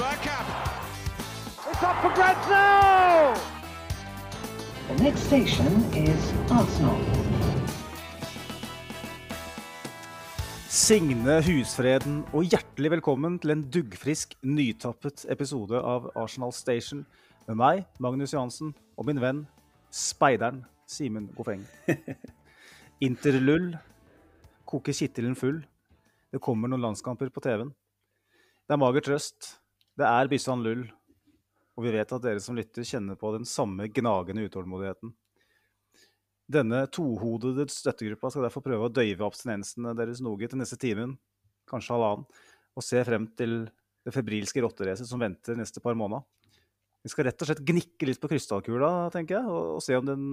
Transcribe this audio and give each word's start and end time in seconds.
Bergkamp. 0.00 0.48
It's 1.70 1.82
up 1.82 1.96
for 2.00 2.10
grabs 2.14 2.48
now! 2.48 3.34
The 4.88 5.02
next 5.02 5.26
station 5.28 5.66
is 5.94 6.32
Arsenal. 6.48 6.96
Signe 10.68 11.36
husfreden 11.44 12.22
og 12.32 12.48
hjertelig 12.48 12.94
velkommen 12.96 13.36
til 13.44 13.52
en 13.52 13.66
duggfrisk, 13.68 14.32
nytappet 14.40 15.26
episode 15.28 15.76
av 15.76 16.08
Arsenal 16.16 16.56
Station 16.56 17.04
med 17.44 17.60
meg, 17.60 17.84
Magnus 18.00 18.32
Johansen, 18.32 18.72
og 18.96 19.04
min 19.04 19.20
venn, 19.20 19.44
speideren 19.92 20.64
Simen 20.88 21.28
Gofeng. 21.36 21.68
Interlull 23.10 23.74
koker 24.64 24.96
kittelen 24.96 25.36
full. 25.36 25.60
Det 26.32 26.40
kommer 26.40 26.72
noen 26.72 26.88
landskamper 26.88 27.28
på 27.28 27.44
TV-en. 27.44 27.76
Det 28.64 28.78
er 28.78 28.86
mager 28.88 29.04
trøst. 29.04 29.59
Det 30.00 30.08
er 30.08 30.30
Byssan 30.32 30.62
Lull. 30.64 30.86
Og 31.76 31.84
vi 31.84 31.90
vet 31.92 32.12
at 32.12 32.22
dere 32.24 32.40
som 32.40 32.56
lytter, 32.56 32.86
kjenner 32.88 33.18
på 33.20 33.34
den 33.34 33.44
samme 33.48 33.88
gnagende 33.92 34.46
utålmodigheten. 34.48 35.12
Denne 36.50 36.80
tohodede 36.90 37.66
støttegruppa 37.70 38.30
skal 38.32 38.46
derfor 38.46 38.64
prøve 38.64 38.88
å 38.88 38.92
døyve 38.92 39.26
abstinensene 39.26 39.92
deres 39.98 40.22
noe 40.24 40.48
til 40.48 40.58
neste 40.58 40.78
timen, 40.80 41.12
kanskje 41.70 41.94
halvannen, 41.94 42.24
og 42.74 42.84
se 42.84 43.02
frem 43.06 43.28
til 43.38 43.54
det 44.06 44.14
febrilske 44.16 44.64
rotteracet 44.64 45.08
som 45.08 45.20
venter 45.20 45.58
neste 45.58 45.82
par 45.84 45.98
måneder. 45.98 46.24
Vi 47.00 47.08
skal 47.08 47.24
rett 47.24 47.40
og 47.40 47.48
slett 47.48 47.62
gnikke 47.64 48.04
litt 48.04 48.20
på 48.20 48.28
krystallkula, 48.28 48.90
tenker 49.14 49.38
jeg, 49.38 49.48
og, 49.48 49.78
og 49.78 49.84
se 49.84 49.96
om, 49.96 50.04
den, 50.04 50.24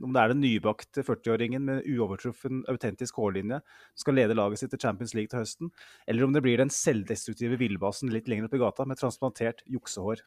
om, 0.00 0.12
det 0.14 0.22
er 0.22 0.32
den 0.32 0.40
nybakte 0.40 1.04
40-åringen 1.04 1.66
med 1.68 1.88
uovertruffen 1.90 2.62
autentisk 2.72 3.18
hårlinje 3.20 3.58
som 3.60 4.04
skal 4.06 4.16
lede 4.16 4.36
laget 4.38 4.62
sitt 4.62 4.72
til 4.72 4.80
Champions 4.86 5.12
League 5.12 5.28
til 5.28 5.42
høsten, 5.42 5.72
eller 6.08 6.24
om 6.24 6.32
det 6.32 6.40
blir 6.46 6.62
den 6.62 6.72
selvdestruktive 6.72 7.60
villbasen 7.60 8.12
litt 8.14 8.30
lenger 8.32 8.48
opp 8.48 8.56
i 8.56 8.62
gata 8.64 8.88
med 8.88 9.02
transplantert 9.02 9.60
juksehår. 9.68 10.24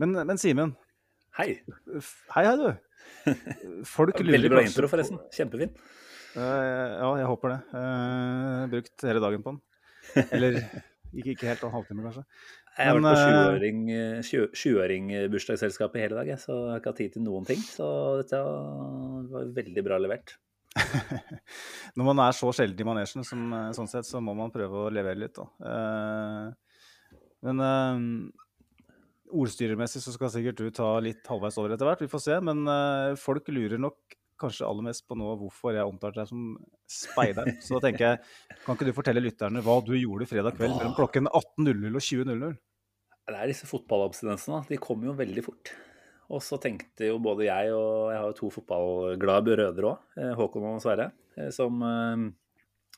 Men, 0.00 0.16
men 0.16 0.40
Simen 0.40 0.76
Hei. 1.36 1.52
Hei, 2.32 2.42
hei, 2.48 2.54
du. 2.58 2.70
Folk 3.96 4.16
lurer 4.18 4.38
Veldig 4.38 4.50
bra 4.50 4.62
intro, 4.64 4.88
forresten. 4.90 5.20
Kjempefin. 5.34 5.70
Uh, 6.32 6.40
ja, 6.40 7.10
jeg 7.20 7.28
håper 7.30 7.52
det. 7.52 7.58
Uh, 7.76 8.64
brukt 8.72 9.04
hele 9.06 9.22
dagen 9.22 9.44
på 9.44 9.52
den. 9.52 9.60
Eller 10.34 10.56
ikke, 11.12 11.34
ikke 11.34 11.48
helt 11.48 11.62
en 11.64 11.72
halvtime, 11.74 12.04
kanskje. 12.06 12.24
Jeg 12.78 12.90
har 12.92 12.98
vært 12.98 13.62
på 14.28 14.50
20-åring-bursdagsselskap 14.62 15.96
i 15.96 16.02
hele 16.04 16.18
dag, 16.20 16.34
så 16.38 16.52
jeg 16.54 16.72
har 16.72 16.82
ikke 16.82 16.92
hatt 16.92 17.00
tid 17.02 17.16
til 17.16 17.24
noen 17.26 17.48
ting. 17.48 17.62
Så 17.64 17.88
dette 18.20 18.42
var 18.42 19.48
veldig 19.56 19.84
bra 19.86 19.98
levert. 20.02 20.36
Når 21.98 22.06
man 22.10 22.22
er 22.22 22.36
så 22.36 22.52
sjelden 22.54 22.84
i 22.84 22.86
manesjen, 22.86 23.26
som, 23.26 23.48
sånn 23.74 23.90
sett, 23.90 24.06
så 24.06 24.22
må 24.22 24.36
man 24.38 24.54
prøve 24.54 24.84
å 24.84 24.92
levere 24.94 25.22
litt, 25.24 25.40
da. 25.40 25.48
Uh, 25.64 27.16
men 27.48 27.64
Ordstyrermessig 29.28 30.00
så 30.00 30.14
skal 30.14 30.30
sikkert 30.32 30.60
du 30.60 30.70
ta 30.74 30.94
litt 31.04 31.26
halvveis 31.28 31.58
over 31.60 31.74
etter 31.74 31.88
hvert, 31.88 32.00
vi 32.04 32.10
får 32.10 32.22
se. 32.24 32.38
Men 32.44 32.62
folk 33.20 33.50
lurer 33.52 33.80
nok 33.80 34.17
kanskje 34.40 34.66
aller 34.68 34.86
mest 34.86 35.04
på 35.08 35.16
nå 35.18 35.32
hvorfor 35.40 35.76
jeg 35.76 35.88
omtalte 35.88 36.22
deg 36.22 36.30
som 36.30 36.54
speideren. 36.90 37.58
Så 37.64 37.76
da 37.76 37.88
tenker 37.88 38.06
jeg, 38.06 38.22
kan 38.64 38.78
ikke 38.78 38.88
du 38.88 38.94
fortelle 38.96 39.22
lytterne 39.24 39.62
hva 39.64 39.78
du 39.84 39.94
gjorde 39.98 40.28
fredag 40.30 40.56
kveld 40.58 40.76
mellom 40.76 40.96
klokken 40.96 41.30
18.00 41.30 41.98
og 41.98 42.04
20.00? 42.08 42.56
Det 43.28 43.36
er 43.36 43.50
disse 43.50 43.68
fotballabstinensene. 43.68 44.62
De 44.70 44.80
kommer 44.80 45.10
jo 45.10 45.18
veldig 45.18 45.44
fort. 45.44 45.72
Og 46.32 46.42
så 46.44 46.58
tenkte 46.60 47.08
jo 47.08 47.20
både 47.24 47.46
jeg 47.48 47.72
og 47.72 48.12
jeg 48.12 48.20
har 48.20 48.28
jo 48.28 48.36
to 48.36 48.50
fotballglade 48.52 49.48
brødre 49.48 49.94
òg, 49.94 50.04
eh, 50.20 50.34
Håkon 50.36 50.66
og 50.74 50.82
Sverre, 50.84 51.10
eh, 51.38 51.48
som, 51.54 51.80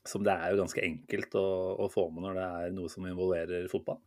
som, 0.03 0.25
det 0.27 0.35
er 0.35 0.51
jo 0.51 0.65
ganske 0.65 0.83
enkelt 0.83 1.37
å, 1.39 1.47
å 1.87 1.91
få 1.93 2.09
med 2.11 2.27
når 2.27 2.41
det 2.41 2.49
er 2.65 2.75
noe 2.75 2.91
som 2.91 3.07
involverer 3.07 3.71
fotball. 3.71 4.01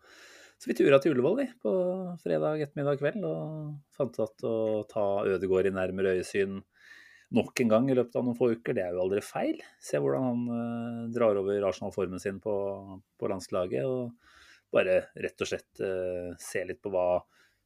Så 0.59 0.70
vi 0.70 0.76
tura 0.80 1.00
til 1.02 1.11
Ullevål 1.11 1.39
vi, 1.39 1.45
på 1.60 1.71
fredag 2.23 2.61
ettermiddag 2.64 3.00
kveld 3.00 3.26
og 3.27 3.95
fant 3.95 4.20
ut 4.20 4.45
å 4.48 4.55
ta 4.88 5.08
Ødegård 5.27 5.67
i 5.67 5.73
nærmere 5.76 6.14
øyesyn 6.20 6.61
nok 7.33 7.61
en 7.64 7.71
gang 7.71 7.89
i 7.89 7.95
løpet 7.98 8.16
av 8.20 8.26
noen 8.26 8.38
få 8.38 8.52
uker. 8.54 8.76
Det 8.77 8.83
er 8.86 8.95
jo 8.95 9.04
aldri 9.04 9.23
feil. 9.26 9.61
Se 9.82 9.99
hvordan 10.02 10.26
han 10.27 10.44
uh, 10.49 11.04
drar 11.14 11.39
over 11.42 11.67
Arsenal-formen 11.70 12.21
sin 12.21 12.39
på, 12.44 12.55
på, 13.20 13.30
landslaget. 13.32 13.88
Og 13.88 14.73
bare 14.73 14.99
rett 15.26 15.45
og 15.45 15.49
slett 15.49 15.83
uh, 15.83 16.33
se 16.42 16.64
litt 16.67 16.82
på 16.83 16.94
hva 16.94 17.08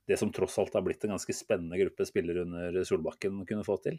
det 0.08 0.16
som 0.16 0.30
tross 0.32 0.56
alt 0.62 0.76
har 0.78 0.86
blitt 0.86 1.02
en 1.04 1.12
ganske 1.18 1.34
spennende 1.36 1.76
gruppe 1.82 2.06
spillere 2.08 2.46
under 2.46 2.78
Solbakken 2.88 3.42
kunne 3.48 3.66
få 3.68 3.76
til. 3.84 3.98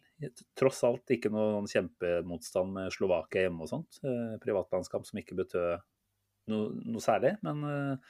Tross 0.56 0.80
alt 0.88 1.12
ikke 1.12 1.28
noen 1.34 1.68
kjempemotstand 1.68 2.72
med 2.78 2.94
Slovakia 2.94 3.44
hjemme 3.44 3.66
og 3.66 3.72
sånt. 3.74 4.00
Uh, 4.00 4.38
privatlandskap 4.40 5.04
som 5.04 5.20
ikke 5.20 5.36
betød 5.42 5.84
noe, 6.48 6.72
noe 6.88 7.04
særlig. 7.04 7.36
Men 7.44 8.00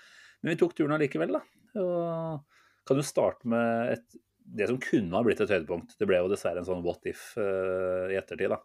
men 0.40 0.54
vi 0.54 0.58
tok 0.60 0.76
turen 0.76 0.94
allikevel, 0.94 1.34
da. 1.38 1.42
Og 1.82 2.58
kan 2.88 3.00
jo 3.00 3.04
starte 3.06 3.48
med 3.50 3.94
et, 3.96 4.18
det 4.56 4.68
som 4.70 4.80
kunne 4.80 5.16
ha 5.16 5.24
blitt 5.26 5.40
et 5.44 5.52
høydepunkt. 5.52 5.96
Det 5.98 6.08
ble 6.08 6.20
jo 6.22 6.30
dessverre 6.32 6.62
en 6.62 6.68
sånn 6.68 6.84
what 6.84 7.04
if 7.10 7.30
uh, 7.40 8.08
i 8.10 8.18
ettertid, 8.18 8.54
da. 8.54 8.60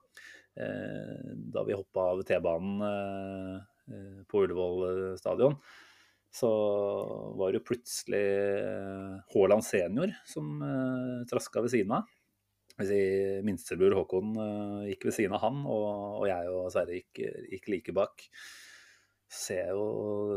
Uh, 0.54 1.34
da 1.54 1.64
vi 1.68 1.78
hoppa 1.78 2.12
av 2.14 2.24
T-banen 2.28 2.84
uh, 2.86 4.24
på 4.30 4.44
Ullevål 4.46 5.18
stadion, 5.20 5.58
så 6.34 6.50
var 7.38 7.52
det 7.52 7.60
jo 7.60 7.68
plutselig 7.68 8.24
Haaland 9.34 9.66
senior 9.68 10.14
som 10.26 10.56
traska 11.30 11.62
ved 11.62 11.74
siden 11.74 11.92
av. 12.00 12.08
Si, 12.80 12.98
Minstebror 13.46 13.94
Håkon 14.00 14.32
gikk 14.88 15.06
ved 15.10 15.18
siden 15.20 15.36
av 15.38 15.44
han, 15.44 15.60
og, 15.70 15.84
og 16.24 16.26
jeg 16.32 16.50
og 16.50 16.72
Sverre 16.74 16.96
gikk, 16.96 17.22
gikk 17.52 17.70
like 17.76 17.94
bak 18.00 18.26
ser 19.34 19.72
jo 19.74 19.86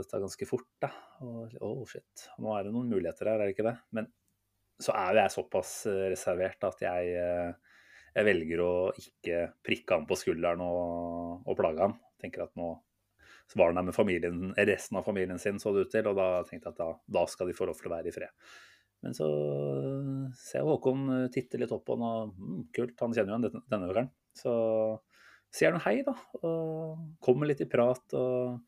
dette 0.01 0.21
ganske 0.21 0.49
fort, 0.49 0.69
da. 0.83 0.91
Og 1.25 1.57
oh 1.65 1.83
shit, 1.89 2.27
nå 2.43 2.53
er 2.57 2.67
det 2.67 2.75
noen 2.75 2.91
muligheter 2.93 3.31
her, 3.31 3.41
er 3.41 3.49
det 3.49 3.57
ikke 3.57 3.69
det? 3.69 3.77
Men 3.97 4.09
så 4.83 4.95
er 4.97 5.15
jo 5.15 5.23
jeg 5.23 5.35
såpass 5.37 5.71
eh, 5.91 6.07
reservert 6.13 6.67
at 6.69 6.83
jeg, 6.85 7.15
eh, 7.17 7.79
jeg 8.17 8.29
velger 8.29 8.63
å 8.65 8.73
ikke 9.01 9.47
prikke 9.65 9.99
han 9.99 10.09
på 10.09 10.19
skulderen 10.21 10.65
og, 10.65 11.47
og 11.47 11.59
plage 11.59 11.87
han. 11.87 11.97
Tenker 12.21 12.47
at 12.47 12.55
nå 12.59 12.75
så 13.47 13.61
var 13.61 13.71
han 13.71 13.79
der 13.79 13.85
med 13.87 13.95
familien, 13.95 14.55
resten 14.59 14.97
av 14.99 15.05
familien 15.07 15.39
sin, 15.39 15.61
så 15.63 15.71
det 15.71 15.85
ut 15.87 15.93
til, 15.95 16.07
og 16.11 16.17
da 16.19 16.31
tenkte 16.49 16.67
jeg 16.67 16.75
at 16.75 16.81
da, 16.81 16.89
da 17.15 17.21
skal 17.31 17.47
de 17.47 17.55
få 17.55 17.69
lov 17.69 17.79
til 17.79 17.87
å 17.87 17.93
være 17.93 18.11
i 18.11 18.15
fred. 18.15 18.33
Men 19.07 19.15
så 19.15 19.29
ser 20.35 20.63
jeg 20.63 20.67
Håkon 20.67 21.05
eh, 21.15 21.29
titte 21.35 21.61
litt 21.61 21.75
opp 21.75 21.85
på 21.87 21.95
han, 21.95 22.07
og 22.07 22.33
mm, 22.35 22.65
kult, 22.75 22.97
han 23.05 23.15
kjenner 23.15 23.35
jo 23.35 23.39
han 23.39 23.63
denne 23.71 23.91
økeren. 23.93 24.11
Så 24.37 24.55
sier 25.55 25.77
han 25.77 25.85
hei, 25.85 26.01
da, 26.07 26.17
og 26.43 27.07
kommer 27.23 27.47
litt 27.47 27.63
i 27.63 27.69
prat. 27.71 28.03
og 28.19 28.67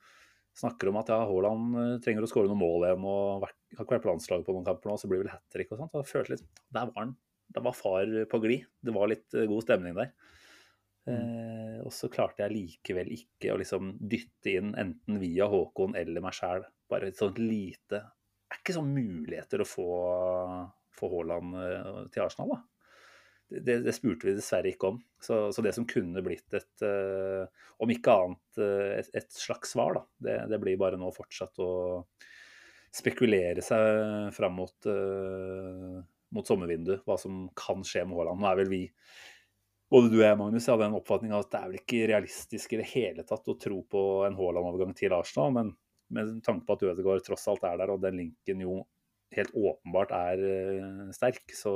snakker 0.58 0.90
om 0.90 0.98
at 1.00 1.12
ja, 1.12 1.18
Haaland 1.28 1.78
eh, 1.78 1.94
trenger 2.04 2.24
å 2.24 2.30
skåre 2.30 2.50
noen 2.50 2.60
mål 2.60 2.86
igjen 2.88 3.06
og 3.06 3.46
har 3.46 3.54
ikke 3.84 3.94
vært 3.94 4.06
på 4.06 4.12
landslaget 4.12 4.48
på 4.48 4.56
noen 4.56 4.66
kamper 4.66 4.90
nå, 4.90 4.98
så 5.00 5.10
blir 5.10 5.20
det 5.20 5.28
vel 5.28 5.34
hat 5.36 5.46
trick 5.54 5.72
og 5.72 5.82
sånt. 5.82 5.94
Og 5.94 6.02
jeg 6.02 6.12
følte 6.12 6.34
litt, 6.34 6.48
Der 6.74 6.90
var 6.90 6.98
han. 7.02 7.14
Der 7.54 7.64
var 7.64 7.76
far 7.76 8.10
på 8.28 8.40
glid. 8.42 8.66
Det 8.84 8.94
var 8.94 9.10
litt 9.10 9.38
eh, 9.38 9.48
god 9.50 9.66
stemning 9.66 9.96
der. 9.98 10.12
Mm. 11.08 11.14
Eh, 11.14 11.76
og 11.86 11.92
så 11.94 12.10
klarte 12.12 12.44
jeg 12.44 12.54
likevel 12.54 13.12
ikke 13.14 13.54
å 13.54 13.60
liksom 13.60 13.94
dytte 14.10 14.58
inn 14.58 14.74
enten 14.76 15.20
via 15.22 15.46
Håkon 15.48 15.96
eller 15.96 16.24
meg 16.24 16.36
sjæl 16.36 16.66
bare 16.88 17.08
et 17.08 17.20
sånt 17.20 17.38
lite 17.40 18.00
Det 18.00 18.56
er 18.56 18.60
ikke 18.60 18.74
sånn 18.76 18.90
muligheter 18.92 19.62
å 19.64 19.68
få, 19.68 19.86
få 20.96 21.08
Haaland 21.14 21.56
eh, 21.62 22.02
til 22.12 22.26
Arsenal, 22.26 22.52
da 22.56 22.77
det, 23.48 23.78
det, 23.80 23.94
spurte 23.96 24.28
vi 24.28 24.36
dessverre 24.36 24.70
ikke 24.72 24.92
om. 24.92 24.98
Så, 25.20 25.48
så 25.52 25.64
det 25.64 25.72
som 25.76 25.86
kunne 25.88 26.22
blitt 26.24 26.54
et, 26.56 26.84
uh, 26.84 27.48
om 27.82 27.92
ikke 27.92 28.16
annet, 28.22 28.60
uh, 28.60 28.90
et, 28.98 29.08
et, 29.16 29.30
slags 29.32 29.72
svar, 29.74 29.96
da, 29.96 30.04
det, 30.26 30.36
det, 30.52 30.60
blir 30.62 30.78
bare 30.80 31.00
nå 31.00 31.08
fortsatt 31.14 31.62
å 31.64 31.70
spekulere 32.94 33.64
seg 33.64 34.28
fram 34.36 34.58
mot, 34.60 34.76
uh, 34.90 35.96
mot 36.36 36.48
sommervinduet, 36.48 37.02
hva 37.08 37.18
som 37.20 37.46
kan 37.58 37.84
skje 37.86 38.04
med 38.08 38.20
Haaland. 38.20 38.42
Nå 38.42 38.50
er 38.50 38.60
vel 38.60 38.72
vi, 38.72 38.82
både 39.88 40.12
du 40.12 40.18
og 40.20 40.26
jeg, 40.26 40.40
Magnus, 40.42 40.68
hadde 40.68 40.90
en 40.90 41.00
oppfatning 41.00 41.32
av 41.32 41.46
at 41.46 41.52
det 41.54 41.62
er 41.62 41.72
vel 41.72 41.80
ikke 41.80 42.04
realistisk 42.12 42.76
i 42.76 42.82
det 42.82 42.90
hele 42.92 43.24
tatt 43.28 43.48
å 43.48 43.56
tro 43.60 43.80
på 43.88 44.04
en 44.28 44.36
Haaland-overgang 44.38 44.92
til 44.98 45.16
Arsenal, 45.16 45.56
men 45.56 45.72
med 46.12 46.38
tanke 46.44 46.64
på 46.68 46.76
at 46.76 46.86
Ødegaard 46.88 47.24
tross 47.24 47.48
alt 47.48 47.64
er 47.68 47.80
der, 47.80 47.90
og 47.92 48.04
den 48.04 48.20
linken 48.20 48.62
jo 48.64 48.78
helt 49.36 49.50
åpenbart 49.52 50.12
er 50.16 50.40
sterk, 51.12 51.52
så 51.52 51.72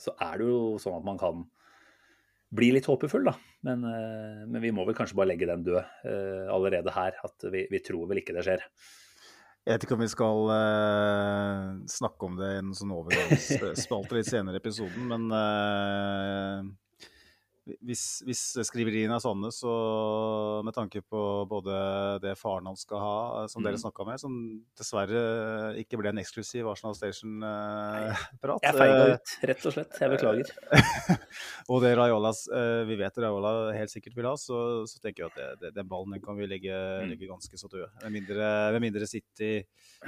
så 0.00 0.14
er 0.16 0.40
det 0.40 0.48
jo 0.48 0.60
sånn 0.80 0.98
at 0.98 1.06
man 1.06 1.20
kan 1.20 1.44
bli 2.50 2.72
litt 2.74 2.88
håpefull, 2.90 3.28
da. 3.28 3.36
Men, 3.66 3.84
eh, 3.84 4.40
men 4.48 4.62
vi 4.62 4.72
må 4.74 4.86
vel 4.88 4.96
kanskje 4.98 5.18
bare 5.18 5.30
legge 5.32 5.48
den 5.48 5.62
død 5.66 5.78
uh, 5.78 6.48
allerede 6.54 6.94
her. 6.94 7.18
At 7.26 7.46
vi, 7.52 7.66
vi, 7.70 7.82
tror 7.84 8.08
vel 8.10 8.22
ikke 8.22 8.34
det 8.36 8.46
skjer. 8.46 8.64
Jeg 9.68 9.76
vet 9.76 9.84
ikke 9.84 9.98
om 9.98 10.02
vi 10.02 10.10
skal 10.10 10.46
uh, 10.48 11.64
snakke 11.92 12.26
om 12.26 12.38
det 12.40 12.48
i 12.54 12.60
en 12.62 12.72
sånn 12.76 12.94
overgangsspalte 12.96 14.16
litt 14.18 14.30
senere 14.30 14.56
i 14.56 14.62
episoden, 14.62 15.04
men 15.10 15.28
uh, 15.30 16.70
hvis, 17.84 18.22
hvis 18.26 18.40
skriveriene 18.66 19.14
er 19.14 19.22
sånne, 19.22 19.50
så 19.52 19.70
med 20.64 20.74
tanke 20.74 21.02
på 21.04 21.20
både 21.46 21.74
det 22.24 22.32
faren 22.40 22.66
hans 22.66 22.82
skal 22.86 22.98
ha, 22.98 23.16
som 23.46 23.60
som 23.60 23.66
dere 23.66 23.76
Mm. 23.76 23.82
snakka 23.84 24.06
med, 24.08 24.18
som 24.18 24.64
dessverre 24.78 25.76
ikke 25.78 25.98
ble 26.00 26.08
en 26.08 26.18
eksklusiv 26.22 26.66
Arsenal 26.70 26.94
Station-prat 26.96 28.64
Jeg 28.64 28.74
feiga 28.78 29.04
ut, 29.14 29.34
rett 29.50 29.66
og 29.68 29.74
slett. 29.74 29.98
Jeg 30.00 30.12
beklager. 30.14 30.52
og 31.70 31.82
det 31.84 31.92
Raiolas, 31.98 32.40
eh, 32.48 32.82
vi 32.88 32.96
vet 33.00 33.20
Raiola 33.20 33.52
helt 33.76 33.92
sikkert 33.92 34.16
vil 34.16 34.28
ha, 34.30 34.34
så, 34.40 34.86
så 34.88 35.00
tenker 35.04 35.26
jeg 35.26 35.30
at 35.30 35.36
det, 35.36 35.48
det, 35.66 35.72
den 35.76 35.88
ballen 35.90 36.16
den 36.16 36.24
kan 36.24 36.38
vi 36.40 36.48
legge, 36.50 36.70
Mm. 36.70 37.10
legge 37.12 37.28
ganske 37.28 37.56
så 37.60 37.68
død. 37.70 37.86
Med 38.04 38.12
mindre, 38.18 38.46
med 38.74 38.82
mindre 38.88 39.06
City 39.08 39.60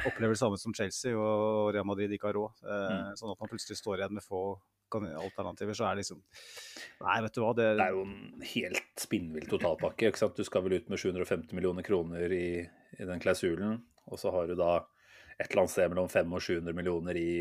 opplever 0.06 0.32
det 0.34 0.40
samme 0.40 0.58
som 0.60 0.74
Chelsea 0.74 1.12
og 1.16 1.72
Real 1.74 1.86
Madrid 1.88 2.10
ikke 2.16 2.30
har 2.30 2.36
råd. 2.38 2.64
Eh, 2.64 2.88
Mm. 2.92 3.14
Sånn 3.16 3.30
at 3.32 3.40
man 3.40 3.48
plutselig 3.52 3.76
står 3.78 4.00
igjen 4.00 4.12
med 4.16 4.24
få 4.24 4.42
alternativer, 5.00 5.76
så 5.76 5.86
er 5.88 5.96
det 5.96 6.04
liksom 6.04 6.20
Nei, 7.02 7.18
vet 7.24 7.34
du 7.34 7.40
hva, 7.42 7.52
det, 7.58 7.68
Det 7.78 7.86
er 7.86 7.96
jo 7.96 8.04
en 8.06 8.46
helt 8.52 9.00
spinnvill 9.00 9.48
totalpakke. 9.50 10.10
ikke 10.10 10.20
sant? 10.20 10.38
Du 10.38 10.46
skal 10.46 10.64
vel 10.66 10.78
ut 10.78 10.92
med 10.92 11.00
750 11.02 11.56
millioner 11.58 11.86
kroner 11.86 12.34
i, 12.36 12.46
i 12.98 13.08
den 13.08 13.22
klausulen. 13.22 13.80
Og 14.10 14.20
så 14.20 14.30
har 14.34 14.50
du 14.50 14.54
da 14.58 14.76
et 15.38 15.48
eller 15.48 15.64
annet 15.64 15.74
sted 15.74 15.90
mellom 15.90 16.10
500 16.12 16.38
og 16.38 16.46
700 16.46 16.76
millioner 16.76 17.18
i 17.18 17.32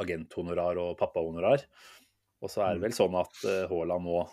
agenthonorar 0.00 0.80
og 0.80 0.96
pappahonorar. 1.00 1.64
Og 2.44 2.50
så 2.52 2.64
er 2.64 2.76
det 2.76 2.84
vel 2.84 2.96
sånn 2.96 3.14
at 3.18 3.44
eh, 3.48 3.64
Haaland 3.70 4.08
nå, 4.08 4.24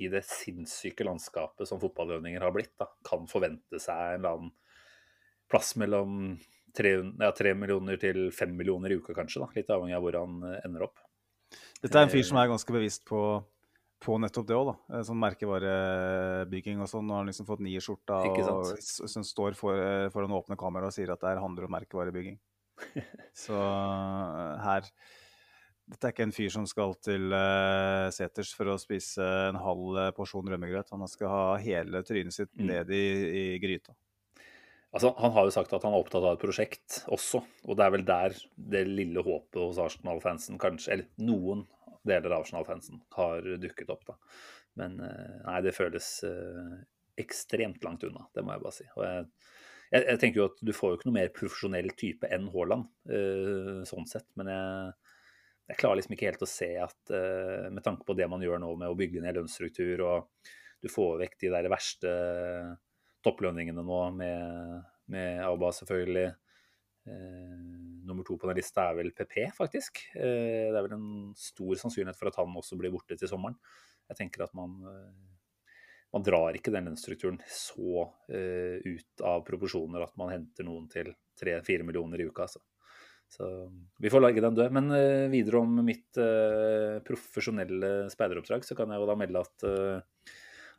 i 0.00 0.08
det 0.08 0.22
sinnssyke 0.24 1.04
landskapet 1.04 1.68
som 1.68 1.80
fotballønninger 1.82 2.40
har 2.40 2.54
blitt, 2.54 2.72
da, 2.80 2.88
kan 3.04 3.26
forvente 3.28 3.80
seg 3.82 4.14
en 4.14 4.22
eller 4.22 4.38
annen 4.38 4.54
plass 5.50 5.74
mellom 5.80 6.38
3, 6.76 6.92
ja, 7.20 7.30
3 7.36 7.52
millioner 7.58 7.98
til 8.00 8.28
5 8.32 8.54
millioner 8.56 8.94
i 8.94 9.00
uka, 9.00 9.14
kanskje. 9.16 9.42
da, 9.42 9.50
Litt 9.56 9.72
avhengig 9.74 9.98
av 9.98 10.06
hvor 10.06 10.20
han 10.22 10.42
eh, 10.48 10.60
ender 10.64 10.86
opp. 10.88 11.02
Dette 11.80 11.96
er 11.96 12.04
en 12.06 12.12
fyr 12.12 12.26
som 12.28 12.36
er 12.40 12.50
ganske 12.50 12.74
bevisst 12.74 13.04
på, 13.08 13.20
på 14.04 14.18
nettopp 14.20 14.46
det 14.48 14.56
òg, 14.58 14.66
da. 14.72 14.74
Eh, 14.98 15.04
Sånn 15.08 15.20
merkevarebygging 15.22 16.82
og 16.84 16.90
sånn. 16.92 17.06
Nå 17.08 17.16
har 17.16 17.24
han 17.24 17.30
liksom 17.32 17.48
fått 17.48 17.62
nye-skjorta 17.64 18.20
og 18.52 18.74
som 18.84 19.24
står 19.24 19.56
for, 19.56 19.80
eh, 19.80 20.10
foran 20.12 20.36
åpne 20.36 20.58
kamera 20.60 20.90
og 20.90 20.96
sier 20.96 21.12
at 21.14 21.20
det 21.22 21.32
her 21.32 21.40
handler 21.44 21.64
om 21.68 21.74
merkevarebygging. 21.78 22.36
Så 23.46 23.56
eh, 23.56 24.60
her 24.66 24.92
Dette 25.90 26.06
er 26.06 26.12
ikke 26.14 26.22
en 26.22 26.30
fyr 26.36 26.52
som 26.54 26.66
skal 26.70 26.92
til 27.02 27.32
uh, 27.34 28.06
seters 28.14 28.52
for 28.54 28.68
å 28.70 28.76
spise 28.78 29.24
en 29.48 29.56
halv 29.58 29.96
eh, 29.98 30.12
porsjon 30.14 30.46
rømmegrøt. 30.46 30.92
Han 30.94 31.02
skal 31.10 31.32
ha 31.32 31.56
hele 31.58 32.04
trynet 32.06 32.36
sitt 32.36 32.52
Mm. 32.54 32.68
ned 32.68 32.92
i, 32.94 33.00
i 33.40 33.58
gryta. 33.58 33.90
Altså, 34.90 35.12
Han 35.22 35.34
har 35.36 35.46
jo 35.46 35.54
sagt 35.54 35.72
at 35.76 35.84
han 35.86 35.94
er 35.94 36.02
opptatt 36.02 36.24
av 36.24 36.34
et 36.34 36.42
prosjekt 36.42 37.02
også, 37.14 37.44
og 37.68 37.76
det 37.78 37.84
er 37.84 37.92
vel 37.94 38.06
der 38.06 38.34
det 38.74 38.86
lille 38.88 39.22
håpet 39.22 39.60
hos 39.62 39.78
Arsenal-fansen 39.78 40.58
kanskje, 40.58 40.96
eller 40.96 41.26
noen 41.30 41.62
deler 42.06 42.32
av 42.32 42.42
Arsenal-fansen, 42.42 43.02
har 43.14 43.46
dukket 43.62 43.92
opp. 43.94 44.02
da. 44.08 44.16
Men 44.80 44.98
eh, 45.04 45.38
nei, 45.46 45.60
det 45.66 45.76
føles 45.76 46.08
eh, 46.26 46.74
ekstremt 47.22 47.84
langt 47.86 48.04
unna, 48.08 48.26
det 48.34 48.44
må 48.44 48.56
jeg 48.56 48.64
bare 48.64 48.76
si. 48.80 48.88
Og 48.96 49.06
jeg, 49.06 49.24
jeg, 49.92 50.04
jeg 50.08 50.22
tenker 50.24 50.42
jo 50.42 50.48
at 50.50 50.64
du 50.66 50.74
får 50.74 50.92
jo 50.92 50.98
ikke 50.98 51.10
noe 51.10 51.18
mer 51.20 51.32
profesjonell 51.38 51.94
type 52.00 52.30
enn 52.34 52.50
Haaland, 52.54 52.90
eh, 53.14 53.80
sånn 53.88 54.10
sett. 54.10 54.26
Men 54.40 54.50
jeg, 54.50 54.92
jeg 55.70 55.80
klarer 55.84 56.00
liksom 56.00 56.16
ikke 56.16 56.32
helt 56.32 56.46
å 56.46 56.50
se 56.50 56.72
at 56.82 57.12
med 57.70 57.84
tanke 57.86 58.02
på 58.02 58.16
det 58.18 58.26
man 58.26 58.42
gjør 58.42 58.58
nå 58.58 58.72
med 58.74 58.90
å 58.90 58.96
bygge 58.98 59.22
ned 59.22 59.36
lønnsstruktur, 59.38 60.02
og 60.02 60.48
du 60.82 60.88
får 60.90 61.20
vekk 61.20 61.36
de 61.44 61.52
der 61.52 61.68
verste 61.70 62.14
topplønningene 63.24 63.84
nå 63.84 64.00
med, 64.16 64.76
med 65.12 65.42
Auba, 65.44 65.72
selvfølgelig. 65.76 66.28
Eh, 67.08 67.58
nummer 68.06 68.26
to 68.26 68.36
på 68.40 68.48
den 68.50 68.58
lista 68.60 68.88
er 68.90 68.98
vel 69.00 69.12
PP, 69.16 69.36
faktisk. 69.56 70.02
Eh, 70.14 70.68
det 70.70 70.76
er 70.76 70.86
vel 70.86 70.96
en 70.96 71.10
stor 71.38 71.76
sannsynlighet 71.80 72.18
for 72.18 72.30
at 72.30 72.40
han 72.40 72.56
også 72.60 72.78
blir 72.80 72.92
borte 72.94 73.18
til 73.18 73.30
sommeren. 73.30 73.58
Jeg 74.10 74.18
tenker 74.18 74.44
at 74.44 74.56
man, 74.58 74.74
eh, 74.90 75.76
man 76.14 76.26
drar 76.26 76.56
ikke 76.56 76.72
den 76.74 76.90
lønnsstrukturen 76.90 77.40
så 77.46 78.08
eh, 78.32 78.82
ut 78.84 79.24
av 79.24 79.44
proporsjoner 79.46 80.04
at 80.04 80.16
man 80.20 80.34
henter 80.34 80.66
noen 80.66 80.90
til 80.92 81.12
tre-fire 81.40 81.86
millioner 81.86 82.20
i 82.20 82.28
uka. 82.28 82.48
Altså. 82.48 82.62
Så 83.30 83.46
vi 84.02 84.10
får 84.10 84.24
legge 84.24 84.42
den 84.42 84.56
død. 84.58 84.72
Men 84.74 84.90
eh, 84.96 85.28
videre 85.30 85.62
om 85.62 85.80
mitt 85.86 86.18
eh, 86.18 86.98
profesjonelle 87.06 88.10
speideroppdrag, 88.12 88.66
så 88.66 88.76
kan 88.78 88.90
jeg 88.90 89.00
jo 89.00 89.08
da 89.08 89.16
melde 89.18 89.44
at 89.46 89.68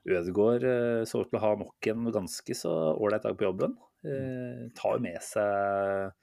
Ødegaard 0.07 0.65
eh, 0.65 1.03
så 1.05 1.21
ut 1.21 1.29
til 1.29 1.37
å 1.37 1.43
ha 1.43 1.51
nok 1.59 1.91
en 1.91 2.09
ganske 2.13 2.55
så 2.57 2.71
ålreit 2.95 3.27
dag 3.27 3.37
på 3.37 3.45
jobben. 3.45 3.75
Eh, 4.01 4.65
tar 4.77 4.97
jo 4.97 5.05
med 5.05 5.19
seg 5.25 6.17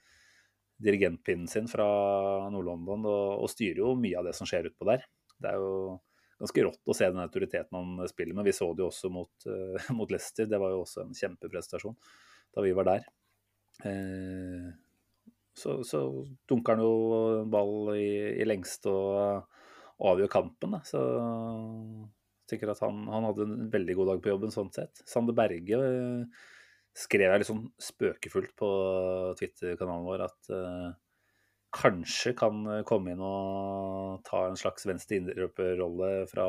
dirigentpinnen 0.79 1.47
sin 1.51 1.67
fra 1.67 1.87
Nord-London 2.51 3.07
og, 3.07 3.43
og 3.43 3.51
styrer 3.51 3.81
jo 3.83 3.95
mye 3.99 4.19
av 4.19 4.29
det 4.29 4.35
som 4.37 4.47
skjer 4.47 4.69
utpå 4.71 4.87
der. 4.87 5.03
Det 5.39 5.51
er 5.51 5.59
jo 5.59 5.99
ganske 6.39 6.65
rått 6.65 6.91
å 6.91 6.95
se 6.95 7.09
den 7.11 7.23
autoriteten 7.23 7.75
han 7.75 8.09
spiller 8.11 8.35
med. 8.35 8.47
Vi 8.47 8.55
så 8.55 8.69
det 8.73 8.85
jo 8.85 8.89
også 8.91 9.11
mot, 9.11 9.47
uh, 9.47 9.89
mot 9.97 10.11
Leicester. 10.11 10.47
Det 10.47 10.59
var 10.59 10.71
jo 10.73 10.83
også 10.85 11.03
en 11.03 11.15
kjempeprestasjon 11.15 11.97
da 12.55 12.63
vi 12.65 12.71
var 12.75 12.87
der. 12.87 13.07
Eh, 13.85 14.69
så, 15.59 15.81
så 15.83 16.01
dunker 16.47 16.77
han 16.77 16.83
jo 16.83 17.43
ball 17.51 17.91
i, 17.95 18.39
i 18.39 18.47
lengste 18.47 18.91
og, 18.91 19.55
avgjør 19.99 20.31
kampen. 20.31 20.77
Da. 20.77 20.79
Så 20.87 20.99
tenker 22.49 22.71
at 22.73 22.81
han, 22.83 23.03
han 23.11 23.27
hadde 23.29 23.45
en 23.45 23.67
veldig 23.73 23.95
god 23.99 24.09
dag 24.13 24.23
på 24.23 24.31
jobben 24.33 24.53
sånn 24.53 24.71
sett. 24.75 25.03
Sander 25.09 25.35
Berge 25.37 25.79
eh, 25.79 26.47
skrev 26.97 27.35
jeg 27.35 27.47
sånn 27.47 27.67
spøkefullt 27.81 28.55
på 28.59 28.69
Twitter-kanalen 29.39 30.07
vår 30.07 30.25
at 30.25 30.51
uh, 30.51 30.89
kanskje 31.75 32.33
kan 32.37 32.63
komme 32.89 33.13
inn 33.13 33.21
og 33.23 34.23
ta 34.27 34.47
en 34.47 34.57
slags 34.59 34.87
venstre 34.89 35.19
indreløperrolle 35.19 36.09
fra, 36.31 36.47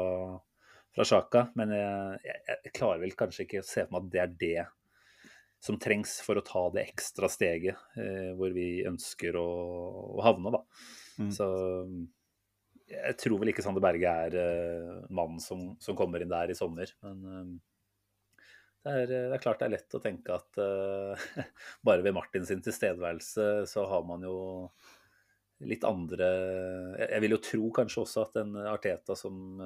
fra 0.96 1.06
Sjaka. 1.06 1.44
Men 1.60 1.74
jeg, 1.76 2.20
jeg, 2.24 2.60
jeg 2.64 2.74
klarer 2.80 3.04
vel 3.04 3.16
kanskje 3.18 3.46
ikke 3.46 3.62
å 3.62 3.68
se 3.68 3.84
for 3.84 3.94
meg 3.94 4.08
at 4.08 4.14
det 4.14 4.22
er 4.24 4.36
det 4.40 4.68
som 5.60 5.76
trengs 5.76 6.16
for 6.24 6.40
å 6.40 6.44
ta 6.46 6.64
det 6.72 6.86
ekstra 6.88 7.28
steget 7.30 7.76
uh, 8.00 8.32
hvor 8.40 8.56
vi 8.56 8.80
ønsker 8.88 9.36
å, 9.38 9.48
å 10.16 10.24
havne, 10.24 10.56
da. 10.56 10.64
Mm. 11.20 11.30
Så 11.36 11.46
jeg 12.90 13.16
tror 13.20 13.40
vel 13.40 13.52
ikke 13.52 13.62
Sander 13.64 13.82
Berge 13.84 14.12
er 14.26 14.36
uh, 14.36 15.02
mannen 15.14 15.40
som, 15.42 15.74
som 15.82 15.98
kommer 15.98 16.22
inn 16.22 16.32
der 16.32 16.50
i 16.50 16.58
sommer. 16.58 16.90
Men 17.04 17.24
uh, 17.24 18.46
det, 18.84 18.92
er, 18.92 19.10
det 19.10 19.36
er 19.36 19.42
klart 19.42 19.62
det 19.62 19.68
er 19.68 19.74
lett 19.76 19.96
å 19.98 20.02
tenke 20.02 20.36
at 20.36 20.60
uh, 20.60 21.26
bare 21.86 22.04
ved 22.06 22.16
Martin 22.16 22.46
sin 22.48 22.62
tilstedeværelse 22.64 23.50
så 23.70 23.86
har 23.90 24.06
man 24.08 24.26
jo 24.26 24.36
litt 25.60 25.82
andre 25.84 26.26
Jeg 26.96 27.20
vil 27.20 27.34
jo 27.34 27.38
tro 27.44 27.66
kanskje 27.76 28.00
også 28.00 28.22
at 28.24 28.38
en 28.40 28.54
Arteta 28.64 29.12
som, 29.12 29.58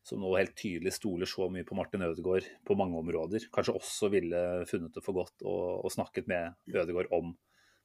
som 0.00 0.22
nå 0.22 0.30
helt 0.38 0.54
tydelig 0.56 0.94
stoler 0.96 1.28
så 1.28 1.50
mye 1.52 1.66
på 1.68 1.76
Martin 1.76 2.06
Ødegaard 2.06 2.46
på 2.64 2.76
mange 2.80 2.96
områder, 2.96 3.44
kanskje 3.52 3.74
også 3.76 4.08
ville 4.14 4.40
funnet 4.70 4.96
det 4.96 5.04
for 5.04 5.18
godt 5.18 5.44
å 5.44 5.92
snakket 5.92 6.32
med 6.32 6.56
Ødegaard 6.72 7.12
om 7.12 7.34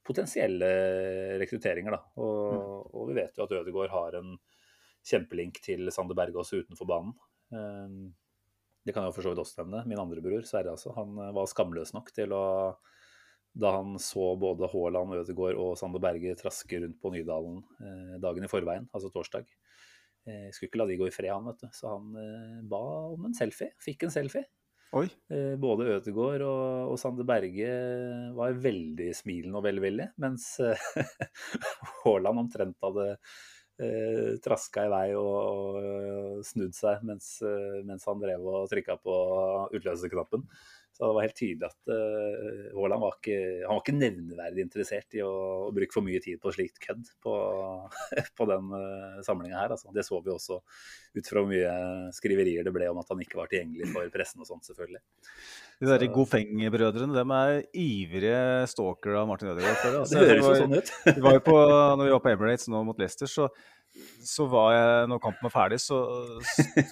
potensielle 0.08 0.68
rekrutteringer. 1.42 1.94
Da. 1.94 2.00
Og, 2.24 2.88
og 2.96 3.10
vi 3.10 3.18
vet 3.20 3.36
jo 3.36 3.44
at 3.44 3.54
Ødegaard 3.60 3.92
har 3.92 4.18
en 4.22 4.34
kjempelink 5.08 5.60
til 5.64 5.88
Sander 5.94 6.16
Berge 6.18 6.40
også 6.40 6.62
utenfor 6.64 6.88
banen. 6.88 7.14
Eh, 7.52 8.00
Det 8.88 8.94
kan 8.96 9.04
jeg 9.04 9.12
for 9.12 9.26
så 9.26 9.32
vidt 9.34 9.42
også 9.42 9.60
nevne. 9.62 9.82
Min 9.90 10.00
andre 10.00 10.22
bror, 10.24 10.44
Sverre, 10.48 10.72
altså, 10.72 10.94
han 10.96 11.16
eh, 11.20 11.34
var 11.36 11.48
skamløs 11.50 11.92
nok 11.96 12.12
til 12.16 12.32
å 12.32 12.44
Da 13.58 13.72
han 13.74 13.96
så 13.98 14.36
både 14.38 14.68
Haaland, 14.70 15.14
Ødegaard 15.18 15.58
og 15.58 15.72
Sander 15.80 16.00
Berge 16.00 16.36
traske 16.38 16.78
rundt 16.82 16.98
på 17.02 17.10
Nydalen 17.12 17.62
eh, 17.80 18.16
dagen 18.22 18.44
i 18.44 18.50
forveien, 18.50 18.86
altså 18.94 19.10
torsdag. 19.12 19.48
Jeg 20.28 20.52
skulle 20.52 20.68
ikke 20.68 20.80
la 20.82 20.86
de 20.90 20.98
gå 21.00 21.06
i 21.08 21.14
fred, 21.14 21.30
han, 21.32 21.46
vet 21.48 21.62
du. 21.64 21.68
Så 21.72 21.88
han 21.88 22.12
eh, 22.20 22.58
ba 22.68 22.80
om 23.14 23.24
en 23.28 23.34
selfie. 23.36 23.72
Fikk 23.80 24.04
en 24.06 24.12
selfie. 24.12 24.44
Oi. 24.96 25.04
Eh, 25.28 25.54
både 25.60 25.84
Ødegaard 25.98 26.42
og, 26.46 26.92
og 26.94 26.98
Sander 27.00 27.26
Berge 27.28 27.72
var 28.36 28.56
veldig 28.56 29.10
smilende 29.16 29.60
og 29.60 29.66
velvillig, 29.66 30.06
mens 30.22 30.46
eh, 30.64 30.86
Haaland 32.06 32.40
omtrent 32.46 32.78
hadde 32.86 33.08
eh, 33.84 34.38
traska 34.44 34.86
i 34.86 34.92
vei 34.94 35.04
og, 35.18 35.76
og 35.76 36.40
snudd 36.48 36.72
seg 36.78 37.04
mens, 37.04 37.34
eh, 37.44 37.82
mens 37.84 38.08
han 38.08 38.24
drev 38.24 38.48
og 38.48 38.72
trykka 38.72 38.96
på 39.04 39.18
utløserknappen. 39.76 40.48
Så 40.98 41.06
det 41.06 41.14
var 41.14 41.26
helt 41.28 41.36
tydelig 41.38 41.66
at 41.68 41.90
eh, 41.94 42.62
Haaland 42.74 43.02
var 43.04 43.12
ikke, 43.20 43.34
han 43.62 43.76
var 43.76 43.82
ikke 43.84 43.92
nevneverdig 43.94 44.64
interessert 44.64 45.14
i 45.14 45.20
å, 45.22 45.30
å 45.68 45.74
bruke 45.76 45.94
for 45.94 46.02
mye 46.02 46.18
tid 46.24 46.40
på 46.42 46.50
slikt 46.56 46.80
kødd 46.82 47.04
på, 47.22 47.34
på 48.40 48.46
den 48.50 48.72
uh, 48.74 49.20
samlinga 49.22 49.60
her. 49.60 49.76
Altså. 49.76 49.92
Det 49.94 50.02
så 50.02 50.18
vi 50.24 50.32
også 50.34 50.58
ut 50.58 51.30
fra 51.30 51.44
hvor 51.44 51.52
mye 51.52 51.76
skriverier 52.18 52.66
det 52.66 52.74
ble 52.74 52.90
om 52.90 52.98
at 52.98 53.14
han 53.14 53.22
ikke 53.22 53.38
var 53.38 53.52
tilgjengelig 53.52 53.92
for 53.94 54.10
pressen 54.10 54.42
og 54.42 54.50
sånt, 54.50 54.66
selvfølgelig. 54.66 55.04
De 55.78 55.92
der 55.92 56.08
Gofeng-brødrene 56.18 57.14
de 57.14 57.38
er 57.38 57.62
ivrige 57.78 58.42
stalkere 58.74 59.22
av 59.22 59.30
Martin 59.30 59.52
Ødegaard. 59.54 60.00
Altså, 60.02 60.18
Det 60.18 60.32
høres 60.32 60.48
jo 60.48 60.60
sånn 60.64 60.78
ut. 60.80 60.94
Vi 61.14 61.26
var 61.28 61.38
jo 61.38 61.46
på, 61.46 61.58
når 61.62 62.08
vi 62.08 62.14
var 62.16 62.24
på 62.26 62.34
Emirates 62.34 62.66
nå 62.74 62.82
mot 62.90 62.98
Leicester, 62.98 63.30
så 63.30 63.46
så 64.28 64.44
var 64.50 64.72
jeg, 64.74 65.08
når 65.10 65.20
kampen 65.22 65.46
var 65.46 65.52
ferdig, 65.54 65.78
så 65.80 65.98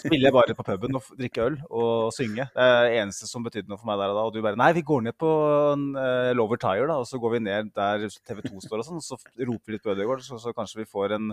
spiller 0.00 0.28
jeg 0.28 0.34
bare 0.34 0.56
på 0.56 0.64
puben 0.66 0.98
og 0.98 1.08
drikker 1.18 1.50
øl 1.50 1.56
og 1.68 2.12
synge. 2.14 2.46
Det 2.54 2.66
er 2.66 2.86
det 2.86 3.00
eneste 3.02 3.28
som 3.28 3.44
betydde 3.44 3.70
noe 3.70 3.80
for 3.80 3.90
meg 3.90 4.00
der 4.00 4.12
og 4.12 4.18
da. 4.18 4.24
Og 4.28 4.34
du 4.34 4.40
bare 4.44 4.58
Nei, 4.60 4.70
vi 4.76 4.84
går 4.86 5.04
ned 5.06 5.16
på 5.20 5.30
uh, 5.30 6.30
Lover 6.36 6.60
Tire, 6.62 6.86
da, 6.88 6.98
og 7.02 7.08
så 7.08 7.20
går 7.22 7.36
vi 7.36 7.42
ned 7.44 7.72
der 7.76 8.06
TV2 8.06 8.62
står 8.64 8.82
og 8.82 8.88
sånn, 8.88 9.02
så 9.04 9.18
roper 9.18 9.66
vi 9.66 9.76
litt 9.76 9.84
på 9.84 9.92
Ødegaard, 9.92 10.24
så, 10.24 10.40
så 10.42 10.54
kanskje 10.56 10.82
vi 10.82 10.88
får 10.90 11.16
en, 11.18 11.32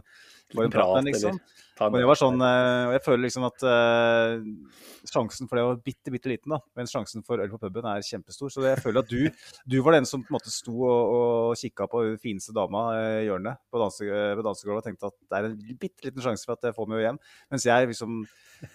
får 0.53 0.68
en 0.68 0.75
prat 0.75 0.98
med 0.98 1.12
liksom. 1.12 1.39
Og 1.84 1.98
det 1.98 2.10
var 2.10 2.20
sånn, 2.20 2.42
uh, 2.42 2.89
og 2.89 2.98
jeg 2.98 3.06
føler 3.08 3.24
liksom 3.27 3.48
at 3.48 3.68
uh, 3.68 4.84
sjansen 5.10 5.50
for 5.50 5.60
det 5.60 5.68
var 5.68 5.80
bitte, 5.86 6.13
bitte 6.13 6.32
liten, 6.32 6.56
da, 6.56 6.60
mens 6.80 6.94
sjansen 6.94 7.25
for 7.27 7.42
øl 7.44 7.51
på 7.53 7.62
puben 7.62 7.88
er 7.89 8.06
kjempestor. 8.06 8.51
Så 8.53 8.65
jeg 8.65 8.82
føler 8.84 9.03
at 9.03 9.12
du, 9.12 9.30
du 9.70 9.80
var 9.86 9.98
den 9.98 10.10
som 10.10 10.24
på 10.24 10.32
en 10.32 10.38
måte 10.38 10.53
sto 10.53 10.75
og, 10.84 11.15
og 11.15 11.60
kikka 11.60 11.88
på 11.92 12.03
den 12.08 12.20
fineste 12.22 12.56
dama 12.56 12.86
i 12.98 13.25
hjørnet 13.27 13.62
på, 13.72 13.82
danse, 13.82 14.08
på 14.08 14.46
dansegulvet 14.46 14.84
og 14.84 14.88
tenkte 14.88 15.10
at 15.10 15.18
det 15.24 15.39
er 15.39 15.50
en 15.50 15.58
bitte 15.72 16.08
liten 16.08 16.24
sjanse 16.24 16.48
for 16.48 16.58
at 16.58 16.70
jeg 16.70 16.77
får 16.77 16.89
meg 16.91 17.03
hjem. 17.05 17.20
Mens 17.53 17.67
jeg 17.67 17.91
liksom 17.91 18.24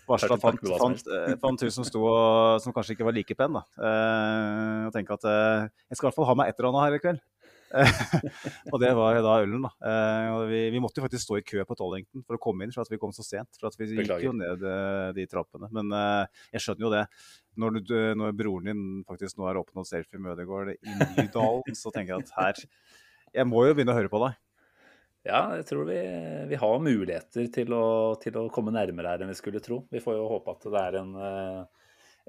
varsla 0.08 0.36
fant, 0.40 0.68
fant, 0.82 1.10
fant 1.40 1.64
hun 1.64 1.72
som 1.72 1.86
sto 1.86 2.02
og 2.04 2.60
som 2.60 2.74
kanskje 2.76 2.96
ikke 2.96 3.06
var 3.08 3.16
like 3.16 3.36
pen, 3.38 3.56
da. 3.56 3.64
og 4.88 4.92
tenke 4.92 5.16
at 5.16 5.24
jeg 5.28 5.96
skal 5.96 6.06
i 6.06 6.08
hvert 6.10 6.18
fall 6.18 6.28
ha 6.28 6.36
meg 6.36 6.50
et 6.50 6.60
eller 6.60 6.72
annet 6.72 6.86
her 6.88 6.98
i 6.98 7.02
kveld. 7.06 7.26
og 8.72 8.80
det 8.80 8.90
var 8.96 9.18
da 9.24 9.34
ølen, 9.42 9.64
da. 9.64 9.70
Uh, 9.82 10.46
vi, 10.48 10.60
vi, 10.72 10.80
måtte 10.82 11.00
jo 11.00 11.04
faktisk 11.04 11.26
stå 11.26 11.38
i 11.38 11.44
kø 11.46 11.64
på 11.68 11.76
Tollington 11.78 12.24
for 12.24 12.38
å 12.38 12.42
komme 12.42 12.64
inn, 12.64 12.72
for 12.74 12.84
at 12.84 12.92
vi 12.92 13.00
kom 13.00 13.12
så 13.14 13.24
sent. 13.26 13.50
For 13.58 13.68
at 13.70 13.76
vi 13.78 13.90
Beklager. 13.90 14.24
gikk 14.24 14.28
jo 14.28 14.34
ned 14.36 14.64
de 15.16 15.28
trappene. 15.30 15.70
Men 15.74 15.92
uh, 15.92 16.48
jeg 16.54 16.64
skjønner 16.64 16.88
jo 16.88 16.92
det. 16.94 17.04
Når, 17.58 17.80
du, 17.82 17.96
når, 18.18 18.34
broren 18.38 18.70
din 18.70 18.82
faktisk 19.08 19.38
nå 19.38 19.48
har 19.48 19.60
oppnådd 19.60 19.88
selfie 19.90 20.20
med 20.22 20.36
Ødegaard 20.36 20.76
i 20.76 20.98
Nydalen, 21.18 21.78
så 21.78 21.92
tenker 21.94 22.14
jeg 22.14 22.28
at 22.28 22.36
her 22.38 22.60
Jeg 23.40 23.48
må 23.50 23.66
jo 23.66 23.74
begynne 23.74 23.94
å 23.94 23.98
høre 23.98 24.12
på 24.12 24.22
deg. 24.24 24.38
Ja, 25.28 25.42
jeg 25.58 25.66
tror 25.68 25.84
vi, 25.84 25.98
vi 26.48 26.56
har 26.56 26.78
muligheter 26.80 27.50
til 27.52 27.74
å, 27.76 27.84
til 28.20 28.36
å, 28.40 28.46
komme 28.52 28.72
nærmere 28.72 29.12
her 29.12 29.24
enn 29.24 29.28
vi 29.28 29.36
skulle 29.36 29.60
tro. 29.60 29.82
Vi 29.92 30.00
får 30.00 30.16
jo 30.16 30.30
håpe 30.30 30.54
at 30.54 30.64
det 30.72 30.80
er 30.80 30.96
en, 31.02 31.10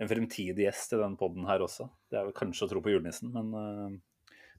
en 0.03 0.09
fremtidig 0.09 0.65
gjest 0.65 0.97
i 0.97 0.99
den 0.99 1.15
poden 1.19 1.47
her 1.47 1.63
også. 1.63 1.87
Det 2.11 2.19
er 2.19 2.27
vel 2.27 2.35
kanskje 2.35 2.67
å 2.67 2.73
tro 2.73 2.83
på 2.83 2.91
julenissen, 2.91 3.31
men 3.31 3.95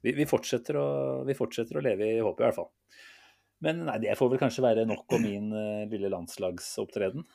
vi, 0.01 0.15
vi, 0.17 0.25
fortsetter 0.25 0.79
å, 0.81 0.87
vi, 1.27 1.37
fortsetter 1.37 1.77
å, 1.77 1.85
leve 1.85 2.09
i 2.09 2.17
håpet, 2.17 2.41
i 2.41 2.47
hvert 2.47 2.57
fall. 2.57 2.71
Men 3.61 3.83
nei, 3.85 3.99
det 4.01 4.17
får 4.17 4.31
vel 4.33 4.41
kanskje 4.41 4.65
være 4.65 4.87
nok 4.89 5.13
om 5.13 5.21
min 5.21 5.51
uh, 5.53 5.85
lille 5.91 6.09
landslagsopptreden. 6.09 7.27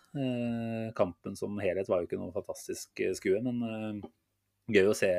Kampen 0.99 1.39
som 1.39 1.55
helhet 1.63 1.87
var 1.87 2.03
jo 2.03 2.11
ikke 2.11 2.19
noe 2.19 2.35
fantastisk 2.35 3.07
skue, 3.15 3.39
men 3.47 4.03
gøy 4.75 4.91
å 4.91 4.97
se, 4.99 5.13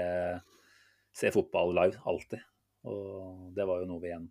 se, 1.15 1.32
fotball 1.32 1.72
live, 1.79 2.03
alltid. 2.03 2.44
Og 2.91 3.53
det 3.56 3.63
var 3.70 3.79
jo 3.79 3.88
noe 3.88 4.03
vi 4.03 4.12
igjen 4.12 4.27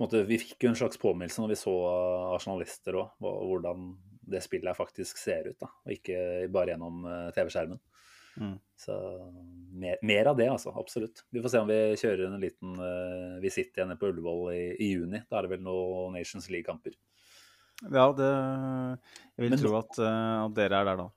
måte, 0.00 0.22
Vi 0.28 0.38
fikk 0.42 0.64
jo 0.64 0.72
en 0.72 0.78
slags 0.78 1.00
påminnelse 1.00 1.42
når 1.42 1.52
vi 1.54 1.60
så 1.60 1.74
arsenalister 2.36 2.98
òg, 3.00 3.14
hvordan 3.22 3.90
det 4.28 4.42
spillet 4.44 4.76
faktisk 4.76 5.18
ser 5.20 5.48
ut. 5.50 5.58
da, 5.60 5.70
Og 5.86 5.94
ikke 5.94 6.48
bare 6.52 6.74
gjennom 6.74 7.06
TV-skjermen. 7.36 7.80
Mm. 8.40 8.58
Så 8.76 8.94
mer, 9.72 9.96
mer, 10.02 10.26
av 10.26 10.36
det, 10.36 10.48
altså. 10.50 10.72
Absolutt. 10.78 11.24
Vi 11.30 11.42
får 11.42 11.52
se 11.52 11.62
om 11.62 11.70
vi 11.70 11.78
kjører 11.98 12.26
en 12.28 12.42
liten 12.42 12.78
uh, 12.78 13.38
visitt 13.42 13.76
igjen 13.76 13.94
på 13.98 14.10
Ullevål 14.12 14.42
i, 14.54 14.64
i, 14.78 14.90
juni. 14.94 15.22
Da 15.26 15.38
er 15.38 15.46
det 15.46 15.56
vel 15.56 15.64
noen 15.66 16.14
Nations 16.14 16.48
League-kamper. 16.52 16.94
Ja, 17.82 18.08
det 18.14 18.28
Jeg 18.28 19.44
vil 19.44 19.54
Men, 19.54 19.60
tro 19.62 19.74
at, 19.78 19.98
uh, 20.02 20.44
at, 20.44 20.54
dere 20.58 20.82
er 20.82 20.90
der 20.90 21.02
da. 21.02 21.08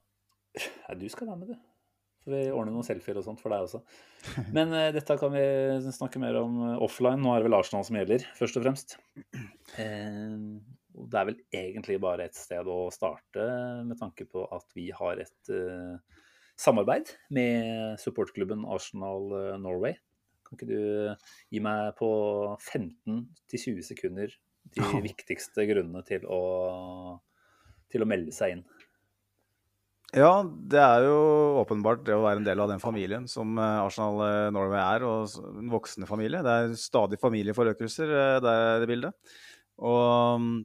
Nei, 0.61 0.97
du 1.03 1.07
skal 1.13 1.29
være 1.29 1.41
med, 1.43 1.53
du. 1.53 1.70
Får 2.21 2.35
vi 2.35 2.41
ordne 2.53 2.73
noen 2.75 2.85
selfier 2.85 3.17
og 3.17 3.25
sånt 3.25 3.41
for 3.41 3.53
deg 3.53 3.65
også. 3.65 3.81
Men 4.55 4.73
uh, 4.75 4.89
dette 4.93 5.17
kan 5.17 5.33
vi 5.33 5.45
snakke 5.95 6.21
mer 6.21 6.37
om 6.43 6.59
offline. 6.77 7.21
Nå 7.21 7.33
er 7.33 7.41
det 7.41 7.49
vel 7.49 7.57
Arsenal 7.57 7.87
som 7.87 7.97
gjelder, 7.97 8.27
først 8.37 8.59
og 8.59 8.67
fremst. 8.67 8.97
det 9.75 11.17
er 11.17 11.29
vel 11.31 11.39
egentlig 11.55 11.97
bare 12.03 12.27
et 12.29 12.37
sted 12.37 12.67
å 12.69 12.83
starte, 12.93 13.47
med 13.87 13.97
tanke 13.99 14.27
på 14.29 14.45
at 14.53 14.67
vi 14.77 14.91
har 14.93 15.23
et 15.23 15.53
samarbeid 16.61 17.09
med 17.33 17.97
supportklubben 18.03 18.67
Arsenal 18.69 19.57
Norway. 19.63 19.97
Kan 20.51 20.59
ikke 20.59 20.67
du 20.67 21.15
gi 21.55 21.61
meg 21.63 21.93
på 21.95 22.11
15-20 22.59 23.85
sekunder 23.87 24.33
de 24.75 25.01
viktigste 25.07 25.63
grunnene 25.69 26.03
til 26.07 26.25
å, 26.27 26.41
til 27.91 28.03
å 28.03 28.09
melde 28.09 28.35
seg 28.35 28.57
inn? 28.57 28.65
Ja, 30.11 30.41
det 30.43 30.79
er 30.83 31.05
jo 31.05 31.19
åpenbart 31.61 32.01
det 32.03 32.17
å 32.17 32.23
være 32.25 32.41
en 32.41 32.47
del 32.47 32.59
av 32.59 32.67
den 32.67 32.81
familien 32.83 33.29
som 33.31 33.55
eh, 33.55 33.77
Arsenal 33.79 34.17
eh, 34.25 34.49
Norway 34.51 34.81
er, 34.81 35.05
og 35.07 35.37
en 35.61 35.71
voksende 35.71 36.09
familie. 36.09 36.41
Det 36.43 36.55
er 36.55 36.73
stadig 36.75 37.19
familieforøkelser, 37.21 38.11
det 38.43 38.51
er 38.51 38.83
det 38.83 38.89
bildet. 38.91 39.37
Og 39.79 40.43
mm, 40.43 40.57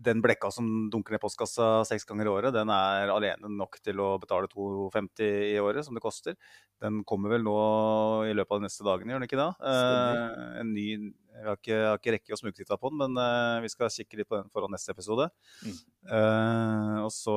den 0.00 0.22
blekka 0.24 0.50
som 0.54 0.66
dunker 0.92 1.14
ned 1.14 1.22
postkassa 1.22 1.84
seks 1.88 2.06
ganger 2.08 2.28
i 2.28 2.32
året, 2.32 2.54
den 2.56 2.72
er 2.72 3.12
alene 3.12 3.50
nok 3.52 3.80
til 3.84 4.00
å 4.00 4.14
betale 4.20 4.48
2,50 4.52 5.24
i 5.52 5.58
året, 5.60 5.84
som 5.84 5.96
det 5.96 6.04
koster. 6.04 6.36
Den 6.80 7.02
kommer 7.04 7.34
vel 7.34 7.44
nå 7.44 7.56
i 8.30 8.36
løpet 8.36 8.56
av 8.56 8.62
de 8.62 8.68
neste 8.68 8.86
dagene, 8.86 9.12
gjør 9.12 9.20
den 9.20 9.28
ikke 9.28 9.40
da? 9.40 9.50
Eh, 9.72 10.46
en 10.62 10.72
ny 10.72 10.86
Jeg 11.40 11.46
har 11.46 11.56
ikke, 11.56 11.72
jeg 11.72 11.86
har 11.86 11.98
ikke 12.00 12.12
rekke 12.12 12.34
å 12.34 12.38
smugtitte 12.40 12.76
på 12.80 12.90
den, 12.90 12.98
men 13.00 13.20
eh, 13.22 13.60
vi 13.64 13.70
skal 13.72 13.92
kikke 13.92 14.18
litt 14.18 14.28
på 14.28 14.36
den 14.36 14.48
foran 14.52 14.72
neste 14.74 14.92
episode. 14.92 15.28
Mm. 15.64 15.76
Eh, 16.16 16.96
og 17.04 17.12
så 17.14 17.36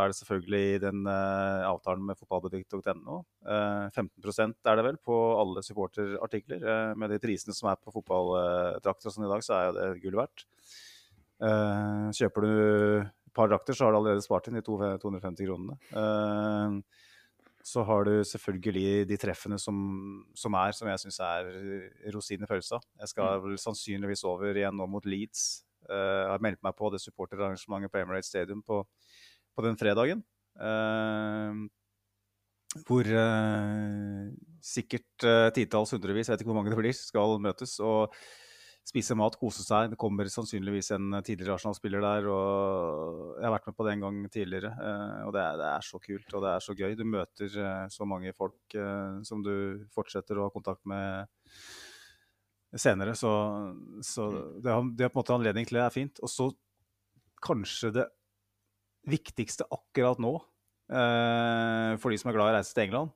er 0.00 0.10
det 0.10 0.18
selvfølgelig 0.18 0.80
den 0.86 1.04
eh, 1.10 1.66
avtalen 1.68 2.06
med 2.08 2.18
fotballbutikk.no. 2.22 3.20
15% 3.46 4.56
er 4.66 4.80
det 4.80 4.86
vel 4.88 4.98
på 4.98 5.18
alle 5.42 5.62
supporterartikler. 5.66 6.62
Eh, 6.62 6.96
med 6.98 7.14
de 7.14 7.20
prisene 7.22 7.54
som 7.54 7.70
er 7.70 7.78
på 7.78 7.94
fotballdrakter 7.94 9.14
sånn 9.14 9.28
i 9.28 9.32
dag, 9.34 9.46
så 9.46 9.60
er 9.60 9.74
det 9.76 9.88
gull 10.02 10.18
verdt. 10.22 10.46
Uh, 11.42 12.08
kjøper 12.16 12.46
du 12.46 12.52
et 13.02 13.34
par 13.36 13.50
drakter, 13.50 13.76
så 13.76 13.86
har 13.86 13.92
du 13.92 14.00
allerede 14.00 14.24
spart 14.24 14.48
inn 14.48 14.56
de 14.56 14.64
250 14.64 15.48
kronene. 15.48 15.76
Uh, 15.92 16.80
så 17.66 17.82
har 17.82 18.06
du 18.06 18.12
selvfølgelig 18.22 19.06
de 19.10 19.16
treffene 19.18 19.58
som, 19.58 19.76
som 20.38 20.54
er, 20.54 20.74
som 20.76 20.86
jeg 20.86 21.02
syns 21.02 21.18
er 21.26 21.48
rosinen 22.14 22.46
i 22.46 22.50
pølsa. 22.50 22.78
Jeg 23.02 23.10
skal 23.10 23.40
mm. 23.40 23.46
vel 23.48 23.56
sannsynligvis 23.58 24.22
over 24.28 24.54
igjen 24.54 24.76
nå 24.78 24.86
mot 24.90 25.08
Leeds. 25.08 25.64
Uh, 25.90 26.30
har 26.30 26.42
meldt 26.42 26.62
meg 26.66 26.76
på 26.78 26.90
det 26.94 27.02
supporterarrangementet 27.02 27.90
på 27.90 27.98
Emirates 28.00 28.30
Stadium 28.30 28.62
på, 28.66 28.84
på 29.54 29.66
den 29.66 29.78
fredagen. 29.80 30.22
Uh, 30.56 31.66
hvor 32.86 33.08
uh, 33.08 34.30
sikkert 34.62 35.26
uh, 35.26 35.48
titalls, 35.54 35.94
hundrevis, 35.94 36.28
jeg 36.28 36.36
vet 36.36 36.44
ikke 36.44 36.52
hvor 36.52 36.60
mange 36.60 36.72
det 36.72 36.80
blir, 36.80 36.96
skal 36.96 37.38
møtes. 37.42 37.78
og 37.80 38.14
spise 38.86 39.16
mat, 39.18 39.34
kose 39.38 39.64
seg. 39.66 39.90
Det 39.92 39.98
kommer 39.98 40.28
sannsynligvis 40.30 40.92
en 40.94 41.18
tidligere 41.26 41.56
Arsenal-spiller 41.56 42.04
der. 42.04 42.28
og 42.30 43.40
Jeg 43.40 43.46
har 43.46 43.54
vært 43.56 43.66
med 43.70 43.76
på 43.78 43.86
det 43.86 43.94
en 43.94 44.04
gang 44.04 44.20
tidligere. 44.30 44.70
Eh, 44.78 45.24
og 45.26 45.32
det 45.34 45.42
er, 45.42 45.58
det 45.60 45.66
er, 45.72 45.86
så 45.88 46.00
kult 46.02 46.36
og 46.36 46.44
det 46.44 46.52
er 46.52 46.66
så 46.66 46.76
gøy. 46.78 46.94
Du 46.98 47.04
møter 47.08 47.58
eh, 47.64 47.88
så 47.92 48.06
mange 48.08 48.34
folk 48.36 48.78
eh, 48.78 49.18
som 49.26 49.42
du 49.42 49.82
fortsetter 49.94 50.38
å 50.38 50.46
ha 50.46 50.54
kontakt 50.54 50.86
med 50.86 51.26
senere. 52.76 53.16
Så, 53.18 53.32
så 54.06 54.28
mm. 54.30 54.40
det, 54.62 54.70
har, 54.70 54.90
det 54.94 55.08
har 55.08 55.14
på 55.14 55.18
en 55.18 55.24
måte 55.24 55.38
anledning 55.40 55.66
til 55.66 55.80
det 55.80 55.86
er 55.86 55.96
fint. 55.96 56.22
Og 56.22 56.30
så 56.30 56.50
kanskje 57.46 57.92
det 57.98 58.06
viktigste 59.06 59.66
akkurat 59.70 60.18
nå, 60.18 60.32
for 60.86 62.10
de 62.10 62.18
som 62.18 62.30
er 62.30 62.34
glad 62.34 62.48
i 62.48 62.54
å 62.54 62.56
reise 62.56 62.74
til 62.74 62.84
England, 62.88 63.12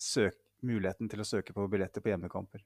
søk 0.00 0.38
muligheten 0.64 1.10
til 1.10 1.20
å 1.20 1.26
søke 1.28 1.52
på 1.52 1.66
billetter 1.68 2.00
på 2.04 2.12
hjemmekamper. 2.12 2.62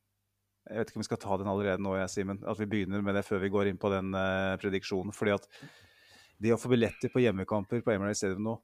Jeg 0.71 0.79
vet 0.79 0.91
ikke 0.91 1.01
om 1.01 1.03
vi 1.03 1.09
skal 1.09 1.21
ta 1.23 1.37
den 1.41 1.51
allerede 1.51 1.83
nå, 1.83 1.95
jeg, 1.99 2.11
Simen. 2.13 2.43
At 2.49 2.61
vi 2.61 2.69
begynner 2.71 3.03
med 3.05 3.17
det 3.19 3.25
før 3.27 3.43
vi 3.43 3.51
går 3.53 3.71
inn 3.71 3.81
på 3.83 3.91
den 3.93 4.13
uh, 4.15 4.55
prediksjonen. 4.63 5.15
fordi 5.15 5.35
at 5.35 5.49
det 6.43 6.55
å 6.55 6.59
få 6.59 6.71
billetter 6.73 7.11
på 7.13 7.23
hjemmekamper 7.23 7.83
på 7.83 7.95
Emirates 7.95 8.23
Stadium 8.23 8.47
nå 8.47 8.57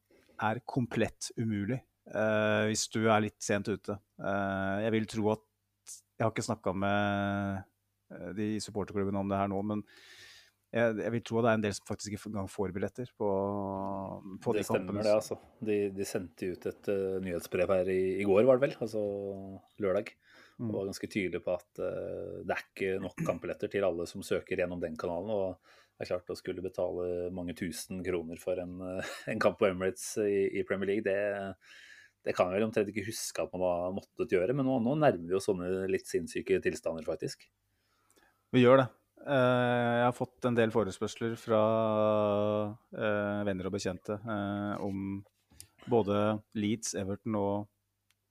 er 0.47 0.61
komplett 0.67 1.33
umulig 1.39 1.81
uh, 2.15 2.67
hvis 2.71 2.87
du 2.95 3.01
er 3.07 3.25
litt 3.27 3.39
sent 3.43 3.71
ute. 3.71 3.99
Uh, 4.23 4.79
jeg 4.85 4.95
vil 4.95 5.11
tro 5.11 5.35
at 5.35 5.45
Jeg 6.19 6.27
har 6.27 6.33
ikke 6.35 6.49
snakka 6.49 6.73
med 6.75 7.67
de 8.35 8.57
supporterklubbene 8.65 9.21
om 9.21 9.29
det 9.29 9.37
her 9.39 9.51
nå, 9.53 9.59
men 9.69 9.83
jeg, 10.73 10.97
jeg, 10.99 11.13
vil 11.13 11.23
tro 11.23 11.39
at 11.39 11.45
det 11.45 11.51
er 11.51 11.59
en 11.59 11.65
del 11.67 11.75
som 11.77 11.87
faktisk 11.87 12.15
ikke 12.17 12.31
engang 12.31 12.49
får 12.51 12.73
billetter 12.75 13.11
på, 13.21 13.29
på 14.43 14.55
det 14.57 14.65
de 14.65 14.67
kampene. 14.67 14.97
Det 14.99 15.05
stemmer, 15.05 15.07
det. 15.07 15.13
altså. 15.13 15.37
De, 15.69 15.77
de 15.95 16.07
sendte 16.09 16.49
ut 16.51 16.67
et 16.73 16.91
nyhetsbrev 17.23 17.75
her 17.77 17.93
i, 17.93 18.01
i, 18.17 18.27
går, 18.27 18.49
var 18.49 18.59
det 18.59 18.67
vel? 18.67 18.75
Altså 18.83 19.05
lørdag. 19.85 20.11
Og 20.59 20.73
var 20.75 20.89
ganske 20.89 21.07
tydelig 21.07 21.39
på 21.45 21.55
at 21.55 21.79
uh, 21.79 22.39
det 22.43 22.55
er 22.55 22.63
ikke 22.65 22.95
nok 23.03 23.21
kampbilletter 23.23 23.71
til 23.71 23.85
alle 23.87 24.09
som 24.11 24.25
søker 24.27 24.59
gjennom 24.59 24.81
den 24.83 24.97
kanalen. 24.99 25.31
Og 25.31 25.77
det 25.95 26.03
er 26.03 26.11
klart 26.11 26.33
å 26.35 26.39
skulle 26.39 26.65
betale 26.65 27.29
mange 27.35 27.55
tusen 27.59 28.01
kroner 28.07 28.41
for 28.43 28.59
en, 28.59 28.75
uh, 28.83 29.13
en 29.31 29.43
kamp 29.43 29.61
på 29.61 29.69
Emirates 29.71 30.17
i, 30.25 30.49
i 30.59 30.65
Premier 30.67 30.91
League, 30.91 31.07
det, 31.07 31.53
det 32.27 32.35
kan 32.35 32.51
jeg 32.51 32.59
vel 32.59 32.67
omtrent 32.67 32.91
ikke 32.91 33.07
huske 33.07 33.45
at 33.45 33.55
man 33.55 33.63
har 33.69 33.95
måttet 33.95 34.35
gjøre. 34.35 34.57
Men 34.59 34.67
nå, 34.67 34.81
nå 34.83 34.97
nærmer 34.99 35.31
vi 35.31 35.37
oss 35.39 35.47
sånne 35.47 35.87
litt 35.91 36.11
sinnssyke 36.11 36.59
tilstander, 36.65 37.07
faktisk. 37.07 37.47
Vi 38.51 38.65
gjør 38.65 38.83
det. 38.83 38.91
Uh, 39.23 39.95
jeg 40.01 40.07
har 40.09 40.17
fått 40.17 40.49
en 40.49 40.59
del 40.59 40.75
forespørsler 40.75 41.39
fra 41.39 41.63
venner 43.47 43.71
og 43.71 43.75
bekjente 43.75 44.19
om 44.83 45.21
både 45.87 46.17
Leeds, 46.59 46.97
Everton 46.99 47.39
og 47.39 47.69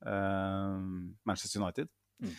Manchester 0.03 1.63
United. 1.63 1.87
Mm. 2.23 2.35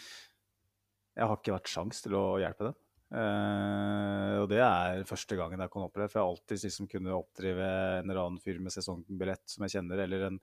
Jeg 1.19 1.27
har 1.31 1.41
ikke 1.41 1.57
vært 1.57 1.73
sjans 1.73 2.05
til 2.05 2.15
å 2.19 2.25
hjelpe 2.43 2.69
dem. 2.69 2.79
Uh, 3.09 4.43
og 4.43 4.51
det 4.51 4.59
er 4.61 5.07
første 5.09 5.37
gangen 5.39 5.63
jeg 5.65 5.73
kan 5.73 5.87
oppleve. 5.87 6.11
For 6.13 6.21
jeg 6.21 6.27
har 6.27 6.35
alltid 6.35 6.65
liksom 6.67 6.91
kunnet 6.93 7.17
oppdrive 7.17 7.69
en 7.69 8.11
eller 8.11 8.23
annen 8.25 8.43
fyr 8.43 8.61
med 8.63 8.75
sesongbillett 8.75 9.45
som 9.49 9.65
jeg 9.65 9.79
kjenner, 9.79 10.03
eller 10.05 10.27
en, 10.29 10.37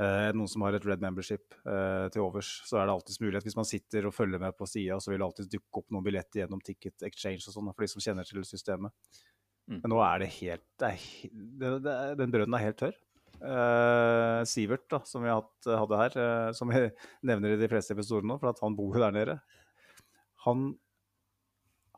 uh, 0.00 0.30
noen 0.34 0.50
som 0.50 0.64
har 0.66 0.78
et 0.78 0.88
red 0.88 1.04
membership 1.04 1.54
uh, 1.68 2.08
til 2.14 2.24
overs. 2.24 2.56
Så 2.68 2.80
er 2.80 2.88
det 2.88 2.96
alltids 2.96 3.20
mulighet. 3.22 3.46
Hvis 3.46 3.58
man 3.60 3.68
sitter 3.68 4.08
og 4.08 4.16
følger 4.16 4.42
med 4.42 4.56
på 4.58 4.68
sida, 4.70 4.98
så 4.98 5.12
vil 5.12 5.20
det 5.20 5.28
alltid 5.28 5.52
dukke 5.58 5.82
opp 5.82 5.94
noen 5.94 6.08
billetter 6.08 6.42
gjennom 6.42 6.64
Ticket 6.64 7.06
Exchange 7.10 7.44
og 7.44 7.52
sånn, 7.52 7.72
for 7.74 7.86
de 7.86 7.92
som 7.94 8.06
kjenner 8.06 8.28
til 8.28 8.42
systemet. 8.48 8.94
Mm. 9.68 9.78
Men 9.80 9.94
nå 9.94 10.00
er 10.04 10.20
det 10.20 10.34
helt 10.34 10.66
det 10.82 10.88
er, 10.90 11.04
det, 11.32 11.68
det, 11.86 11.92
Den 12.20 12.32
brønnen 12.32 12.56
er 12.58 12.66
helt 12.66 12.80
tørr. 12.82 12.98
Eh, 13.42 14.40
Sivert, 14.48 14.86
da, 14.92 15.00
som 15.08 15.24
vi 15.24 15.32
hatt, 15.32 15.68
hadde 15.68 15.98
her, 16.00 16.16
uh, 16.20 16.52
som 16.56 16.70
jeg 16.74 16.92
nevner 17.28 17.54
i 17.56 17.60
de 17.60 17.68
fleste 17.72 17.96
episodene 17.96 18.34
nå, 18.34 18.38
for 18.42 18.52
at 18.52 18.62
han 18.64 18.76
bor 18.78 18.94
jo 18.96 19.02
der 19.04 19.14
nede, 19.16 19.36
han 20.46 20.72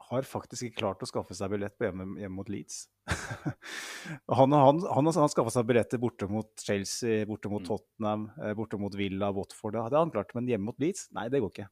har 0.06 0.22
faktisk 0.22 0.68
ikke 0.68 0.78
klart 0.84 1.00
å 1.02 1.08
skaffe 1.10 1.34
seg 1.34 1.50
billett 1.50 1.74
på 1.74 1.88
hjemme, 1.88 2.04
hjemme 2.20 2.36
mot 2.38 2.50
Leeds. 2.52 2.84
han, 3.10 4.52
han, 4.54 4.54
han, 4.54 5.08
har- 5.10 5.18
han 5.18 5.32
skaffa 5.32 5.50
seg 5.56 5.66
billetter 5.66 5.98
borte 6.02 6.28
mot 6.30 6.52
Chelsea, 6.62 7.24
borte 7.26 7.50
mot 7.50 7.64
Mm. 7.64 7.66
Tottenham, 7.72 8.28
eh, 8.38 8.52
borte 8.54 8.78
mot 8.78 8.94
Villa, 8.94 9.32
Watford. 9.34 9.74
Det 9.74 9.82
hadde 9.88 9.98
han 10.04 10.12
klart, 10.14 10.30
men 10.38 10.46
hjemme 10.50 10.68
mot 10.70 10.78
Leeds? 10.82 11.08
Nei, 11.16 11.26
det 11.32 11.40
går 11.42 11.50
ikke. 11.54 11.66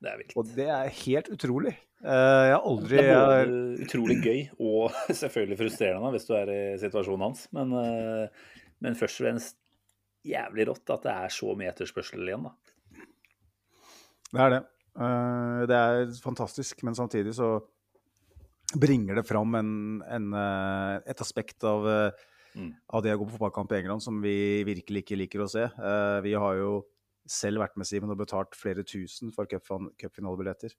Det 0.00 0.08
er 0.08 0.16
vilt. 0.22 0.32
Og 0.40 0.52
det 0.56 0.68
er 0.72 0.88
helt 1.02 1.28
utrolig. 1.34 1.74
Eh, 2.00 2.44
jeg 2.48 2.54
har 2.56 2.64
aldri 2.64 2.96
Det 2.96 3.04
er 3.04 3.20
både 3.52 3.84
utrolig 3.84 4.16
gøy 4.24 4.38
og 4.56 4.94
selvfølgelig 5.20 5.58
frustrerende 5.60 6.14
hvis 6.14 6.24
du 6.30 6.32
er 6.38 6.52
i 6.54 6.60
situasjonen 6.80 7.26
hans. 7.28 7.42
Men, 7.52 7.74
eh, 7.76 8.48
men 8.80 8.96
først 8.98 9.20
og 9.20 9.26
fremst 9.26 9.56
jævlig 10.26 10.66
rått 10.68 10.92
at 10.92 11.06
det 11.06 11.12
er 11.14 11.32
så 11.32 11.54
mye 11.56 11.70
etterspørsel 11.72 12.26
igjen. 12.28 12.48
da. 12.48 12.54
Det 14.30 14.40
er 14.44 14.50
det. 14.54 14.62
Eh, 15.00 15.60
det 15.70 15.76
er 15.76 16.14
fantastisk, 16.22 16.82
men 16.86 16.94
samtidig 16.94 17.34
så 17.38 17.54
bringer 18.78 19.18
det 19.18 19.26
fram 19.26 19.54
en, 19.58 19.72
en, 20.06 20.32
eh, 20.36 21.00
et 21.10 21.20
aspekt 21.24 21.64
av, 21.64 21.86
eh, 21.88 22.26
Mm. 22.50 22.72
av 22.90 23.02
det 23.04 23.12
å 23.14 23.18
gå 23.20 23.28
på 23.28 23.36
fotballkamp 23.36 23.70
i 23.70 23.76
England 23.78 24.02
som 24.02 24.16
vi 24.20 24.64
virkelig 24.66 25.04
ikke 25.04 25.16
liker 25.20 25.38
å 25.44 25.48
se. 25.48 25.68
Vi 26.24 26.32
har 26.34 26.54
jo 26.58 26.84
selv 27.30 27.62
vært 27.62 27.76
med 27.78 27.86
Simen 27.86 28.10
og 28.10 28.18
betalt 28.18 28.56
flere 28.58 28.82
tusen 28.82 29.30
for 29.30 29.46
cupfinalebilletter. 29.46 30.74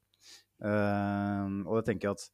Eh, 0.62 1.46
og 1.64 1.78
da 1.78 1.82
tenker 1.86 2.10
jeg 2.10 2.18
at 2.18 2.26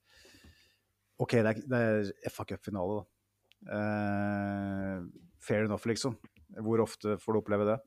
OK, 1.22 1.36
det 1.38 1.46
er, 1.46 1.62
det 1.70 1.78
er 1.78 2.30
FA 2.30 2.44
Cup-finale, 2.50 2.98
da. 2.98 3.78
Eh, 3.78 5.06
fair 5.48 5.66
enough, 5.66 5.88
liksom. 5.88 6.16
Hvor 6.64 6.84
ofte 6.84 7.16
får 7.20 7.34
du 7.34 7.40
oppleve 7.40 7.66
det? 7.68 7.78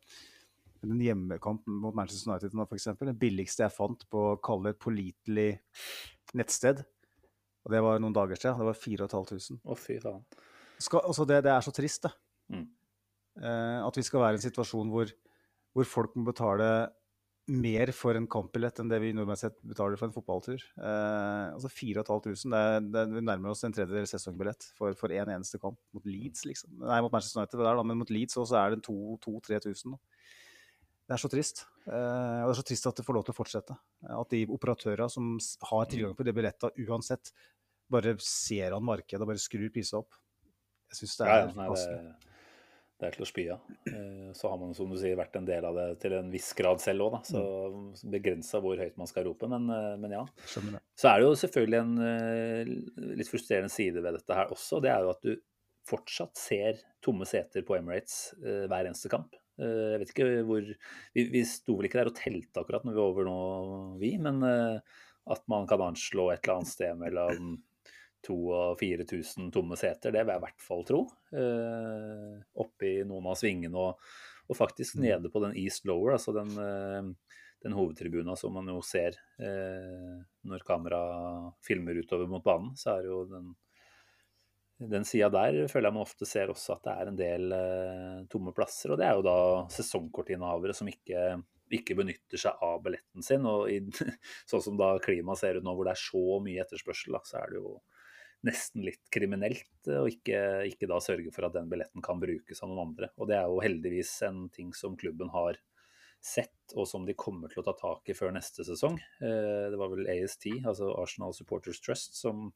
Men 0.81 0.95
en 0.95 1.03
hjemmekamp 1.05 1.67
mot 1.69 1.95
Manchester 1.95 2.31
United 2.31 2.55
nå, 2.57 2.65
for 2.65 2.79
eksempel, 2.79 3.11
det 3.11 3.21
billigste 3.21 3.65
jeg 3.67 3.75
fant 3.75 4.05
på 4.09 4.23
å 4.31 4.39
kalle 4.41 4.73
et 4.73 4.81
pålitelig 4.81 5.49
nettsted, 6.37 6.81
og 7.61 7.73
det 7.73 7.81
var 7.85 7.99
noen 8.01 8.15
dager 8.15 8.39
siden, 8.39 8.57
det 8.61 8.69
var 8.71 8.79
4500. 8.79 9.59
Å, 9.61 9.77
fy 9.77 9.99
faen. 10.01 10.23
Skal, 10.81 11.03
altså 11.05 11.27
det, 11.29 11.43
det 11.45 11.51
er 11.53 11.65
så 11.65 11.73
trist, 11.75 12.07
det. 12.07 12.13
Mm. 12.55 12.65
Eh, 13.41 13.77
at 13.85 13.97
vi 13.99 14.05
skal 14.05 14.23
være 14.23 14.35
i 14.35 14.41
en 14.41 14.45
situasjon 14.47 14.89
hvor, 14.91 15.11
hvor 15.77 15.87
folk 15.87 16.17
må 16.17 16.25
betale 16.31 16.71
mer 17.49 17.89
for 17.95 18.15
en 18.15 18.27
kampbillett 18.29 18.77
enn 18.79 18.89
det 18.91 18.99
vi 19.01 19.09
nordmenn 19.17 19.39
sett 19.39 19.57
betaler 19.65 19.97
for 19.99 20.07
en 20.07 20.13
fotballtur. 20.13 20.61
Eh, 20.77 21.47
altså 21.55 21.71
4500, 21.73 22.51
det, 22.53 22.61
er- 22.61 22.85
det, 22.93 23.03
vi 23.17 23.23
nærmer 23.25 23.51
oss 23.51 23.63
en 23.65 23.73
tredjedel 23.75 24.05
sesongbillett 24.07 24.67
for, 24.77 24.93
for 24.99 25.11
en 25.15 25.31
eneste 25.33 25.59
kamp. 25.59 25.79
Mot 25.95 26.05
Leeds, 26.05 26.45
liksom. 26.47 26.77
Nei, 26.85 27.01
mot 27.03 27.11
Manchester 27.11 27.41
United, 27.41 27.59
der, 27.59 27.75
da, 27.81 27.83
men 27.83 27.99
mot 27.99 28.13
Leeds 28.13 28.37
også 28.39 28.59
er 28.61 28.75
det 28.75 28.83
2000-3000. 28.87 29.97
Det 31.09 31.17
er 31.17 31.23
så 31.25 31.31
trist. 31.33 31.65
Eh, 31.89 31.91
og 32.45 32.51
det 32.51 32.53
er 32.53 32.59
så 32.61 32.67
trist 32.69 32.87
at 32.87 33.01
det 33.01 33.07
får 33.09 33.17
lov 33.17 33.25
til 33.27 33.33
å 33.35 33.39
fortsette. 33.41 33.75
At 34.15 34.31
de 34.31 34.45
operatørene 34.47 35.09
som 35.11 35.33
har 35.73 35.89
tilgang 35.91 36.15
på 36.15 36.23
de 36.27 36.35
billettene 36.37 36.87
uansett, 36.87 37.33
bare 37.91 38.13
ser 38.23 38.77
an 38.77 38.85
markedet 38.87 39.19
og 39.25 39.33
bare 39.33 39.41
skrur 39.43 39.67
prisene 39.75 40.05
opp. 40.05 40.15
Jeg 40.93 41.01
syns 41.01 41.17
det 41.19 41.25
er 41.27 41.41
ja. 41.89 42.13
Det, 43.01 43.07
er 43.09 43.15
til 43.17 43.25
å 43.25 43.29
spy 43.29 43.43
av. 43.53 43.63
Eh, 43.89 44.31
Så 44.37 44.49
har 44.49 44.57
man 44.61 44.73
som 44.77 44.89
du 44.89 44.95
sier, 45.01 45.17
vært 45.19 45.35
en 45.39 45.47
del 45.47 45.65
av 45.67 45.75
det 45.75 45.87
til 46.03 46.13
en 46.15 46.29
viss 46.31 46.51
grad 46.57 46.79
selv 46.83 47.07
òg, 47.09 47.17
så 47.27 47.41
Mm. 47.41 48.11
begrensa 48.13 48.61
hvor 48.61 48.77
høyt 48.79 48.97
man 48.97 49.07
skal 49.09 49.25
rope. 49.25 49.47
Men, 49.49 49.69
eh, 49.69 49.97
men 49.97 50.11
ja. 50.11 50.25
Så 50.95 51.09
er 51.09 51.19
det 51.19 51.27
jo 51.27 51.35
selvfølgelig 51.41 51.79
en 51.81 51.97
eh, 52.05 53.15
litt 53.17 53.27
frustrerende 53.29 53.71
side 53.73 54.01
ved 54.01 54.13
dette 54.19 54.33
her 54.37 54.47
også. 54.53 54.81
Det 54.81 54.91
er 54.93 55.01
jo 55.01 55.09
at 55.09 55.21
du 55.21 55.35
fortsatt 55.89 56.37
ser 56.37 56.77
tomme 57.01 57.25
seter 57.25 57.63
på 57.65 57.75
Emirates 57.75 58.35
hver 58.39 58.85
eneste 58.85 59.09
kamp. 59.09 59.33
Jeg 59.57 59.99
vet 59.99 60.11
ikke 60.13 60.45
hvor 60.45 60.61
Vi, 61.13 61.23
vi 61.33 61.41
sto 61.43 61.75
vel 61.75 61.85
ikke 61.89 61.99
der 61.99 62.09
og 62.11 62.15
telte 62.15 62.61
akkurat 62.61 62.85
når 62.85 62.93
vi 62.93 63.01
var 63.01 63.09
over 63.11 63.25
nå, 63.25 63.99
vi. 63.99 64.11
Men 64.21 64.43
at 64.45 65.43
man 65.49 65.65
kan 65.67 65.81
anslå 65.81 66.31
et 66.31 66.43
eller 66.45 66.59
annet 66.61 66.69
sted 66.71 66.97
mellom 66.97 67.57
2000 68.27 68.71
og 68.71 68.79
4000 68.79 69.51
tomme 69.55 69.77
seter, 69.79 70.13
det 70.13 70.23
vil 70.23 70.33
jeg 70.33 70.41
i 70.41 70.45
hvert 70.45 70.65
fall 70.65 70.83
tro. 70.87 71.01
Eh, 71.33 72.35
oppi 72.63 72.91
noen 73.07 73.31
av 73.31 73.39
svingene 73.39 73.77
og, 73.89 74.11
og 74.49 74.57
faktisk 74.57 74.97
Mm. 74.97 75.03
nede 75.07 75.31
på 75.31 75.41
den 75.43 75.55
East 75.57 75.85
Lower, 75.85 76.13
altså 76.17 76.33
den, 76.35 76.51
eh, 76.59 77.37
den 77.63 77.73
hovedtribuna 77.77 78.35
som 78.37 78.53
man 78.53 78.67
jo 78.67 78.81
ser 78.81 79.17
eh, 79.39 80.21
når 80.45 80.65
kamera 80.67 81.01
filmer 81.65 81.97
utover 82.01 82.27
mot 82.27 82.43
banen, 82.43 82.75
så 82.75 82.97
er 82.97 83.09
jo 83.09 83.25
den 83.29 83.53
den 84.89 85.05
sida 85.05 85.29
der 85.29 85.67
føler 85.69 85.89
jeg 85.89 85.93
man 85.93 86.05
ofte 86.07 86.25
ser 86.25 86.49
også 86.49 86.73
at 86.73 86.85
det 86.87 86.93
er 86.93 87.09
en 87.11 87.17
del 87.19 87.51
eh, 87.53 88.21
tomme 88.31 88.53
plasser. 88.55 88.93
Og 88.93 88.97
det 88.97 89.05
er 89.05 89.17
jo 89.17 89.25
da 89.27 89.37
sesongkortinnehavere 89.75 90.73
som 90.73 90.89
ikke, 90.89 91.35
ikke 91.77 91.97
benytter 91.99 92.41
seg 92.41 92.63
av 92.65 92.81
billetten 92.85 93.25
sin. 93.25 93.45
Og 93.45 93.69
i, 93.69 93.77
sånn 94.49 94.63
som 94.65 94.79
da 94.79 94.95
klimaet 95.03 95.41
ser 95.41 95.59
ut 95.59 95.67
nå, 95.67 95.75
hvor 95.77 95.85
det 95.85 95.93
er 95.93 96.01
så 96.01 96.23
mye 96.43 96.63
etterspørsel, 96.65 97.13
da, 97.13 97.21
så 97.27 97.43
er 97.43 97.53
det 97.53 97.61
jo 97.61 97.75
nesten 98.47 98.85
litt 98.85 99.03
kriminelt 99.13 99.89
Og 99.89 100.05
å 100.05 100.09
ikke, 100.09 100.39
ikke 100.69 100.89
da 100.89 100.97
sørge 101.03 101.33
for 101.33 101.45
at 101.45 101.53
den 101.57 101.69
billetten 101.69 102.01
kan 102.05 102.21
brukes 102.21 102.63
av 102.63 102.71
noen 102.71 102.87
andre. 102.89 103.11
Og 103.21 103.29
det 103.29 103.37
er 103.37 103.49
jo 103.49 103.61
heldigvis 103.63 104.15
en 104.27 104.47
ting 104.53 104.71
som 104.77 104.97
klubben 104.97 105.29
har 105.33 105.59
sett, 106.21 106.75
og 106.77 106.85
som 106.89 107.05
de 107.05 107.17
kommer 107.17 107.49
til 107.49 107.63
å 107.63 107.65
ta 107.65 107.73
tak 107.77 108.09
i 108.09 108.15
før 108.17 108.33
neste 108.35 108.65
sesong. 108.65 108.99
Eh, 109.21 109.69
Det 109.73 109.77
var 109.77 109.89
vel 109.93 110.09
AST, 110.09 110.51
altså 110.61 110.91
Arsenal 111.01 111.33
Supporters 111.33 111.81
Trust, 111.81 112.17
som 112.17 112.51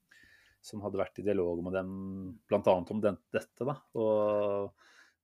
som 0.66 0.82
hadde 0.82 1.00
vært 1.00 1.22
i 1.22 1.26
dialog 1.26 1.62
med 1.66 1.76
dem 1.78 1.90
bl.a. 2.50 2.74
om 2.74 3.02
den, 3.04 3.20
dette. 3.34 3.68
da, 3.68 3.78
og 4.02 4.74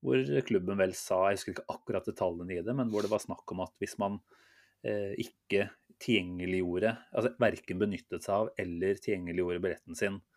Hvor 0.01 0.33
klubben 0.47 0.79
vel 0.81 0.93
sa, 0.97 1.23
jeg 1.29 1.39
husker 1.39 1.55
ikke 1.55 1.75
akkurat 1.75 2.07
detaljene 2.09 2.57
i 2.57 2.63
det, 2.65 2.75
men 2.77 2.91
hvor 2.93 3.05
det 3.05 3.11
var 3.11 3.23
snakk 3.23 3.49
om 3.53 3.63
at 3.65 3.73
hvis 3.81 3.97
man 4.01 4.19
eh, 4.85 5.13
ikke 5.21 5.67
tilgjengeliggjorde, 6.01 6.95
altså 7.13 7.33
verken 7.41 7.81
benyttet 7.81 8.25
seg 8.25 8.33
av 8.37 8.51
eller 8.61 9.01
tilgjengeliggjorde 9.01 9.63
billetten 9.65 9.97
sin, 9.97 10.21
eh, 10.21 10.30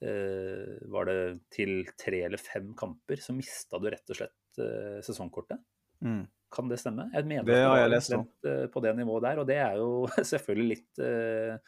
var 0.00 1.08
det 1.08 1.16
til 1.50 1.80
tre 1.98 2.20
eller 2.28 2.38
fem 2.38 2.70
kamper, 2.78 3.18
så 3.22 3.34
mista 3.34 3.80
du 3.82 3.88
rett 3.90 4.12
og 4.14 4.18
slett 4.20 4.60
eh, 4.62 4.98
sesongkortet. 5.02 5.58
Mm. 6.04 6.24
Kan 6.54 6.70
det 6.70 6.78
stemme? 6.80 7.08
Jeg 7.12 7.26
mener 7.28 7.44
Det 7.48 7.58
har 7.60 7.80
jeg 7.82 7.92
lest 7.92 8.14
om. 8.16 8.26
eh, 8.46 8.66
på 8.72 8.80
det 8.84 8.94
nivået 8.96 9.26
der, 9.26 9.40
og 9.42 9.48
det 9.50 9.58
er 9.60 9.80
jo 9.80 9.90
selvfølgelig 10.32 10.68
litt 10.76 11.02
eh, 11.04 11.58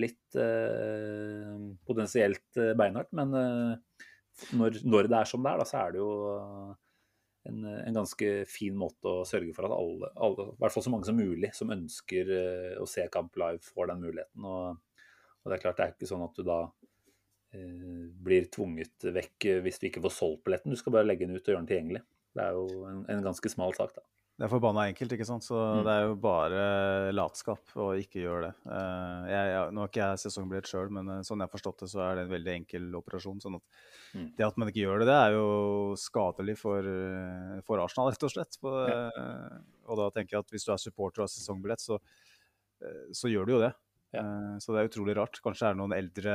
litt 0.00 0.36
eh, 0.40 1.56
potensielt 1.84 2.56
eh, 2.60 2.72
beinhardt, 2.78 3.10
men 3.18 3.34
eh, 3.36 4.06
når, 4.56 4.78
når 4.88 5.10
det 5.10 5.18
er 5.18 5.28
som 5.28 5.42
det 5.44 5.52
er, 5.52 5.60
da, 5.60 5.66
så 5.68 5.82
er 5.82 5.92
det 5.92 6.00
jo 6.00 6.12
eh, 6.32 6.70
en, 7.50 7.66
en 7.74 7.98
ganske 7.98 8.30
fin 8.48 8.76
måte 8.78 9.10
å 9.10 9.26
sørge 9.28 9.52
for 9.56 9.68
at 9.68 9.74
alle, 9.76 10.08
alle, 10.16 10.46
i 10.54 10.62
hvert 10.62 10.76
fall 10.76 10.86
så 10.86 10.94
mange 10.94 11.08
som 11.08 11.18
mulig, 11.18 11.50
som 11.58 11.74
ønsker 11.74 12.32
eh, 12.38 12.72
å 12.80 12.86
se 12.88 13.04
kamp 13.12 13.36
live, 13.42 13.60
får 13.66 13.92
den 13.92 14.04
muligheten. 14.06 14.46
Og, 14.48 14.80
og 15.42 15.50
det 15.50 15.58
er 15.58 15.64
klart, 15.66 15.76
det 15.80 15.84
er 15.88 15.94
ikke 15.96 16.08
sånn 16.08 16.24
at 16.24 16.38
du 16.38 16.46
da 16.46 16.60
eh, 16.64 16.81
blir 17.52 18.46
tvunget 18.52 19.04
vekk 19.12 19.44
eh, 19.50 19.60
hvis 19.64 19.78
du 19.82 19.86
ikke 19.90 20.02
får 20.06 20.14
solgt 20.16 20.44
billetten. 20.46 20.72
Du 20.72 20.76
skal 20.80 20.92
bare 20.96 21.06
legge 21.08 21.26
den 21.28 21.36
ut 21.36 21.42
og 21.44 21.52
gjøre 21.52 21.60
den 21.64 21.68
tilgjengelig. 21.70 22.02
Det 22.32 22.42
er 22.46 22.56
jo 22.56 22.84
en, 22.88 23.04
en 23.12 23.22
ganske 23.26 23.50
smal 23.52 23.74
sak, 23.76 23.92
da. 23.98 24.04
Det 24.40 24.46
er 24.46 24.50
forbanna 24.50 24.86
enkelt, 24.88 25.12
ikke 25.12 25.26
sant. 25.28 25.44
Så 25.44 25.54
Mm. 25.60 25.82
det 25.84 25.92
er 25.92 26.06
jo 26.08 26.14
bare 26.18 26.62
latskap 27.12 27.74
å 27.76 27.90
ikke 28.00 28.22
gjøre 28.24 28.46
det. 28.48 28.52
Eh, 28.64 29.26
jeg, 29.28 29.50
jeg, 29.52 29.74
nå 29.76 29.82
har 29.84 29.90
ikke 29.92 30.00
jeg 30.08 30.22
sesongbillett 30.24 30.70
sjøl, 30.70 30.88
men 30.96 31.10
eh, 31.12 31.20
sånn 31.28 31.38
jeg 31.44 31.50
har 31.50 31.52
forstått 31.52 31.84
det, 31.84 31.90
så 31.92 32.00
er 32.06 32.16
det 32.16 32.24
en 32.24 32.32
veldig 32.32 32.54
enkel 32.62 32.88
operasjon. 33.02 33.42
sånn 33.44 33.58
at 33.60 33.82
Mm. 34.12 34.26
det 34.36 34.44
at 34.44 34.56
man 34.60 34.68
ikke 34.68 34.82
gjør 34.84 34.98
det, 35.00 35.06
det 35.08 35.14
er 35.16 35.32
jo 35.38 35.44
skadelig 35.96 36.58
for, 36.60 36.84
eh, 36.84 37.60
for 37.64 37.80
Arsenal, 37.80 38.10
rett 38.12 38.24
og 38.26 38.32
slett. 38.34 38.58
På, 38.60 38.72
ja. 38.88 39.06
og 39.88 39.96
da 39.96 40.10
tenker 40.12 40.36
jeg 40.36 40.40
at 40.44 40.50
hvis 40.52 40.66
du 40.68 40.72
er 40.74 40.76
supporter 40.82 41.22
og 41.22 41.28
har 41.28 41.32
sesongbillett, 41.32 41.80
så, 41.80 41.96
eh, 42.84 43.06
så 43.16 43.30
gjør 43.32 43.46
du 43.48 43.52
jo 43.54 43.60
det. 43.62 43.70
Eh, 44.12 44.56
så 44.60 44.72
det 44.74 44.82
er 44.82 44.90
utrolig 44.90 45.16
rart. 45.16 45.40
Kanskje 45.44 45.68
er 45.70 45.72
det 45.72 45.80
noen 45.80 45.96
eldre 45.96 46.34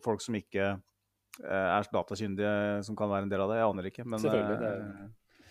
folk 0.00 0.22
som 0.24 0.36
ikke 0.38 0.66
eh, 0.72 1.68
er 1.78 1.88
datakyndige, 1.92 2.84
som 2.86 2.96
kan 2.96 3.10
være 3.12 3.26
en 3.28 3.32
del 3.32 3.44
av 3.44 3.52
det. 3.52 3.58
Jeg 3.60 3.70
aner 3.70 3.88
ikke. 3.90 4.06
Men 4.06 4.20
Selvfølgelig, 4.20 4.58
det 4.60 4.70
er- 4.70 4.84
eh, 5.06 5.48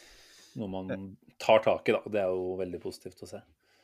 noe 0.62 0.68
man 0.70 1.18
tar 1.40 1.60
tak 1.64 1.90
i, 1.90 1.92
da. 1.96 2.00
og 2.06 2.12
Det 2.12 2.22
er 2.22 2.30
jo 2.30 2.56
veldig 2.60 2.82
positivt 2.82 3.24
å 3.24 3.28
se. 3.28 3.42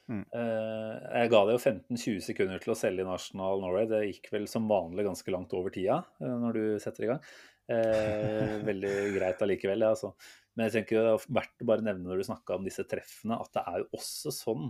Mm. 0.07 0.23
Eh, 0.31 1.19
jeg 1.19 1.29
ga 1.33 1.39
det 1.45 1.57
jo 1.57 1.63
15-20 1.71 2.21
sekunder 2.23 2.59
til 2.63 2.71
å 2.71 2.77
selge 2.79 3.03
i 3.03 3.07
National 3.07 3.59
Norway. 3.59 3.85
Det 3.91 4.01
gikk 4.07 4.31
vel 4.31 4.47
som 4.47 4.67
vanlig 4.69 5.03
ganske 5.03 5.33
langt 5.35 5.53
over 5.53 5.69
tida 5.69 5.99
eh, 6.21 6.37
når 6.43 6.53
du 6.53 6.79
setter 6.79 7.03
i 7.03 7.11
gang. 7.11 7.21
Veldig 8.69 8.91
greit 9.17 9.41
allikevel, 9.43 9.81
ja, 9.83 9.89
altså. 9.91 10.13
Men 10.55 10.69
jeg 10.69 10.77
tenker 10.77 11.03
det 11.03 11.09
er 11.11 11.33
verdt 11.35 11.63
å 11.65 11.67
bare 11.67 11.83
nevne 11.83 12.07
når 12.07 12.21
du 12.21 12.27
snakka 12.29 12.55
om 12.55 12.63
disse 12.63 12.85
treffene, 12.87 13.35
at 13.43 13.51
det 13.57 13.63
er 13.67 13.81
jo 13.83 13.89
også 13.99 14.31
sånn 14.31 14.69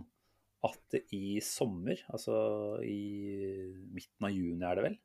at 0.65 0.97
i 1.13 1.38
sommer, 1.45 2.02
altså 2.10 2.82
i 2.82 3.69
midten 3.93 4.26
av 4.26 4.34
juni 4.34 4.65
er 4.65 4.80
det 4.80 4.86
vel, 4.88 4.97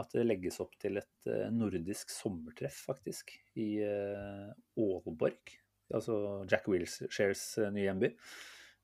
at 0.00 0.14
det 0.14 0.24
legges 0.24 0.60
opp 0.62 0.72
til 0.80 0.96
et 1.00 1.28
eh, 1.28 1.50
nordisk 1.52 2.10
sommertreff, 2.12 2.78
faktisk, 2.88 3.34
i 3.60 3.74
eh, 3.84 4.48
Aalborg. 4.80 5.52
Altså 5.92 6.14
Jack 6.48 6.68
Wilshares 6.72 7.44
eh, 7.60 7.72
nye 7.74 7.88
hjemby. 7.90 8.14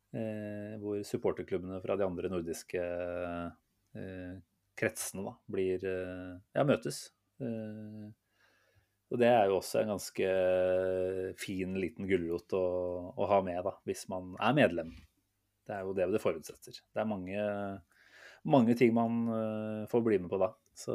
Hvor 0.08 1.02
supporterklubbene 1.04 1.82
fra 1.82 1.92
de 2.00 2.04
andre 2.06 2.30
nordiske 2.32 2.80
kretsene 4.80 5.24
da, 5.26 5.34
blir 5.52 5.82
Ja, 5.84 6.62
møtes. 6.64 7.02
og 7.44 9.20
det 9.20 9.28
er 9.28 9.50
jo 9.50 9.58
også 9.58 9.82
en 9.82 9.92
ganske 9.92 10.30
fin 11.44 11.76
liten 11.76 12.08
gulrot 12.08 12.56
å, 12.56 12.62
å 13.20 13.28
ha 13.28 13.42
med, 13.44 13.60
da, 13.68 13.74
hvis 13.84 14.06
man 14.08 14.32
er 14.40 14.56
medlem. 14.56 14.94
Det 15.68 15.76
er 15.76 15.84
jo 15.84 15.92
det 15.92 16.08
det 16.14 16.22
forutsetter. 16.24 16.80
Det 16.80 17.04
er 17.04 17.12
mange, 17.12 17.44
mange 18.48 18.78
ting 18.80 18.96
man 18.96 19.84
får 19.92 20.06
bli 20.08 20.22
med 20.24 20.32
på 20.32 20.40
da. 20.40 20.54
Så 20.78 20.94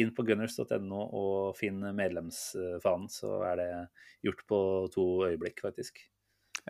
inn 0.00 0.14
på 0.16 0.24
gunners.no 0.24 1.00
og 1.04 1.56
finn 1.58 1.82
medlemsfanen, 1.96 3.10
så 3.12 3.42
er 3.50 3.58
det 3.60 3.72
gjort 4.24 4.46
på 4.48 4.60
to 4.94 5.04
øyeblikk, 5.26 5.60
faktisk. 5.66 6.00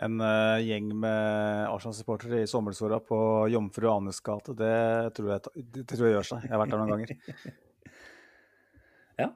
En 0.03 0.19
uh, 0.21 0.59
gjeng 0.63 0.91
med 0.99 1.69
Arsenal-supportere 1.71 2.43
i 2.43 2.51
sommersola 2.51 2.99
på 3.03 3.19
Jomfru 3.53 3.89
Anes 3.93 4.19
gate, 4.27 4.55
det 4.59 4.75
tror, 5.17 5.37
jeg, 5.37 5.65
det 5.75 5.85
tror 5.91 6.07
jeg 6.07 6.17
gjør 6.17 6.29
seg. 6.33 6.45
Jeg 6.47 6.55
har 6.55 6.63
vært 6.63 6.75
der 6.75 6.83
noen 6.83 6.93
ganger. 6.95 7.15
ja. 9.23 9.29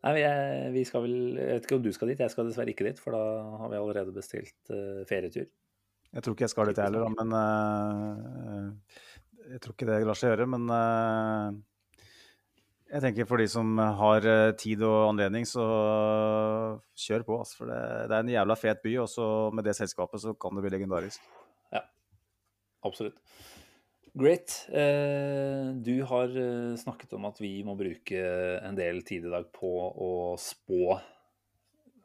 Nei, 0.00 0.12
jeg, 0.22 0.68
vi 0.74 0.84
skal 0.88 1.04
vel, 1.04 1.16
jeg 1.36 1.58
vet 1.58 1.66
ikke 1.66 1.78
om 1.80 1.84
du 1.84 1.90
skal 1.94 2.12
dit, 2.12 2.22
jeg 2.22 2.32
skal 2.32 2.48
dessverre 2.48 2.72
ikke 2.72 2.86
dit, 2.86 3.02
for 3.02 3.18
da 3.18 3.24
har 3.64 3.72
vi 3.72 3.80
allerede 3.80 4.14
bestilt 4.14 4.72
uh, 4.72 5.02
ferietur. 5.10 5.50
Jeg 6.10 6.26
tror 6.26 6.34
ikke 6.38 6.46
jeg 6.46 6.54
skal 6.54 6.70
dit 6.70 6.82
heller, 6.82 7.10
men 7.18 7.34
uh, 7.34 9.02
Jeg 9.50 9.60
tror 9.62 9.74
ikke 9.74 9.90
det 9.90 10.00
lar 10.06 10.18
seg 10.18 10.32
gjøre, 10.32 10.46
men 10.54 10.70
jeg 12.90 13.02
tenker 13.04 13.26
for 13.28 13.38
de 13.38 13.46
som 13.50 13.78
har 13.78 14.24
eh, 14.26 14.52
tid 14.58 14.82
og 14.86 15.12
anledning, 15.12 15.46
så 15.46 15.64
kjør 16.98 17.26
på. 17.26 17.38
Altså, 17.44 17.60
for 17.60 17.70
det, 17.70 17.78
det, 18.10 18.16
er 18.16 18.24
en 18.24 18.32
jævla 18.34 18.56
fet 18.58 18.82
by, 18.82 18.96
og 19.04 19.08
så 19.12 19.26
med 19.54 19.66
det 19.66 19.76
selskapet 19.78 20.22
så 20.24 20.34
kan 20.34 20.56
det 20.56 20.64
bli 20.66 20.72
legendarisk. 20.74 21.28
Ja, 21.74 21.84
absolutt. 22.86 23.20
Great. 24.18 24.56
Eh, 24.74 25.70
du 25.86 25.94
har 26.10 26.34
eh, 26.34 26.74
snakket 26.80 27.14
om 27.14 27.28
at 27.30 27.38
vi 27.42 27.52
må 27.66 27.76
bruke 27.78 28.24
en 28.58 28.78
del 28.78 29.04
tid 29.06 29.28
i 29.28 29.34
dag 29.36 29.46
på 29.54 29.70
å 29.94 30.10
spå 30.40 30.98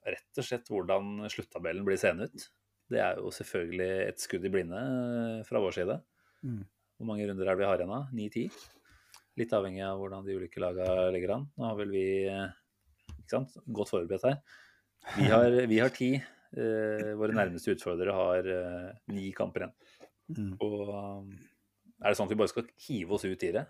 rett 0.06 0.38
og 0.38 0.46
slett 0.46 0.70
hvordan 0.70 1.26
sluttabellen 1.34 1.86
blir 1.88 1.98
seende 1.98 2.30
ut. 2.30 2.48
Det 2.94 3.02
er 3.02 3.18
jo 3.18 3.34
selvfølgelig 3.34 3.92
et 4.06 4.22
skudd 4.22 4.46
i 4.46 4.54
blinde 4.54 4.86
fra 5.48 5.58
vår 5.64 5.80
side. 5.80 5.98
Mm. 6.46 6.62
Hvor 6.96 7.10
mange 7.10 7.26
runder 7.26 7.50
er 7.50 7.58
det 7.58 7.64
vi 7.64 7.70
har 7.72 7.82
igjen 7.82 7.96
da? 7.96 8.04
Ni-ti? 8.14 8.46
Litt 9.36 9.52
avhengig 9.56 9.84
av 9.84 10.00
hvordan 10.00 10.24
de 10.26 10.38
ulike 10.38 10.62
lagene 10.64 11.10
legger 11.12 11.36
an. 11.36 11.50
Nå 11.60 11.68
har 11.68 11.80
vel 11.80 11.92
vi 11.92 12.06
ikke 13.26 13.34
sant, 13.34 13.58
godt 13.66 13.92
forberedt 13.92 14.30
her. 14.30 14.40
Vi 15.18 15.28
har, 15.32 15.60
vi 15.72 15.82
har 15.82 15.94
ti. 15.94 16.14
Eh, 16.56 17.12
våre 17.20 17.36
nærmeste 17.36 17.74
utfordrere 17.76 18.16
har 18.16 18.48
eh, 18.48 18.92
ni 19.12 19.32
kamper 19.36 19.66
igjen. 19.66 19.74
Mm. 20.36 20.54
Og 20.64 20.94
er 22.00 22.12
det 22.12 22.16
sånn 22.18 22.30
at 22.30 22.36
vi 22.36 22.40
bare 22.40 22.52
skal 22.54 22.70
hive 22.88 23.18
oss 23.18 23.26
ut 23.28 23.44
i 23.44 23.52
det? 23.56 23.66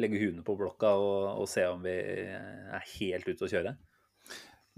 Legge 0.00 0.20
huene 0.22 0.44
på 0.46 0.56
blokka 0.58 0.94
og, 0.98 1.18
og, 1.42 1.44
se 1.50 1.66
om 1.70 1.84
vi 1.84 1.92
er 1.94 2.88
helt 2.96 3.28
ute 3.28 3.46
å 3.46 3.50
kjøre? 3.50 3.74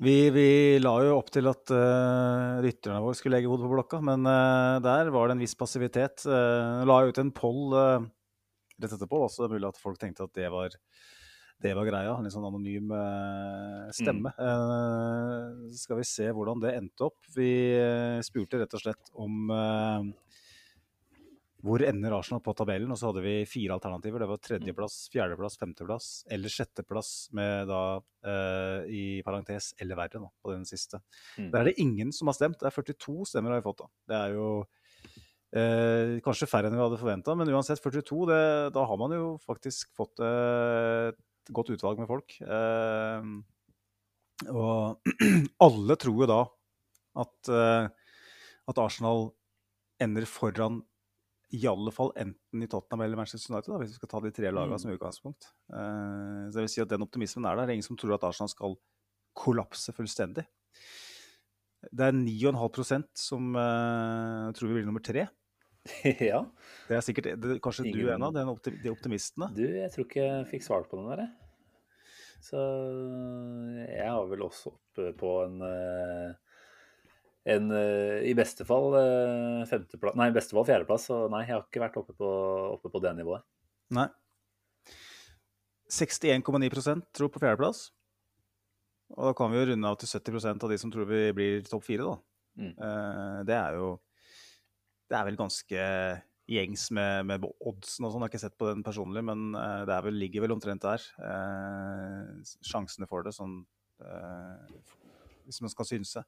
Vi, 0.02 0.16
vi 0.28 0.48
la 0.82 0.92
jo 1.06 1.14
opp 1.16 1.30
til 1.32 1.48
at 1.48 1.72
uh, 1.72 2.58
rytterne 2.60 2.98
våre 3.00 3.16
skulle 3.16 3.38
legge 3.38 3.48
hodet 3.48 3.64
på 3.64 3.70
blokka, 3.72 4.00
men 4.04 4.28
uh, 4.28 4.76
der 4.84 5.08
var 5.14 5.30
det 5.30 5.38
en 5.38 5.40
viss 5.40 5.56
passivitet. 5.56 6.26
Uh, 6.28 6.84
la 6.84 6.98
ut 7.08 7.20
en 7.22 7.32
poll 7.32 7.72
rett 8.82 8.96
etterpå. 8.96 9.22
Også 9.26 9.48
mulig 9.50 9.68
at 9.68 9.80
folk 9.80 10.00
tenkte 10.00 10.26
at 10.26 10.34
det 10.36 10.50
var, 10.52 10.74
det 11.62 11.74
var 11.78 11.88
greia. 11.88 12.16
En 12.16 12.26
litt 12.26 12.34
sånn 12.34 12.48
anonym 12.48 12.92
uh, 12.92 13.86
stemme. 13.96 14.32
Mm. 14.36 14.42
Uh, 14.42 15.72
skal 15.76 16.02
vi 16.02 16.08
se 16.08 16.28
hvordan 16.32 16.62
det 16.64 16.76
endte 16.78 17.08
opp. 17.08 17.18
Vi 17.36 17.50
uh, 17.78 18.20
spurte 18.26 18.62
rett 18.62 18.76
og 18.78 18.86
slett 18.86 19.12
om 19.16 19.50
hvor 21.66 21.82
ender 21.82 22.14
Arsenal 22.14 22.38
på 22.44 22.52
tabellen? 22.54 22.92
Og 22.94 22.98
så 23.00 23.08
hadde 23.08 23.24
vi 23.24 23.40
fire 23.48 23.74
alternativer. 23.74 24.22
Det 24.22 24.28
var 24.30 24.42
tredjeplass, 24.44 24.98
fjerdeplass, 25.10 25.56
femteplass 25.58 26.10
eller 26.30 26.52
sjetteplass 26.52 27.10
med 27.34 27.66
da 27.72 27.80
i 28.86 29.22
parentes 29.26 29.72
eller 29.82 29.98
verre 29.98 30.20
da, 30.22 30.28
på 30.44 30.52
den 30.52 30.62
siste. 30.68 31.00
Mm. 31.40 31.48
Der 31.50 31.58
er 31.58 31.70
det 31.72 31.82
ingen 31.82 32.12
som 32.14 32.30
har 32.30 32.36
stemt. 32.38 32.60
Det 32.60 32.68
er 32.70 32.76
42 32.76 33.26
stemmer 33.32 33.56
har 33.56 33.64
vi 33.64 33.66
fått. 33.66 33.82
da. 33.82 33.90
Det 34.12 34.20
er 34.20 34.36
jo 34.36 34.46
Eh, 35.56 36.18
kanskje 36.24 36.48
færre 36.50 36.68
enn 36.68 36.76
vi 36.76 36.82
hadde 36.82 36.98
forventa, 37.00 37.34
men 37.38 37.48
uansett 37.54 37.80
42, 37.80 38.24
det, 38.28 38.40
da 38.74 38.82
har 38.88 38.98
man 39.00 39.14
jo 39.14 39.28
faktisk 39.40 39.94
fått 39.96 40.20
eh, 40.24 41.12
et 41.14 41.52
godt 41.54 41.70
utvalg 41.72 42.02
med 42.02 42.10
folk. 42.10 42.34
Eh, 42.42 43.30
og 44.52 45.14
alle 45.66 45.96
tror 46.00 46.20
jo 46.24 46.28
da 46.28 46.42
at, 47.22 47.48
eh, 47.48 47.86
at, 48.68 48.82
Arsenal 48.82 49.30
ender 50.02 50.26
foran 50.28 50.82
i 51.54 51.62
alle 51.70 51.92
fall 51.94 52.10
enten 52.18 52.64
i 52.64 52.68
Tottenham 52.68 53.06
eller 53.06 53.20
Manchester 53.22 53.54
United, 53.54 53.70
da, 53.72 53.78
hvis 53.80 53.94
vi 53.94 54.00
skal 54.00 54.10
ta 54.10 54.20
de 54.24 54.34
tre 54.34 54.50
lagene 54.50 54.76
mm. 54.76 54.82
som 54.82 54.92
utgangspunkt. 54.92 55.48
Eh, 55.72 56.42
så 56.50 56.60
jeg 56.60 56.66
vil 56.66 56.74
si 56.74 56.84
at 56.84 56.92
Den 56.92 57.06
optimismen 57.06 57.46
er 57.46 57.56
der. 57.56 57.64
Det 57.64 57.72
er 57.72 57.78
ingen 57.78 57.88
som 57.88 58.00
tror 58.00 58.18
at 58.18 58.26
Arsenal 58.28 58.52
skal 58.52 58.76
kollapse 59.36 59.94
fullstendig. 59.96 60.44
Det 61.86 62.06
er 62.08 62.16
9,5% 62.16 63.20
som 63.20 63.52
uh, 63.54 64.50
tror 64.56 64.70
vi 64.70 64.78
blir 64.78 64.88
nummer 64.88 65.04
tre. 65.04 65.26
ja. 66.30 66.42
Det 66.88 66.96
er 66.96 67.04
sikkert 67.04 67.28
det, 67.42 67.58
Kanskje 67.64 67.86
Ingen... 67.86 67.98
du 67.98 68.08
er 68.08 68.14
en 68.16 68.26
av 68.28 68.34
de, 68.34 68.44
optim, 68.50 68.78
de 68.82 68.92
optimistene? 68.92 69.50
Du, 69.56 69.64
jeg 69.64 69.90
tror 69.94 70.06
ikke 70.06 70.24
jeg 70.24 70.48
fikk 70.52 70.66
svar 70.66 70.86
på 70.88 71.00
den 71.00 71.10
der, 71.10 71.24
jeg. 71.26 71.34
Så 72.46 72.60
jeg 73.80 74.06
har 74.06 74.28
vel 74.30 74.44
også 74.46 74.70
oppe 74.74 75.08
på 75.18 75.32
en, 75.46 75.56
eh, 75.66 76.60
en 77.56 77.72
eh, 77.74 78.28
I 78.28 78.34
beste 78.38 78.66
fall 78.68 78.92
femteplass 79.66 80.18
Nei, 80.20 80.28
i 80.30 80.36
beste 80.36 80.54
fall 80.54 80.68
fjerdeplass. 80.68 81.08
Så 81.10 81.24
nei, 81.32 81.42
jeg 81.46 81.56
har 81.56 81.66
ikke 81.66 81.82
vært 81.82 81.98
oppe 82.02 82.14
på, 82.18 82.30
oppe 82.76 82.92
på 82.92 83.02
det 83.02 83.16
nivået. 83.18 83.46
Nei. 83.96 84.06
61,9% 85.90 87.06
tror 87.14 87.30
på 87.32 87.42
fjerdeplass. 87.42 87.88
Og 89.16 89.28
da 89.28 89.34
kan 89.38 89.52
vi 89.52 89.60
jo 89.60 89.68
runde 89.70 89.90
av 89.90 89.98
til 90.00 90.10
70% 90.10 90.66
av 90.66 90.72
de 90.72 90.78
som 90.82 90.90
tror 90.90 91.06
vi 91.08 91.28
blir 91.34 91.66
topp 91.66 91.84
fire, 91.86 92.08
da. 92.08 92.16
Mm. 92.56 92.72
Det 93.46 93.54
er 93.54 93.76
jo 93.78 93.92
Det 95.06 95.18
er 95.18 95.26
vel 95.28 95.38
ganske 95.38 95.88
gjengs 96.46 96.86
med, 96.94 97.26
med 97.26 97.46
oddsen 97.46 98.06
og 98.06 98.12
sånn. 98.12 98.22
Jeg 98.22 98.28
har 98.28 98.32
ikke 98.32 98.42
sett 98.44 98.58
på 98.58 98.68
den 98.70 98.84
personlig, 98.86 99.22
men 99.26 99.48
uh, 99.56 99.82
det 99.88 99.98
vel, 100.06 100.20
ligger 100.22 100.46
vel 100.46 100.54
omtrent 100.54 100.86
der. 100.86 101.02
Uh, 101.18 102.54
sjansene 102.66 103.08
for 103.10 103.26
det, 103.26 103.34
sånn 103.36 103.60
Hvis 105.46 105.62
man 105.64 105.72
skal 105.72 105.88
synse. 105.88 106.22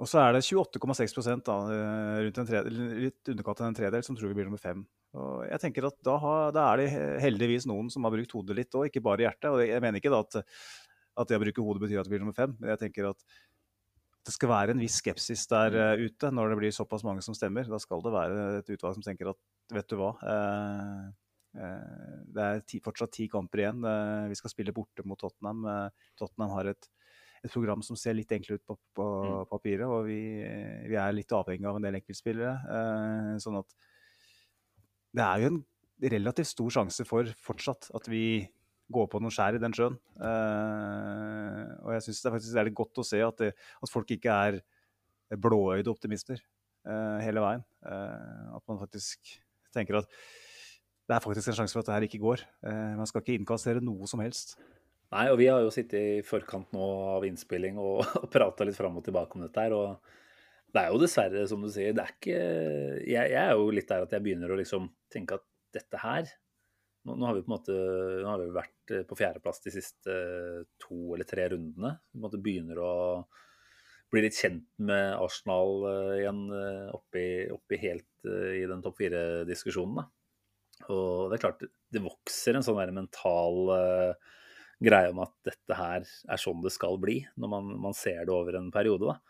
Og 0.00 0.08
så 0.08 0.22
er 0.22 0.32
det 0.32 0.46
28,6 0.46 1.42
da, 1.44 1.56
rundt 2.24 2.38
en 2.40 2.48
tredel, 2.48 2.78
litt 3.06 3.30
underkant 3.34 3.60
av 3.60 3.68
en 3.68 3.76
tredel, 3.76 4.04
som 4.06 4.16
tror 4.16 4.30
vi 4.30 4.38
blir 4.38 4.48
nummer 4.48 4.62
fem. 4.62 4.84
Og 5.12 5.42
jeg 5.44 5.60
tenker 5.60 5.88
at 5.90 5.98
da, 6.06 6.14
har, 6.22 6.54
da, 6.56 6.68
er 6.70 6.80
det 6.80 7.18
heldigvis 7.20 7.66
noen 7.68 7.90
som 7.92 8.06
har 8.06 8.14
brukt 8.14 8.32
hodet 8.32 8.56
litt 8.56 8.78
òg, 8.78 8.88
ikke 8.88 9.02
bare 9.04 9.26
hjertet. 9.26 9.50
Og 9.50 9.60
jeg 9.66 9.82
mener 9.82 10.00
ikke 10.00 10.12
da 10.14 10.22
at 10.24 10.40
at 11.18 11.30
det 11.30 11.38
å 11.38 11.42
bruke 11.42 11.64
hodet 11.64 11.82
betyr 11.84 12.00
at 12.00 12.08
vi 12.08 12.14
blir 12.14 12.22
nummer 12.22 12.36
fem. 12.36 12.52
Men 12.60 12.72
jeg 12.74 12.84
tenker 12.84 13.10
at 13.10 13.24
det 14.26 14.34
skal 14.34 14.50
være 14.52 14.74
en 14.74 14.82
viss 14.82 14.98
skepsis 15.00 15.46
der 15.50 15.76
uh, 15.76 16.02
ute 16.02 16.30
når 16.34 16.52
det 16.52 16.60
blir 16.60 16.74
såpass 16.76 17.04
mange 17.06 17.24
som 17.24 17.36
stemmer. 17.36 17.68
Da 17.68 17.80
skal 17.80 18.02
det 18.04 18.12
være 18.14 18.46
et 18.60 18.72
utvalg 18.74 18.98
som 18.98 19.04
tenker 19.04 19.32
at 19.32 19.40
vet 19.72 19.88
du 19.88 19.96
hva, 20.00 20.10
uh, 20.20 21.06
uh, 21.56 22.18
det 22.28 22.46
er 22.46 22.64
ti, 22.68 22.82
fortsatt 22.84 23.14
ti 23.16 23.30
kamper 23.32 23.64
igjen. 23.64 23.86
vi 24.30 24.38
skal 24.38 24.52
spille 24.52 24.76
borte 24.76 25.06
mot 25.08 25.20
Tottenham. 25.20 25.64
Tottenham 26.20 26.54
har 26.58 26.72
et, 26.74 26.90
et, 27.40 27.50
program 27.50 27.82
som 27.86 27.98
ser 27.98 28.18
litt 28.18 28.32
enklere 28.36 28.60
ut 28.60 28.66
på, 28.68 28.76
på 29.00 29.08
mm. 29.08 29.48
papiret, 29.50 29.88
og 29.88 30.04
vi, 30.10 30.20
vi, 30.86 31.00
er 31.00 31.16
litt 31.16 31.32
avhengig 31.34 31.66
av 31.66 31.80
en 31.80 31.88
del 31.88 31.98
enkeltspillere. 31.98 32.54
sånn 33.42 33.58
at 33.62 33.76
det 35.16 35.26
er 35.26 35.42
jo 35.42 35.50
en 35.50 35.60
relativt 36.10 36.52
stor 36.52 36.76
sjanse 36.76 37.04
for 37.08 37.28
fortsatt 37.42 37.90
at 37.96 38.06
vi 38.08 38.24
gå 38.90 39.06
på 39.10 39.20
noen 39.22 39.34
skjær 39.34 39.56
i 39.56 39.62
den 39.62 39.74
sjøen. 39.76 39.96
Uh, 40.18 41.66
og 41.84 41.94
jeg 41.96 42.06
syns 42.06 42.22
det 42.22 42.30
er 42.30 42.36
faktisk 42.36 42.60
er 42.62 42.72
godt 42.82 43.02
å 43.02 43.06
se 43.06 43.20
at, 43.24 43.42
det, 43.42 43.52
at 43.54 43.92
folk 43.92 44.10
ikke 44.16 44.38
er 44.48 44.60
blåøyde 45.40 45.92
optimister 45.92 46.40
uh, 46.88 47.18
hele 47.22 47.44
veien. 47.44 47.64
Uh, 47.86 48.56
at 48.58 48.64
man 48.70 48.80
faktisk 48.82 49.36
tenker 49.74 50.00
at 50.02 50.10
det 51.10 51.16
er 51.16 51.24
faktisk 51.24 51.50
en 51.50 51.60
sjanse 51.62 51.74
for 51.74 51.82
at 51.82 51.90
det 51.90 51.96
her 51.96 52.06
ikke 52.06 52.22
går. 52.22 52.42
man 52.94 53.08
skal 53.10 53.24
ikke 53.24 53.34
innkassere 53.34 53.80
noe 53.82 54.06
som 54.06 54.20
helst. 54.22 54.52
Nei, 55.10 55.24
og 55.32 55.40
vi 55.40 55.48
har 55.50 55.58
jo 55.58 55.72
sittet 55.74 55.98
i 55.98 56.20
forkant 56.22 56.70
nå 56.70 56.86
av 57.16 57.26
innspilling 57.26 57.80
og, 57.82 58.04
og 58.22 58.28
prata 58.30 58.66
litt 58.66 58.78
fram 58.78 59.00
og 59.00 59.06
tilbake 59.06 59.34
om 59.34 59.42
dette 59.42 59.64
her. 59.64 59.74
og 59.74 60.20
det 60.70 60.84
er 60.84 60.92
jo 60.92 61.00
dessverre, 61.02 61.46
som 61.50 61.64
du 61.64 61.70
sier, 61.72 61.94
det 61.96 62.04
er 62.04 62.12
ikke 62.14 62.36
jeg, 62.38 63.32
jeg, 63.32 63.42
er 63.42 63.56
jo 63.58 63.72
litt 63.74 63.88
der 63.90 64.04
at 64.06 64.14
jeg 64.14 64.22
begynner 64.22 64.54
å 64.54 64.58
liksom 64.60 64.86
tenke 65.10 65.40
at 65.40 65.46
dette 65.74 66.02
her 66.02 66.30
nå, 67.06 67.14
nå, 67.14 67.26
har 67.26 67.36
vi 67.36 67.42
på 67.44 67.50
en 67.50 67.56
måte 67.56 67.76
vi 68.42 68.54
vært 68.54 68.94
eh, 68.94 69.04
på 69.08 69.18
fjerdeplass 69.18 69.62
de 69.64 69.74
siste 69.74 70.14
eh, 70.14 70.64
to 70.82 71.14
eller 71.14 71.28
tre 71.28 71.48
rundene. 71.52 71.94
Vi 72.12 72.42
begynner 72.42 72.82
å, 72.82 72.92
bli 74.10 74.24
litt 74.24 74.34
kjent 74.34 74.66
med 74.82 75.12
Arsenal 75.22 75.84
igjen 76.16 76.40
oppi, 76.96 77.46
oppi 77.54 77.76
helt 77.78 78.26
i 78.26 78.64
den 78.66 78.80
topp 78.82 78.96
fire-diskusjonen. 78.98 80.00
Og 80.90 81.30
det 81.30 81.36
er 81.36 81.42
klart, 81.44 81.62
det 81.62 82.02
vokser 82.02 82.58
en 82.58 82.66
sånn 82.66 82.80
mental 82.96 83.70
greie 84.82 85.12
om 85.12 85.22
at 85.22 85.36
dette 85.46 85.78
her 85.78 86.02
er 86.02 86.42
sånn 86.42 86.64
det 86.64 86.72
skal 86.74 86.98
bli, 86.98 87.20
når 87.38 87.52
man, 87.54 87.70
man 87.86 87.94
ser 87.94 88.24
det 88.26 88.34
over 88.34 88.58
en 88.58 88.72
periode. 88.74 89.12
da. 89.12 89.20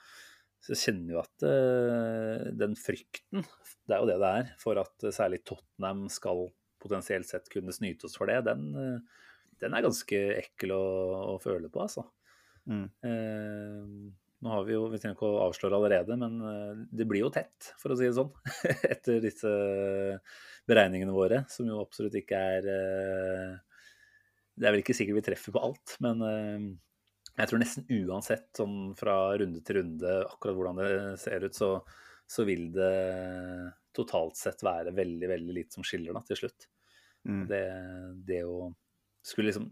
Så 0.61 0.75
jeg 0.75 0.83
kjenner 0.85 1.15
jo 1.15 1.21
at 1.23 1.45
uh, 1.47 2.49
den 2.61 2.77
frykten, 2.77 3.45
det 3.89 3.97
er 3.97 4.03
jo 4.03 4.09
det 4.11 4.19
det 4.21 4.33
er, 4.43 4.51
for 4.61 4.81
at 4.81 5.07
uh, 5.07 5.13
særlig 5.15 5.41
Tottenham 5.49 6.05
skal 6.13 6.49
potensielt 6.83 7.29
sett 7.29 7.51
kunne 7.53 7.75
snyte 7.75 8.09
oss 8.09 8.17
for 8.19 8.31
det, 8.31 8.41
den, 8.49 8.71
uh, 8.75 9.29
den 9.61 9.77
er 9.77 9.85
ganske 9.85 10.23
ekkel 10.41 10.75
å, 10.77 10.85
å 11.35 11.37
føle 11.43 11.71
på, 11.73 11.85
altså. 11.85 12.07
Mm. 12.71 12.85
nå 14.45 14.51
har 14.53 14.67
vi 14.67 14.75
jo, 14.75 14.83
Vi 14.93 14.99
trenger 15.01 15.17
ikke 15.17 15.27
å 15.27 15.47
avsløre 15.47 15.79
allerede, 15.79 16.15
men 16.21 16.37
det 16.93 17.07
blir 17.09 17.25
jo 17.25 17.31
tett, 17.35 17.71
for 17.81 17.91
å 17.91 17.97
si 17.99 18.05
det 18.05 18.15
sånn, 18.15 18.29
etter 18.95 19.17
disse 19.25 19.51
beregningene 20.69 21.15
våre, 21.17 21.41
som 21.51 21.67
jo 21.67 21.81
absolutt 21.81 22.19
ikke 22.21 22.43
er 22.59 22.69
Det 24.55 24.69
er 24.69 24.77
vel 24.77 24.85
ikke 24.85 24.95
sikkert 24.95 25.19
vi 25.19 25.25
treffer 25.31 25.57
på 25.57 25.65
alt, 25.71 25.97
men 26.05 26.23
jeg 27.41 27.51
tror 27.51 27.63
nesten 27.63 27.87
uansett, 28.03 28.49
sånn 28.57 28.93
fra 28.99 29.17
runde 29.41 29.63
til 29.65 29.81
runde, 29.81 30.15
akkurat 30.29 30.57
hvordan 30.57 30.81
det 30.81 30.91
ser 31.23 31.47
ut, 31.47 31.57
så, 31.57 31.71
så 32.29 32.45
vil 32.49 32.69
det 32.75 32.91
totalt 33.97 34.39
sett 34.39 34.63
være 34.67 34.95
veldig, 34.97 35.29
veldig 35.31 35.57
lite 35.57 35.77
som 35.79 35.87
skiller 35.87 36.17
da, 36.17 36.23
til 36.27 36.43
slutt. 36.43 36.69
Mm. 37.29 37.43
Det, 37.51 37.65
det, 38.29 38.43
å 38.49 38.71
skulle 39.27 39.51
liksom 39.51 39.71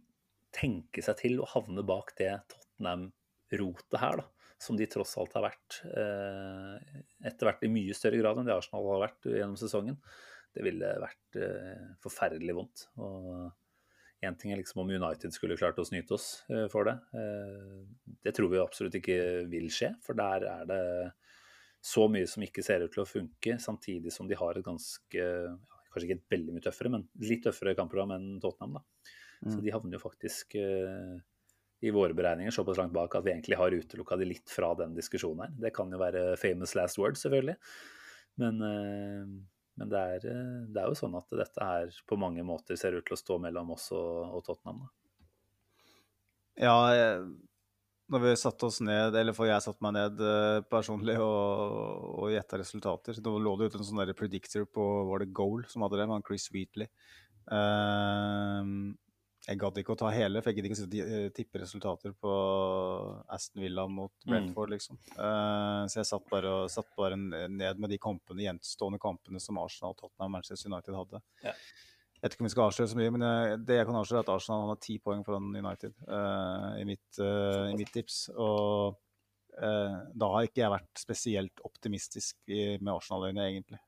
tenke 0.54 1.04
seg 1.04 1.20
til 1.20 1.38
å 1.40 1.48
havne 1.48 1.85
bak 1.87 2.14
det 2.18 2.33
Tottenham-rotet 2.52 4.00
her, 4.02 4.22
da, 4.22 4.54
som 4.61 4.78
de 4.78 4.88
tross 4.90 5.14
alt 5.20 5.37
har 5.38 5.46
vært, 5.48 5.78
eh, 5.92 6.98
etter 7.31 7.48
hvert 7.48 7.64
i 7.64 7.72
mye 7.72 7.96
større 7.96 8.20
grad 8.20 8.40
enn 8.40 8.48
det 8.48 8.57
Arsenal 8.57 8.88
har 8.94 9.07
vært 9.07 9.31
gjennom 9.31 9.57
sesongen, 9.61 10.00
det 10.57 10.64
ville 10.66 10.92
vært 11.04 11.40
eh, 11.40 11.88
forferdelig 12.02 12.57
vondt. 12.59 12.88
Og 12.98 13.48
Én 14.26 14.35
ting 14.35 14.50
er 14.50 14.59
liksom 14.59 14.81
om 14.83 14.88
United 14.90 15.31
skulle 15.31 15.57
klart 15.59 15.78
å 15.78 15.87
snyte 15.87 16.16
oss 16.16 16.42
eh, 16.50 16.66
for 16.72 16.88
det. 16.88 16.96
Eh, 17.14 18.14
det 18.26 18.35
tror 18.35 18.50
vi 18.50 18.59
absolutt 18.59 18.96
ikke 18.98 19.46
vil 19.50 19.68
skje, 19.70 19.92
for 20.02 20.18
der 20.18 20.46
er 20.50 20.64
det 20.66 20.81
så 21.84 22.08
mye 22.10 22.28
som 22.28 22.44
ikke 22.44 22.64
ser 22.66 22.84
ut 22.84 22.92
til 22.94 23.04
å 23.04 23.08
funke, 23.08 23.56
samtidig 23.62 24.12
som 24.14 24.28
de 24.28 24.38
har 24.38 24.58
et 24.58 24.66
ganske 24.66 25.26
Kanskje 25.88 26.04
ikke 26.04 26.16
et 26.18 26.32
veldig 26.34 26.52
mye 26.52 26.62
tøffere, 26.66 26.90
men 26.92 27.04
litt 27.24 27.40
tøffere 27.46 27.72
kampprogram 27.74 28.10
enn 28.12 28.26
Tottenham. 28.42 28.74
da. 28.76 29.12
Så 29.40 29.54
mm. 29.56 29.62
de 29.64 29.72
havner 29.72 29.96
jo 29.96 30.00
faktisk 30.02 30.52
eh, 30.60 31.14
i 31.80 31.92
våre 31.96 32.12
beregninger 32.12 32.52
såpass 32.52 32.76
langt 32.76 32.92
bak 32.92 33.16
at 33.16 33.24
vi 33.24 33.32
egentlig 33.32 33.56
har 33.56 33.72
utelukka 33.72 34.18
de 34.20 34.28
litt 34.28 34.52
fra 34.52 34.74
den 34.76 34.92
diskusjonen 34.98 35.46
her. 35.46 35.54
Det 35.64 35.72
kan 35.78 35.88
jo 35.88 36.02
være 36.02 36.26
famous 36.36 36.76
last 36.76 37.00
word, 37.00 37.16
selvfølgelig. 37.16 37.56
Men 38.44 38.60
men 39.78 39.90
det 39.92 39.98
er, 39.98 40.24
eh, 40.26 40.54
det 40.74 40.82
er, 40.82 40.90
jo 40.90 40.98
sånn 40.98 41.16
at 41.18 41.36
dette 41.38 41.66
her 41.70 41.98
på 42.08 42.18
mange 42.18 42.42
måter 42.46 42.78
ser 42.78 42.96
ut 42.98 43.06
til 43.06 43.14
å 43.14 43.20
stå 43.20 43.38
mellom 43.42 43.74
oss 43.76 43.90
og, 43.94 44.38
og 44.38 44.44
Tottenham. 44.46 44.82
Da. 44.82 44.88
Ja, 46.58 46.78
når 48.08 48.22
vi 48.24 48.34
satte 48.40 48.68
oss 48.68 48.80
ned, 48.84 49.16
eller 49.20 49.36
for 49.36 49.48
jeg 49.48 49.64
satte 49.64 49.84
meg 49.84 49.96
ned 49.96 50.22
eh, 50.24 50.60
personlig 50.70 51.18
og, 51.20 52.06
og 52.22 52.30
gjetta 52.32 52.60
resultater 52.60 53.18
Da 53.24 53.34
lå 53.34 53.52
det 53.58 53.68
ute 53.68 53.80
en 53.82 53.88
sånn 53.90 54.14
predictor 54.16 54.64
på 54.64 54.86
var 55.10 55.22
det 55.22 55.34
Goal 55.36 55.66
som 55.68 55.84
hadde 55.84 56.00
det, 56.00 56.08
med 56.08 56.24
Chris 56.26 56.48
Wheatley. 56.54 56.88
Uh, 57.48 58.94
jeg 59.48 59.56
gadd 59.62 59.78
ikke 59.80 59.94
å 59.94 59.98
ta 60.02 60.10
hele, 60.12 60.42
for 60.42 60.50
jeg 60.50 60.58
gidder 60.58 60.72
ikke 60.74 60.84
å 60.84 61.18
eh, 61.18 61.28
tippe 61.32 61.60
resultater 61.62 62.12
på 62.20 62.32
Aston 63.32 63.62
Villa 63.64 63.86
mot 63.88 64.12
mm. 64.12 64.26
Brentford, 64.28 64.72
liksom. 64.74 64.98
Uh, 65.14 65.86
så 65.88 66.02
jeg 66.02 66.08
satt 66.10 66.26
bare, 66.28 66.52
og, 66.52 66.72
satt 66.72 66.90
bare, 66.98 67.16
ned 67.16 67.80
med 67.80 67.88
de 67.88 68.00
kampene, 68.02 68.44
gjenstående 68.44 69.00
kampene 69.00 69.40
som 69.40 69.60
Arsenal, 69.62 69.96
Tottenham 69.96 70.28
og 70.28 70.34
Manchester 70.36 70.68
United 70.68 70.98
hadde. 70.98 71.22
Ja. 71.46 71.54
Jeg 72.18 72.26
vet 72.26 72.35
ikke 72.35 72.42
om 72.42 72.48
vi 72.48 72.52
skal 72.54 72.64
avsløre 72.66 72.90
så 72.90 72.98
mye, 72.98 73.11
men 73.14 73.24
jeg, 73.24 73.59
det 73.68 73.76
jeg 73.78 73.87
kan 73.88 73.98
avsløre, 74.00 74.20
er 74.20 74.26
at 74.26 74.33
Arsenal 74.35 74.72
har 74.72 74.81
ti 74.83 74.96
poeng 74.98 75.20
foran 75.26 75.52
United 75.54 75.92
uh, 76.11 76.72
i, 76.81 76.87
mitt, 76.88 77.07
uh, 77.22 77.68
i, 77.70 77.76
mitt, 77.78 77.92
tips. 77.94 78.24
Og 78.37 78.98
da 79.59 80.26
har 80.31 80.44
ikke 80.46 80.61
jeg 80.61 80.70
vært 80.70 81.00
spesielt 81.00 81.61
optimistisk 81.66 82.37
i, 82.46 82.76
med 82.78 82.92
Arsenal-øyne, 82.92 83.42
egentlig. 83.42 83.81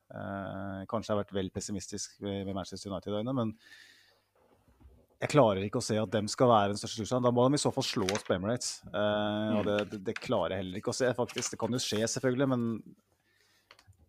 kanskje 0.91 1.07
jeg 1.07 1.13
har 1.13 1.19
vært 1.21 1.31
vel 1.37 1.51
pessimistisk 1.55 2.17
med 2.25 2.49
Manchester 2.51 2.91
United-øyne, 2.91 3.31
men 3.37 3.53
jeg 5.21 5.29
klarer 5.35 5.61
ikke 5.61 5.77
å 5.77 5.85
se 5.85 5.99
at 6.01 6.13
dem 6.13 6.25
skal 6.31 6.49
være 6.49 6.71
den 6.71 6.79
største 6.81 7.03
trusselen. 7.03 7.25
Da 7.27 7.31
må 7.35 7.43
de 7.45 7.59
i 7.59 7.61
så 7.61 7.69
fall 7.73 7.85
slå 7.85 8.07
oss 8.09 8.23
på 8.25 8.33
Emirates. 8.33 8.79
Uh, 8.89 9.59
og 9.59 9.67
det, 9.67 9.75
det, 9.91 9.99
det, 10.07 10.15
klarer 10.17 10.55
jeg 10.55 10.63
heller 10.63 10.81
ikke 10.81 10.93
å 10.93 10.97
se, 10.97 11.11
faktisk. 11.17 11.53
Det 11.53 11.59
kan 11.61 11.77
jo 11.77 11.81
skje, 11.83 12.01
selvfølgelig, 12.15 12.47
men 12.55 12.63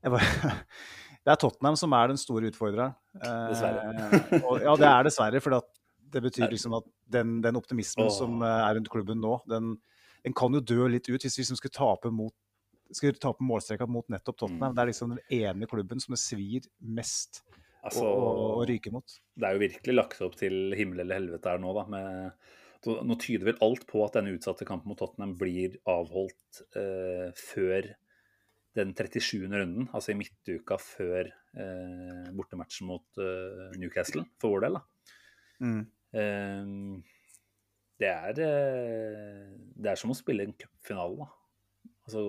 jeg 0.00 0.14
bare... 0.14 0.54
Det 1.22 1.30
er 1.30 1.38
Tottenham 1.38 1.78
som 1.78 1.94
er 1.94 2.10
den 2.10 2.18
store 2.18 2.50
utfordreren. 2.50 2.96
Uh, 3.14 3.48
dessverre. 3.52 4.20
og, 4.48 4.62
ja, 4.64 4.74
det 4.80 4.88
er 4.88 5.06
dessverre. 5.06 5.42
For 5.44 5.58
det 6.12 6.22
betyr 6.24 6.50
liksom 6.50 6.76
at 6.80 6.88
den, 7.12 7.38
den 7.44 7.58
optimismen 7.58 8.08
oh. 8.08 8.14
som 8.14 8.42
eh, 8.44 8.60
er 8.66 8.76
rundt 8.76 8.90
klubben 8.92 9.20
nå, 9.22 9.36
den, 9.48 9.76
den, 10.24 10.34
kan 10.36 10.52
jo 10.52 10.60
dø 10.60 10.88
litt 10.90 11.08
ut 11.08 11.24
hvis 11.24 11.38
vi 11.38 11.44
liksom 11.44 11.60
skulle 11.60 11.76
tape 11.76 12.12
mot 12.12 12.34
skulle 12.92 13.16
tape 13.16 13.44
målstreka 13.46 13.86
mot 13.88 14.04
nettopp 14.12 14.42
Tottenham. 14.42 14.72
Mm. 14.72 14.76
Det 14.76 14.82
er 14.82 14.90
liksom 14.90 15.14
den 15.14 15.38
ene 15.38 15.68
klubben 15.70 16.02
som 16.02 16.12
det 16.12 16.20
svir 16.20 16.66
mest 16.84 17.40
altså, 17.80 18.04
å, 18.04 18.64
ryke 18.68 18.92
mot. 18.92 19.14
Det 19.32 19.48
er 19.48 19.56
jo 19.56 19.62
virkelig 19.62 19.94
lagt 19.96 20.20
opp 20.26 20.36
til 20.40 20.74
himmel 20.76 21.04
eller 21.04 21.22
helvete 21.22 21.54
her 21.54 21.62
nå, 21.62 21.72
da. 21.78 21.86
Med, 21.94 22.52
nå 23.08 23.16
tyder 23.22 23.48
vel 23.48 23.62
alt 23.64 23.86
på 23.88 24.02
at 24.04 24.18
denne 24.18 24.34
utsatte 24.36 24.68
kampen 24.68 24.92
mot 24.92 25.00
Tottenham 25.00 25.32
blir 25.40 25.78
avholdt 25.88 26.62
eh, 26.76 27.32
før 27.38 27.94
den 28.78 28.94
37. 28.96 29.44
runden, 29.52 29.88
altså 29.92 30.12
i 30.12 30.18
midtuka 30.18 30.78
før 30.80 31.28
eh, 31.28 32.30
bortematchen 32.36 32.88
mot 32.88 33.20
eh, 33.20 33.72
Newcastle, 33.80 34.24
for 34.40 34.54
vår 34.54 34.66
del. 34.66 34.78
da. 34.78 34.82
Mm. 35.62 35.82
Eh, 36.22 36.72
det, 38.00 38.10
er, 38.10 38.42
eh, 38.46 39.52
det 39.76 39.92
er 39.92 40.00
som 40.00 40.14
å 40.14 40.18
spille 40.18 40.48
en 40.48 40.56
cupfinale, 40.56 41.26
da. 41.26 41.30
Altså 42.02 42.22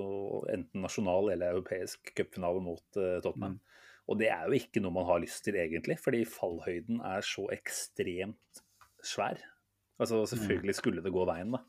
enten 0.54 0.84
nasjonal 0.86 1.32
eller 1.34 1.56
europeisk 1.56 2.12
cupfinale 2.14 2.62
mot 2.62 2.84
uh, 3.00 3.18
Tottenham. 3.26 3.56
Mm. 3.58 3.88
Og 4.12 4.20
det 4.20 4.28
er 4.30 4.44
jo 4.46 4.60
ikke 4.60 4.84
noe 4.84 4.94
man 4.94 5.08
har 5.08 5.22
lyst 5.24 5.42
til, 5.48 5.58
egentlig, 5.58 5.96
fordi 6.02 6.22
fallhøyden 6.30 7.00
er 7.08 7.26
så 7.26 7.48
ekstremt 7.56 8.62
svær. 9.04 9.42
Altså 10.02 10.24
Selvfølgelig 10.30 10.76
skulle 10.78 11.04
det 11.06 11.14
gå 11.16 11.26
veien, 11.30 11.56
da. 11.56 11.64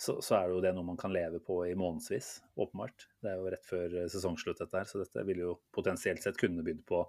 Så, 0.00 0.16
så 0.24 0.38
er 0.38 0.46
det 0.48 0.54
jo 0.54 0.62
det 0.64 0.70
noe 0.72 0.88
man 0.88 0.98
kan 1.00 1.12
leve 1.12 1.42
på 1.44 1.58
i 1.68 1.74
månedsvis, 1.76 2.38
åpenbart. 2.56 3.04
Det 3.20 3.28
er 3.28 3.36
jo 3.36 3.50
rett 3.52 3.66
før 3.68 3.96
eh, 4.00 4.08
sesongslutt, 4.08 4.62
dette 4.62 4.78
her, 4.78 4.88
så 4.88 5.02
dette 5.02 5.24
ville 5.28 5.44
jo 5.44 5.58
potensielt 5.76 6.24
sett 6.24 6.40
kunne 6.40 6.64
bydd 6.64 6.80
på 6.88 7.02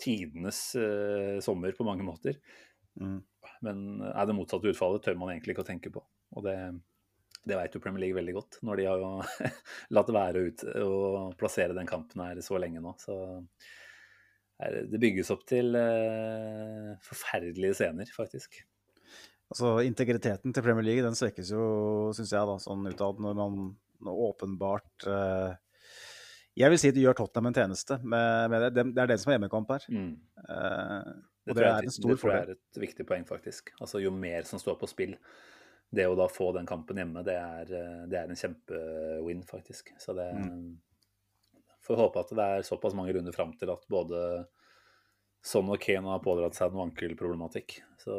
tidenes 0.00 0.58
uh, 0.80 1.40
sommer 1.44 1.72
på 1.76 1.84
mange 1.84 2.04
måter. 2.04 2.36
Mm. 3.00 3.18
Men 3.64 3.82
er 4.04 4.28
det 4.28 4.36
motsatte 4.36 4.68
utfallet, 4.68 5.04
tør 5.04 5.16
man 5.20 5.32
egentlig 5.32 5.56
ikke 5.56 5.64
å 5.64 5.68
tenke 5.70 5.92
på. 5.92 6.02
Og 6.36 6.44
det, 6.44 6.56
det 7.48 7.56
vet 7.56 7.76
jo 7.76 7.82
Premier 7.84 8.04
League 8.04 8.16
veldig 8.16 8.36
godt, 8.36 8.60
når 8.68 8.80
de 8.80 8.88
har 8.88 9.04
jo 9.04 9.10
latt 9.96 10.14
være 10.16 10.46
å 10.84 11.26
plassere 11.40 11.76
den 11.76 11.88
kampen 11.88 12.24
her 12.24 12.40
så 12.44 12.60
lenge 12.60 12.84
nå. 12.84 12.94
Så 13.00 13.16
det 14.60 15.00
bygges 15.00 15.32
opp 15.32 15.48
til 15.48 15.72
uh, 15.72 16.96
forferdelige 17.04 17.80
scener, 17.80 18.12
faktisk. 18.12 18.60
Altså, 19.50 19.80
Integriteten 19.82 20.54
til 20.54 20.64
Premier 20.64 20.86
League 20.86 21.04
den 21.04 21.16
svekkes 21.18 21.50
jo, 21.50 21.64
syns 22.14 22.30
jeg, 22.34 22.46
da, 22.46 22.56
sånn 22.62 22.86
utad, 22.86 23.18
når 23.22 23.38
man 23.38 23.56
når 24.00 24.20
åpenbart 24.30 25.06
uh, 25.10 25.50
Jeg 26.58 26.72
vil 26.72 26.80
si 26.80 26.90
at 26.92 26.96
du 26.96 27.02
gjør 27.02 27.18
Tottenham 27.18 27.50
en 27.50 27.58
tjeneste 27.58 27.98
med, 28.00 28.52
med 28.52 28.66
det. 28.66 28.84
det. 28.94 29.02
er 29.02 29.10
den 29.10 29.20
som 29.20 29.32
er 29.32 29.38
hjemmekamp 29.38 29.74
her. 29.74 29.86
Mm. 29.92 30.12
Uh, 30.46 31.10
det, 31.46 31.56
det 31.56 31.66
er 31.66 31.88
en 31.88 31.94
stor 31.94 32.14
fordel. 32.14 32.14
det 32.14 32.20
tror 32.20 32.34
jeg 32.34 32.46
er 32.46 32.54
et 32.54 32.82
viktig 32.84 33.06
poeng, 33.08 33.26
faktisk. 33.28 33.72
Altså, 33.80 34.02
Jo 34.02 34.12
mer 34.14 34.46
som 34.48 34.62
står 34.62 34.78
på 34.80 34.88
spill, 34.90 35.16
det 35.90 36.06
å 36.06 36.14
da 36.18 36.28
få 36.30 36.52
den 36.54 36.68
kampen 36.68 37.00
hjemme, 37.00 37.24
det 37.26 37.34
er, 37.34 37.74
det 38.06 38.18
er 38.18 38.30
en 38.30 38.38
kjempewin, 38.38 39.42
faktisk. 39.48 39.90
Så 39.98 40.14
det 40.14 40.30
mm. 40.36 40.62
Får 41.80 41.96
håpe 41.96 42.20
at 42.20 42.32
det 42.36 42.44
er 42.44 42.66
såpass 42.66 42.92
mange 42.94 43.14
runder 43.16 43.32
fram 43.32 43.54
til 43.58 43.70
at 43.72 43.86
både 43.90 44.18
Son 45.42 45.70
og 45.72 45.80
Kane 45.80 46.10
har 46.12 46.20
pådratt 46.24 46.56
seg 46.56 46.74
noe 46.74 46.88
ankelproblematikk. 46.88 47.78
Så 48.00 48.16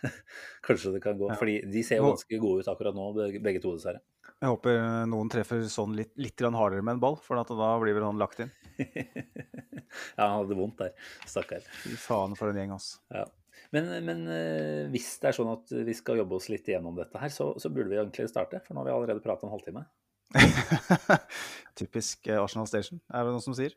kanskje 0.66 0.94
det 0.96 1.02
kan 1.04 1.18
gå. 1.20 1.28
Ja. 1.32 1.36
Fordi 1.40 1.58
de 1.68 1.82
ser 1.86 2.00
jo 2.00 2.12
ganske 2.12 2.40
gode 2.40 2.64
ut 2.64 2.70
akkurat 2.72 2.96
nå, 2.96 3.10
begge 3.40 3.62
to, 3.62 3.74
dessverre. 3.76 4.02
Jeg 4.40 4.48
håper 4.54 4.78
noen 5.10 5.28
treffer 5.32 5.66
sånn 5.68 5.92
litt, 5.98 6.14
litt 6.16 6.40
hardere 6.40 6.84
med 6.84 6.96
en 6.96 7.02
ball, 7.02 7.18
for 7.20 7.36
da 7.36 7.72
blir 7.82 7.96
vel 7.96 8.06
han 8.08 8.20
lagt 8.20 8.40
inn. 8.40 8.52
ja, 8.80 10.22
han 10.22 10.38
hadde 10.38 10.56
vondt 10.56 10.80
der. 10.80 10.94
Stakkar. 11.28 11.66
Fy 11.82 11.92
faen 12.00 12.36
for 12.38 12.48
en 12.48 12.60
gjeng, 12.60 12.72
altså. 12.78 13.02
Ja. 13.12 13.26
Men, 13.74 13.90
men, 14.06 14.22
eh, 14.32 14.88
hvis 14.90 15.12
det 15.22 15.30
er 15.30 15.36
sånn 15.36 15.52
at 15.52 15.70
vi 15.86 15.94
skal 15.94 16.18
jobbe 16.22 16.38
oss 16.38 16.48
litt 16.50 16.66
gjennom 16.72 16.96
dette 16.96 17.20
her, 17.20 17.30
så, 17.34 17.52
så 17.60 17.70
burde 17.70 17.92
vi 17.92 18.00
egentlig 18.00 18.30
starte. 18.32 18.62
For 18.64 18.74
nå 18.74 18.82
har 18.82 18.88
vi 18.88 18.94
allerede 18.96 19.22
prata 19.24 19.46
en 19.46 19.52
halvtime. 19.52 19.84
typisk 21.80 22.28
eh, 22.30 22.38
Arsenal 22.38 22.68
Station, 22.70 23.00
er 23.10 23.26
det 23.26 23.34
noen 23.34 23.44
som 23.44 23.56
sier. 23.56 23.74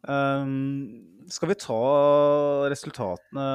Um, 0.00 1.26
skal 1.28 1.50
vi 1.50 1.56
ta 1.60 1.76
resultatene 2.72 3.46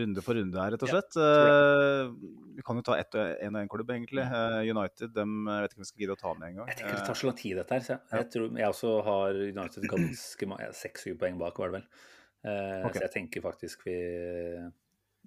runde 0.00 0.24
for 0.26 0.38
runde 0.38 0.58
her, 0.58 0.74
rett 0.74 0.82
og 0.82 0.90
Ja, 0.90 0.98
slett? 0.98 1.14
Uh, 1.14 2.10
vi 2.58 2.64
kan 2.66 2.80
jo 2.80 2.84
ta 2.88 2.98
ett 2.98 3.14
og 3.14 3.44
en 3.46 3.54
og 3.54 3.62
en 3.62 3.70
klubb, 3.70 3.92
egentlig. 3.94 4.26
Uh, 4.26 4.60
United, 4.66 5.14
dem 5.14 5.46
jeg 5.46 5.64
vet 5.64 5.72
ikke 5.72 5.80
om 5.80 5.86
vi 5.86 5.90
skal 5.92 6.04
gidde 6.04 6.18
å 6.18 6.22
ta 6.24 6.34
med 6.34 6.48
en 6.50 6.60
gang. 6.60 6.72
Jeg 6.72 6.80
tenker 6.82 6.98
det 6.98 7.06
tar 7.06 7.20
så 7.22 7.30
lang 7.30 7.38
tid, 7.38 7.54
dette 7.60 7.78
her. 7.78 7.86
Så 7.86 7.94
jeg, 7.94 8.02
jeg 8.16 8.30
tror 8.34 8.60
jeg 8.62 8.74
også 8.74 8.94
har 9.06 9.42
United 9.46 9.88
ganske 9.94 10.50
mange 10.50 10.70
Seks-syv 10.82 11.18
poeng 11.22 11.38
bak, 11.40 11.62
var 11.62 11.70
det 11.70 11.80
vel. 11.80 11.88
Uh, 12.42 12.86
okay. 12.88 12.98
Så 12.98 13.06
jeg 13.06 13.14
tenker 13.14 13.46
faktisk 13.46 13.86
vi, 13.86 13.98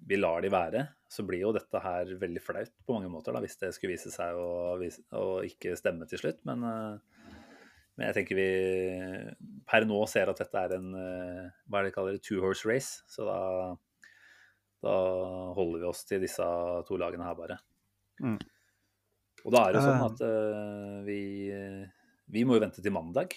vi 0.08 0.18
lar 0.18 0.42
de 0.42 0.50
være. 0.52 0.84
Så 1.10 1.24
blir 1.28 1.44
jo 1.44 1.52
dette 1.54 1.82
her 1.84 2.10
veldig 2.20 2.42
flaut 2.42 2.72
på 2.86 2.96
mange 2.96 3.10
måter, 3.12 3.34
da, 3.34 3.42
hvis 3.44 3.58
det 3.60 3.72
skulle 3.76 3.94
vise 3.94 4.12
seg 4.12 4.38
å, 4.38 4.78
å 5.18 5.26
ikke 5.46 5.76
stemme 5.78 6.08
til 6.10 6.22
slutt. 6.22 6.40
Men, 6.48 6.64
eh, 6.66 7.36
men 7.98 8.08
jeg 8.08 8.16
tenker 8.18 8.38
vi 8.38 8.48
per 9.68 9.86
nå 9.88 10.00
ser 10.10 10.32
at 10.32 10.40
dette 10.40 10.64
er 10.64 10.76
en 10.78 10.90
eh, 10.96 11.50
hva 11.68 11.80
er 11.80 11.86
det 11.86 11.92
de 11.92 11.96
kaller 11.98 12.16
det, 12.16 12.24
two 12.26 12.40
horse 12.44 12.68
race. 12.68 13.02
Så 13.12 13.28
da, 13.28 13.38
da 14.84 14.96
holder 15.58 15.84
vi 15.84 15.90
oss 15.92 16.02
til 16.08 16.24
disse 16.24 16.48
to 16.88 16.98
lagene 17.00 17.28
her, 17.28 17.38
bare. 17.38 17.60
Mm. 18.22 18.40
Og 19.42 19.54
da 19.54 19.66
er 19.66 19.74
det 19.74 19.82
sånn 19.82 19.98
Eh. 19.98 20.06
at 20.06 20.20
uh, 20.22 20.98
vi, 21.06 21.22
vi 22.30 22.44
må 22.46 22.56
jo 22.56 22.62
vente 22.62 22.82
til 22.84 22.94
mandag 22.94 23.34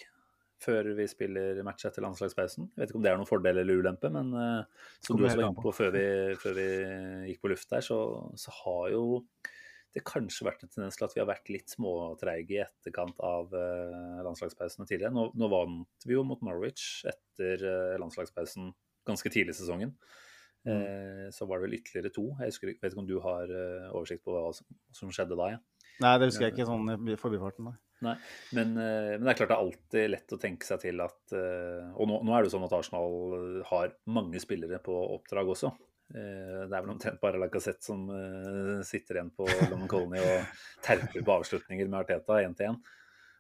før 0.62 0.88
vi 0.98 1.06
spiller 1.10 1.60
match 1.66 1.88
etter 1.88 2.04
landslagspausen. 2.06 2.70
Jeg 2.72 2.82
vet 2.82 2.92
ikke 2.92 3.00
om 3.00 3.06
det 3.06 3.12
er 3.12 3.20
noen 3.20 3.30
fordel 3.30 3.60
eller 3.62 3.82
ulempe, 3.82 4.12
men 4.14 4.32
uh, 4.34 4.88
som 5.04 5.18
du 5.18 5.26
også 5.26 5.42
var 5.42 5.50
inne 5.50 5.66
på 5.66 5.74
før 5.76 5.94
vi, 5.96 6.06
før 6.42 6.58
vi 6.58 6.68
gikk 7.32 7.44
på 7.44 7.52
luft 7.52 7.72
der, 7.74 7.86
så, 7.86 8.00
så 8.40 8.54
har 8.62 8.90
jo 8.96 9.06
det 9.96 10.04
kanskje 10.08 10.48
vært 10.48 10.66
en 10.66 10.72
tendens 10.72 10.98
til 11.00 11.08
at 11.08 11.14
vi 11.16 11.22
har 11.22 11.30
vært 11.30 11.52
litt 11.54 11.72
småtreige 11.72 12.58
i 12.58 12.64
etterkant 12.66 13.20
av 13.24 13.54
uh, 13.56 14.24
landslagspausene 14.28 14.88
tidligere. 14.90 15.16
Nå, 15.16 15.30
nå 15.40 15.52
vant 15.52 16.08
vi 16.08 16.18
jo 16.18 16.26
mot 16.28 16.42
Norwich 16.44 17.06
etter 17.08 17.64
uh, 17.64 17.96
landslagspausen 18.02 18.74
ganske 19.08 19.32
tidlig 19.32 19.56
i 19.56 19.64
sesongen. 19.64 19.98
Mm. 20.66 21.30
så 21.30 21.46
var 21.46 21.60
det 21.60 21.68
vel 21.68 21.76
ytterligere 21.78 22.10
to. 22.10 22.24
Jeg 22.42 22.50
husker, 22.50 22.72
vet 22.82 22.88
ikke 22.90 23.02
om 23.04 23.06
du 23.06 23.20
har 23.22 23.52
oversikt 23.92 24.24
på 24.26 24.34
hva 24.34 24.48
som, 24.58 24.66
som 24.98 25.12
skjedde 25.14 25.38
da? 25.38 25.52
Ja. 25.54 25.60
Nei, 26.02 26.14
det 26.18 26.32
husker 26.32 26.48
jeg 26.48 26.56
ikke 26.56 26.66
sånn 26.66 26.90
i 27.14 27.18
forbifarten. 27.22 27.68
Nei. 27.70 27.76
Men, 28.04 28.76
eh, 28.78 29.14
men 29.16 29.24
det 29.24 29.32
er 29.32 29.38
klart 29.40 29.50
det 29.54 29.56
er 29.56 29.64
alltid 29.64 30.10
lett 30.12 30.34
å 30.36 30.40
tenke 30.42 30.68
seg 30.68 30.82
til 30.84 31.00
at 31.02 31.32
eh, 31.34 31.86
Og 31.96 32.10
nå, 32.10 32.18
nå 32.28 32.34
er 32.36 32.44
det 32.44 32.50
jo 32.50 32.56
sånn 32.58 32.66
at 32.68 32.74
Arsenal 32.76 33.62
har 33.70 33.94
mange 34.12 34.42
spillere 34.44 34.82
på 34.84 34.96
oppdrag 35.16 35.48
også. 35.54 35.72
Eh, 36.14 36.66
Det 36.68 36.76
er 36.76 36.82
vel 36.84 36.92
omtrent 36.94 37.22
bare 37.24 37.40
Lacassette 37.42 37.88
som 37.88 38.04
eh, 38.12 38.84
sitter 38.86 39.22
igjen 39.22 39.32
på 39.38 39.48
London 39.72 39.88
Colony 39.92 40.20
og 40.22 40.60
terper 40.86 41.24
på 41.26 41.38
avslutninger 41.40 41.88
med 41.88 42.02
Arteta 42.04 42.42
én 42.44 42.54
til 42.60 42.74
én. 42.74 42.78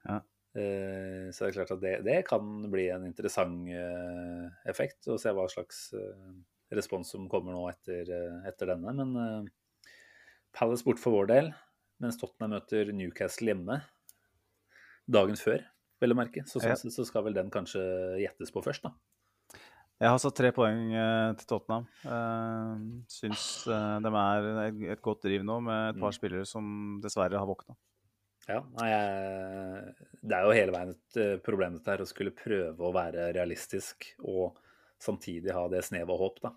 Ja. 0.08 0.22
Eh, 0.56 1.28
Så 1.36 1.46
det 1.46 1.52
er 1.52 1.58
klart 1.60 1.76
at 1.76 1.84
det, 1.84 1.94
det 2.08 2.18
kan 2.30 2.50
bli 2.72 2.88
en 2.96 3.06
interessant 3.06 3.68
eh, 3.70 4.48
effekt, 4.72 5.04
å 5.12 5.20
se 5.22 5.36
hva 5.36 5.50
slags 5.52 5.90
eh, 6.00 6.32
respons 6.74 7.12
som 7.12 7.28
kommer 7.30 7.54
nå 7.54 7.68
etter, 7.70 8.08
eh, 8.08 8.40
etter 8.50 8.72
denne. 8.72 8.96
Men 9.04 9.20
eh, 9.20 9.90
Palace 10.56 10.88
bort 10.88 11.02
for 11.04 11.12
vår 11.20 11.28
del, 11.34 11.52
mens 12.02 12.18
Tottenham 12.18 12.56
møter 12.56 12.90
Newcastle 12.96 13.52
hjemme 13.52 13.82
dagen 15.08 15.38
før, 15.40 15.64
vel 16.02 16.16
å 16.16 16.18
merke. 16.18 16.46
Så 16.50 16.62
sånn 16.62 16.78
sett 16.80 16.96
så 16.96 17.06
skal 17.08 17.26
vel 17.28 17.36
den 17.38 17.52
kanskje 17.54 17.82
gjettes 18.22 18.54
på 18.54 18.64
først, 18.66 18.88
da. 18.88 18.94
Jeg 19.96 20.12
har 20.12 20.20
satt 20.20 20.36
tre 20.36 20.50
poeng 20.52 20.90
eh, 20.92 21.34
til 21.40 21.48
Tottenham. 21.48 21.86
Uh, 22.04 23.04
syns 23.08 23.64
eh, 23.72 23.94
de 24.04 24.12
er 24.20 24.48
et, 24.92 25.02
godt 25.04 25.24
driv 25.24 25.46
nå, 25.48 25.62
med 25.64 25.94
et 25.94 26.00
par 26.02 26.12
Mm. 26.12 26.18
spillere 26.18 26.48
som 26.50 26.66
dessverre 27.04 27.40
har 27.40 27.48
våkna. 27.48 27.78
Ja, 28.50 28.60
nei, 28.76 28.90
jeg, 28.92 29.94
Det 30.22 30.36
er 30.36 30.44
jo 30.44 30.58
hele 30.58 30.74
veien 30.76 30.92
et 30.92 31.42
problem 31.46 31.78
dette 31.78 31.96
her, 31.96 32.04
å 32.04 32.10
skulle 32.10 32.36
prøve 32.36 32.78
å 32.78 32.94
være 32.94 33.32
realistisk 33.34 34.12
og 34.20 34.60
samtidig 35.02 35.56
ha 35.56 35.64
det 35.72 35.82
snevet 35.88 36.12
av 36.12 36.20
håp, 36.20 36.42
da. 36.44 36.52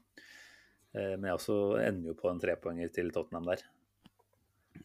Men 0.92 1.24
jeg 1.28 1.38
også 1.38 1.56
ender 1.80 2.10
jo 2.10 2.18
på 2.18 2.28
en 2.30 2.40
trepoenger 2.42 2.90
til 2.92 3.10
Tottenham 3.14 3.46
der. 3.48 3.62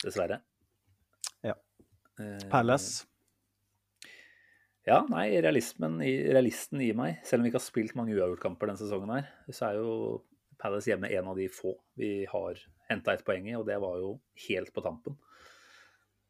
Dessverre. 0.04 0.40
Ja. 1.44 1.56
Palace. 2.52 3.08
Ja, 4.84 4.98
nei, 5.08 5.30
realismen 5.40 6.02
realisten 6.04 6.82
i 6.84 6.90
meg, 6.98 7.22
selv 7.24 7.40
om 7.40 7.46
vi 7.46 7.52
ikke 7.54 7.62
har 7.62 7.64
spilt 7.70 7.94
mange 7.96 8.16
uavgjortkamper 8.18 8.68
denne 8.68 8.82
sesongen 8.82 9.14
her, 9.16 9.30
så 9.56 9.70
er 9.70 9.78
jo 9.80 9.94
Palace 10.60 10.92
hjemme 10.92 11.08
en 11.12 11.30
av 11.32 11.38
de 11.40 11.46
få 11.52 11.72
vi 12.00 12.26
har 12.30 12.60
henta 12.90 13.14
ett 13.16 13.24
poeng 13.28 13.48
i, 13.48 13.56
og 13.56 13.64
det 13.68 13.78
var 13.84 13.96
jo 14.02 14.18
helt 14.50 14.74
på 14.76 14.84
tampen. 14.84 15.16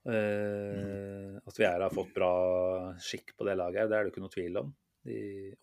Uh, 0.04 1.40
At 1.48 1.58
vi 1.58 1.66
her 1.66 1.80
har 1.82 1.94
fått 1.96 2.14
bra 2.16 2.30
skikk 3.02 3.34
på 3.40 3.46
det 3.48 3.56
laget 3.60 3.84
her, 3.84 3.90
det 3.92 3.98
er 3.98 4.06
det 4.08 4.14
ikke 4.14 4.24
noe 4.26 4.34
tvil 4.34 4.58
om. 4.62 4.72
De 5.04 5.18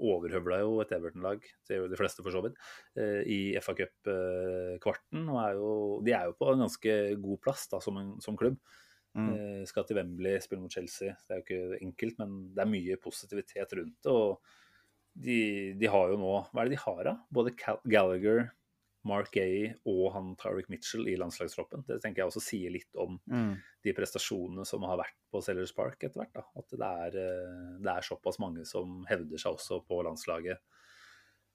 overhøvla 0.05 0.59
jo 0.61 0.75
et 0.83 0.91
Everton-lag, 0.93 1.45
det 1.69 1.79
gjør 1.79 1.91
de 1.93 1.99
fleste 2.01 2.25
for 2.25 2.35
så 2.35 2.43
vidt, 2.45 2.59
uh, 2.99 3.21
i 3.25 3.41
FA 3.63 3.75
Cup-kvarten. 3.79 5.29
og 5.31 5.41
er 5.45 5.59
jo- 5.61 6.01
De 6.05 6.13
er 6.17 6.27
jo 6.29 6.37
på 6.41 6.51
en 6.53 6.65
ganske 6.67 6.97
god 7.23 7.41
plass 7.47 7.69
da, 7.71 7.81
som, 7.81 7.97
en, 8.01 8.15
som 8.21 8.37
klubb. 8.37 8.59
Mm. 9.17 9.29
Eh, 9.35 9.65
skal 9.67 9.85
til 9.89 9.97
Wembley, 9.99 10.39
spille 10.41 10.63
mot 10.63 10.71
Chelsea. 10.73 11.17
Det 11.27 11.35
er 11.35 11.41
jo 11.41 11.45
ikke 11.47 11.83
enkelt, 11.83 12.19
men 12.21 12.55
det 12.55 12.63
er 12.63 12.71
mye 12.71 12.97
positivitet 13.03 13.73
rundt 13.75 13.97
det. 14.07 14.13
Og 14.13 14.41
de, 15.19 15.75
de 15.75 15.87
har 15.91 16.13
jo 16.13 16.17
nå 16.21 16.29
Hva 16.53 16.63
er 16.63 16.69
det 16.71 16.77
de 16.77 16.83
har, 16.85 17.01
da? 17.09 17.17
Både 17.35 17.51
Gallagher, 17.91 18.53
Mark 19.03 19.31
Gay 19.33 19.73
og 19.89 20.13
han 20.15 20.37
Tariq 20.37 20.69
Mitchell 20.71 21.09
i 21.09 21.17
landslagstroppen. 21.19 21.83
Det 21.89 21.97
tenker 22.05 22.21
jeg 22.23 22.29
også 22.31 22.43
sier 22.45 22.71
litt 22.71 22.95
om 23.01 23.19
Mm. 23.27 23.57
de 23.83 23.95
prestasjonene 23.97 24.67
som 24.69 24.83
har 24.85 24.99
vært 25.01 25.17
på 25.33 25.41
Sellers 25.43 25.73
Park 25.73 26.05
etter 26.05 26.21
hvert. 26.21 26.35
Da. 26.37 26.43
At 26.61 26.69
det 26.71 26.81
er, 26.87 27.17
eh, 27.19 27.79
det 27.81 27.91
er 27.97 28.07
såpass 28.07 28.39
mange 28.39 28.67
som 28.69 29.05
hevder 29.09 29.39
seg 29.41 29.57
også 29.57 29.81
på 29.89 30.03
landslaget. 30.05 30.59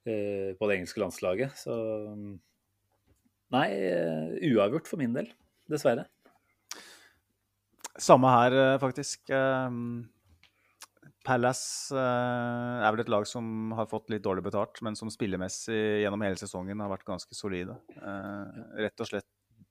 eh, 0.07 0.53
På 0.59 0.67
det 0.67 0.79
engelske 0.81 0.99
landslaget. 1.01 1.51
Så 1.55 2.37
Nei, 3.51 3.69
eh, 3.71 4.35
uavgjort 4.51 4.87
for 4.89 4.97
min 4.97 5.13
del. 5.13 5.29
Dessverre. 5.69 6.07
Samme 8.01 8.27
her, 8.27 8.51
eh, 8.59 8.77
faktisk. 8.81 9.29
Um, 9.31 10.09
Palace 11.25 11.95
eh, 11.95 12.83
er 12.85 12.91
vel 12.93 13.01
et 13.01 13.09
lag 13.09 13.25
som 13.27 13.71
har 13.77 13.87
fått 13.89 14.11
litt 14.13 14.23
dårlig 14.25 14.43
betalt, 14.45 14.81
men 14.85 14.97
som 14.99 15.09
spillemessig 15.09 16.03
gjennom 16.03 16.21
hele 16.25 16.37
sesongen 16.37 16.83
har 16.83 16.91
vært 16.91 17.07
ganske 17.07 17.37
solide. 17.37 17.79
Eh, 17.97 18.59
rett 18.85 19.01
og 19.01 19.09
slett 19.09 19.29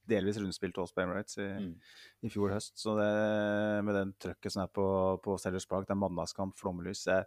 delvis 0.09 0.37
rundspilt 0.41 0.77
oss 0.83 0.93
på 0.93 1.05
Emirates 1.05 1.39
i, 1.39 1.47
Mm. 1.47 1.77
i 2.25 2.29
fjor 2.29 2.51
høst. 2.53 2.75
Så 2.77 2.97
det, 2.99 3.85
med 3.85 3.95
den 3.95 4.13
trøkket 4.21 4.53
som 4.53 4.65
er 4.65 4.69
på, 4.69 4.87
på 5.23 5.39
Sellers 5.41 5.67
Park, 5.67 5.87
det 5.87 5.95
er 5.95 6.03
mandagskamp, 6.03 6.57
flomlys 6.59 7.07
jeg, 7.07 7.25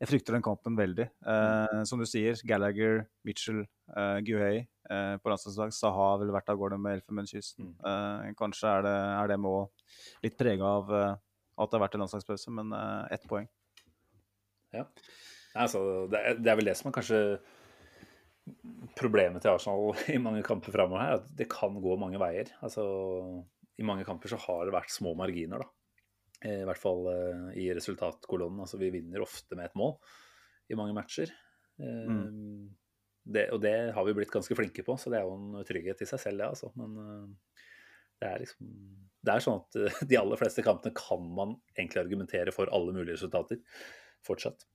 jeg 0.00 0.08
frykter 0.08 0.36
den 0.36 0.44
kampen 0.44 0.78
veldig. 0.78 1.06
Eh, 1.28 1.80
som 1.88 2.00
du 2.00 2.06
sier, 2.08 2.38
Gallagher, 2.48 3.02
Mitchell, 3.26 3.66
uh, 3.92 4.16
Guhei 4.24 4.62
eh, 4.90 5.16
på 5.20 5.32
landslagsdag. 5.32 5.74
Saha 5.76 6.06
har 6.12 6.20
vel 6.22 6.32
vært 6.34 6.48
av 6.52 6.60
gårde 6.60 6.78
med 6.80 6.98
Elfenbenskysten. 6.98 7.74
Eh, 7.84 8.30
kanskje 8.38 8.72
er 8.78 8.86
det, 8.86 8.96
er 9.20 9.32
det 9.32 9.38
med 9.44 9.90
litt 10.24 10.38
prega 10.40 10.74
av 10.80 10.92
eh, 10.96 11.16
at 11.60 11.68
det 11.68 11.76
har 11.76 11.84
vært 11.84 11.98
en 11.98 12.04
landslagspause, 12.06 12.54
men 12.56 12.72
eh, 12.76 13.14
ett 13.16 13.26
poeng. 13.28 13.48
Ja. 14.72 14.86
Altså, 15.58 15.82
det, 16.10 16.20
er, 16.22 16.38
det 16.40 16.52
er 16.52 16.60
vel 16.60 16.70
det 16.70 16.76
som 16.78 16.90
er 16.90 16.96
kanskje 16.96 17.20
problemet 18.98 19.42
til 19.44 19.52
Arsenal 19.52 19.98
i 20.14 20.18
mange 20.22 20.44
kamper 20.46 20.74
framover 20.74 21.04
her. 21.04 21.20
At 21.20 21.28
det 21.36 21.50
kan 21.52 21.76
gå 21.82 21.98
mange 22.00 22.20
veier. 22.22 22.54
Altså, 22.64 22.86
I 23.76 23.86
mange 23.86 24.06
kamper 24.08 24.32
så 24.32 24.40
har 24.46 24.64
det 24.64 24.76
vært 24.78 24.94
små 24.94 25.12
marginer, 25.18 25.66
da. 25.66 25.74
Eh, 26.44 26.62
I 26.62 26.66
hvert 26.68 26.80
fall 26.80 27.06
eh, 27.12 27.46
i 27.60 27.68
resultatkolonnen. 27.76 28.62
Altså, 28.64 28.78
vi 28.80 28.90
vinner 28.94 29.20
ofte 29.24 29.56
med 29.58 29.68
et 29.68 29.78
mål 29.78 29.96
i 30.70 30.78
mange 30.78 30.94
matcher. 30.96 31.32
Mm. 31.80 32.68
det, 33.24 33.46
og 33.54 33.62
det 33.64 33.72
har 33.96 34.04
vi 34.04 34.12
blitt 34.18 34.32
ganske 34.32 34.52
flinke 34.58 34.82
på, 34.84 34.98
så 35.00 35.08
det 35.08 35.16
er 35.20 35.24
jo 35.24 35.36
en 35.38 35.64
trygghet 35.64 36.02
i 36.04 36.08
seg 36.10 36.20
selv, 36.20 36.42
det, 36.42 36.48
altså. 36.52 36.68
Men 36.76 36.98
eh, 37.00 37.62
det 38.20 38.28
er 38.28 38.42
liksom 38.42 38.66
Det 39.24 39.32
er 39.32 39.40
sånn 39.44 39.62
at 39.62 39.78
eh, 39.80 40.00
de 40.10 40.18
aller 40.20 40.40
fleste 40.40 40.64
kampene 40.66 40.92
kan 40.96 41.24
man 41.36 41.54
egentlig 41.76 42.02
argumentere 42.02 42.52
for 42.52 42.68
alle 42.72 42.92
mulige 42.96 43.16
resultater 43.16 43.60
fortsatt. 44.26 44.66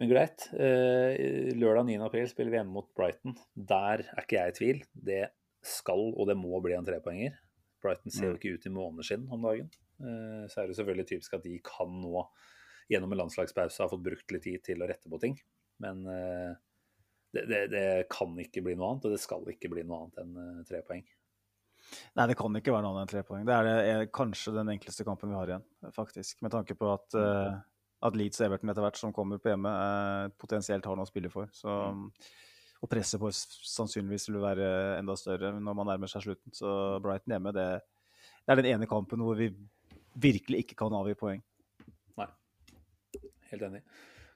Men 0.00 0.10
greit. 0.12 0.48
Eh, 0.52 1.52
lørdag 1.56 1.86
9. 1.88 1.96
april 2.04 2.26
spiller 2.28 2.52
vi 2.52 2.58
hjemme 2.60 2.74
mot 2.76 2.88
Brighton. 2.96 3.36
Der 3.56 4.02
er 4.04 4.22
ikke 4.24 4.36
jeg 4.40 4.52
i 4.52 4.56
tvil. 4.58 4.82
Det 4.92 5.22
skal 5.64 6.10
og 6.12 6.28
det 6.28 6.36
må 6.36 6.60
bli 6.64 6.74
en 6.76 6.84
trepoenger. 6.88 7.36
Brighton 7.84 8.12
ser 8.12 8.30
jo 8.30 8.34
Mm. 8.34 8.40
ikke 8.40 8.54
ut 8.56 8.66
i 8.68 8.72
måneskinn 8.76 9.24
om 9.32 9.44
dagen. 9.44 9.70
Eh, 10.00 10.44
så 10.50 10.62
er 10.62 10.68
det 10.68 10.76
selvfølgelig 10.78 11.08
typisk 11.12 11.36
at 11.38 11.44
de 11.46 11.56
kan 11.64 11.92
nå, 12.02 12.24
gjennom 12.90 13.12
en 13.12 13.22
landslagspause, 13.24 13.82
ha 13.82 13.90
fått 13.90 14.04
brukt 14.04 14.34
litt 14.34 14.44
tid 14.46 14.64
til 14.66 14.82
å 14.82 14.88
rette 14.88 15.10
på 15.10 15.20
ting. 15.22 15.36
Men 15.82 16.02
eh, 16.10 16.56
det, 17.36 17.44
det, 17.50 17.60
det 17.72 17.86
kan 18.12 18.32
ikke 18.40 18.64
bli 18.64 18.76
noe 18.76 18.94
annet, 18.94 19.06
og 19.08 19.14
det 19.16 19.22
skal 19.22 19.46
ikke 19.52 19.70
bli 19.72 19.84
noe 19.86 20.04
annet 20.04 20.20
enn 20.22 20.42
eh, 20.42 20.64
tre 20.68 20.82
poeng. 20.86 21.04
Nei, 22.16 22.26
det 22.30 22.36
kan 22.38 22.58
ikke 22.58 22.72
være 22.74 22.86
noe 22.86 22.96
annet 22.96 23.06
enn 23.06 23.12
tre 23.14 23.24
poeng. 23.26 23.46
Det 23.46 23.54
er, 23.54 23.68
det, 23.68 23.76
er 23.92 24.10
kanskje 24.14 24.56
den 24.56 24.72
enkleste 24.74 25.06
kampen 25.06 25.32
vi 25.32 25.38
har 25.38 25.52
igjen, 25.52 25.66
faktisk. 25.94 26.40
Med 26.46 26.54
tanke 26.54 26.76
på 26.78 26.90
at, 26.94 27.18
eh, 27.20 27.52
at 28.08 28.18
Leeds 28.18 28.42
Everton 28.46 28.72
etter 28.72 28.86
hvert 28.86 29.00
som 29.00 29.14
kommer 29.16 29.40
på 29.42 29.52
hjemme, 29.52 29.72
potensielt 30.40 30.88
har 30.88 30.98
noe 30.98 31.06
å 31.06 31.10
spille 31.10 31.30
for. 31.32 31.50
Så, 31.54 31.76
og 32.76 32.90
presset 32.92 33.20
på 33.20 33.30
sannsynligvis 33.32 34.28
vil 34.30 34.42
være 34.42 34.66
enda 34.98 35.16
større 35.18 35.52
når 35.54 35.78
man 35.78 35.88
nærmer 35.92 36.10
seg 36.10 36.26
slutten. 36.26 36.54
Så 36.56 36.68
Brighton 37.04 37.36
hjemme, 37.36 37.54
det, 37.56 37.68
det 38.44 38.52
er 38.52 38.60
den 38.60 38.72
ene 38.74 38.88
kampen 38.90 39.22
hvor 39.24 39.38
vi 39.38 39.50
virkelig 40.16 40.64
ikke 40.64 40.78
kan 40.80 40.94
avgi 40.96 41.16
poeng. 41.18 41.42
Nei, 42.20 42.28
helt 43.52 43.66
enig. 43.68 43.82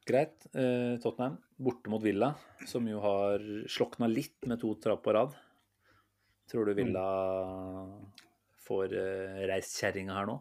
Greit. 0.09 0.47
Eh, 0.57 0.97
Tottenham 1.03 1.39
borte 1.61 1.93
mot 1.93 2.03
Villa, 2.03 2.33
som 2.67 2.87
jo 2.89 3.01
har 3.05 3.45
slokna 3.71 4.09
litt 4.11 4.49
med 4.49 4.61
to 4.63 4.75
tap 4.81 5.05
på 5.05 5.15
rad. 5.17 5.37
Tror 6.51 6.67
du 6.67 6.75
Villa 6.75 7.07
mm. 7.87 7.93
får 8.67 8.97
eh, 8.99 9.43
reist 9.51 9.79
kjerringa 9.79 10.17
her 10.17 10.31
nå? 10.31 10.41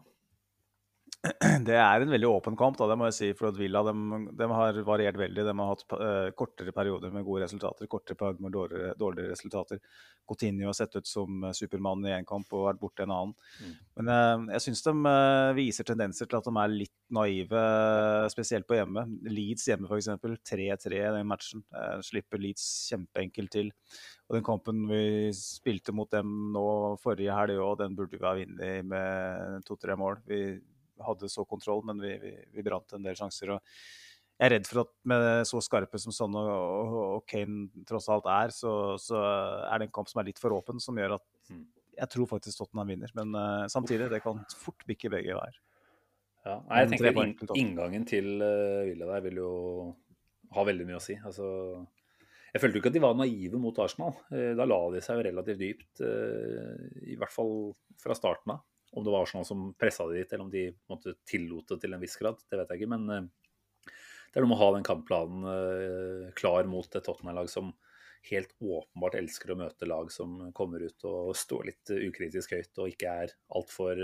Det 1.66 1.74
er 1.76 2.00
en 2.00 2.12
veldig 2.14 2.28
åpen 2.30 2.54
kamp, 2.56 2.78
da, 2.80 2.86
det 2.88 2.96
må 2.96 3.08
jeg 3.10 3.16
si. 3.16 3.28
For 3.36 3.50
at 3.50 3.58
Villa 3.60 3.82
de, 3.84 3.92
de 4.40 4.46
har 4.48 4.78
variert 4.86 5.18
veldig. 5.20 5.44
De 5.44 5.54
har 5.58 5.72
hatt 5.74 5.84
uh, 5.92 6.30
kortere 6.36 6.72
perioder 6.72 7.12
med 7.12 7.26
gode 7.26 7.44
resultater, 7.44 7.88
kortere 7.92 8.16
perioder 8.16 8.46
med 8.46 8.54
dårligere, 8.56 8.94
dårligere 9.00 9.34
resultater. 9.34 9.82
Coutinho 10.30 10.70
har 10.70 10.78
sett 10.78 10.96
ut 10.96 11.10
som 11.10 11.44
uh, 11.44 11.52
supermann 11.56 12.06
i 12.08 12.14
én 12.16 12.28
kamp 12.28 12.48
og 12.56 12.70
vært 12.70 12.80
borte 12.80 13.04
i 13.04 13.08
en 13.08 13.14
annen. 13.16 13.34
Mm. 13.60 13.74
Men 14.00 14.12
uh, 14.14 14.54
jeg 14.56 14.66
syns 14.66 14.84
de 14.86 14.94
viser 15.60 15.90
tendenser 15.90 16.30
til 16.30 16.40
at 16.40 16.48
de 16.48 16.56
er 16.62 16.78
litt 16.78 16.96
naive, 17.12 17.66
spesielt 18.32 18.68
på 18.70 18.78
hjemme. 18.78 19.04
Leeds 19.28 19.68
hjemme, 19.68 19.90
f.eks. 19.90 20.08
3-3 20.48 20.96
i 20.96 21.04
den 21.18 21.28
matchen. 21.28 21.64
slipper 22.06 22.40
Leeds 22.40 22.64
kjempeenkelt 22.88 23.52
til. 23.52 23.72
Og 24.30 24.38
den 24.38 24.46
kampen 24.46 24.84
vi 24.86 25.32
spilte 25.34 25.92
mot 25.92 26.08
dem 26.14 26.52
nå 26.54 26.66
forrige 27.02 27.34
helg 27.34 27.58
òg, 27.58 27.80
den 27.82 27.96
burde 27.98 28.14
vi 28.14 28.24
ha 28.24 28.36
vunnet 28.38 28.86
med 28.86 29.64
to-tre 29.66 29.96
mål. 29.98 30.20
Vi 30.30 30.44
hadde 31.06 31.30
så 31.32 31.46
kontroll, 31.48 31.82
men 31.88 32.00
vi, 32.02 32.14
vi, 32.22 32.36
vi, 32.54 32.64
brant 32.66 32.96
en 32.96 33.04
del 33.06 33.18
sjanser. 33.18 33.56
og 33.56 33.64
jeg 34.40 34.48
er 34.48 34.54
redd 34.54 34.68
for 34.70 34.80
at 34.86 34.92
med 35.10 35.22
så 35.44 35.58
skarpe 35.60 35.98
som 36.00 36.14
sånn 36.16 36.36
og, 36.40 36.46
og, 36.48 36.94
og 37.18 37.24
Kane 37.28 37.84
tross 37.88 38.08
alt 38.08 38.28
er, 38.32 38.54
så, 38.56 38.70
så, 38.96 39.18
er 39.68 39.82
det 39.82 39.90
en 39.90 39.92
kamp 39.98 40.08
som 40.08 40.22
er 40.22 40.30
litt 40.30 40.40
for 40.40 40.56
åpen, 40.56 40.80
som 40.80 40.96
gjør 40.96 41.18
at 41.18 41.26
mm. 41.52 41.66
jeg 41.98 42.12
tror 42.14 42.30
faktisk 42.30 42.62
Tottenham 42.62 42.88
vinner. 42.88 43.12
Men 43.18 43.36
uh, 43.36 43.66
samtidig, 43.68 44.08
det 44.08 44.22
kan 44.24 44.40
fort 44.56 44.86
bikke 44.88 45.12
begge 45.12 45.36
veier. 45.36 45.60
Ja, 46.46 46.56
nei, 46.70 46.78
jeg 46.80 46.92
tenker 46.94 47.20
inn, 47.20 47.34
Inngangen 47.60 48.08
til 48.08 48.30
uh, 48.40 48.80
Villa 48.88 49.10
der 49.10 49.26
vil 49.26 49.42
jo 49.42 49.52
ha 50.56 50.64
veldig 50.70 50.88
mye 50.88 50.96
å 50.96 51.04
si. 51.04 51.18
Altså, 51.20 51.50
jeg 52.54 52.64
følte 52.64 52.80
jo 52.80 52.82
ikke 52.82 52.94
at 52.94 52.96
de 52.96 53.04
var 53.04 53.20
naive 53.20 53.60
mot 53.60 53.84
Arsenal. 53.84 54.16
Uh, 54.32 54.54
da 54.56 54.64
la 54.64 54.80
de 54.96 55.04
seg 55.04 55.20
jo 55.20 55.28
relativt 55.28 55.60
dypt, 55.60 56.00
i 56.00 57.20
hvert 57.20 57.36
fall 57.36 57.74
fra 58.00 58.16
starten 58.16 58.56
av. 58.56 58.64
Om 58.90 59.04
det 59.06 59.12
var 59.14 59.22
Arsenal 59.22 59.46
som 59.46 59.68
pressa 59.78 60.06
det 60.08 60.22
dit, 60.22 60.32
eller 60.32 60.44
om 60.44 60.50
de 60.50 60.64
måtte 60.90 61.14
tillot 61.28 61.68
det 61.70 61.78
til 61.84 61.94
en 61.94 62.02
viss 62.02 62.16
grad, 62.18 62.40
det 62.50 62.58
vet 62.58 62.72
jeg 62.72 62.82
ikke. 62.82 62.90
Men 62.96 63.06
eh, 63.14 63.28
det 64.30 64.40
er 64.40 64.44
noe 64.44 64.52
med 64.52 64.58
å 64.58 64.64
ha 64.64 64.72
den 64.76 64.86
kampplanen 64.86 65.46
eh, 65.52 66.26
klar 66.38 66.66
mot 66.70 66.90
et 66.90 67.06
Tottenham-lag 67.06 67.50
som 67.50 67.72
helt 68.28 68.50
åpenbart 68.60 69.16
elsker 69.16 69.52
å 69.52 69.58
møte 69.62 69.88
lag 69.88 70.10
som 70.12 70.50
kommer 70.56 70.82
ut 70.84 71.06
og 71.08 71.30
står 71.38 71.70
litt 71.70 71.92
ukritisk 71.94 72.52
høyt 72.52 72.82
og 72.82 72.90
ikke 72.92 73.14
er 73.24 73.32
altfor 73.56 74.02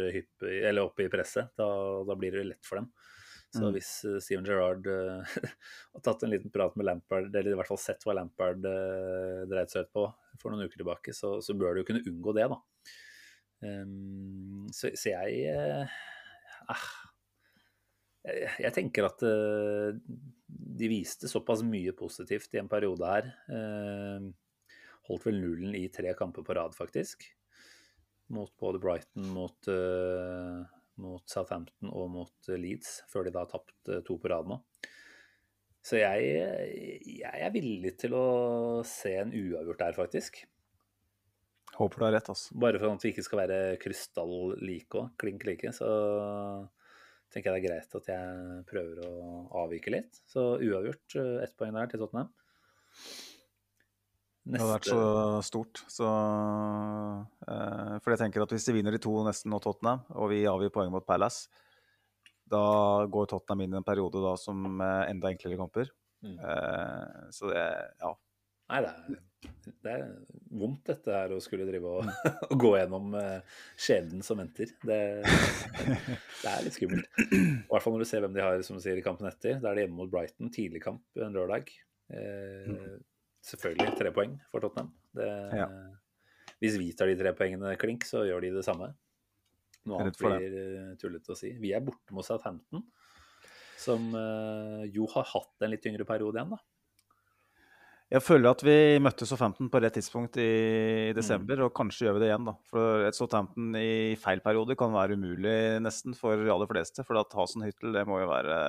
oppe 0.87 1.05
i 1.05 1.11
presset. 1.12 1.53
Da, 1.59 1.68
da, 2.07 2.16
blir 2.16 2.32
det 2.39 2.47
lett 2.49 2.64
for 2.64 2.80
dem. 2.80 2.89
Så 3.53 3.66
mm. 3.66 3.72
hvis 3.76 3.91
Steven 4.24 4.49
Gerrard 4.49 4.89
uh, 4.89 5.37
har 5.93 6.05
tatt 6.05 6.24
en 6.24 6.32
liten 6.32 6.53
prat 6.53 6.74
med 6.76 6.89
Lampard, 6.89 7.28
eller 7.28 7.53
i 7.53 7.59
hvert 7.59 7.68
fall 7.68 7.80
sett 7.80 8.03
hva 8.07 8.16
Lampard 8.16 8.64
uh, 8.64 9.45
dreit 9.51 9.72
seg 9.72 9.87
ut 9.87 9.93
på 9.95 10.07
for 10.41 10.53
noen 10.53 10.66
uker 10.66 10.80
tilbake, 10.80 11.14
så, 11.16 11.37
så 11.45 11.55
bør 11.57 11.78
du 11.78 11.84
kunne 11.87 12.05
unngå 12.09 12.34
det, 12.37 12.49
da. 12.53 12.59
Um, 13.64 14.66
så, 14.74 14.90
så, 14.92 15.14
jeg 15.14 15.54
uh, 15.57 15.92
ah, 16.68 16.88
jeg, 18.26 18.50
jeg, 18.66 18.72
tenker 18.76 19.09
at 19.09 19.22
uh, 19.24 19.96
de 20.46 20.90
viste 20.92 21.30
såpass 21.30 21.64
mye 21.64 21.94
positivt 21.96 22.52
i 22.54 22.61
en 22.61 22.70
periode 22.70 23.09
her. 23.09 23.30
Uh, 23.48 24.28
holdt 25.09 25.28
vel 25.28 25.40
nullen 25.40 25.76
i 25.78 25.86
tre 25.94 26.12
kamper 26.18 26.44
på 26.46 26.57
rad, 26.59 26.76
faktisk. 26.76 27.28
Mot 28.34 28.50
både 28.59 28.80
Brighton, 28.82 29.28
mot, 29.30 29.68
mot 30.98 31.30
Southampton 31.30 31.92
og 31.94 32.09
mot 32.11 32.48
Leeds, 32.59 33.04
før 33.07 33.28
de 33.28 33.30
da 33.30 33.44
har 33.44 33.52
tapt 33.52 33.92
to 34.02 34.16
på 34.18 34.32
rad 34.32 34.50
nå. 34.50 34.57
Så 35.86 36.00
jeg, 36.00 36.32
jeg 37.07 37.44
er 37.46 37.54
villig 37.54 37.92
til 38.02 38.16
å 38.18 38.26
se 38.82 39.12
en 39.20 39.30
uavgjort 39.30 39.84
der, 39.84 39.94
faktisk. 39.94 40.40
Håper 41.76 42.00
du 42.00 42.06
har 42.06 42.14
rett, 42.16 42.28
altså. 42.32 42.56
Bare 42.56 42.80
for 42.80 42.96
at 42.96 43.04
vi 43.04 43.12
ikke 43.12 43.24
skal 43.26 43.42
være 43.42 43.60
krystall-like 43.82 44.96
òg, 44.96 45.12
klink 45.20 45.44
like, 45.48 45.72
så 45.76 45.88
tenker 47.32 47.50
jeg 47.50 47.56
det 47.56 47.60
er 47.60 47.66
greit 47.66 47.96
at 47.98 48.10
jeg 48.10 48.60
prøver 48.70 49.02
å 49.04 49.14
avvike 49.64 49.92
litt. 49.92 50.20
Så 50.30 50.54
uavgjort 50.56 51.18
eh, 51.20 51.34
ett 51.44 51.56
poeng 51.58 51.74
der 51.76 51.90
til 51.92 52.00
Tottenham. 52.00 52.30
Neste... 54.46 54.54
Det 54.54 54.62
hadde 54.62 54.72
vært 54.72 54.88
så 54.88 55.44
stort. 55.44 55.82
Så, 55.90 56.08
eh, 57.50 57.94
for 58.00 58.14
jeg 58.14 58.22
tenker 58.22 58.46
at 58.46 58.56
hvis 58.56 58.68
de 58.70 58.76
vinner 58.78 58.94
de 58.94 59.02
to 59.02 59.12
nesten 59.26 59.52
nå, 59.52 59.60
Tottenham, 59.60 60.06
og 60.16 60.32
vi 60.32 60.44
avgir 60.48 60.72
poeng 60.72 60.92
mot 60.94 61.06
Palace, 61.06 61.50
da 62.46 62.62
går 63.10 63.32
Tottenham 63.34 63.66
inn 63.66 63.74
i 63.74 63.80
en 63.82 63.86
periode 63.86 64.22
da 64.22 64.36
som 64.40 64.80
eh, 64.80 65.08
enda 65.10 65.34
enklere 65.34 65.58
kamper. 65.60 65.90
Mm. 66.24 66.38
Eh, 66.38 67.24
så 67.34 67.50
det, 67.50 67.64
ja. 68.00 68.16
Nei, 68.70 68.84
det 68.86 68.94
er 68.94 69.25
det 69.87 69.93
er 69.93 70.05
vondt 70.57 70.89
dette 70.89 71.12
her 71.14 71.32
å 71.34 71.41
skulle 71.43 71.66
drive 71.68 71.91
og, 71.99 72.11
og 72.51 72.57
gå 72.61 72.72
gjennom 72.78 73.14
uh, 73.18 73.59
skjebnen 73.78 74.24
som 74.26 74.41
venter. 74.41 74.72
Det, 74.82 75.01
det, 75.22 76.51
er 76.51 76.64
litt 76.66 76.76
skummelt. 76.76 77.09
I 77.26 77.41
hvert 77.68 77.84
fall 77.84 77.97
når 77.97 78.05
du 78.05 78.09
ser 78.11 78.24
hvem 78.24 78.37
de 78.37 78.45
har 78.45 78.62
som 78.66 78.80
sier, 78.82 78.99
i 78.99 79.05
kampen 79.05 79.28
etter. 79.30 79.61
Da 79.62 79.70
er 79.70 79.78
det 79.78 79.87
hjemme 79.87 80.01
mot 80.01 80.12
Brighton, 80.12 80.51
tidlig 80.55 80.82
kamp 80.84 81.22
en 81.22 81.37
lørdag. 81.37 81.70
Eh, 82.14 82.99
selvfølgelig 83.47 83.97
tre 83.99 84.12
poeng 84.14 84.37
for 84.51 84.64
Tottenham. 84.64 84.93
Det, 85.16 85.30
ja. 85.61 85.70
Hvis 86.62 86.78
vi 86.80 86.93
tar 86.97 87.11
de 87.11 87.18
tre 87.20 87.34
poengene 87.37 87.74
klink, 87.80 88.07
så 88.09 88.24
gjør 88.26 88.47
de 88.47 88.55
det 88.57 88.66
samme. 88.66 88.93
Noe 89.87 90.03
annet 90.03 90.18
blir 90.18 90.61
eh, 90.62 90.95
tullete 91.01 91.34
å 91.34 91.39
si. 91.39 91.53
Vi 91.62 91.74
er 91.76 91.84
borte 91.84 92.16
mot 92.16 92.26
Southampton, 92.26 92.87
som 93.76 94.09
jo 94.89 95.05
har 95.12 95.26
hatt 95.34 95.62
en 95.62 95.70
litt 95.70 95.84
yngre 95.87 96.07
periode 96.09 96.41
igjen, 96.41 96.55
da. 96.57 96.62
Jeg 98.07 98.22
føler 98.22 98.52
at 98.52 98.61
vi 98.62 98.76
møtte 99.02 99.26
Southampton 99.26 99.66
på 99.70 99.80
rett 99.82 99.96
tidspunkt 99.98 100.36
i 100.38 101.11
desember, 101.16 101.59
mm. 101.59 101.64
og 101.66 101.72
kanskje 101.74 102.07
gjør 102.07 102.14
vi 102.16 102.22
det 102.22 102.28
igjen. 102.28 102.46
da. 102.46 102.54
For 102.70 103.02
et 103.09 103.18
Southampton 103.18 103.74
i 103.80 104.14
feil 104.22 104.42
periode 104.44 104.76
kan 104.78 104.94
være 104.94 105.18
umulig 105.18 105.57
nesten 105.82 106.14
for 106.14 106.38
de 106.38 106.52
aller 106.54 106.70
fleste. 106.70 107.02
For 107.07 107.18
at 107.18 107.34
Hasenhyttel 107.34 107.96
det 107.96 108.07
må 108.07 108.20
jo 108.22 108.30
være 108.30 108.61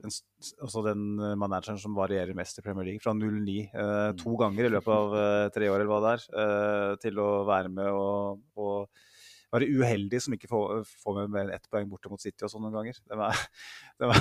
den, 0.00 0.14
altså 0.62 0.84
den 0.86 1.04
manageren 1.42 1.82
som 1.82 1.98
varierer 1.98 2.38
mest 2.38 2.62
i 2.62 2.64
Premier 2.64 2.86
League. 2.86 3.02
Fra 3.02 3.16
0-9 3.18 3.58
eh, 3.66 3.74
mm. 3.74 4.22
to 4.22 4.38
ganger 4.38 4.68
i 4.68 4.72
løpet 4.76 4.94
av 4.94 5.20
eh, 5.24 5.50
tre 5.56 5.72
år 5.72 5.80
eller 5.80 5.90
hva 5.90 6.00
det 6.06 6.14
er, 6.14 6.26
eh, 6.44 6.96
til 7.02 7.18
å 7.22 7.30
være 7.50 7.72
med 7.80 7.90
og, 7.90 8.44
og 8.62 9.09
være 9.54 9.68
uheldig 9.80 10.20
som 10.22 10.34
ikke 10.36 10.50
får, 10.50 10.84
får 11.02 11.16
med 11.16 11.32
mer 11.34 11.46
enn 11.46 11.56
ett 11.56 11.70
poeng 11.72 11.88
borte 11.90 12.10
mot 12.12 12.22
City 12.22 12.46
og 12.46 12.52
sånn 12.52 12.64
noen 12.66 12.76
ganger. 12.78 13.00
Det 13.10 13.18
var, 13.18 13.40
det 14.02 14.10
var, 14.12 14.20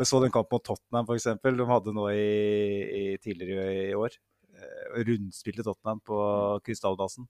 jeg 0.00 0.08
så 0.08 0.22
den 0.22 0.34
kampen 0.34 0.56
mot 0.56 0.66
Tottenham 0.66 1.10
f.eks. 1.10 1.28
De 1.44 1.68
hadde 1.72 1.96
nå 1.96 2.06
i, 2.12 2.30
i, 2.86 3.04
tidligere 3.22 3.66
i 3.90 3.96
år. 3.98 4.16
Eh, 4.56 5.02
rundspilte 5.08 5.66
Tottenham 5.66 6.00
på 6.04 6.20
mm. 6.20 6.64
Krystalldassen. 6.66 7.28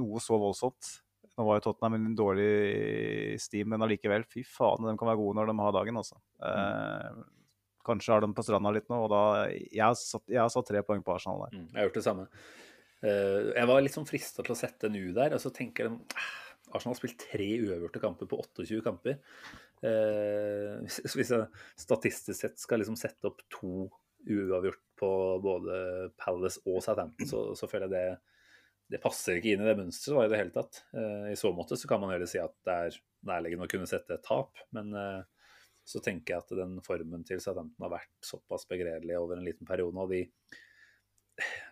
Noe 0.00 0.22
så 0.22 0.38
voldsomt. 0.40 0.94
Nå 1.38 1.46
var 1.46 1.60
jo 1.60 1.68
Tottenham 1.68 1.96
en 1.96 2.16
dårlig 2.18 3.38
steam, 3.40 3.70
men 3.72 3.86
allikevel, 3.86 4.26
fy 4.28 4.42
faen, 4.44 4.84
de 4.84 4.96
kan 4.98 5.08
være 5.08 5.20
gode 5.22 5.38
når 5.38 5.52
de 5.52 5.60
har 5.62 5.76
dagen, 5.76 6.00
altså. 6.02 6.18
Mm. 6.42 6.48
Eh, 6.50 7.20
kanskje 7.86 8.12
har 8.12 8.24
de 8.24 8.32
på 8.36 8.44
stranda 8.44 8.72
litt 8.74 8.90
nå, 8.92 8.98
og 9.06 9.12
da 9.12 9.22
Jeg 9.48 9.84
har 9.84 9.94
satt, 9.96 10.26
jeg 10.28 10.42
har 10.42 10.50
satt 10.52 10.68
tre 10.68 10.82
poeng 10.86 11.04
på 11.06 11.14
Arsenal 11.14 11.46
der. 11.46 11.56
Mm, 11.56 11.70
jeg 11.70 11.80
har 11.80 11.88
gjort 11.88 12.00
det 12.00 12.06
samme. 12.06 12.26
Eh, 13.00 13.50
jeg 13.56 13.68
var 13.70 13.80
litt 13.80 13.96
sånn 13.96 14.08
frista 14.08 14.44
til 14.44 14.54
å 14.54 14.58
sette 14.58 14.90
en 14.90 14.98
U 14.98 15.12
der, 15.16 15.34
og 15.36 15.42
så 15.42 15.52
tenker 15.54 15.88
jeg 15.88 15.96
ah, 16.20 16.30
Arsenal 16.76 16.94
har 16.94 17.00
spilt 17.00 17.24
tre 17.24 17.48
uavgjorte 17.64 18.02
kamper 18.02 18.28
på 18.30 18.40
28 18.44 18.82
kamper. 18.84 19.18
Eh, 19.86 20.76
hvis 20.84 21.32
jeg 21.32 21.46
statistisk 21.80 22.36
sett 22.36 22.60
skal 22.60 22.82
liksom 22.82 22.98
sette 23.00 23.30
opp 23.30 23.40
to 23.52 23.88
uavgjort 24.28 24.82
på 25.00 25.10
både 25.40 25.76
Palace 26.20 26.60
og 26.68 26.82
Southampton, 26.84 27.28
så, 27.28 27.46
så 27.56 27.70
føler 27.70 27.88
jeg 27.88 27.96
det 27.96 28.26
det 28.90 28.98
passer 28.98 29.36
ikke 29.38 29.52
inn 29.54 29.60
i 29.62 29.66
det 29.68 29.76
mønsteret 29.78 30.26
i 30.26 30.30
det 30.32 30.38
hele 30.40 30.50
tatt. 30.50 30.80
Eh, 30.98 31.28
I 31.30 31.36
så 31.38 31.52
måte 31.54 31.78
så 31.78 31.86
kan 31.86 32.00
man 32.02 32.10
heller 32.10 32.26
si 32.26 32.40
at 32.42 32.56
det 32.66 32.74
er 32.74 32.96
nærliggende 33.28 33.68
å 33.68 33.70
kunne 33.70 33.86
sette 33.86 34.16
et 34.16 34.24
tap, 34.26 34.58
men 34.74 34.90
så 35.86 36.00
tenker 36.02 36.34
jeg 36.34 36.42
at 36.42 36.50
den 36.58 36.78
formen 36.84 37.22
til 37.26 37.38
Southampton 37.42 37.86
har 37.86 37.92
vært 37.92 38.26
såpass 38.26 38.66
begredelig 38.70 39.16
over 39.18 39.38
en 39.38 39.46
liten 39.46 39.68
periode 39.68 39.98
Og 40.00 40.10
De, 40.10 40.24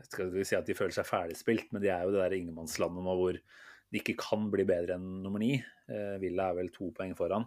skal 0.09 0.31
vi 0.33 0.45
si 0.47 0.57
at 0.59 0.67
de 0.69 0.77
føler 0.77 0.95
seg 0.95 1.09
ferdigspilt, 1.09 1.73
men 1.73 1.85
de 1.85 1.91
er 1.93 2.05
jo 2.05 2.13
det 2.15 2.23
der 2.23 2.37
ingenmannslandet 2.39 3.05
nå 3.05 3.17
hvor 3.19 3.39
de 3.89 4.01
ikke 4.01 4.19
kan 4.21 4.49
bli 4.53 4.67
bedre 4.69 4.99
enn 4.99 5.23
nummer 5.25 5.41
ni. 5.43 5.55
Eh, 5.89 6.17
Villa 6.23 6.51
er 6.51 6.59
vel 6.61 6.73
to 6.75 6.91
poeng 6.97 7.15
foran. 7.19 7.47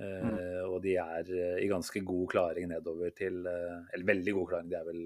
Eh, 0.00 0.24
mm. 0.24 0.40
Og 0.68 0.78
de 0.84 0.96
er 1.00 1.30
eh, 1.32 1.58
i 1.64 1.70
ganske 1.70 2.02
god 2.04 2.26
klaring 2.32 2.70
nedover 2.70 3.12
til 3.16 3.42
eh, 3.44 3.82
Eller 3.92 4.08
veldig 4.08 4.34
god 4.38 4.48
klaring, 4.48 4.70
de 4.72 4.78
er 4.78 4.88
vel 4.88 5.02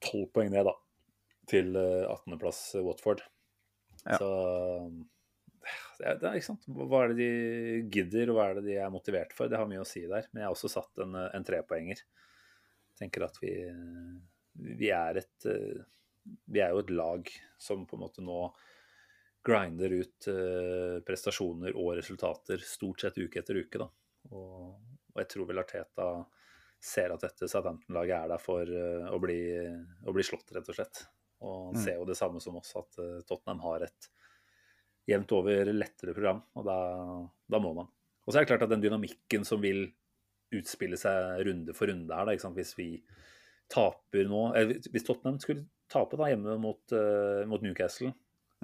tolv 0.00 0.30
poeng 0.34 0.50
ned, 0.52 0.66
da. 0.66 0.74
Til 1.50 1.74
18.-plass 1.76 2.60
eh, 2.78 2.84
Watford. 2.86 3.24
Ja. 4.04 4.18
Så 4.18 4.28
det 6.00 6.06
er, 6.08 6.16
det 6.16 6.26
er, 6.26 6.36
ikke 6.38 6.48
sant? 6.48 6.66
Hva 6.72 7.02
er 7.04 7.12
det 7.12 7.18
de 7.20 7.88
gidder, 7.92 8.30
og 8.32 8.38
hva 8.38 8.48
er 8.48 8.58
det 8.58 8.68
de 8.70 8.78
er 8.80 8.92
motivert 8.92 9.34
for? 9.36 9.50
Det 9.50 9.58
har 9.60 9.68
mye 9.68 9.82
å 9.82 9.88
si 9.88 10.06
der. 10.08 10.26
Men 10.32 10.42
jeg 10.42 10.48
har 10.48 10.56
også 10.56 10.70
satt 10.72 11.02
en, 11.04 11.18
en 11.20 11.46
trepoenger. 11.46 12.00
Tenker 12.98 13.26
at 13.26 13.36
vi 13.42 13.52
vi 14.60 14.90
er 14.94 15.20
et 15.22 15.46
eh, 15.48 15.80
Vi 16.50 16.60
er 16.60 16.74
jo 16.74 16.82
et 16.82 16.92
lag 16.94 17.30
som 17.60 17.86
på 17.88 17.96
en 17.96 18.04
måte 18.04 18.24
nå 18.24 18.42
grinder 19.46 19.94
ut 19.96 20.28
eh, 20.28 20.98
prestasjoner 21.06 21.76
og 21.76 21.94
resultater 21.96 22.60
stort 22.64 23.00
sett 23.00 23.18
uke 23.18 23.40
etter 23.40 23.56
uke. 23.56 23.80
da. 23.80 23.88
Og, 24.36 24.74
og 25.14 25.22
jeg 25.22 25.30
tror 25.32 25.48
vel 25.48 25.62
Arteta 25.62 26.10
ser 26.80 27.12
at 27.12 27.24
dette 27.24 27.48
Southampton-laget 27.48 28.16
er 28.16 28.28
der 28.32 28.40
for 28.40 28.68
uh, 28.68 29.08
å, 29.12 29.18
bli, 29.20 29.40
å, 30.04 30.12
bli, 30.16 30.24
slått, 30.24 30.52
rett 30.56 30.68
og 30.72 30.76
slett. 30.76 31.02
Og 31.44 31.56
han 31.70 31.76
mm. 31.76 31.80
ser 31.82 31.98
jo 31.98 32.06
det 32.08 32.16
samme 32.16 32.40
som 32.40 32.56
oss, 32.56 32.70
at 32.76 33.00
Tottenham 33.28 33.60
har 33.64 33.84
et 33.84 34.08
jevnt 35.10 35.32
over 35.36 35.72
lettere 35.72 36.14
program, 36.16 36.40
og 36.56 36.66
da, 36.68 36.78
da, 37.50 37.60
må 37.60 37.72
man. 37.76 37.88
Og 38.24 38.32
så 38.32 38.40
er 38.40 38.44
det 38.44 38.52
klart 38.52 38.64
at 38.66 38.72
den 38.72 38.84
dynamikken 38.84 39.44
som 39.48 39.62
vil 39.62 39.86
utspille 40.56 40.98
seg 40.98 41.44
runde 41.46 41.74
for 41.76 41.90
runde 41.90 42.16
her, 42.16 42.28
da, 42.28 42.52
hvis 42.56 42.74
vi 42.78 42.90
taper 43.70 44.26
nå 44.30 44.40
Hvis 44.90 45.06
Tottenham 45.06 45.38
skulle 45.42 45.66
tape 45.90 46.18
da 46.18 46.28
hjemme 46.30 46.56
mot, 46.62 46.82
uh, 46.94 47.42
mot 47.50 47.62
Newcastle, 47.64 48.12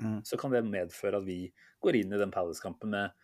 mm. 0.02 0.20
så 0.26 0.38
kan 0.38 0.54
det 0.54 0.62
medføre 0.66 1.20
at 1.20 1.26
vi 1.26 1.40
går 1.82 2.00
inn 2.00 2.14
i 2.14 2.20
den 2.20 2.34
Palace-kampen 2.34 2.92
med 2.94 3.14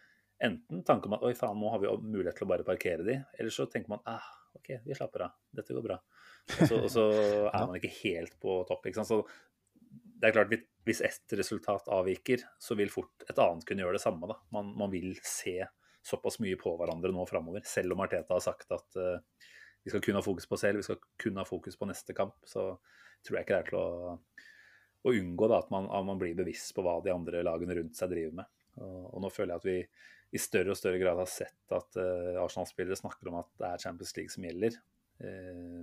enten 0.42 0.82
tanke 0.86 1.06
om 1.06 1.14
at 1.14 1.24
oi 1.26 1.34
faen, 1.38 1.58
nå 1.60 1.70
har 1.70 1.82
vi 1.82 1.90
mulighet 2.02 2.40
til 2.40 2.48
å 2.48 2.50
bare 2.50 2.66
parkere 2.66 3.06
de, 3.06 3.20
eller 3.38 3.54
så 3.54 3.68
tenker 3.70 3.92
man 3.92 4.02
ah, 4.10 4.26
OK, 4.58 4.72
vi 4.84 4.96
slapper 4.96 5.28
av, 5.28 5.36
dette 5.54 5.74
går 5.76 5.86
bra. 5.86 6.00
Og 6.58 6.66
så, 6.66 6.80
og 6.80 6.90
så 6.90 7.06
er 7.54 7.68
man 7.68 7.78
ikke 7.78 7.92
helt 8.00 8.34
på 8.42 8.58
topp. 8.68 8.88
ikke 8.88 8.98
sant? 8.98 9.12
Så 9.12 9.22
det 10.18 10.28
er 10.28 10.34
klart, 10.34 10.52
hvis 10.86 11.02
ett 11.06 11.36
resultat 11.38 11.88
avviker, 11.94 12.42
så 12.62 12.76
vil 12.78 12.90
fort 12.90 13.24
et 13.28 13.38
annet 13.38 13.66
kunne 13.66 13.84
gjøre 13.84 13.98
det 13.98 14.04
samme. 14.04 14.28
da. 14.30 14.38
Man, 14.54 14.74
man 14.78 14.92
vil 14.92 15.14
se 15.26 15.60
såpass 16.06 16.40
mye 16.42 16.58
på 16.58 16.74
hverandre 16.78 17.12
nå 17.14 17.24
framover, 17.30 17.62
selv 17.66 17.94
om 17.94 18.02
Arteta 18.02 18.34
har 18.34 18.42
sagt 18.42 18.74
at 18.74 18.98
uh, 18.98 19.48
vi 19.82 19.90
skal 19.90 20.02
kun 20.04 20.18
ha 20.18 20.22
fokus 20.22 20.46
på 20.46 20.58
selv, 20.60 20.78
vi 20.78 20.86
skal 20.86 21.00
kun 21.20 21.38
ha 21.40 21.44
fokus 21.46 21.76
på 21.78 21.88
neste 21.90 22.14
kamp. 22.14 22.36
Så 22.46 22.64
tror 23.26 23.38
jeg 23.38 23.46
ikke 23.46 23.54
det 23.54 23.60
er 23.60 23.70
til 23.70 23.78
å, 23.80 24.16
å 25.02 25.14
unngå 25.18 25.48
da, 25.50 25.60
at, 25.62 25.70
man, 25.74 25.88
at, 25.90 26.06
man, 26.06 26.20
blir 26.20 26.36
bevisst 26.38 26.74
på 26.76 26.84
hva 26.86 26.98
de 27.04 27.14
andre 27.14 27.42
lagene 27.46 27.78
rundt 27.78 27.98
seg 27.98 28.12
driver 28.12 28.42
med. 28.42 28.52
Og, 28.82 28.98
og 29.10 29.24
nå 29.24 29.30
føler 29.32 29.54
jeg 29.54 29.62
at 29.62 29.68
vi 29.68 29.78
i 30.32 30.40
større 30.40 30.72
og 30.72 30.78
større 30.78 31.00
grad 31.00 31.18
har 31.20 31.28
sett 31.28 31.74
at 31.76 31.98
uh, 32.00 32.40
Arsenal-spillere 32.40 32.96
snakker 32.96 33.28
om 33.28 33.40
at 33.42 33.50
det 33.60 33.68
er 33.68 33.82
Champions 33.82 34.14
League 34.16 34.32
som 34.32 34.46
gjelder. 34.46 34.78
Uh, 35.20 35.82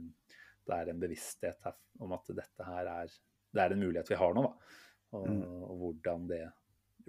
det 0.69 0.77
er 0.77 0.89
en 0.89 1.01
bevissthet 1.01 1.65
her, 1.65 1.75
om 2.01 2.15
at 2.17 2.31
dette 2.37 2.65
her 2.65 2.89
er, 2.93 3.11
det 3.53 3.61
er 3.61 3.75
en 3.75 3.83
mulighet 3.83 4.09
vi 4.09 4.17
har 4.17 4.33
nå. 4.37 4.45
Og, 5.17 5.27
mm. 5.27 5.43
og 5.65 5.83
hvordan 5.83 6.25
det 6.29 6.43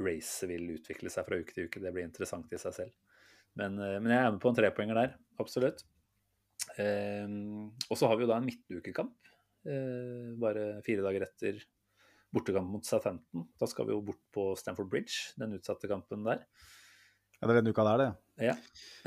racet 0.00 0.48
vil 0.48 0.74
utvikle 0.76 1.12
seg 1.12 1.26
fra 1.26 1.38
uke 1.40 1.56
til 1.56 1.68
uke, 1.68 1.82
det 1.82 1.92
blir 1.94 2.06
interessant 2.08 2.52
i 2.52 2.60
seg 2.60 2.76
selv. 2.76 3.24
Men, 3.60 3.78
uh, 3.80 3.96
men 4.02 4.12
jeg 4.12 4.20
er 4.20 4.34
med 4.34 4.42
på 4.42 4.52
en 4.52 4.60
trepoenger 4.60 5.00
der, 5.00 5.16
absolutt. 5.40 5.86
Og 6.80 7.98
så 7.98 8.08
har 8.08 8.16
vi 8.16 8.24
jo 8.24 8.30
da 8.30 8.38
en 8.40 8.46
midtukekamp, 8.48 9.30
bare 10.40 10.64
fire 10.86 11.04
dager 11.04 11.24
etter 11.26 11.62
bortekamp 12.30 12.70
mot 12.70 12.86
Southampton. 12.86 13.46
Da 13.58 13.68
skal 13.70 13.88
vi 13.88 13.94
jo 13.94 14.02
bort 14.04 14.22
på 14.34 14.50
Stamford 14.58 14.90
Bridge, 14.90 15.32
den 15.40 15.56
utsatte 15.58 15.90
kampen 15.90 16.24
der. 16.26 16.44
Ja, 17.40 17.48
det 17.48 17.54
er 17.54 17.62
den 17.62 17.72
uka 17.72 17.84
der, 17.86 18.02
det? 18.02 18.08
Ja. 18.50 18.54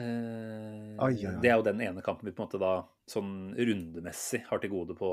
Eh, 0.01 0.93
ai, 0.97 1.11
oi, 1.13 1.25
oi. 1.29 1.35
Det 1.41 1.51
er 1.51 1.59
jo 1.59 1.65
den 1.67 1.83
ene 1.85 2.03
kampen 2.05 2.27
vi 2.27 2.33
på 2.33 2.41
en 2.41 2.47
måte 2.47 2.61
da 2.61 2.73
sånn 3.09 3.53
rundemessig 3.53 4.41
har 4.47 4.61
til 4.61 4.73
gode 4.73 4.95
på, 4.97 5.11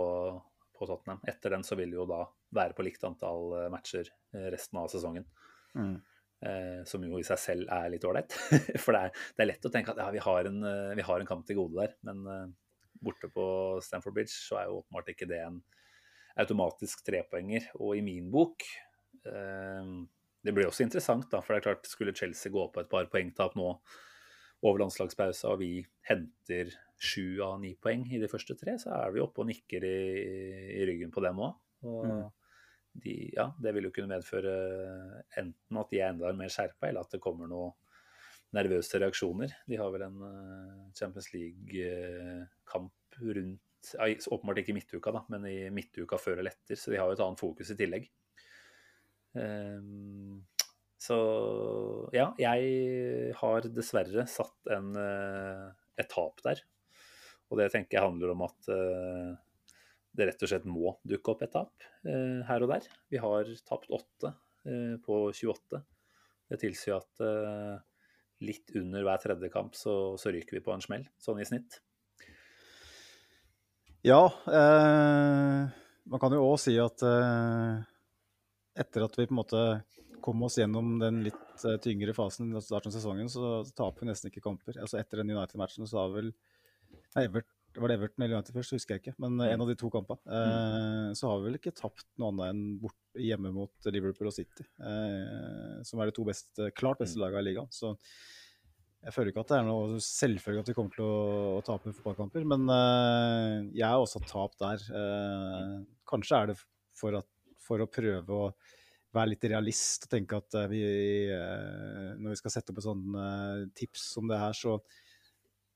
på 0.77 0.89
Tottenham. 0.89 1.21
Etter 1.29 1.53
den 1.53 1.67
så 1.67 1.77
vil 1.77 1.93
det 1.93 2.01
jo 2.01 2.09
da 2.09 2.23
være 2.57 2.77
på 2.77 2.87
likt 2.87 3.05
antall 3.07 3.59
eh, 3.59 3.69
matcher 3.73 4.09
eh, 4.09 4.49
resten 4.55 4.81
av 4.81 4.89
sesongen. 4.93 5.29
Mm. 5.77 5.99
Eh, 6.41 6.85
som 6.89 7.03
jo 7.05 7.19
i 7.21 7.27
seg 7.27 7.37
selv 7.41 7.73
er 7.75 7.91
litt 7.93 8.05
ålreit. 8.09 8.33
For 8.83 8.97
det 8.97 9.01
er, 9.01 9.19
det 9.37 9.45
er, 9.45 9.51
lett 9.51 9.67
å 9.69 9.73
tenke 9.73 9.93
at 9.93 10.01
ja, 10.01 10.09
vi 10.15 10.23
har, 10.25 10.49
en, 10.49 10.63
eh, 10.65 10.95
vi 10.97 11.05
har 11.05 11.21
en 11.21 11.29
kamp 11.29 11.45
til 11.49 11.59
gode 11.59 11.77
der. 11.83 11.97
Men 12.09 12.23
uh, 12.25 12.47
borte 13.05 13.29
på 13.33 13.45
Stamford 13.85 14.17
Bridge 14.17 14.33
så 14.33 14.61
er 14.61 14.71
jo 14.71 14.79
åpenbart 14.81 15.13
ikke 15.13 15.29
det 15.29 15.43
en 15.45 15.61
automatisk 16.41 17.05
trepoenger. 17.05 17.69
Og 17.81 17.99
i 17.99 18.05
min 18.07 18.31
bok 18.33 18.65
det 19.21 20.55
blir 20.57 20.65
også 20.65 20.87
interessant, 20.87 21.27
da, 21.29 21.43
for 21.45 21.53
det 21.53 21.59
er 21.59 21.65
klart, 21.67 21.89
skulle 21.91 22.15
Chelsea 22.17 22.49
gå 22.49 22.63
på 22.73 22.81
et 22.81 22.89
par 22.89 23.05
poengtap 23.13 23.53
nå 23.59 23.67
over 24.65 24.81
landslagspausa, 24.81 25.51
og 25.51 25.61
vi 25.61 25.83
henter 26.09 26.71
sju 26.97 27.43
av 27.45 27.59
ni 27.61 27.75
poeng 27.77 28.07
i 28.09 28.21
de 28.23 28.31
første 28.33 28.57
tre, 28.57 28.79
så 28.81 28.95
er 28.97 29.13
vi 29.13 29.21
oppe 29.21 29.45
og 29.45 29.51
nikker 29.51 29.85
i, 29.85 30.01
i 30.79 30.87
ryggen 30.89 31.13
på 31.13 31.21
dem 31.27 31.43
òg. 31.45 31.61
Og 31.85 32.09
mm. 32.09 32.25
De, 32.93 33.15
ja, 33.37 33.51
det 33.63 33.73
vil 33.77 33.87
jo 33.87 33.93
kunne 33.95 34.17
medføre 34.17 34.55
enten 35.39 35.81
at 35.81 35.93
de 35.93 36.01
er 36.01 36.13
enda 36.13 36.33
mer 36.37 36.53
skjerpa, 36.53 36.89
eller 36.89 37.07
at 37.07 37.15
det 37.15 37.23
kommer 37.23 37.51
noen 37.51 37.77
nervøse 38.57 38.99
reaksjoner. 38.99 39.53
De 39.71 39.79
har 39.79 39.93
vel 39.95 40.05
en 40.09 40.23
uh, 40.27 40.87
Champions 40.99 41.31
League-kamp 41.35 43.21
rundt 43.21 43.61
Åpenbart 43.81 44.59
ikke 44.61 44.75
i 44.75 44.77
midtuka, 44.77 45.13
da, 45.15 45.23
men 45.33 45.47
i 45.49 45.55
midtuka 45.73 46.19
før 46.21 46.43
eller 46.43 46.53
etter, 46.53 46.77
så 46.77 46.93
de 46.93 46.99
har 47.01 47.09
jo 47.09 47.17
et 47.17 47.23
annet 47.25 47.41
fokus 47.41 47.71
i 47.73 47.77
tillegg. 47.79 48.11
Ehm, 49.41 50.43
så 51.01 51.17
ja, 52.13 52.27
jeg 52.41 53.33
har 53.39 53.69
dessverre 53.73 54.27
satt 54.29 54.73
en, 54.75 54.91
eh, 55.01 55.71
et 56.03 56.11
tap 56.13 56.43
der. 56.45 56.61
Og 57.51 57.59
det 57.59 57.71
tenker 57.73 57.99
jeg 57.99 58.07
handler 58.07 58.35
om 58.35 58.45
at 58.47 58.69
eh, 58.71 59.33
det 60.17 60.27
rett 60.27 60.43
og 60.43 60.51
slett 60.51 60.67
må 60.69 60.97
dukke 61.07 61.33
opp 61.33 61.45
et 61.47 61.53
tap 61.55 61.85
eh, 62.05 62.41
her 62.49 62.65
og 62.67 62.73
der. 62.73 62.89
Vi 63.13 63.21
har 63.23 63.53
tapt 63.67 63.93
åtte 63.95 64.35
på 65.07 65.19
28. 65.33 65.79
Det 66.51 66.59
tilsier 66.61 66.99
at 66.99 67.23
litt 68.45 68.73
under 68.77 69.05
hver 69.05 69.21
tredje 69.23 69.49
kamp 69.53 69.77
så, 69.77 70.17
så, 70.21 70.33
ryker 70.33 70.59
vi 70.59 70.65
på 70.65 70.75
en 70.75 70.85
smell, 70.85 71.07
sånn 71.21 71.41
i 71.41 71.47
snitt. 71.49 71.79
Ja, 74.05 74.23
eh, 74.49 75.65
man 76.09 76.23
kan 76.23 76.37
jo 76.37 76.47
òg 76.47 76.57
si 76.63 76.77
at 76.81 77.05
eh, 77.05 77.81
etter 78.81 79.05
at 79.05 79.19
vi 79.19 79.27
på 79.29 79.35
en 79.35 79.41
måte 79.43 79.65
kom 80.25 80.41
oss 80.45 80.59
gjennom 80.61 80.99
den 81.01 81.23
litt 81.25 81.65
tyngre 81.85 82.13
fasen 82.17 82.53
i 82.53 82.61
starten 82.65 82.93
av 82.93 82.97
sesongen, 82.97 83.29
så 83.33 83.61
taper 83.77 84.05
vi 84.05 84.11
nesten 84.11 84.29
ikke 84.29 84.45
kamper. 84.45 84.77
Altså 84.81 84.99
Etter 85.01 85.21
den 85.21 85.33
United-matchen 85.33 85.89
så 85.89 86.03
har 86.03 86.13
vel 86.13 86.29
nei, 87.17 87.25
Evert, 87.71 87.83
Var 87.83 87.89
det 87.89 87.97
Everton 87.99 88.25
eller 88.25 88.37
United 88.39 88.57
først, 88.57 88.75
husker 88.77 88.97
jeg 88.97 89.03
ikke. 89.05 89.15
Men 89.23 89.39
en 89.47 89.63
av 89.65 89.71
de 89.71 89.77
to 89.79 89.91
kampene. 89.93 90.21
Eh, 90.27 91.07
så 91.19 91.31
har 91.31 91.39
vi 91.39 91.49
vel 91.49 91.61
ikke 91.61 91.75
tapt 91.77 92.07
noe 92.19 92.33
annet 92.33 92.51
enn 92.51 92.65
bort, 92.83 92.99
hjemme 93.19 93.51
mot 93.55 93.91
Liverpool 93.91 94.31
og 94.31 94.35
City. 94.37 94.67
som 95.87 96.01
er 96.01 96.11
de 96.11 96.15
to 96.15 96.27
beste, 96.29 96.71
klart 96.79 97.01
beste 97.03 97.19
mm. 97.19 97.25
lagene 97.25 97.43
i 97.43 97.49
ligaen. 97.49 97.73
Så 97.75 97.97
jeg 99.01 99.15
føler 99.17 99.33
ikke 99.33 99.43
at 99.43 99.51
det 99.51 99.59
er 99.59 99.67
noe 99.67 99.99
selvfølgelig 100.05 100.63
at 100.63 100.71
vi 100.71 100.77
kommer 100.77 100.95
til 100.95 101.07
å, 101.07 101.57
å 101.57 101.65
tape 101.67 101.95
fotballkamper. 101.97 102.47
Men 102.47 102.71
jeg 103.75 103.87
har 103.87 103.99
også 103.99 104.23
tap 104.29 104.55
der. 104.61 104.85
kanskje 106.11 106.43
er 106.43 106.53
det 106.53 106.61
for 107.01 107.19
at 107.19 107.29
for 107.71 107.83
å 107.83 107.91
prøve 107.91 108.37
å 108.37 108.51
være 109.15 109.33
litt 109.33 109.47
realist 109.51 110.07
og 110.07 110.13
tenke 110.13 110.39
at 110.39 110.59
eh, 110.59 110.69
vi, 110.71 110.83
eh, 111.35 112.11
når 112.19 112.35
vi 112.35 112.41
skal 112.41 112.55
sette 112.55 112.73
opp 112.73 112.81
et 112.81 112.87
sånt 112.87 113.17
eh, 113.19 113.65
tips 113.79 114.07
som 114.15 114.31
det 114.31 114.39
her, 114.39 114.55
så, 114.57 114.77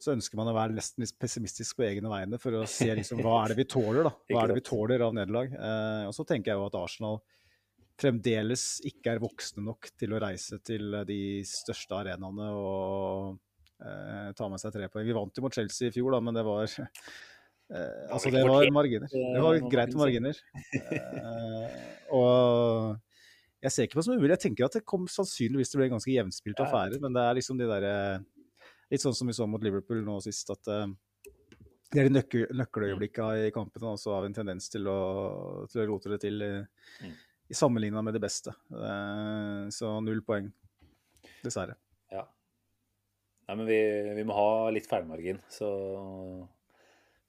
så 0.01 0.13
ønsker 0.13 0.39
man 0.39 0.51
å 0.51 0.57
være 0.57 0.77
nesten 0.77 1.05
litt 1.05 1.15
pessimistisk 1.21 1.79
på 1.79 1.87
egne 1.87 2.11
vegne 2.13 2.41
for 2.41 2.59
å 2.59 2.65
se 2.69 2.91
liksom, 2.91 3.23
hva 3.25 3.39
er 3.43 3.55
det 3.55 3.61
vi 3.63 3.69
tåler 3.77 4.09
da, 4.09 4.13
hva 4.33 4.43
er 4.43 4.53
det 4.53 4.59
vi 4.59 4.67
tåler 4.67 5.07
av 5.07 5.15
nederlag. 5.17 5.55
Eh, 5.55 6.03
og 6.09 6.17
så 6.17 6.27
tenker 6.29 6.53
jeg 6.53 6.61
jo 6.61 6.69
at 6.69 6.79
Arsenal 6.81 7.21
fremdeles 8.01 8.67
ikke 8.91 9.15
er 9.15 9.23
voksne 9.23 9.63
nok 9.69 9.93
til 9.95 10.17
å 10.17 10.21
reise 10.25 10.59
til 10.67 10.99
de 11.07 11.21
største 11.47 11.95
arenaene 11.95 12.49
og 12.59 13.37
eh, 13.79 14.33
ta 14.35 14.51
med 14.51 14.63
seg 14.63 14.75
tre 14.75 14.91
poeng. 14.91 15.07
Vi 15.07 15.17
vant 15.17 15.39
jo 15.39 15.47
mot 15.47 15.55
Chelsea 15.55 15.93
i 15.93 15.95
fjor, 15.95 16.11
da, 16.17 16.21
men 16.25 16.37
det 16.37 16.45
var 16.47 16.67
Eh, 17.73 18.13
altså, 18.13 18.31
det 18.31 18.45
var 18.45 18.71
marginer. 18.73 19.09
Det 19.09 19.43
var 19.43 19.59
greit 19.73 19.93
med 19.95 20.03
marginer. 20.03 20.41
Eh, 20.75 21.77
og 22.13 22.99
jeg 23.65 23.73
ser 23.73 23.87
ikke 23.87 23.97
på 23.97 24.03
det 24.03 24.07
som 24.07 24.17
umulig. 24.19 24.35
Jeg 24.37 24.45
tenker 24.49 24.67
at 24.67 24.77
det 24.77 24.85
kom 24.89 25.07
sannsynligvis 25.11 25.73
til 25.73 25.79
å 25.79 25.81
bli 25.81 25.89
en 25.89 25.97
ganske 25.97 26.13
jevnspilt 26.13 26.61
affære, 26.61 27.01
men 27.03 27.17
det 27.17 27.25
er 27.25 27.39
liksom 27.39 27.61
de 27.61 27.69
derre 27.71 27.95
Litt 28.93 29.05
sånn 29.05 29.17
som 29.17 29.31
vi 29.31 29.37
så 29.37 29.47
mot 29.51 29.63
Liverpool 29.65 30.03
nå 30.05 30.19
sist, 30.25 30.51
at 30.55 30.71
uh, 30.71 30.87
det 31.93 32.03
er 32.03 32.09
de 32.09 32.17
nøkkel, 32.17 32.49
nøkkeløyeblikkene 32.59 33.49
i 33.49 33.55
kampene, 33.55 33.95
og 33.95 34.01
så 34.03 34.17
har 34.17 34.25
vi 34.25 34.33
en 34.33 34.37
tendens 34.41 34.69
til 34.73 34.89
å, 34.91 34.99
til 35.71 35.85
å 35.85 35.87
rote 35.93 36.13
det 36.13 36.21
til 36.25 36.43
i, 36.45 36.51
mm. 37.07 37.15
sammenligna 37.55 38.03
med 38.05 38.17
det 38.17 38.25
beste. 38.25 38.57
Uh, 38.73 39.71
så 39.75 39.97
null 40.05 40.25
poeng, 40.27 40.51
dessverre. 41.45 41.79
Ja. 42.13 42.27
Nei, 43.49 43.57
men 43.61 43.69
vi, 43.69 43.81
vi 44.19 44.27
må 44.27 44.37
ha 44.37 44.51
litt 44.75 44.91
feilmargin, 44.91 45.41
så 45.53 45.71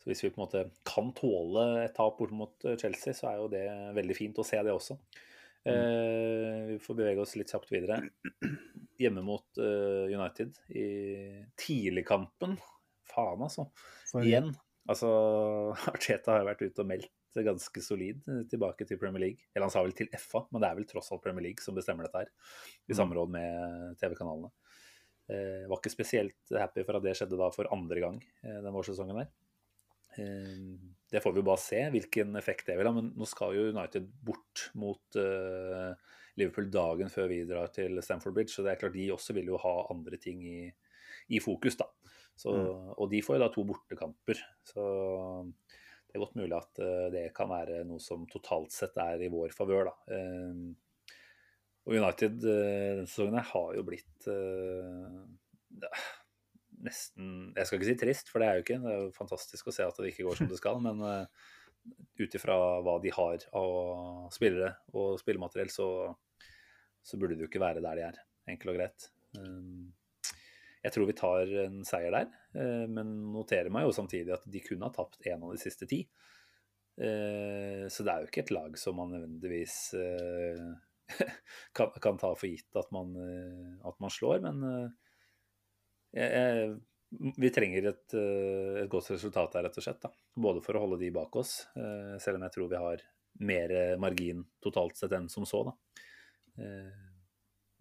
så 0.05 0.11
hvis 0.11 0.21
vi 0.21 0.29
på 0.29 0.37
en 0.37 0.43
måte 0.43 0.59
kan 0.85 1.07
tåle 1.17 1.61
et 1.81 1.95
tap 1.97 2.19
bort 2.19 2.33
mot 2.37 2.65
eh, 2.69 2.75
Chelsea, 2.77 3.15
så 3.17 3.31
er 3.31 3.39
jo 3.39 3.47
det 3.49 3.63
veldig 3.97 4.13
fint 4.13 4.37
å 4.37 4.43
se 4.45 4.59
det 4.61 4.69
også. 4.69 4.99
Eh, 5.65 6.61
vi 6.69 6.77
får 6.81 6.97
bevege 6.99 7.23
oss 7.23 7.35
litt 7.39 7.51
kjapt 7.53 7.71
videre. 7.73 7.99
Hjemme 9.01 9.23
mot 9.25 9.59
uh, 9.59 10.05
United 10.07 10.55
i 10.71 10.87
tidligkampen. 11.59 12.55
Faen, 13.09 13.43
altså. 13.43 13.67
Igjen. 14.21 14.53
Altså, 14.87 15.09
Arteta 15.91 16.37
har 16.37 16.47
vært 16.47 16.63
ute 16.63 16.85
og 16.85 16.91
meldt 16.93 17.11
ganske 17.35 17.81
solid 17.83 18.21
tilbake 18.47 18.85
til 18.87 18.99
Premier 19.01 19.25
League. 19.25 19.49
Eller 19.51 19.67
han 19.67 19.73
sa 19.73 19.83
vel 19.83 19.95
til 19.97 20.07
FA, 20.15 20.45
men 20.53 20.63
det 20.63 20.69
er 20.69 20.77
vel 20.77 20.87
tross 20.87 21.11
alt 21.11 21.23
Premier 21.25 21.49
League 21.49 21.65
som 21.65 21.75
bestemmer 21.75 22.07
dette 22.07 22.23
her. 22.23 22.31
I 22.87 22.93
mm. 22.93 22.99
samråd 23.01 23.33
med 23.33 23.97
TV-kanalene. 23.99 24.53
Eh, 25.25 25.65
var 25.67 25.79
ikke 25.79 25.89
spesielt 25.89 26.53
happy 26.53 26.83
for 26.85 26.99
at 26.99 27.05
det 27.05 27.15
skjedde 27.17 27.37
da 27.39 27.47
for 27.49 27.65
andre 27.73 28.01
gang 28.03 28.19
eh, 28.45 28.59
den 28.61 28.73
vårsesongen 28.75 29.23
der. 29.23 29.31
Eh, 30.21 30.91
det 31.11 31.21
får 31.23 31.35
vi 31.35 31.45
bare 31.45 31.61
se 31.61 31.81
hvilken 31.93 32.35
effekt 32.39 32.69
det 32.69 32.77
vil 32.79 32.89
ha. 32.89 32.93
Men 32.95 33.11
nå 33.15 33.27
skal 33.29 33.55
jo 33.55 33.69
United 33.71 34.07
bort 34.25 34.69
mot 34.79 35.19
uh, 35.19 35.93
Liverpool 36.39 36.67
dagen 36.73 37.11
før 37.13 37.29
vi 37.31 37.43
drar 37.47 37.69
til 37.75 38.01
Stamford 38.03 38.35
Bridge. 38.35 38.53
Så 38.55 38.65
det 38.65 38.73
er 38.73 38.81
klart 38.81 38.97
de 38.97 39.11
også 39.13 39.35
vil 39.37 39.53
jo 39.53 39.61
ha 39.61 39.75
andre 39.93 40.19
ting 40.21 40.41
i, 40.49 40.59
i 41.31 41.41
fokus, 41.43 41.77
da. 41.79 41.89
Så, 42.35 42.51
og 42.51 43.07
de 43.11 43.21
får 43.23 43.37
jo 43.37 43.43
da 43.45 43.51
to 43.53 43.63
bortekamper. 43.67 44.41
Så 44.67 44.85
det 46.15 46.17
er 46.17 46.23
godt 46.23 46.35
mulig 46.39 46.57
at 46.57 46.81
eh, 46.83 47.05
det 47.13 47.23
kan 47.35 47.49
være 47.51 47.85
noe 47.87 47.99
som 48.03 48.25
totalt 48.31 48.71
sett 48.75 48.97
er 48.99 49.23
i 49.23 49.31
vår 49.31 49.55
favør, 49.55 49.89
da. 49.89 50.17
Eh, 50.17 51.15
og 51.85 51.93
United 51.93 52.45
eh, 52.49 52.91
denne 52.97 53.07
sesongen 53.07 53.49
har 53.53 53.73
jo 53.77 53.83
blitt 53.87 54.27
eh, 54.31 55.89
nesten 56.85 57.51
Jeg 57.55 57.67
skal 57.67 57.79
ikke 57.79 57.89
si 57.89 57.99
trist, 57.99 58.31
for 58.31 58.41
det 58.41 58.47
er 58.47 58.59
jo 58.59 58.65
ikke. 58.65 58.79
Det 58.83 58.91
er 58.91 59.03
jo 59.03 59.13
fantastisk 59.15 59.69
å 59.69 59.75
se 59.75 59.85
at 59.85 59.99
det 60.01 60.13
ikke 60.13 60.27
går 60.27 60.39
som 60.39 60.49
det 60.51 60.59
skal. 60.59 60.79
Men 60.83 61.01
uh, 61.03 61.51
ut 62.21 62.37
ifra 62.37 62.55
hva 62.85 62.95
de 63.03 63.11
har 63.13 63.45
av 63.57 64.31
spillere 64.33 64.71
og 64.95 65.19
spillemateriell, 65.21 65.71
så, 65.73 65.87
så 67.05 67.19
burde 67.19 67.37
det 67.37 67.45
jo 67.45 67.51
ikke 67.51 67.63
være 67.63 67.83
der 67.83 67.99
de 67.99 68.07
er. 68.07 68.19
Enkelt 68.55 68.73
og 68.73 68.79
greit. 68.79 69.07
Um, 69.37 69.93
jeg 70.85 70.93
tror 70.93 71.09
vi 71.09 71.17
tar 71.17 71.53
en 71.65 71.79
seier 71.87 72.13
der, 72.13 72.29
uh, 72.57 72.85
men 72.91 73.15
noterer 73.33 73.73
meg 73.73 73.87
jo 73.87 73.95
samtidig 73.95 74.35
at 74.37 74.45
de 74.49 74.63
kunne 74.65 74.87
ha 74.87 74.93
tapt 74.95 75.25
én 75.25 75.41
av 75.41 75.53
de 75.53 75.61
siste 75.61 75.89
ti. 75.89 76.03
Uh, 76.95 77.85
så 77.91 78.05
det 78.05 78.11
er 78.11 78.23
jo 78.23 78.31
ikke 78.31 78.45
et 78.45 78.53
lag 78.55 78.77
som 78.79 78.97
man 79.01 79.11
nødvendigvis 79.11 79.79
kan, 81.77 81.89
kan, 82.01 82.21
ta 82.21 82.31
for 82.33 82.47
gitt 82.47 82.79
at 82.79 82.87
man, 82.95 83.11
at 83.85 83.99
man 84.01 84.13
slår, 84.13 84.39
men 84.45 84.63
jeg, 86.15 86.75
vi 87.37 87.51
trenger 87.53 87.89
et, 87.91 88.13
eh, 88.13 88.81
et, 88.83 88.89
godt 88.91 89.11
resultat 89.13 89.55
der, 89.55 89.67
rett 89.67 89.79
og 89.79 89.85
slett. 89.85 90.01
Da. 90.03 90.11
Både 90.47 90.63
for 90.65 90.77
å 90.77 90.85
holde 90.85 90.99
de 91.01 91.11
bak 91.15 91.35
oss, 91.39 91.57
eh, 91.75 92.15
selv 92.21 92.39
om 92.39 92.45
jeg 92.47 92.55
tror 92.55 92.71
vi 92.71 92.83
har 92.83 93.03
mer 93.45 93.97
margin 93.99 94.45
totalt 94.63 94.95
sett 94.95 95.11
enn 95.15 95.27
som 95.29 95.45
så. 95.47 95.63
Da. 95.67 95.73
Eh, 96.63 97.01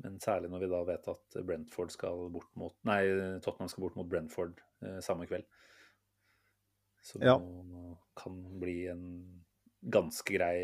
men 0.05 0.19
særlig 0.21 0.51
når 0.51 0.65
vi 0.65 0.73
da 0.73 0.83
vet 0.85 1.07
at 1.09 1.37
Brentford 1.47 1.93
skal 1.95 2.27
bort 2.35 2.51
mot 2.59 2.75
Nei, 2.85 3.01
Tottenham 3.45 3.71
skal 3.71 3.85
bort 3.87 3.95
mot 3.97 4.09
Brentford 4.11 4.59
samme 5.01 5.29
kveld. 5.31 5.47
Så 7.05 7.21
ja. 7.23 7.37
kan 8.19 8.41
bli 8.61 8.89
en 8.91 9.05
ganske 9.95 10.35
grei 10.35 10.57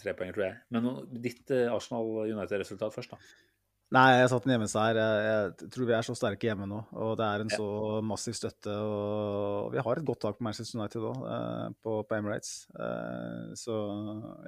trepoenger, 0.00 0.32
tror 0.32 0.46
jeg. 0.46 0.56
Men 0.74 0.88
ditt 1.22 1.52
Arsenal 1.68 2.08
United-resultat 2.24 2.96
først, 2.96 3.12
da. 3.12 3.45
Nei, 3.94 4.06
jeg 4.18 4.30
satt 4.32 4.46
en 4.48 4.50
hjemmeseier. 4.50 4.98
Jeg, 4.98 5.26
jeg 5.62 5.68
tror 5.70 5.86
vi 5.86 5.94
er 5.94 6.06
så 6.06 6.14
sterke 6.18 6.48
hjemme 6.48 6.66
nå. 6.66 6.80
Og 6.98 7.12
det 7.20 7.26
er 7.26 7.44
en 7.44 7.52
så 7.52 7.66
massiv 8.02 8.34
støtte. 8.34 8.72
Og 8.74 9.68
vi 9.76 9.82
har 9.86 10.00
et 10.00 10.08
godt 10.08 10.24
tak 10.24 10.40
på 10.40 10.46
Manchester 10.46 10.80
United 10.80 11.04
òg, 11.06 11.20
eh, 11.30 11.68
på, 11.86 11.92
på, 12.02 12.16
Emirates. 12.16 12.56
Eh, 12.74 13.52
så 13.58 13.76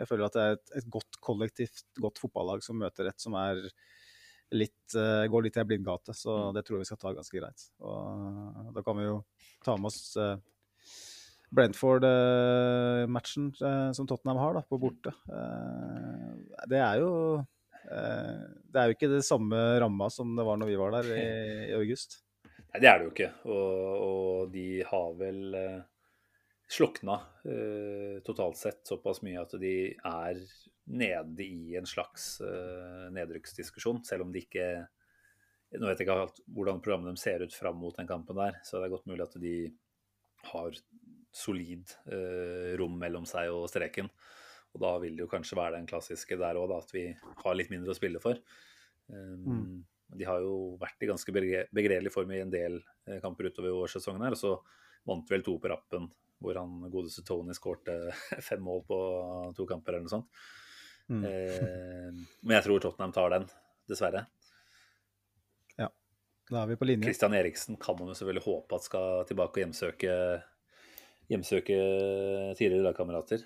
jeg 0.00 0.10
føler 0.10 0.26
at 0.26 0.34
det 0.34 0.42
er 0.42 0.56
et, 0.56 0.72
et, 0.80 0.88
godt 0.90 1.20
kollektivt, 1.22 1.84
godt 2.02 2.18
fotballag 2.18 2.66
som 2.66 2.82
møter 2.82 3.12
et 3.12 3.22
som 3.22 3.36
er 3.38 3.62
litt 4.58 4.96
eh, 4.98 5.28
går 5.30 5.46
litt 5.46 5.58
i 5.60 5.62
ei 5.62 5.68
blindgate. 5.70 6.16
Så 6.18 6.34
mm. 6.34 6.56
det 6.56 6.64
tror 6.66 6.78
jeg 6.78 6.88
vi 6.88 6.90
skal 6.90 7.00
ta 7.04 7.12
ganske 7.20 7.38
greit. 7.38 7.68
Og 7.78 8.72
da 8.74 8.82
kan 8.86 8.98
vi 8.98 9.06
jo 9.06 9.20
ta 9.62 9.76
med 9.78 9.92
oss 9.92 10.16
Brentford-matchen 11.54 13.52
som 13.94 14.10
Tottenham 14.10 14.42
har 14.42 14.58
da, 14.58 14.64
på 14.66 14.80
borte. 14.82 15.14
Eh, 15.30 16.66
det 16.74 16.82
er 16.82 17.04
jo 17.04 17.12
det 17.88 18.80
er 18.80 18.90
jo 18.90 18.96
ikke 18.96 19.10
det 19.10 19.24
samme 19.26 19.58
ramma 19.80 20.10
som 20.12 20.34
det 20.36 20.44
var 20.44 20.58
når 20.60 20.68
vi 20.68 20.80
var 20.80 20.96
der 20.98 21.12
i, 21.16 21.28
i 21.70 21.76
august. 21.78 22.20
Nei, 22.68 22.80
det 22.82 22.90
er 22.90 22.98
det 22.98 23.06
jo 23.06 23.12
ikke. 23.14 23.30
Og, 23.48 24.02
og 24.04 24.52
de 24.52 24.66
har 24.88 25.14
vel 25.20 25.56
eh, 25.56 25.78
slukna 26.68 27.16
eh, 27.48 28.20
totalt 28.26 28.60
sett 28.60 28.82
såpass 28.88 29.22
mye 29.24 29.40
at 29.40 29.56
de 29.60 29.74
er 29.96 30.42
nede 30.88 31.44
i 31.44 31.76
en 31.80 31.88
slags 31.88 32.38
eh, 32.44 33.08
nedrykksdiskusjon, 33.16 34.02
selv 34.08 34.26
om 34.26 34.32
de 34.32 34.44
ikke 34.46 34.68
Nå 35.68 35.84
vet 35.84 35.98
jeg 36.00 36.06
ikke 36.06 36.14
alt, 36.16 36.38
hvordan 36.56 36.78
programmet 36.80 37.12
de 37.12 37.20
ser 37.20 37.42
ut 37.44 37.52
fram 37.52 37.76
mot 37.76 37.92
den 37.92 38.06
kampen 38.08 38.38
der, 38.38 38.54
så 38.64 38.78
det 38.78 38.86
er 38.86 38.92
godt 38.94 39.10
mulig 39.10 39.26
at 39.26 39.34
de 39.36 39.50
har 40.48 40.78
solid 41.28 41.92
eh, 42.08 42.70
rom 42.80 42.94
mellom 42.96 43.26
seg 43.28 43.52
og 43.52 43.66
streken. 43.68 44.08
Og 44.76 44.82
da 44.84 44.94
vil 45.02 45.16
det 45.16 45.24
jo 45.24 45.30
kanskje 45.30 45.58
være 45.58 45.78
den 45.78 45.88
klassiske 45.88 46.36
der 46.38 46.58
òg, 46.60 46.74
at 46.76 46.90
vi 46.94 47.06
har 47.44 47.56
litt 47.56 47.70
mindre 47.72 47.94
å 47.94 47.98
spille 47.98 48.20
for. 48.22 48.40
Um, 49.08 49.46
mm. 49.48 49.78
De 50.18 50.24
har 50.28 50.40
jo 50.44 50.76
vært 50.80 51.04
i 51.04 51.08
ganske 51.10 51.32
begredelig 51.34 52.12
form 52.12 52.32
i 52.32 52.40
en 52.40 52.52
del 52.52 52.78
eh, 53.08 53.18
kamper 53.20 53.50
utover 53.50 53.76
årssesongen 53.76 54.24
her. 54.24 54.36
Og 54.36 54.40
så 54.40 54.54
vant 55.08 55.28
vel 55.28 55.44
to 55.44 55.58
på 55.60 55.68
rappen, 55.72 56.08
hvor 56.40 56.56
han 56.60 56.88
godeste 56.92 57.24
Tony 57.28 57.56
skårte 57.56 57.96
fem 58.48 58.62
mål 58.64 58.84
på 58.88 58.98
to 59.56 59.68
kamper 59.68 59.96
eller 59.96 60.08
noe 60.08 60.14
sånt. 60.14 60.42
Mm. 61.08 61.24
Eh, 61.24 62.24
men 62.40 62.56
jeg 62.56 62.66
tror 62.66 62.84
Tottenham 62.84 63.14
tar 63.16 63.34
den, 63.36 63.48
dessverre. 63.88 64.24
Ja, 65.80 65.90
da 66.50 66.62
er 66.62 66.72
vi 66.72 66.80
på 66.80 66.88
linje. 66.88 67.08
Christian 67.08 67.36
Eriksen 67.36 67.80
kan 67.80 67.96
man 68.00 68.12
jo 68.12 68.16
selvfølgelig 68.16 68.46
håpe 68.48 68.80
at 68.80 68.88
skal 68.88 69.28
tilbake 69.28 69.60
og 69.60 69.64
hjemsøke, 69.66 70.16
hjemsøke 71.32 71.78
tidligere 72.56 72.88
lagkamerater. 72.88 73.44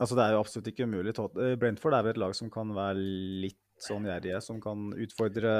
Altså, 0.00 0.16
det 0.16 0.24
er 0.24 0.34
jo 0.34 0.42
absolutt 0.42 0.70
ikke 0.72 0.86
umulig. 0.88 1.12
Eh, 1.16 1.56
Brentford 1.60 1.96
er 1.96 2.06
vel 2.06 2.14
et 2.14 2.22
lag 2.22 2.36
som 2.36 2.48
kan 2.52 2.72
være 2.76 3.02
litt 3.44 3.60
sånn 3.82 4.06
gjerrige, 4.08 4.40
som 4.44 4.60
kan 4.62 4.88
utfordre 4.94 5.52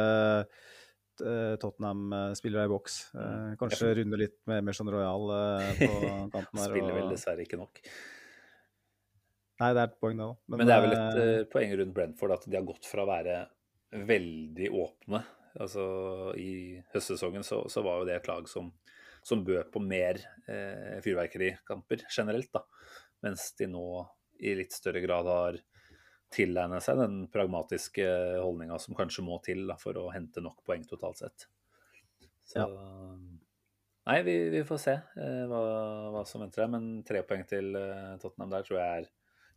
eh, 0.43 1.55
Tottenham-spillere 1.63 2.67
i 2.69 2.73
boks. 2.73 2.99
Eh, 3.19 3.53
kanskje 3.61 3.93
runde 4.01 4.21
litt 4.21 4.39
med 4.51 4.65
Merson 4.67 4.91
Royal 4.93 5.29
på 5.79 5.93
kanten 6.35 6.63
der. 6.63 6.73
Spiller 6.73 6.99
vel 6.99 7.13
dessverre 7.13 7.47
ikke 7.47 7.61
nok. 7.61 7.83
Nei, 9.63 9.71
det 9.77 9.83
er 9.83 9.91
et 9.91 9.99
poeng, 10.03 10.19
det 10.19 10.27
òg. 10.27 10.39
Men, 10.49 10.59
Men, 10.59 10.69
det 10.69 10.75
er 10.75 10.83
vel 10.83 10.97
et 10.97 11.19
uh, 11.21 11.51
poeng 11.53 11.75
rundt 11.79 11.95
Brentford 11.95 12.35
at 12.35 12.49
de 12.49 12.59
har 12.59 12.67
gått 12.67 12.89
fra 12.89 13.05
å 13.05 13.11
være 13.11 13.37
veldig 14.09 14.71
åpne. 14.75 15.21
Altså 15.63 15.85
I 16.41 16.81
høstsesongen 16.95 17.45
så, 17.47 17.61
så 17.71 17.85
var 17.85 18.01
jo 18.01 18.09
det 18.09 18.17
et 18.17 18.31
lag 18.31 18.49
som, 18.49 18.71
som 19.23 19.45
bød 19.45 19.69
på 19.75 19.83
mer 19.85 20.19
eh, 20.49 20.99
fyrverkerikamper 21.05 22.07
generelt, 22.09 22.49
da. 22.57 22.65
Mens 23.23 23.51
de 23.61 23.69
nå 23.71 23.85
i 24.43 24.57
litt 24.59 24.75
større 24.75 25.03
grad 25.05 25.29
har 25.31 25.61
tilegnet 26.33 26.85
seg 26.85 26.99
den 27.01 27.17
pragmatiske 27.33 28.07
holdninga 28.41 28.79
som 28.81 28.97
kanskje 28.97 29.25
må 29.27 29.39
til 29.45 29.67
da, 29.69 29.77
for 29.81 29.99
å 30.01 30.09
hente 30.15 30.43
nok 30.45 30.63
poeng 30.67 30.85
totalt 30.89 31.21
sett. 31.23 31.49
Så 32.49 32.63
ja. 32.63 32.69
Nei, 34.09 34.23
vi, 34.27 34.37
vi, 34.51 34.63
får 34.67 34.81
se 34.83 34.95
eh, 34.99 35.43
hva, 35.47 35.61
hva, 36.11 36.23
som 36.27 36.43
venter 36.43 36.65
deg. 36.65 36.73
Men 36.75 36.87
tre 37.07 37.21
poeng 37.27 37.45
til 37.47 37.77
eh, 37.79 38.15
Tottenham 38.23 38.51
der 38.51 38.65
tror 38.67 38.81
jeg 38.81 39.03
er 39.03 39.11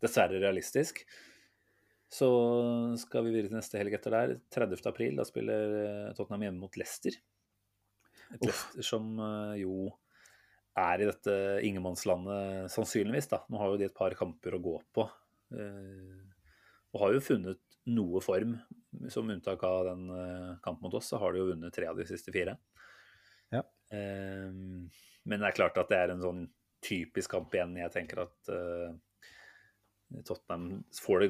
dessverre 0.04 0.42
realistisk. 0.42 1.02
Så 2.14 2.28
skal 3.02 3.26
vi 3.26 3.34
videre 3.34 3.50
til 3.50 3.58
neste 3.58 3.80
helg 3.82 3.98
etter 3.98 4.14
der. 4.14 4.36
30. 4.54 4.84
april, 4.92 5.18
da 5.18 5.26
spiller 5.28 5.78
eh, 5.80 6.12
Tottenham 6.18 6.46
hjemme 6.46 6.62
mot 6.62 6.78
Leicester. 6.78 7.18
Et 8.36 8.46
Leicester 8.46 8.86
som 8.86 9.16
eh, 9.18 9.64
jo 9.64 9.90
er 10.76 11.02
i 11.02 11.08
dette 11.08 11.36
ingenmannslandet, 11.64 12.72
sannsynligvis. 12.74 13.30
da. 13.32 13.42
Nå 13.50 13.60
har 13.62 13.72
jo 13.72 13.80
de 13.80 13.88
et 13.88 13.96
par 13.96 14.16
kamper 14.18 14.58
å 14.58 14.64
gå 14.64 14.76
på. 14.96 15.06
Eh, 15.56 16.24
og 16.94 17.02
har 17.04 17.16
jo 17.16 17.24
funnet 17.24 17.62
noe 17.96 18.22
form. 18.24 18.58
Som 19.12 19.32
unntak 19.32 19.64
av 19.68 19.86
den 19.90 20.10
eh, 20.12 20.52
kampen 20.64 20.88
mot 20.88 20.98
oss, 21.00 21.12
så 21.12 21.20
har 21.22 21.34
de 21.34 21.42
jo 21.44 21.50
vunnet 21.52 21.74
tre 21.76 21.88
av 21.92 22.00
de 22.00 22.08
siste 22.08 22.34
fire. 22.36 22.58
Ja. 23.54 23.64
Eh, 23.96 24.52
men 24.52 25.42
det 25.42 25.50
er 25.50 25.58
klart 25.58 25.80
at 25.80 25.92
det 25.92 26.02
er 26.02 26.16
en 26.16 26.24
sånn 26.24 26.46
typisk 26.86 27.32
kamp 27.34 27.56
igjen. 27.56 27.78
Jeg 27.80 27.94
tenker 27.96 28.26
at 28.28 28.52
Tottenham 30.28 30.84
får 30.94 31.24
det 31.24 31.30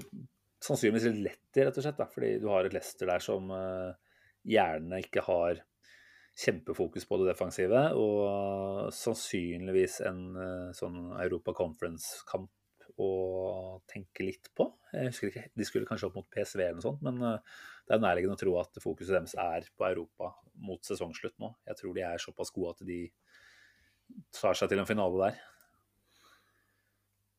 sannsynligvis 0.66 1.06
litt 1.06 1.22
lett 1.30 1.60
i, 1.62 1.64
rett 1.64 1.78
og 1.80 1.86
slett. 1.86 2.02
Da, 2.02 2.10
fordi 2.12 2.34
du 2.42 2.50
har 2.52 2.68
et 2.68 2.76
Leicester 2.76 3.08
der 3.08 3.24
som 3.24 3.54
gjerne 4.44 5.00
ikke 5.06 5.24
har 5.30 5.62
kjempefokus 6.36 7.08
på 7.08 7.20
det 7.22 7.30
defensive, 7.30 7.82
og 7.96 8.92
sannsynligvis 8.96 10.02
en 10.10 10.22
eh, 10.36 10.70
sånn 10.76 11.00
Europa 11.24 11.56
Conference-kamp 11.56 12.52
å 13.02 13.10
tenke 13.92 14.24
litt 14.24 14.52
på. 14.56 14.68
Jeg 14.94 15.12
husker 15.12 15.32
ikke, 15.32 15.46
De 15.56 15.68
skulle 15.68 15.88
kanskje 15.88 16.10
opp 16.10 16.20
mot 16.20 16.28
PSV 16.32 16.62
eller 16.62 16.78
noe 16.80 16.86
sånt, 16.86 17.02
men 17.06 17.20
eh, 17.24 17.58
det 17.88 17.96
er 17.96 18.04
nærliggende 18.04 18.38
å 18.38 18.42
tro 18.42 18.56
at 18.60 18.80
fokuset 18.84 19.16
deres 19.16 19.36
er 19.40 19.68
på 19.78 19.88
Europa 19.88 20.32
mot 20.66 20.82
sesongslutt 20.86 21.38
nå. 21.44 21.52
Jeg 21.70 21.80
tror 21.82 21.96
de 21.96 22.06
er 22.08 22.24
såpass 22.24 22.54
gode 22.56 22.76
at 22.76 22.88
de 22.88 23.02
tar 24.36 24.58
seg 24.58 24.72
til 24.72 24.82
en 24.82 24.90
finale 24.90 25.22
der. 25.22 25.44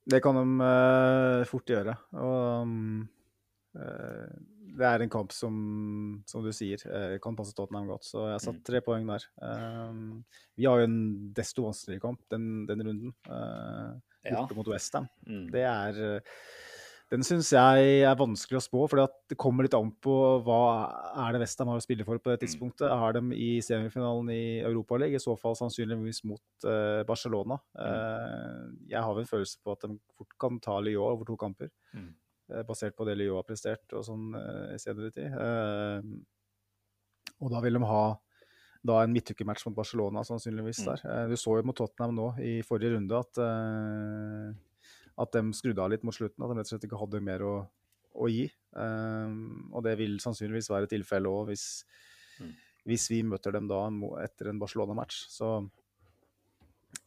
Det 0.07 0.21
kan 0.23 0.39
de 0.39 0.45
uh, 0.63 1.43
fort 1.51 1.67
gjøre. 1.71 1.97
Og 2.15 2.63
um, 2.63 3.01
det 4.77 4.85
er 4.85 5.03
en 5.03 5.13
kamp 5.13 5.33
som, 5.35 5.57
som 6.29 6.45
du 6.45 6.53
sier, 6.55 6.81
eh, 6.91 7.17
kan 7.23 7.37
passe 7.39 7.55
Tottenham 7.57 7.89
godt. 7.91 8.07
Så 8.07 8.23
jeg 8.27 8.37
har 8.37 8.45
satt 8.45 8.61
mm. 8.61 8.67
tre 8.69 8.83
poeng 8.85 9.09
der. 9.09 9.27
Um, 9.41 10.23
vi 10.59 10.69
har 10.69 10.81
jo 10.81 10.89
en 10.91 11.01
desto 11.37 11.67
vanskeligere 11.67 12.05
kamp 12.05 12.23
den, 12.33 12.65
den 12.69 12.85
runden, 12.85 13.13
borte 14.27 14.57
mot 14.59 14.73
Westham. 14.73 15.11
Mm. 15.27 15.45
Det 15.55 15.69
er 15.69 16.01
Den 17.07 17.23
syns 17.23 17.53
jeg 17.55 18.01
er 18.03 18.17
vanskelig 18.19 18.59
å 18.59 18.65
spå, 18.65 18.81
for 18.91 18.99
det 19.31 19.37
kommer 19.39 19.63
litt 19.63 19.77
an 19.79 19.93
på 20.03 20.15
hva 20.43 20.63
er 21.23 21.37
det 21.37 21.45
Westham 21.45 21.71
har 21.71 21.79
å 21.79 21.85
spille 21.85 22.05
for 22.05 22.19
på 22.19 22.33
det 22.33 22.41
mm. 22.41 22.43
tidspunktet. 22.43 22.91
Har 22.91 23.15
de 23.15 23.23
i 23.31 23.51
semifinalen 23.63 24.33
i 24.35 24.59
Europaligaen, 24.67 25.15
i 25.15 25.23
så 25.23 25.37
fall 25.39 25.55
sannsynligvis 25.57 26.25
mot 26.27 26.69
Barcelona. 27.07 27.61
Uh, 27.79 28.75
jeg 28.91 29.01
har 29.07 29.23
en 29.23 29.33
følelse 29.33 29.63
på 29.63 29.77
at 29.79 29.87
de 29.87 30.01
fort 30.19 30.39
kan 30.43 30.61
ta 30.61 30.81
Lyon 30.83 31.15
over 31.15 31.29
to 31.29 31.39
kamper. 31.41 31.71
Eh, 32.53 32.63
basert 32.67 32.95
på 32.97 33.07
det 33.09 33.17
Lyon 33.19 33.41
har 33.41 33.47
prestert 33.47 33.93
og 33.97 34.05
sånn 34.07 34.31
eh, 34.39 34.75
i 34.77 34.79
senere 34.83 35.11
tid. 35.15 35.33
Eh, 35.35 36.01
og 37.43 37.53
da 37.53 37.63
vil 37.65 37.79
de 37.79 37.89
ha 37.91 38.05
da 38.87 39.01
en 39.03 39.11
midtukematch 39.11 39.65
mot 39.67 39.75
Barcelona, 39.75 40.23
sannsynligvis. 40.25 40.85
Mm. 40.85 40.89
der. 40.93 41.31
Du 41.33 41.37
så 41.41 41.57
jo 41.59 41.65
mot 41.67 41.77
Tottenham 41.77 42.15
nå 42.15 42.29
i 42.39 42.61
forrige 42.63 42.95
runde 42.95 43.19
at, 43.19 43.41
at 45.25 45.35
de 45.35 45.43
skrudde 45.59 45.83
av 45.83 45.91
litt 45.91 46.05
mot 46.07 46.15
slutten. 46.15 46.45
At 46.45 46.53
de 46.53 46.59
rett 46.61 46.69
og 46.69 46.71
slett 46.71 46.87
ikke 46.87 47.01
hadde 47.01 47.21
mer 47.27 47.43
å, 47.43 47.55
å 48.15 48.29
gi. 48.31 48.45
Og 48.79 49.83
det 49.83 49.97
vil 49.99 50.15
sannsynligvis 50.23 50.71
være 50.71 50.93
tilfellet 50.93 51.33
òg 51.33 51.51
hvis, 51.51 51.67
Mm. 52.37 52.53
hvis 52.85 53.09
vi 53.09 53.23
møter 53.25 53.55
dem 53.57 53.67
da 53.67 53.79
etter 54.23 54.51
en 54.51 54.59
Barcelona-match. 54.61 55.23
Så 55.33 55.51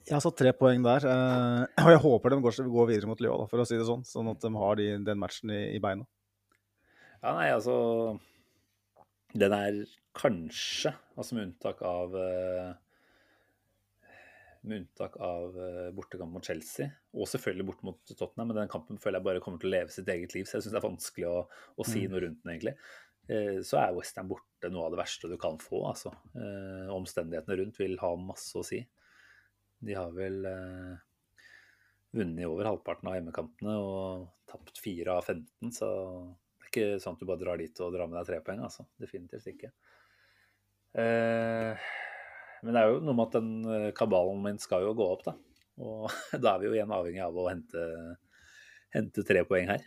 jeg 0.09 0.15
har 0.17 0.23
satt 0.25 0.37
tre 0.41 0.51
poeng 0.57 0.81
der. 0.85 1.05
eh, 1.05 1.63
og 1.85 1.91
jeg 1.93 2.01
håper 2.05 2.33
de 2.33 2.41
går, 2.43 2.57
går 2.73 2.89
videre 2.89 3.09
mot 3.11 3.21
Lyon, 3.23 3.43
da, 3.43 3.47
for 3.51 3.61
å 3.63 3.67
si 3.69 3.77
det 3.79 3.85
sånn. 3.87 4.03
Sånn 4.09 4.31
at 4.33 4.41
de 4.43 4.51
har 4.57 4.79
de, 4.81 4.89
den 5.05 5.21
matchen 5.21 5.53
i, 5.53 5.61
i 5.77 5.81
beina. 5.83 6.07
Ja, 7.19 7.33
nei, 7.35 7.49
altså 7.51 7.73
Den 9.35 9.53
er 9.53 9.81
kanskje, 10.15 10.93
altså 11.19 11.35
med 11.37 11.49
unntak 11.49 11.81
av 11.85 12.15
eh, 12.17 12.69
Med 14.65 14.81
unntak 14.81 15.17
av 15.23 15.55
eh, 15.63 15.89
bortekamp 15.95 16.33
mot 16.35 16.47
Chelsea, 16.47 16.89
og 17.15 17.29
selvfølgelig 17.31 17.67
borte 17.69 17.87
mot 17.87 17.99
Tottenham, 18.09 18.49
men 18.51 18.57
den 18.63 18.71
kampen 18.71 18.97
føler 18.99 19.19
jeg 19.21 19.27
bare 19.29 19.43
kommer 19.43 19.61
til 19.61 19.69
å 19.69 19.75
leve 19.77 19.93
sitt 19.93 20.09
eget 20.11 20.33
liv, 20.35 20.47
så 20.49 20.57
jeg 20.57 20.65
syns 20.65 20.75
det 20.75 20.81
er 20.81 20.87
vanskelig 20.89 21.27
å, 21.29 21.37
å 21.79 21.85
si 21.87 22.01
Mm. 22.05 22.11
noe 22.11 22.23
rundt 22.25 22.41
den, 22.43 22.51
egentlig. 22.55 22.73
Eh, 23.29 23.59
Så 23.63 23.77
er 23.79 23.93
Westham 23.95 24.27
borte 24.31 24.71
noe 24.73 24.87
av 24.89 24.95
det 24.95 24.99
verste 24.99 25.29
du 25.31 25.37
kan 25.39 25.55
få, 25.63 25.83
altså. 25.93 26.11
Eh, 26.35 26.89
Omstendighetene 26.91 27.59
rundt 27.61 27.79
vil 27.79 27.95
ha 28.01 28.11
masse 28.19 28.57
å 28.59 28.65
si. 28.67 28.81
De 29.85 29.95
har 29.95 30.11
vel 30.15 30.43
eh, 30.49 30.95
vunnet 32.17 32.47
over 32.49 32.67
halvparten 32.67 33.07
av 33.11 33.15
hjemmekampene 33.19 33.75
og 33.79 34.27
tapt 34.49 34.81
fire 34.81 35.19
av 35.19 35.27
15, 35.29 35.71
så 35.75 35.89
det 36.59 36.65
er 36.65 36.71
ikke 36.73 37.01
sånn 37.03 37.15
at 37.15 37.21
du 37.23 37.27
bare 37.29 37.41
drar 37.43 37.61
dit 37.61 37.79
og 37.85 37.93
drar 37.95 38.09
med 38.09 38.19
deg 38.19 38.27
tre 38.31 38.39
poeng, 38.45 38.63
altså. 38.65 38.85
Definitivt 39.01 39.47
ikke. 39.53 39.69
Eh, 40.99 41.87
men 42.63 42.75
det 42.75 42.81
er 42.81 42.91
jo 42.91 42.99
noe 43.05 43.15
med 43.15 43.29
at 43.29 43.37
den 43.37 43.51
eh, 43.71 43.91
kabalen 43.97 44.41
min 44.43 44.59
skal 44.61 44.83
jo 44.87 44.95
gå 44.97 45.05
opp, 45.13 45.23
da. 45.29 45.35
Og 45.79 46.09
da 46.43 46.55
er 46.55 46.63
vi 46.63 46.69
jo 46.69 46.75
igjen 46.75 46.91
avhengig 46.95 47.23
av 47.23 47.37
å 47.39 47.47
hente, 47.51 47.85
hente 48.95 49.23
tre 49.27 49.45
poeng 49.47 49.69
her. 49.71 49.85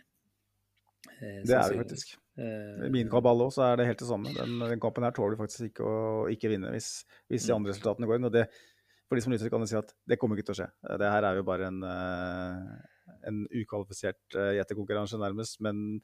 Eh, 1.19 1.41
Det 1.45 1.57
er 1.59 1.69
vi 1.73 1.81
faktisk. 1.83 2.15
I 2.33 2.87
min 2.89 3.11
kabal 3.13 3.43
òg 3.45 3.53
er 3.61 3.75
det 3.77 3.85
helt 3.91 3.99
det 4.01 4.07
samme. 4.09 4.31
Den, 4.33 4.55
den 4.63 4.79
kampen 4.81 5.05
her 5.05 5.13
tåler 5.13 5.35
du 5.35 5.43
faktisk 5.43 5.67
ikke 5.67 5.85
å 5.85 5.97
ikke 6.33 6.49
vinne 6.49 6.71
hvis, 6.73 7.03
hvis 7.29 7.45
de 7.45 7.51
Mm. 7.53 7.59
andre 7.59 7.75
resultatene 7.75 8.07
går 8.09 8.17
inn. 8.17 8.25
Og 8.25 8.33
det, 8.33 8.47
for 9.07 9.19
de 9.19 9.25
som 9.25 9.33
lytter, 9.33 9.51
kan 9.51 9.63
de 9.63 9.69
si 9.69 9.79
at 9.79 9.91
det 10.09 10.19
kommer 10.21 10.39
ikke 10.39 10.51
til 10.51 10.55
å 10.55 10.59
skje. 10.61 10.69
Det 11.01 11.09
her 11.15 11.27
er 11.27 11.39
jo 11.39 11.47
bare 11.47 11.67
en, 11.69 11.81
eh, 11.87 13.09
en 13.29 13.41
ukvalifisert 13.49 14.37
eh, 14.39 14.53
gjettekonkurranse, 14.59 15.19
nærmest, 15.21 15.59
men 15.65 15.99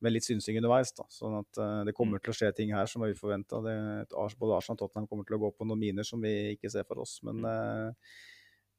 med 0.00 0.14
litt 0.14 0.26
synsing 0.26 0.58
underveis. 0.60 0.94
da, 0.94 1.04
sånn 1.12 1.36
at 1.40 1.60
eh, 1.60 1.84
Det 1.90 1.94
kommer 1.98 2.22
til 2.22 2.32
å 2.32 2.38
skje 2.40 2.52
ting 2.56 2.72
her 2.74 2.90
som 2.90 3.04
er 3.04 3.14
uforventa. 3.14 3.60
Både 3.60 4.56
Arsenal 4.56 4.78
og 4.78 4.82
Tottenham 4.84 5.08
kommer 5.10 5.28
til 5.28 5.38
å 5.38 5.42
gå 5.46 5.52
på 5.58 5.68
noen 5.68 5.82
miner 5.82 6.06
som 6.06 6.22
vi 6.22 6.54
ikke 6.56 6.70
ser 6.72 6.86
for 6.88 7.02
oss. 7.04 7.18
Men 7.26 7.44
uh, 7.44 8.10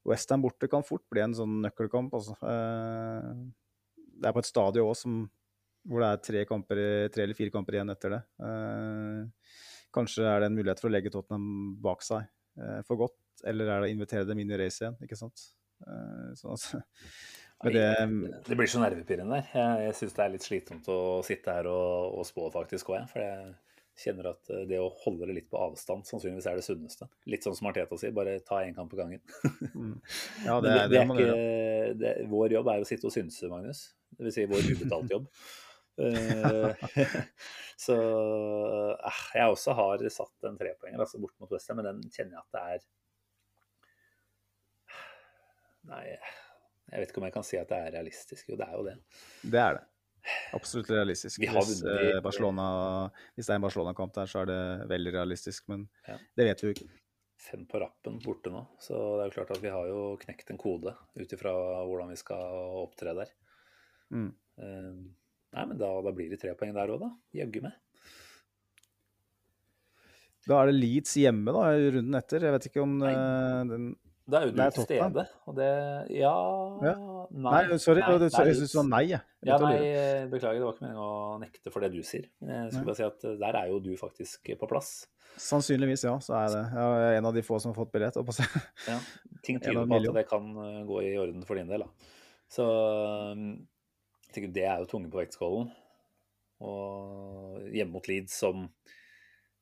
Westham 0.08 0.42
borte 0.42 0.70
kan 0.72 0.86
fort 0.86 1.04
bli 1.12 1.24
en 1.24 1.36
sånn 1.36 1.60
nøkkelkamp. 1.66 2.14
altså. 2.16 2.36
Eh, 2.40 3.34
det 4.20 4.30
er 4.30 4.36
på 4.36 4.44
et 4.44 4.50
stadion 4.50 4.90
òg 4.90 4.98
som 4.98 5.20
hvor 5.90 6.04
det 6.04 6.10
er 6.10 6.24
tre, 6.24 6.42
kamper, 6.46 6.80
tre 7.14 7.24
eller 7.24 7.38
fire 7.38 7.54
kamper 7.54 7.78
igjen 7.78 7.94
etter 7.94 8.16
det. 8.16 8.20
Eh, 8.46 9.56
kanskje 9.96 10.28
er 10.28 10.42
det 10.42 10.50
en 10.50 10.58
mulighet 10.58 10.82
for 10.82 10.90
å 10.90 10.94
legge 10.94 11.12
Tottenham 11.14 11.76
bak 11.82 12.04
seg 12.06 12.28
eh, 12.60 12.82
for 12.88 13.00
godt, 13.00 13.18
eller 13.48 13.70
er 13.70 13.84
det 13.84 13.90
å 13.90 13.94
invitere 13.94 14.28
dem 14.28 14.42
inn 14.42 14.52
i 14.52 14.60
racet 14.60 14.86
igjen, 14.86 15.00
ikke 15.06 15.20
sant. 15.20 15.46
Sånn 16.36 16.52
altså. 16.52 16.82
det, 17.72 17.86
Det 18.48 18.58
blir 18.60 18.68
så 18.72 18.82
nervepirrende. 18.84 19.40
Jeg, 19.54 19.86
jeg 19.86 19.96
syns 20.02 20.18
det 20.18 20.26
er 20.26 20.34
litt 20.36 20.46
slitsomt 20.46 20.90
å 20.92 21.00
sitte 21.26 21.56
her 21.56 21.70
og, 21.72 22.20
og 22.20 22.28
spå, 22.28 22.50
faktisk 22.54 22.92
òg, 22.92 23.00
jeg. 23.00 23.12
For 23.14 23.24
jeg 23.24 23.50
kjenner 24.00 24.32
at 24.32 24.52
eh, 24.54 24.66
det 24.70 24.80
å 24.82 24.90
holde 25.04 25.28
det 25.30 25.38
litt 25.40 25.50
på 25.52 25.60
avstand 25.60 26.08
sannsynligvis 26.08 26.48
er 26.50 26.60
det 26.60 26.66
sunneste. 26.66 27.08
Litt 27.32 27.46
sånn 27.46 27.58
som 27.58 27.70
Arteta 27.70 27.98
sier, 28.00 28.14
bare 28.16 28.38
ta 28.46 28.62
én 28.64 28.76
kamp 28.78 28.92
på 28.92 29.00
gangen. 29.00 29.24
mm, 29.74 29.96
ja, 30.46 30.60
det, 30.64 30.76
det, 30.92 31.02
er 31.02 31.16
ikke, 31.16 31.40
det, 32.00 32.14
vår 32.32 32.60
jobb 32.60 32.72
er 32.74 32.84
å 32.84 32.88
sitte 32.88 33.10
og 33.10 33.16
synse, 33.16 33.50
Magnus. 33.52 33.90
Det 34.16 34.28
vil 34.28 34.36
si 34.36 34.48
vår 34.50 34.72
ubetalte 34.74 35.18
jobb. 35.18 35.28
Eh, 36.00 36.86
så 37.86 37.98
eh, 38.00 39.24
jeg 39.36 39.56
også 39.56 39.76
har 39.76 40.06
satt 40.16 40.48
en 40.48 40.60
trepoenger 40.60 41.04
altså 41.04 41.20
bort 41.22 41.36
mot 41.42 41.52
Westham, 41.52 41.82
men 41.82 41.92
den 41.92 42.16
kjenner 42.16 42.38
jeg 42.40 42.46
at 42.46 42.56
det 42.56 42.64
er 42.76 42.88
Nei, 45.90 46.04
jeg 46.90 47.02
vet 47.04 47.12
ikke 47.12 47.22
om 47.22 47.28
jeg 47.30 47.36
kan 47.36 47.46
si 47.48 47.58
at 47.60 47.70
det 47.72 47.78
er 47.86 47.92
realistisk. 47.98 48.50
Jo, 48.52 48.58
det 48.60 48.68
er 48.68 48.78
jo 48.78 48.86
det. 48.88 48.96
Det 49.56 49.62
er 49.62 49.80
det. 49.80 49.86
Absolutt 50.54 50.90
realistisk. 50.92 51.40
Hvis, 51.42 51.80
eh, 51.88 52.18
hvis 52.20 53.46
det 53.48 53.54
er 53.54 53.56
en 53.56 53.64
Barcelona-kamp 53.66 54.14
der, 54.18 54.28
så 54.30 54.42
er 54.44 54.50
det 54.50 54.62
veldig 54.92 55.14
realistisk. 55.16 55.68
Men 55.72 55.88
Ja. 56.08 56.18
det 56.38 56.46
vet 56.50 56.62
vi 56.64 56.68
jo 56.68 56.74
ikke. 56.76 56.90
Fem 57.40 57.66
på 57.66 57.80
rappen 57.80 58.18
borte 58.20 58.52
nå, 58.52 58.66
så 58.84 58.94
det 59.16 59.22
er 59.24 59.30
jo 59.30 59.36
klart 59.38 59.52
at 59.56 59.62
vi 59.64 59.70
har 59.72 59.86
jo 59.88 60.18
knekt 60.20 60.50
en 60.52 60.58
kode 60.60 60.92
ut 61.16 61.32
ifra 61.38 61.54
hvordan 61.88 62.10
vi 62.12 62.18
skal 62.20 62.84
opptre 62.84 63.16
der. 63.16 63.32
Mm. 64.12 64.34
Eh, 64.60 64.92
Nei, 65.52 65.64
men 65.66 65.78
da, 65.80 65.88
da 66.06 66.12
blir 66.14 66.30
det 66.30 66.38
tre 66.44 66.52
poeng 66.54 66.76
der 66.76 66.92
òg, 66.94 67.00
da. 67.02 67.08
Jaggu 67.34 67.64
meg. 67.64 67.74
Da 70.46 70.60
er 70.62 70.70
det 70.70 70.76
Leeds 70.78 71.16
hjemme 71.18 71.54
da, 71.56 71.64
i 71.74 71.90
runden 71.96 72.18
etter. 72.20 72.44
Jeg 72.46 72.54
vet 72.56 72.68
ikke 72.70 72.84
om 72.84 72.94
eh, 73.02 73.64
den 73.72 73.88
Da 74.30 74.40
er 74.40 74.50
jo 74.50 74.52
du 74.54 74.60
Det 74.60 74.68
til 74.76 74.86
stede, 74.86 75.24
og 75.50 75.56
det 75.58 75.70
Ja, 76.20 76.34
Ja. 76.86 76.94
Nei, 77.30 77.62
Nei, 77.70 77.78
sorry. 77.78 78.02
nei, 78.02 78.10
nei 78.10 78.20
det 78.24 78.30
jeg 78.34 78.56
syns 78.58 78.60
du 78.60 78.68
sa 78.74 78.84
nei. 78.86 79.04
jeg. 79.10 79.22
Ja, 79.46 79.58
nei, 79.62 79.78
beklager, 80.32 80.60
det 80.60 80.66
var 80.66 80.76
ikke 80.76 80.86
meningen 80.86 81.04
å 81.04 81.40
nekte 81.42 81.72
for 81.74 81.86
det 81.86 81.92
du 81.94 82.02
sier. 82.06 82.26
Jeg 82.42 82.72
skulle 82.72 82.88
bare 82.90 83.00
si 83.00 83.06
at 83.06 83.26
eh, 83.30 83.36
der 83.42 83.58
er 83.60 83.72
jo 83.72 83.80
du 83.84 83.92
faktisk 83.98 84.50
på 84.60 84.70
plass. 84.70 84.94
Sannsynligvis, 85.40 86.04
ja. 86.08 86.16
Så 86.24 86.34
er 86.36 86.48
det. 86.54 86.64
Jeg 86.74 87.10
er 87.10 87.18
en 87.20 87.30
av 87.30 87.36
de 87.38 87.44
få 87.46 87.60
som 87.62 87.72
har 87.72 87.78
fått 87.78 87.92
billett. 87.94 88.18
Ja, 88.88 88.98
ting 89.46 89.60
tyder 89.64 89.86
på 89.86 90.00
at 90.02 90.18
det 90.18 90.26
kan 90.30 90.50
eh, 90.66 90.80
gå 90.90 91.02
i 91.06 91.12
orden 91.22 91.46
for 91.48 91.60
din 91.60 91.70
del. 91.70 91.86
Da. 91.86 92.16
Så 92.50 92.66
um, 92.66 93.46
jeg 94.28 94.34
tenker 94.36 94.54
det 94.58 94.66
er 94.66 94.82
jo 94.82 94.90
tunge 94.90 95.12
på 95.14 95.22
vektskålen. 95.22 95.70
Og 96.66 97.70
hjemme 97.72 97.94
mot 97.96 98.08
Leeds, 98.10 98.36
som 98.42 98.68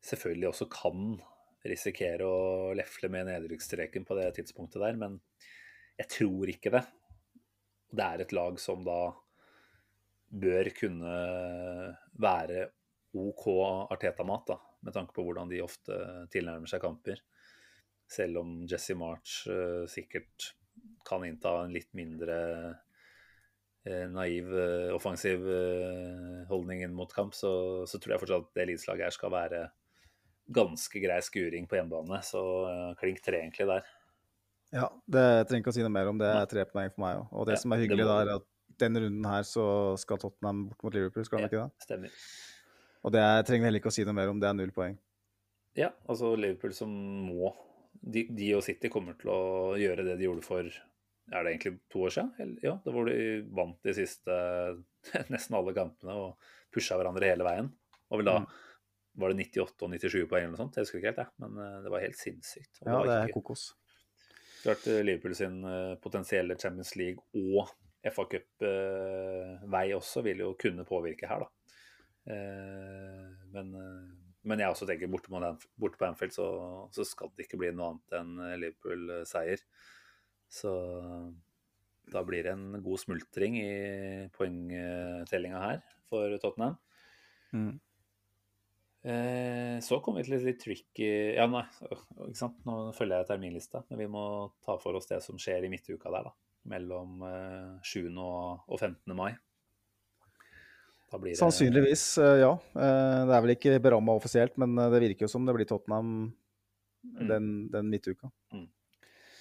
selvfølgelig 0.07 0.49
også 0.53 0.69
kan 0.71 1.17
risikere 1.65 2.25
å 2.27 2.73
lefle 2.77 3.09
med 3.11 3.27
nedrykksstreken 3.31 4.05
på 4.07 4.17
det 4.19 4.29
tidspunktet 4.37 4.83
der, 4.83 4.99
men 4.99 5.17
jeg 5.97 6.11
tror 6.13 6.51
ikke 6.51 6.73
det. 6.75 6.83
Det 7.89 8.05
er 8.05 8.23
et 8.23 8.35
lag 8.35 8.59
som 8.61 8.83
da 8.85 8.99
bør 10.27 10.69
kunne 10.75 11.13
være 12.19 12.67
OK 13.17 13.45
Arteta-mat, 13.93 14.51
da, 14.51 14.57
med 14.85 14.95
tanke 14.95 15.15
på 15.15 15.23
hvordan 15.25 15.49
de 15.49 15.63
ofte 15.63 15.97
tilnærmer 16.33 16.69
seg 16.69 16.83
kamper. 16.83 17.21
Selv 18.07 18.43
om 18.43 18.59
Jesse 18.69 18.95
March 18.95 19.47
uh, 19.51 19.87
sikkert 19.89 20.51
kan 21.07 21.23
innta 21.25 21.63
en 21.63 21.73
litt 21.73 21.89
mindre 21.97 22.37
uh, 23.87 24.05
naiv, 24.13 24.51
uh, 24.51 24.93
offensiv 24.95 25.43
holdning 26.51 26.85
inn 26.85 26.95
mot 26.95 27.11
kamp, 27.15 27.35
så, 27.35 27.83
så 27.87 27.99
tror 27.99 28.15
jeg 28.15 28.23
fortsatt 28.23 28.47
at 28.47 28.59
det 28.59 28.69
Leeds-laget 28.69 29.07
her 29.07 29.17
skal 29.17 29.33
være 29.33 29.65
ganske 30.51 31.01
grei 31.03 31.19
skuring 31.25 31.67
på 31.67 31.75
hjemmebane. 31.79 32.19
Så 32.23 32.41
eh, 32.69 32.91
klink 32.99 33.21
tre 33.25 33.41
egentlig 33.43 33.67
der. 33.67 33.87
Ja, 34.73 34.89
det 35.07 35.23
jeg 35.23 35.47
trenger 35.47 35.63
ikke 35.63 35.71
å 35.71 35.77
si 35.77 35.83
noe 35.85 35.93
mer 35.95 36.09
om 36.11 36.17
det. 36.19 36.27
er 36.27 36.45
tre 36.51 36.65
poeng 36.67 36.91
for 36.91 37.03
meg 37.05 37.17
òg. 37.21 37.27
Og 37.31 37.45
det 37.47 37.55
Ja, 37.57 37.61
som 37.63 37.71
er 37.75 37.83
hyggelig, 37.83 38.05
da, 38.07 38.17
er 38.25 38.33
at 38.35 38.47
denne 38.77 38.99
runden 39.05 39.25
her 39.25 39.45
så 39.47 39.65
skal 39.97 40.19
Tottenham 40.21 40.65
bort 40.69 40.83
mot 40.83 40.93
Liverpool, 40.93 41.25
skal 41.25 41.39
de 41.39 41.43
Ja. 41.43 41.47
ikke 41.47 41.63
det? 41.63 41.85
Stemmer. 41.87 42.11
Og 43.05 43.11
det 43.15 43.21
er, 43.23 43.43
trenger 43.47 43.65
heller 43.69 43.79
ikke 43.79 43.89
å 43.93 43.95
si 43.95 44.03
noe 44.03 44.13
mer 44.17 44.29
om, 44.29 44.39
det 44.39 44.49
er 44.49 44.53
null 44.57 44.71
poeng. 44.75 44.97
Ja, 45.77 45.91
altså 46.09 46.35
Liverpool 46.35 46.73
som 46.73 46.89
må 47.29 47.53
de, 48.03 48.25
de 48.29 48.51
og 48.57 48.63
City 48.65 48.89
kommer 48.89 49.15
til 49.17 49.31
å 49.31 49.77
gjøre 49.79 50.03
det 50.05 50.17
de 50.19 50.25
gjorde 50.27 50.43
for 50.45 50.59
er 50.67 51.43
det 51.43 51.51
egentlig 51.55 51.79
to 51.91 51.99
år 52.07 52.13
siden? 52.13 52.29
Eller- 52.39 52.59
Ja, 52.63 52.75
da 52.85 52.91
hvor 52.91 53.05
de 53.09 53.41
vant 53.51 53.79
de 53.83 53.93
siste 53.93 54.35
nesten 55.33 55.55
alle 55.57 55.73
kampene 55.73 56.13
og 56.15 56.37
pusha 56.73 56.95
hverandre 56.99 57.23
hele 57.31 57.43
veien. 57.47 57.71
Og 58.11 58.19
vel 58.21 58.25
da 58.29 58.39
Mm. 58.39 58.47
Var 59.17 59.33
det 59.33 59.47
98 59.47 59.83
og 59.87 59.91
97 59.95 60.27
poeng 60.29 60.43
eller 60.45 60.53
noe 60.53 60.61
sånt. 60.61 60.77
Jeg 60.77 60.85
husker 60.85 60.99
ikke 61.01 61.11
helt, 61.11 61.21
jeg. 61.23 61.33
Men 61.43 61.57
eh, 61.63 61.77
det 61.85 61.91
var 61.93 62.03
helt 62.05 62.19
sinnssykt. 62.21 62.81
Og 62.83 62.87
Ja, 62.91 62.99
det 63.07 63.15
er 63.17 63.27
ikke, 63.31 63.41
kokos. 63.41 63.63
klart 64.61 64.87
eh, 64.93 65.01
Liverpool 65.07 65.35
sin 65.39 65.57
eh, 65.65 65.95
potensielle 66.03 66.57
Champions 66.61 66.93
League 66.99 67.23
og 67.57 67.73
FA 68.13 68.23
Cup-vei 68.29 69.87
også 69.97 70.21
vil 70.23 70.43
jo 70.45 70.51
kunne 70.59 70.85
påvirke 70.87 71.27
her, 71.27 71.43
da. 71.43 71.49
Eh, 72.29 73.25
Men, 73.55 73.73
eh, 73.75 74.07
men 74.47 74.61
jeg 74.61 74.69
også 74.71 74.85
tenker 74.87 75.09
borte, 75.11 75.31
borte 75.75 75.97
på 75.99 76.05
Anfield 76.07 76.31
så, 76.35 76.45
så 76.95 77.03
skal 77.07 77.31
det 77.35 77.47
ikke 77.47 77.57
bli 77.59 77.71
noe 77.75 77.89
annet 77.95 78.15
enn 78.19 78.37
eh, 78.45 78.53
Liverpool-seier. 78.61 79.63
Så 80.47 80.71
da 82.07 82.21
blir 82.23 82.45
det 82.47 82.53
en 82.53 82.77
god 82.85 83.01
smultring 83.01 83.57
i 83.59 84.29
poengtellinga 84.37 85.59
her 85.65 85.81
for 86.07 86.31
Tottenham. 86.39 86.77
Mm. 87.51 87.73
Eh, 89.07 89.79
Så 89.79 90.01
kommer 90.03 90.19
vi 90.19 90.27
til 90.27 90.35
et 90.35 90.45
litt 90.49 90.59
tricky 90.59 91.09
Ja, 91.37 91.45
nei, 91.47 91.63
ikke 91.87 92.35
sant. 92.35 92.57
Nå 92.67 92.91
følger 92.97 93.21
jeg 93.21 93.29
terminlista, 93.29 93.83
men 93.87 94.01
vi 94.01 94.07
må 94.11 94.23
ta 94.65 94.75
for 94.81 94.97
oss 94.99 95.07
det 95.07 95.21
som 95.23 95.39
skjer 95.39 95.63
i 95.63 95.71
midtuka 95.71 96.11
der, 96.11 96.27
da. 96.27 96.33
Mellom 96.67 97.21
eh, 97.23 97.77
7. 97.87 98.09
og 98.19 98.65
og 98.67 98.79
15. 98.81 99.15
mai. 99.15 99.31
Det 101.07 101.37
Sannsynligvis, 101.39 102.17
eh, 102.19 102.41
ja. 102.43 102.51
Eh, 102.75 103.21
Det 103.29 103.35
er 103.35 103.43
vel 103.45 103.55
ikke 103.55 103.79
beramma 103.79 104.17
offisielt, 104.17 104.57
men 104.59 104.75
eh, 104.77 104.89
det 104.91 105.03
virker 105.05 105.23
jo 105.23 105.31
som 105.31 105.45
det 105.47 105.55
blir 105.55 105.69
Tottenham 105.69 106.33
den, 107.03 107.69
den 107.71 107.87
midtuka. 107.87 108.27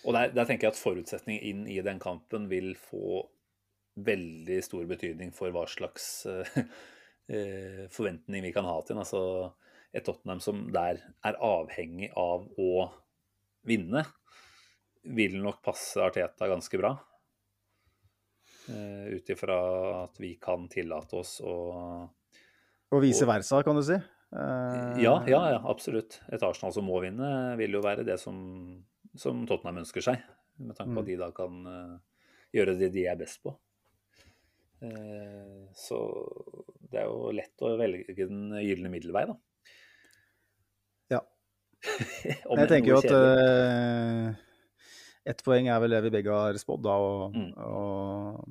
Og 0.06 0.14
der, 0.14 0.30
der, 0.30 0.44
tenker 0.46 0.68
jeg 0.68 0.76
at 0.76 0.78
forutsetning 0.78 1.40
inn 1.42 1.64
i 1.66 1.80
den 1.82 1.98
kampen 1.98 2.46
vil 2.46 2.76
få 2.78 3.24
veldig 3.96 4.60
stor 4.62 4.84
betydning 4.86 5.32
for 5.34 5.50
hva 5.50 5.64
slags 5.66 6.28
forventning 7.26 8.44
vi 8.44 8.52
kan 8.54 8.66
ha 8.68 8.76
til 8.86 8.94
en. 8.94 9.02
Altså 9.02 9.22
et 9.96 10.04
Tottenham 10.04 10.40
som 10.44 10.66
der 10.74 11.00
er 11.24 11.38
avhengig 11.42 12.10
av 12.18 12.46
å 12.60 12.86
vinne, 13.66 14.04
vil 15.16 15.38
nok 15.42 15.62
passe 15.64 16.02
Arteta 16.02 16.48
ganske 16.50 16.80
bra. 16.80 16.92
Uh, 18.66 19.14
Ut 19.14 19.30
ifra 19.30 19.56
at 20.02 20.18
vi 20.18 20.34
kan 20.42 20.66
tillate 20.66 21.20
oss 21.20 21.36
å 21.38 21.54
Og 22.90 23.02
vice 23.02 23.26
versa, 23.28 23.60
kan 23.62 23.78
du 23.78 23.82
si? 23.86 23.96
Uh, 24.34 24.98
ja, 24.98 25.20
ja, 25.30 25.42
ja, 25.54 25.60
absolutt. 25.70 26.18
Et 26.34 26.42
Arsenal 26.42 26.74
som 26.74 26.86
må 26.88 26.98
vinne, 27.04 27.28
vil 27.60 27.78
jo 27.78 27.84
være 27.84 28.04
det 28.06 28.18
som, 28.22 28.36
som 29.14 29.44
Tottenham 29.46 29.84
ønsker 29.84 30.04
seg. 30.04 30.24
Med 30.58 30.74
tanke 30.74 30.96
på 30.96 31.04
at 31.04 31.06
mm. 31.06 31.12
de 31.12 31.18
da 31.20 31.30
kan 31.36 31.70
uh, 31.70 32.26
gjøre 32.56 32.76
det 32.80 32.90
de 32.94 33.06
er 33.06 33.18
best 33.20 33.42
på. 33.46 33.54
Så 35.72 35.96
det 36.92 37.02
er 37.02 37.10
jo 37.10 37.32
lett 37.34 37.66
å 37.66 37.74
velge 37.80 38.16
den 38.18 38.50
gylne 38.62 38.92
middelvei, 38.92 39.24
da. 39.30 39.36
Ja. 41.16 41.22
jeg 42.26 42.68
tenker 42.70 42.92
jo 42.94 43.00
at 43.02 44.42
ett 45.26 45.42
poeng 45.46 45.70
er 45.72 45.80
vel 45.82 45.96
det 45.96 46.04
vi 46.06 46.12
begge 46.18 46.34
har 46.34 46.58
spådd, 46.60 46.84
da. 46.86 46.94
Og, 47.02 47.34
mm. 47.34 47.50
og 47.66 48.44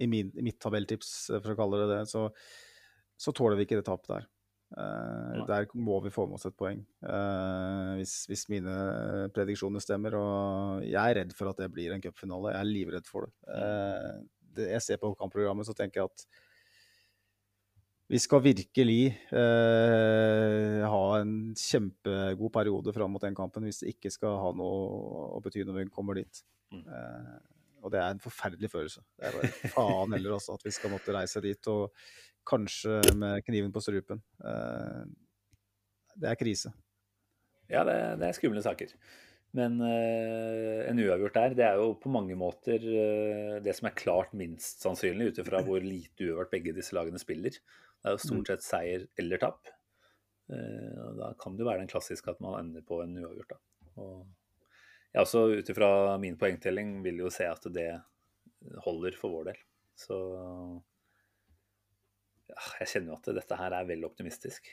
i, 0.00 0.08
min, 0.08 0.30
i, 0.32 0.44
mitt 0.44 0.58
tabelltips, 0.62 1.12
for 1.34 1.52
å 1.52 1.58
kalle 1.58 1.82
det 1.82 1.90
det, 1.92 2.00
så, 2.10 2.26
så 3.20 3.34
tåler 3.36 3.58
vi 3.58 3.68
ikke 3.68 3.80
det 3.80 3.86
tapet 3.88 4.14
der. 4.14 4.26
Uh, 4.66 5.44
der 5.46 5.68
må 5.78 6.00
vi 6.02 6.10
få 6.10 6.24
med 6.26 6.40
oss 6.40 6.48
et 6.48 6.56
poeng, 6.58 6.80
uh, 7.06 7.92
hvis, 8.00 8.24
hvis, 8.26 8.48
mine 8.50 8.72
prediksjoner 9.36 9.84
stemmer. 9.84 10.16
Og 10.18 10.86
jeg 10.88 10.98
er 11.02 11.20
redd 11.20 11.36
for 11.38 11.52
at 11.52 11.60
det 11.62 11.70
blir 11.74 11.94
en 11.94 12.02
cupfinale. 12.02 12.54
Jeg 12.56 12.64
er 12.64 12.72
livredd 12.72 13.10
for 13.10 13.28
det. 13.28 13.34
Uh, 13.46 14.24
det. 14.56 14.70
Jeg 14.74 14.84
ser 14.84 15.02
på 15.02 15.14
kampprogrammet, 15.20 15.68
så 15.68 15.76
tenker 15.76 16.02
jeg 16.02 16.10
at 16.10 16.26
vi 18.06 18.20
skal 18.22 18.42
virkelig 18.44 19.00
eh, 19.34 20.84
ha 20.86 21.02
en 21.18 21.34
kjempegod 21.58 22.52
periode 22.54 22.94
fram 22.94 23.16
mot 23.16 23.24
den 23.24 23.34
kampen 23.34 23.66
hvis 23.66 23.82
det 23.82 23.96
ikke 23.96 24.12
skal 24.14 24.38
ha 24.44 24.52
noe 24.54 25.26
å 25.34 25.42
bety 25.42 25.64
når 25.66 25.80
vi 25.80 25.88
kommer 25.90 26.20
dit. 26.20 26.42
Mm. 26.70 26.84
Eh, 26.86 27.34
og 27.82 27.92
det 27.94 28.00
er 28.02 28.14
en 28.14 28.22
forferdelig 28.22 28.70
følelse. 28.70 29.02
Det 29.18 29.26
er 29.28 29.36
bare 29.36 29.72
faen 29.74 30.14
heller 30.14 30.38
også 30.38 30.54
at 30.54 30.66
vi 30.66 30.74
skal 30.74 30.94
måtte 30.94 31.14
reise 31.14 31.42
dit, 31.42 31.70
og 31.70 31.92
kanskje 32.46 33.00
med 33.18 33.42
kniven 33.46 33.74
på 33.74 33.82
strupen. 33.82 34.22
Eh, 34.42 35.04
det 36.16 36.30
er 36.30 36.40
krise. 36.40 36.72
Ja, 37.66 37.82
det, 37.86 37.96
det 38.20 38.28
er 38.28 38.38
skumle 38.38 38.62
saker. 38.62 38.94
Men 39.56 39.78
uh, 39.80 40.82
en 40.84 40.98
uavgjort 41.00 41.36
der, 41.38 41.54
det 41.56 41.64
er 41.64 41.78
jo 41.80 41.94
på 42.00 42.10
mange 42.12 42.34
måter 42.36 42.82
uh, 42.82 43.56
det 43.64 43.72
som 43.78 43.88
er 43.88 43.96
klart 43.96 44.34
minst 44.36 44.84
sannsynlig, 44.84 45.30
ut 45.30 45.40
ifra 45.40 45.62
hvor 45.64 45.80
lite 45.80 46.26
uavgjort 46.26 46.52
begge 46.52 46.74
disse 46.76 46.96
lagene 46.96 47.20
spiller. 47.22 47.56
Det 48.06 48.12
er 48.12 48.14
jo 48.14 48.22
stort 48.22 48.44
mm. 48.44 48.48
sett 48.52 48.62
seier 48.62 49.04
eller 49.18 49.40
tap. 49.42 49.66
Eh, 50.46 51.06
da 51.18 51.32
kan 51.40 51.56
det 51.56 51.64
jo 51.64 51.66
være 51.66 51.82
den 51.82 51.90
klassiske 51.90 52.30
at 52.30 52.42
man 52.44 52.54
ender 52.60 52.84
på 52.86 53.00
en 53.02 53.16
uavgjort. 53.18 53.56
Jeg 55.10 55.24
også 55.24 55.42
ut 55.58 55.72
ifra 55.72 55.88
min 56.22 56.36
poengtelling 56.38 57.00
vil 57.02 57.24
jo 57.24 57.32
se 57.34 57.48
at 57.50 57.66
det 57.74 57.88
holder 58.84 59.16
for 59.18 59.34
vår 59.34 59.50
del. 59.50 59.58
Så 59.98 60.16
ja, 62.46 62.60
jeg 62.84 62.92
kjenner 62.92 63.10
jo 63.10 63.18
at 63.18 63.30
dette 63.40 63.58
her 63.58 63.74
er 63.74 63.88
vel 63.88 64.06
optimistisk. 64.06 64.70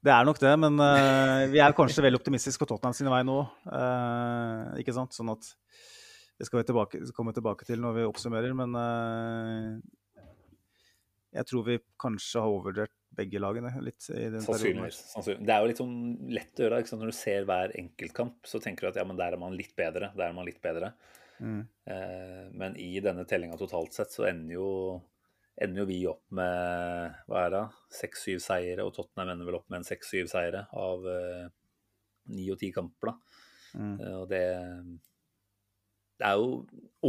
Det 0.00 0.10
er 0.10 0.26
nok 0.26 0.42
det, 0.42 0.56
men 0.58 0.80
uh, 0.80 1.46
vi 1.52 1.62
er 1.62 1.76
kanskje 1.76 2.02
vel 2.02 2.18
optimistiske 2.18 2.58
på 2.58 2.66
Tottenham 2.66 2.96
sin 2.96 3.12
vei 3.12 3.22
nå. 3.28 3.38
Uh, 3.68 4.74
ikke 4.82 4.96
sant? 4.96 5.14
Sånn 5.14 5.30
at 5.30 5.52
det 6.40 6.48
skal 6.48 6.64
vi 6.64 6.66
tilbake, 6.72 7.04
komme 7.14 7.36
tilbake 7.36 7.68
til 7.68 7.78
når 7.84 7.98
vi 8.00 8.06
oppsummerer. 8.08 8.56
Men 8.58 8.74
uh, 8.74 9.76
jeg 11.30 11.46
tror 11.46 11.66
vi 11.66 11.76
kanskje 12.00 12.42
har 12.42 12.50
overvurdert 12.50 12.94
begge 13.14 13.40
lagene 13.42 13.70
litt. 13.84 14.02
i 14.10 14.26
den 14.32 14.42
Sannsynligvis. 14.42 14.98
Sannsynlig. 15.12 15.46
Det 15.46 15.54
er 15.54 15.62
jo 15.62 15.70
litt 15.70 15.82
sånn 15.82 16.00
lett 16.34 16.60
å 16.60 16.64
gjøre. 16.64 16.80
Ikke 16.82 16.92
sant? 16.92 17.02
Når 17.04 17.12
du 17.12 17.18
ser 17.18 17.46
hver 17.48 17.74
enkeltkamp, 17.78 18.38
så 18.46 18.60
tenker 18.62 18.86
du 18.86 18.90
at 18.92 19.00
ja, 19.00 19.06
men 19.06 19.18
der 19.18 19.36
er 19.36 19.42
man 19.42 19.56
litt 19.58 19.74
bedre. 19.78 20.12
Der 20.16 20.28
er 20.28 20.36
man 20.36 20.48
litt 20.48 20.60
bedre. 20.62 20.92
Mm. 21.40 21.60
Eh, 21.86 22.42
men 22.60 22.76
i 22.80 22.92
denne 23.04 23.24
tellinga 23.28 23.58
totalt 23.60 23.96
sett 23.96 24.12
så 24.12 24.26
ender 24.28 24.58
jo, 24.58 24.70
ender 25.60 25.82
jo 25.82 25.88
vi 25.88 26.00
opp 26.10 26.24
med 26.36 27.20
hva 27.30 27.44
er 27.46 27.54
det, 27.54 27.62
seks-syv 28.00 28.42
seire, 28.44 28.84
og 28.84 28.92
Tottenham 28.96 29.32
ender 29.34 29.48
vel 29.48 29.60
opp 29.60 29.70
med 29.70 29.80
en 29.80 29.88
seks-syv 29.88 30.28
seire 30.32 30.66
av 30.76 31.06
eh, 31.14 31.46
ni 32.34 32.50
og 32.52 32.60
ti 32.60 32.72
kamper. 32.74 33.12
da. 33.12 33.38
Mm. 33.78 33.94
Eh, 33.96 34.16
og 34.18 34.26
det, 34.30 34.44
det 36.20 36.28
er 36.28 36.36
jo 36.36 36.60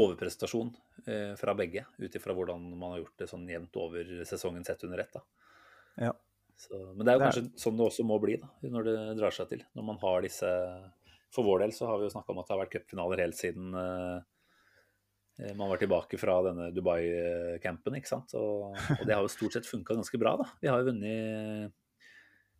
overprestasjon 0.01 0.71
eh, 1.05 1.33
fra 1.39 1.55
begge, 1.57 1.83
ut 1.99 2.15
ifra 2.15 2.35
hvordan 2.35 2.63
man 2.79 2.95
har 2.95 3.01
gjort 3.03 3.23
det 3.23 3.29
sånn 3.31 3.47
jevnt 3.49 3.79
over 3.81 4.11
sesongen 4.27 4.63
sett 4.67 4.85
under 4.87 5.03
ett. 5.03 5.17
Ja. 5.99 6.13
Så, 6.55 6.77
men 6.93 7.03
det 7.03 7.13
er 7.13 7.17
jo 7.19 7.25
kanskje 7.25 7.43
det 7.43 7.51
er... 7.51 7.61
sånn 7.63 7.79
det 7.79 7.87
også 7.89 8.05
må 8.07 8.19
bli, 8.23 8.37
da, 8.39 8.51
når 8.71 8.87
det 8.87 8.97
drar 9.19 9.35
seg 9.35 9.49
til. 9.51 9.65
Når 9.75 9.87
man 9.87 9.99
har 10.03 10.23
disse 10.23 10.51
For 11.31 11.47
vår 11.47 11.63
del 11.63 11.73
så 11.75 11.87
har 11.89 11.99
vi 11.99 12.07
jo 12.07 12.13
snakka 12.13 12.33
om 12.33 12.41
at 12.41 12.47
det 12.47 12.55
har 12.55 12.61
vært 12.61 12.73
cupfinaler 12.75 13.23
helt 13.23 13.39
siden 13.39 13.75
eh, 13.81 14.17
eh 15.41 15.53
man 15.57 15.71
var 15.71 15.79
tilbake 15.81 16.19
fra 16.21 16.39
denne 16.47 16.71
Dubai-campen, 16.75 17.99
ikke 17.99 18.11
sant. 18.11 18.35
Og, 18.39 18.71
og, 18.71 19.05
det 19.07 19.15
har 19.15 19.23
jo 19.23 19.31
stort 19.31 19.57
sett 19.57 19.67
funka 19.67 19.95
ganske 19.97 20.19
bra, 20.21 20.37
da. 20.43 20.49
Vi 20.63 20.71
har 20.71 20.79
jo 20.79 20.91
vunnet 20.91 21.77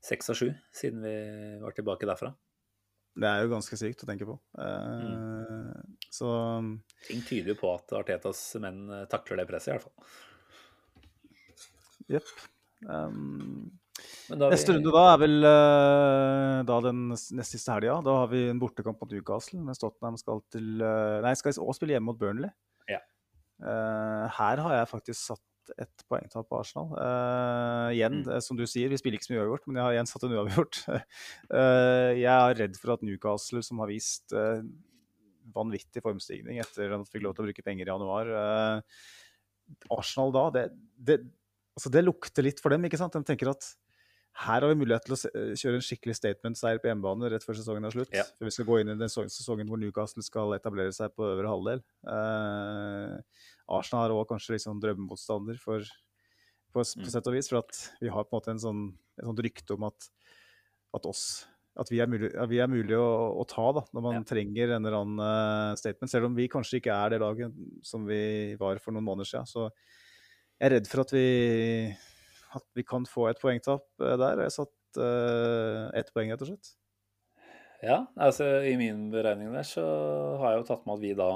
seks 0.02 0.32
av 0.34 0.40
sju 0.40 0.48
siden 0.74 1.04
vi 1.06 1.18
var 1.62 1.76
tilbake 1.78 2.10
derfra. 2.10 2.32
Det 3.22 3.28
er 3.28 3.44
jo 3.44 3.52
ganske 3.52 3.78
sykt 3.78 4.04
å 4.06 4.08
tenke 4.10 4.28
på. 4.28 4.38
Eh, 4.58 5.04
mm. 5.04 6.01
Så 6.12 6.30
Ting 7.08 7.22
tyder 7.24 7.54
jo 7.54 7.60
på 7.62 7.70
at 7.72 7.94
Artetas 7.96 8.40
menn 8.62 8.84
eh, 8.92 9.06
takler 9.12 9.42
det 9.42 9.48
presset, 9.50 9.72
i 9.72 9.78
hvert 9.78 9.86
fall. 9.88 10.10
Jepp. 12.12 12.32
Um, 12.84 13.70
neste 14.34 14.74
vi... 14.74 14.76
runde 14.76 14.92
da 14.92 15.04
er 15.14 15.22
vel 15.22 15.38
uh, 15.46 16.58
da 16.68 16.80
den 16.90 17.06
nest 17.14 17.56
siste 17.56 17.72
helga. 17.72 18.02
Da 18.04 18.18
har 18.24 18.34
vi 18.34 18.44
en 18.52 18.60
bortekamp 18.60 19.00
mot 19.00 19.14
Newcastle, 19.14 19.62
mens 19.64 19.80
Tottenham 19.80 20.20
skal 20.20 20.44
til 20.52 20.84
uh, 20.84 21.22
Nei, 21.24 21.34
skal 21.40 21.56
også 21.56 21.80
spille 21.80 21.96
hjemme 21.96 22.12
mot 22.12 22.20
Burnley. 22.20 22.52
Ja. 22.92 23.00
her 23.62 24.58
har 24.66 24.72
jeg 24.74 24.90
faktisk 24.90 25.20
satt 25.22 25.48
ett 25.78 26.04
poengtap 26.10 26.48
på 26.50 26.60
Arsenal. 26.60 26.92
Uh, 26.98 27.90
igjen, 27.94 28.22
mm. 28.26 28.42
som 28.44 28.58
du 28.60 28.66
sier, 28.68 28.90
vi 28.92 29.00
spiller 29.00 29.20
ikke 29.20 29.30
så 29.30 29.36
mye 29.36 29.44
uavgjort, 29.44 29.68
men 29.68 29.80
jeg 29.80 29.86
har 29.86 29.96
igjen 29.96 30.10
satt 30.10 30.26
en 30.28 30.36
uavgjort. 30.38 30.80
uh, 30.90 32.12
jeg 32.26 32.32
er 32.32 32.58
redd 32.64 32.80
for 32.82 32.96
at 32.96 33.06
Newcastle, 33.06 33.64
som 33.66 33.80
har 33.84 33.92
vist 33.92 34.36
uh, 34.36 34.60
vanvittig 35.56 36.04
formstigning 36.04 36.60
etter 36.64 36.92
at 36.92 37.04
de 37.04 37.12
fikk 37.12 37.26
lov 37.26 37.36
til 37.36 37.46
å 37.46 37.50
bruke 37.50 37.66
penger 37.66 37.90
i 37.90 37.94
januar 37.94 38.32
Arsenal 39.94 40.34
da, 40.36 40.48
det, 40.56 40.66
det, 40.98 41.18
altså 41.78 41.92
det, 41.94 42.04
lukter 42.04 42.46
litt 42.46 42.62
for 42.64 42.74
dem, 42.74 42.84
ikke 42.88 43.00
sant? 43.00 43.16
De 43.16 43.28
tenker 43.28 43.52
at 43.52 43.70
her 44.42 44.64
har 44.64 44.70
vi 44.72 44.78
mulighet 44.80 45.04
til 45.06 45.16
å 45.16 45.20
kjøre 45.60 45.78
en 45.78 45.84
skikkelig 45.84 46.16
statement-seier 46.16 46.80
på 46.82 46.88
hjemmebane 46.88 47.30
rett 47.34 47.44
før 47.44 47.58
sesongen 47.60 47.88
er 47.88 47.94
slutt. 47.94 48.14
Ja. 48.16 48.24
For 48.40 48.48
vi 48.48 48.54
skal 48.56 48.68
gå 48.70 48.78
inn 48.80 48.94
i 48.94 48.96
den 49.00 49.12
sesongen 49.12 49.68
hvor 49.70 49.82
Newcastle 49.82 50.24
skal 50.24 50.56
etablere 50.56 50.94
seg 50.96 51.12
på 51.18 51.26
øvre 51.28 51.52
halvdel. 51.52 51.84
Eh, 52.08 53.44
Arsenal 53.76 54.08
er 54.08 54.16
òg 54.16 54.30
kanskje 54.32 54.56
liksom 54.56 54.80
drømmemotstander 54.84 55.60
for, 55.62 55.84
på, 56.72 56.80
på 56.80 57.04
mm. 57.04 57.10
sett 57.12 57.28
og 57.28 57.36
vis. 57.36 57.52
For 57.52 57.60
at 57.60 57.84
vi 58.00 58.14
har 58.14 58.24
på 58.24 58.32
en 58.32 58.40
måte 58.40 58.56
en 58.56 58.64
sånn, 58.64 58.86
et 59.20 59.28
sånt 59.28 59.44
rykte 59.44 59.76
om 59.76 59.90
at, 59.92 60.10
at, 60.96 61.12
oss, 61.12 61.26
at 61.80 61.92
vi 61.92 62.02
er 62.04 62.10
mulig, 62.12 62.30
vi 62.52 62.60
er 62.60 62.70
mulig 62.70 62.98
å, 63.00 63.08
å, 63.40 63.46
ta 63.48 63.70
da, 63.78 63.84
når 63.96 64.04
man 64.04 64.18
ja. 64.18 64.24
trenger 64.28 64.74
en 64.76 64.84
eller 64.84 64.98
annen 64.98 65.24
uh, 65.24 65.78
statement. 65.80 66.12
Selv 66.12 66.28
om 66.28 66.36
vi 66.36 66.50
kanskje 66.52 66.82
ikke 66.82 66.96
er 66.96 67.14
det 67.14 67.22
laget 67.24 67.56
som 67.88 68.04
vi 68.08 68.58
var 68.60 68.82
for 68.84 68.96
noen 68.96 69.08
måneder 69.08 69.30
siden. 69.30 69.48
Så 69.48 69.70
jeg 69.70 70.68
er 70.68 70.76
redd 70.76 70.90
for 70.92 71.06
at 71.06 71.14
vi, 71.16 71.26
at 72.60 72.68
vi 72.78 72.86
kan 72.88 73.08
få 73.08 73.30
et 73.32 73.40
poengtap 73.42 73.88
uh, 74.04 74.16
der. 74.20 74.44
Jeg 74.44 74.56
satt 74.58 75.00
uh, 75.00 75.88
ett 75.96 76.12
poeng, 76.12 76.34
rett 76.34 76.44
og 76.44 76.52
slett. 76.52 76.74
Ja, 77.82 78.04
altså 78.20 78.50
i 78.68 78.76
min 78.78 79.08
beregning 79.14 79.56
der 79.56 79.66
så 79.66 79.86
har 80.42 80.54
jeg 80.54 80.62
jo 80.62 80.68
tatt 80.68 80.84
med 80.86 81.00
at 81.00 81.06
vi 81.06 81.16
da 81.18 81.32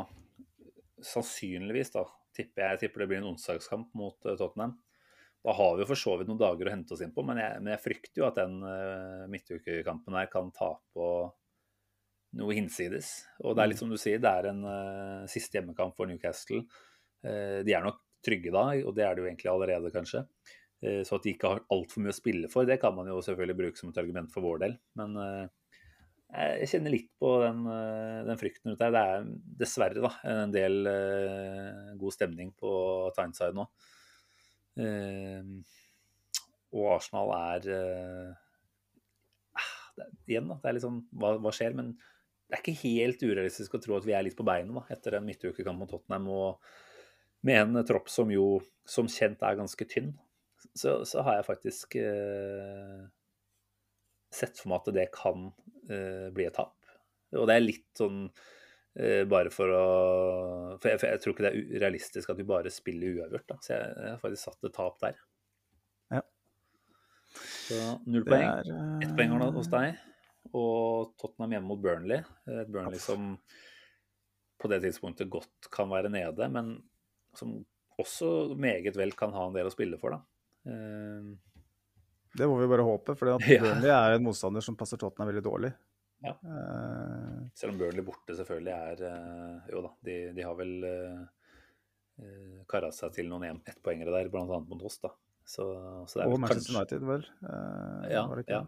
sannsynligvis 1.06 1.96
da 1.96 2.04
tipper 2.36 2.68
jeg, 2.68 2.84
tipper 2.84 3.02
det 3.02 3.08
blir 3.10 3.24
en 3.24 3.32
onsdagskamp 3.32 3.96
mot 3.98 4.20
Tottenham. 4.36 4.76
Da 5.46 5.54
har 5.54 5.76
vi 5.76 5.84
jo 5.84 5.90
for 5.92 6.00
så 6.00 6.16
vidt 6.18 6.30
noen 6.30 6.42
dager 6.42 6.66
å 6.66 6.72
hente 6.74 6.96
oss 6.96 7.04
inn 7.06 7.14
på, 7.14 7.22
men 7.26 7.38
jeg, 7.38 7.62
men 7.62 7.76
jeg 7.76 7.84
frykter 7.84 8.24
jo 8.24 8.26
at 8.26 8.40
den 8.40 8.56
uh, 8.66 9.26
midtukekampen 9.30 10.18
her 10.18 10.30
kan 10.32 10.50
ta 10.56 10.72
på 10.96 11.10
noe 12.40 12.56
hinsides. 12.58 13.12
Og 13.44 13.54
det 13.54 13.62
er 13.62 13.70
litt 13.70 13.78
mm. 13.78 13.84
som 13.84 13.94
du 13.94 14.00
sier, 14.02 14.22
det 14.24 14.32
er 14.32 14.50
en 14.50 14.64
uh, 14.66 15.30
siste 15.30 15.60
hjemmekamp 15.60 15.94
for 15.98 16.10
Newcastle. 16.10 16.64
Uh, 17.22 17.62
de 17.68 17.76
er 17.78 17.86
nok 17.86 18.02
trygge 18.26 18.50
da, 18.56 18.72
og 18.90 18.96
det 18.98 19.06
er 19.06 19.14
de 19.14 19.22
jo 19.22 19.30
egentlig 19.30 19.52
allerede, 19.52 19.94
kanskje. 19.94 20.26
så 21.06 21.18
at 21.18 21.24
de 21.24 21.32
ikke 21.36 21.50
har 21.52 21.62
altfor 21.72 22.02
mye 22.02 22.14
å 22.14 22.18
spille 22.18 22.50
for, 22.50 22.66
det 22.66 22.80
kan 22.82 22.96
man 22.98 23.06
jo 23.10 23.20
selvfølgelig 23.22 23.58
bruke 23.60 23.80
som 23.80 23.92
et 23.92 24.00
argument 24.02 24.32
for 24.34 24.42
vår 24.42 24.64
del. 24.64 24.74
Men 24.98 25.14
jeg 26.34 26.72
kjenner 26.72 26.94
litt 26.96 27.12
på 27.22 27.36
den, 27.44 27.62
den 28.26 28.42
frykten 28.42 28.72
rundt 28.72 28.82
der. 28.82 28.96
Det 28.96 29.04
er 29.06 29.30
dessverre 29.62 30.08
da, 30.08 30.12
en 30.26 30.56
del 30.56 30.90
god 32.02 32.18
stemning 32.18 32.50
på 32.58 32.74
Tyneside 33.14 33.54
nå. 33.62 33.68
Uh, 34.76 35.62
og 36.76 36.90
Arsenal 36.98 37.32
er 37.38 37.70
uh, 37.72 38.34
det, 39.96 40.10
igjen, 40.28 40.50
da. 40.52 40.60
Det 40.62 40.70
er 40.70 40.78
litt 40.78 40.86
sånn 40.86 41.02
hva, 41.16 41.36
hva 41.42 41.54
skjer? 41.56 41.76
Men 41.78 41.94
det 41.96 42.58
er 42.58 42.62
ikke 42.62 42.84
helt 42.84 43.24
urealistisk 43.26 43.78
å 43.78 43.82
tro 43.82 43.98
at 43.98 44.08
vi 44.08 44.16
er 44.18 44.26
litt 44.26 44.38
på 44.38 44.46
beinet 44.48 44.92
etter 44.94 45.18
en 45.18 45.26
midtukekamp 45.28 45.82
mot 45.82 45.92
Tottenham. 45.92 46.28
Og 46.30 47.46
med 47.48 47.62
en 47.62 47.86
tropp 47.88 48.12
som 48.12 48.32
jo 48.34 48.60
som 48.90 49.10
kjent 49.10 49.42
er 49.46 49.58
ganske 49.58 49.88
tynn, 49.90 50.14
så, 50.76 51.00
så 51.08 51.24
har 51.26 51.40
jeg 51.40 51.48
faktisk 51.48 51.98
eh, 52.02 53.06
sett 54.34 54.60
for 54.60 54.72
meg 54.72 54.84
at 54.84 54.98
det 54.98 55.08
kan 55.16 55.48
eh, 55.90 56.28
bli 56.36 56.48
et 56.48 56.58
tap. 56.58 56.76
Og 57.36 57.48
det 57.50 57.56
er 57.56 57.66
litt 57.66 57.88
sånn 57.98 58.28
eh, 58.28 58.44
bare 59.28 59.52
for 59.52 59.72
å 59.76 59.86
for 60.80 60.88
jeg, 60.88 61.00
for 61.02 61.10
jeg, 61.10 61.22
tror 61.22 61.34
ikke 61.34 61.44
det 61.44 61.52
er 61.52 61.82
realistisk 61.84 62.30
at 62.32 62.40
vi 62.40 62.48
bare 62.48 62.72
spiller 62.72 63.18
uavgjort. 63.20 63.48
da, 63.50 63.58
Så 63.60 63.74
jeg, 63.74 63.94
jeg 64.00 64.14
har 64.14 64.22
faktisk 64.22 64.48
satt 64.48 64.68
et 64.70 64.76
tap 64.76 65.00
der. 65.04 65.22
Ja. 66.16 66.22
Så 67.68 67.80
null 68.08 68.26
poeng. 68.28 68.72
Ett 69.04 69.16
poeng 69.18 69.36
hos 69.58 69.72
deg. 69.72 70.02
Og 70.56 71.16
Tottenham 71.20 71.56
hjemme 71.58 71.72
mot 71.72 71.82
Burnley. 71.82 72.22
Et 72.48 72.72
Burnley 72.72 73.02
som 73.02 73.34
på 74.62 74.72
det 74.72 74.82
tidspunktet 74.86 75.30
godt 75.32 75.70
kan 75.74 75.90
være 75.92 76.12
nede, 76.14 76.48
men 76.52 76.78
som 77.36 77.58
også 78.00 78.56
meget 78.60 78.96
vel 78.98 79.12
kan 79.18 79.34
ha 79.36 79.50
en 79.50 79.56
del 79.56 79.68
å 79.68 79.74
spille 79.74 80.00
for, 80.00 80.16
da. 80.16 80.22
Uh, 80.66 81.36
det 82.36 82.48
må 82.50 82.58
vi 82.60 82.70
bare 82.72 82.84
håpe, 82.84 83.16
for 83.16 83.30
ja. 83.34 83.38
Burnley 83.40 83.92
er 83.92 84.16
en 84.16 84.26
motstander 84.26 84.64
som 84.64 84.78
passer 84.80 85.00
Tottenham 85.02 85.32
veldig 85.32 85.44
dårlig. 85.46 85.74
Ja. 86.26 86.34
Uh, 86.42 87.46
Selv 87.58 87.74
om 87.74 87.80
Burnley 87.80 88.06
borte 88.06 88.36
selvfølgelig 88.38 88.74
er 88.74 89.04
uh, 89.06 89.70
Jo 89.72 89.84
da, 89.86 89.92
de, 90.08 90.18
de 90.36 90.46
har 90.46 90.58
vel 90.60 90.74
uh, 90.88 91.22
uh 92.22 92.64
kara 92.72 92.90
seg 92.96 93.14
til 93.14 93.30
noen 93.30 93.60
ettpoengere 93.68 94.14
der, 94.14 94.32
bl.a. 94.34 94.46
mot 94.48 94.84
oss. 94.88 94.98
da. 95.04 95.12
Så, 95.46 95.66
så 96.10 96.24
og 96.26 96.40
Manchester 96.42 96.74
kanskje... 96.74 96.98
United, 96.98 97.04
vel. 97.06 97.26
ja. 98.10 98.24
ja. 98.50 98.62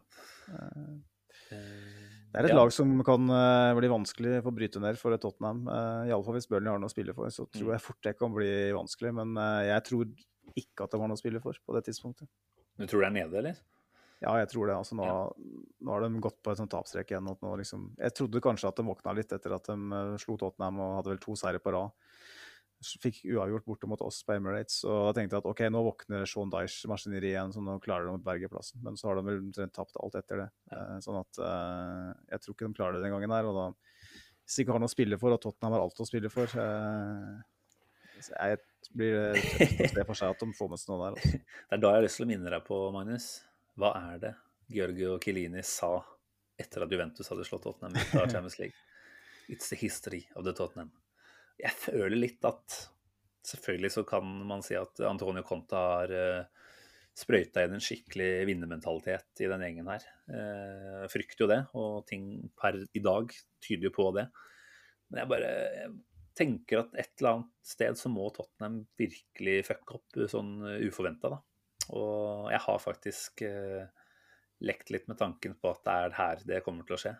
det 1.49 2.37
er 2.37 2.45
et 2.45 2.53
ja. 2.53 2.57
lag 2.59 2.73
som 2.75 2.91
kan 3.07 3.31
bli 3.79 3.89
vanskelig 3.89 4.43
for 4.43 4.51
å 4.51 4.57
bryte 4.59 4.81
ned 4.83 4.99
for 5.01 5.15
Tottenham. 5.17 5.63
Uh, 5.65 6.03
Iallfall 6.11 6.37
hvis 6.37 6.49
Burnley 6.51 6.69
har 6.69 6.83
noe 6.83 6.91
å 6.91 6.93
spille 6.93 7.15
for, 7.17 7.31
så 7.33 7.47
tror 7.49 7.71
mm. 7.71 7.73
jeg 7.73 7.85
fort 7.87 8.03
det 8.05 8.13
kan 8.19 8.35
bli 8.35 8.51
vanskelig. 8.77 9.15
Men 9.17 9.41
jeg 9.65 9.87
tror 9.89 10.13
ikke 10.53 10.85
at 10.85 10.93
de 10.93 11.01
har 11.01 11.09
noe 11.09 11.17
å 11.17 11.23
spille 11.23 11.41
for 11.41 11.57
på 11.57 11.79
det 11.79 11.87
tidspunktet. 11.89 12.29
Du 12.77 12.85
tror 12.85 13.01
det 13.01 13.09
er 13.09 13.17
nede, 13.17 13.41
eller? 13.41 13.57
Ja, 14.23 14.33
jeg 14.41 14.49
tror 14.49 14.69
det. 14.69 14.77
Altså, 14.79 14.97
nå, 14.97 15.05
ja. 15.05 15.17
nå 15.85 15.93
har 15.93 16.03
de 16.03 16.21
gått 16.23 16.39
på 16.41 16.53
et 16.53 16.59
sånt 16.59 16.71
tapstrekk 16.73 17.13
igjen. 17.13 17.29
Liksom, 17.61 17.83
jeg 18.01 18.15
trodde 18.17 18.41
kanskje 18.43 18.71
at 18.71 18.79
de 18.79 18.85
våkna 18.87 19.13
litt 19.17 19.33
etter 19.35 19.53
at 19.53 19.69
de 19.69 19.75
uh, 19.93 20.15
slo 20.21 20.37
Tottenham 20.41 20.81
og 20.81 20.95
hadde 20.99 21.13
vel 21.13 21.21
to 21.21 21.35
seire 21.37 21.61
på 21.61 21.73
rad. 21.75 21.93
Fikk 23.01 23.23
uavgjort 23.25 23.65
borte 23.65 23.89
mot 23.89 24.01
oss 24.05 24.19
på 24.25 24.35
Emirates. 24.35 24.79
Og 24.85 25.09
da 25.09 25.13
tenkte 25.17 25.37
jeg 25.37 25.43
at 25.43 25.49
ok, 25.49 25.63
nå 25.73 25.83
våkner 25.85 26.25
Sean 26.29 26.53
Dyche 26.53 26.89
maskineriet 26.89 27.35
igjen, 27.35 27.53
så 27.53 27.61
nå 27.65 27.77
klarer 27.83 28.09
de 28.09 28.15
å 28.17 28.23
berge 28.25 28.49
plassen. 28.53 28.81
Men 28.85 28.97
så 28.97 29.11
har 29.11 29.19
de 29.19 29.25
vel 29.29 29.41
omtrent 29.43 29.75
tapt 29.77 29.97
alt 30.01 30.17
etter 30.17 30.45
det. 30.45 30.47
Ja. 30.71 30.81
Uh, 30.81 30.97
sånn 31.05 31.19
at 31.21 31.41
uh, 31.43 32.15
jeg 32.33 32.41
tror 32.41 32.57
ikke 32.57 32.71
de 32.71 32.79
klarer 32.81 32.97
det 32.97 33.05
den 33.05 33.13
gangen 33.13 33.37
her. 33.37 33.49
Og 33.51 33.57
da, 33.57 33.67
hvis 34.47 34.57
de 34.57 34.65
ikke 34.65 34.77
har 34.77 34.81
noe 34.81 34.89
å 34.89 34.95
spille 34.97 35.21
for, 35.21 35.37
og 35.37 35.45
Tottenham 35.45 35.77
har 35.77 35.85
alt 35.85 36.01
å 36.01 36.09
spille 36.09 36.33
for 36.33 36.57
jeg 38.17 38.57
blir 38.97 39.37
se 39.37 40.03
for 40.07 40.17
seg 40.17 40.33
at 40.33 40.41
de 40.41 40.55
får 40.57 40.71
med 40.71 40.81
seg 40.81 40.93
noe 40.93 41.03
der. 41.03 41.17
Altså. 41.17 41.41
Det 41.69 41.77
er 41.77 41.83
da 41.83 41.91
jeg 41.91 41.99
har 41.99 42.05
lyst 42.07 42.19
til 42.19 42.25
å 42.25 42.29
minne 42.31 42.53
deg 42.53 42.65
på, 42.65 42.79
Magnus. 42.95 43.27
Hva 43.77 43.93
er 44.11 44.21
det 44.21 44.33
Georgio 44.73 45.17
Kilini 45.23 45.63
sa 45.65 45.95
etter 46.57 46.83
at 46.83 46.91
Juventus 46.91 47.29
hadde 47.31 47.45
slått 47.47 47.67
Tottenham 47.67 47.95
ut 47.95 48.15
av 48.17 48.29
Champions 48.31 48.59
League? 48.61 48.77
It's 49.47 49.69
the 49.69 49.79
history 49.79 50.25
of 50.35 50.45
the 50.47 50.53
Tottenham. 50.57 50.91
Jeg 51.61 51.73
føler 51.77 52.17
litt 52.17 52.45
at 52.47 52.83
Selvfølgelig 53.47 53.93
så 53.93 54.01
kan 54.03 54.27
man 54.43 54.59
si 54.65 54.75
at 54.75 54.99
Antonio 55.07 55.39
Conte 55.47 55.79
har 55.79 56.11
uh, 56.11 56.65
sprøyta 57.15 57.63
inn 57.63 57.77
en 57.77 57.83
skikkelig 57.83 58.43
vinnermentalitet 58.49 59.39
i 59.39 59.47
den 59.47 59.63
gjengen 59.63 59.87
her. 59.87 60.03
Jeg 60.27 61.11
frykter 61.13 61.45
jo 61.45 61.47
det, 61.53 61.61
og 61.79 62.01
ting 62.09 62.25
per 62.59 62.75
i 62.75 63.01
dag 63.01 63.31
tyder 63.63 63.87
jo 63.87 63.93
på 63.95 64.09
det. 64.17 64.27
Men 65.07 65.21
jeg 65.23 65.31
bare 65.31 65.53
jeg 65.77 65.95
tenker 66.37 66.83
at 66.83 66.99
et 66.99 67.13
eller 67.17 67.37
annet 67.37 67.71
sted 67.71 67.97
så 67.97 68.11
må 68.13 68.27
Tottenham 68.35 68.81
virkelig 68.99 69.55
fucke 69.65 69.97
opp 69.97 70.19
sånn 70.29 70.51
eh, 70.67 70.83
uforventa, 70.85 71.31
da. 71.33 71.39
Og 71.93 72.49
jeg 72.51 72.61
har 72.65 72.83
faktisk 72.83 73.43
eh, 73.47 73.87
lekt 74.65 74.91
litt 74.91 75.07
med 75.07 75.19
tanken 75.21 75.55
på 75.59 75.71
at 75.71 75.83
det 75.85 75.95
er 75.95 76.17
her 76.17 76.43
det 76.49 76.63
kommer 76.65 76.87
til 76.87 76.97
å 76.97 77.01
skje. 77.01 77.13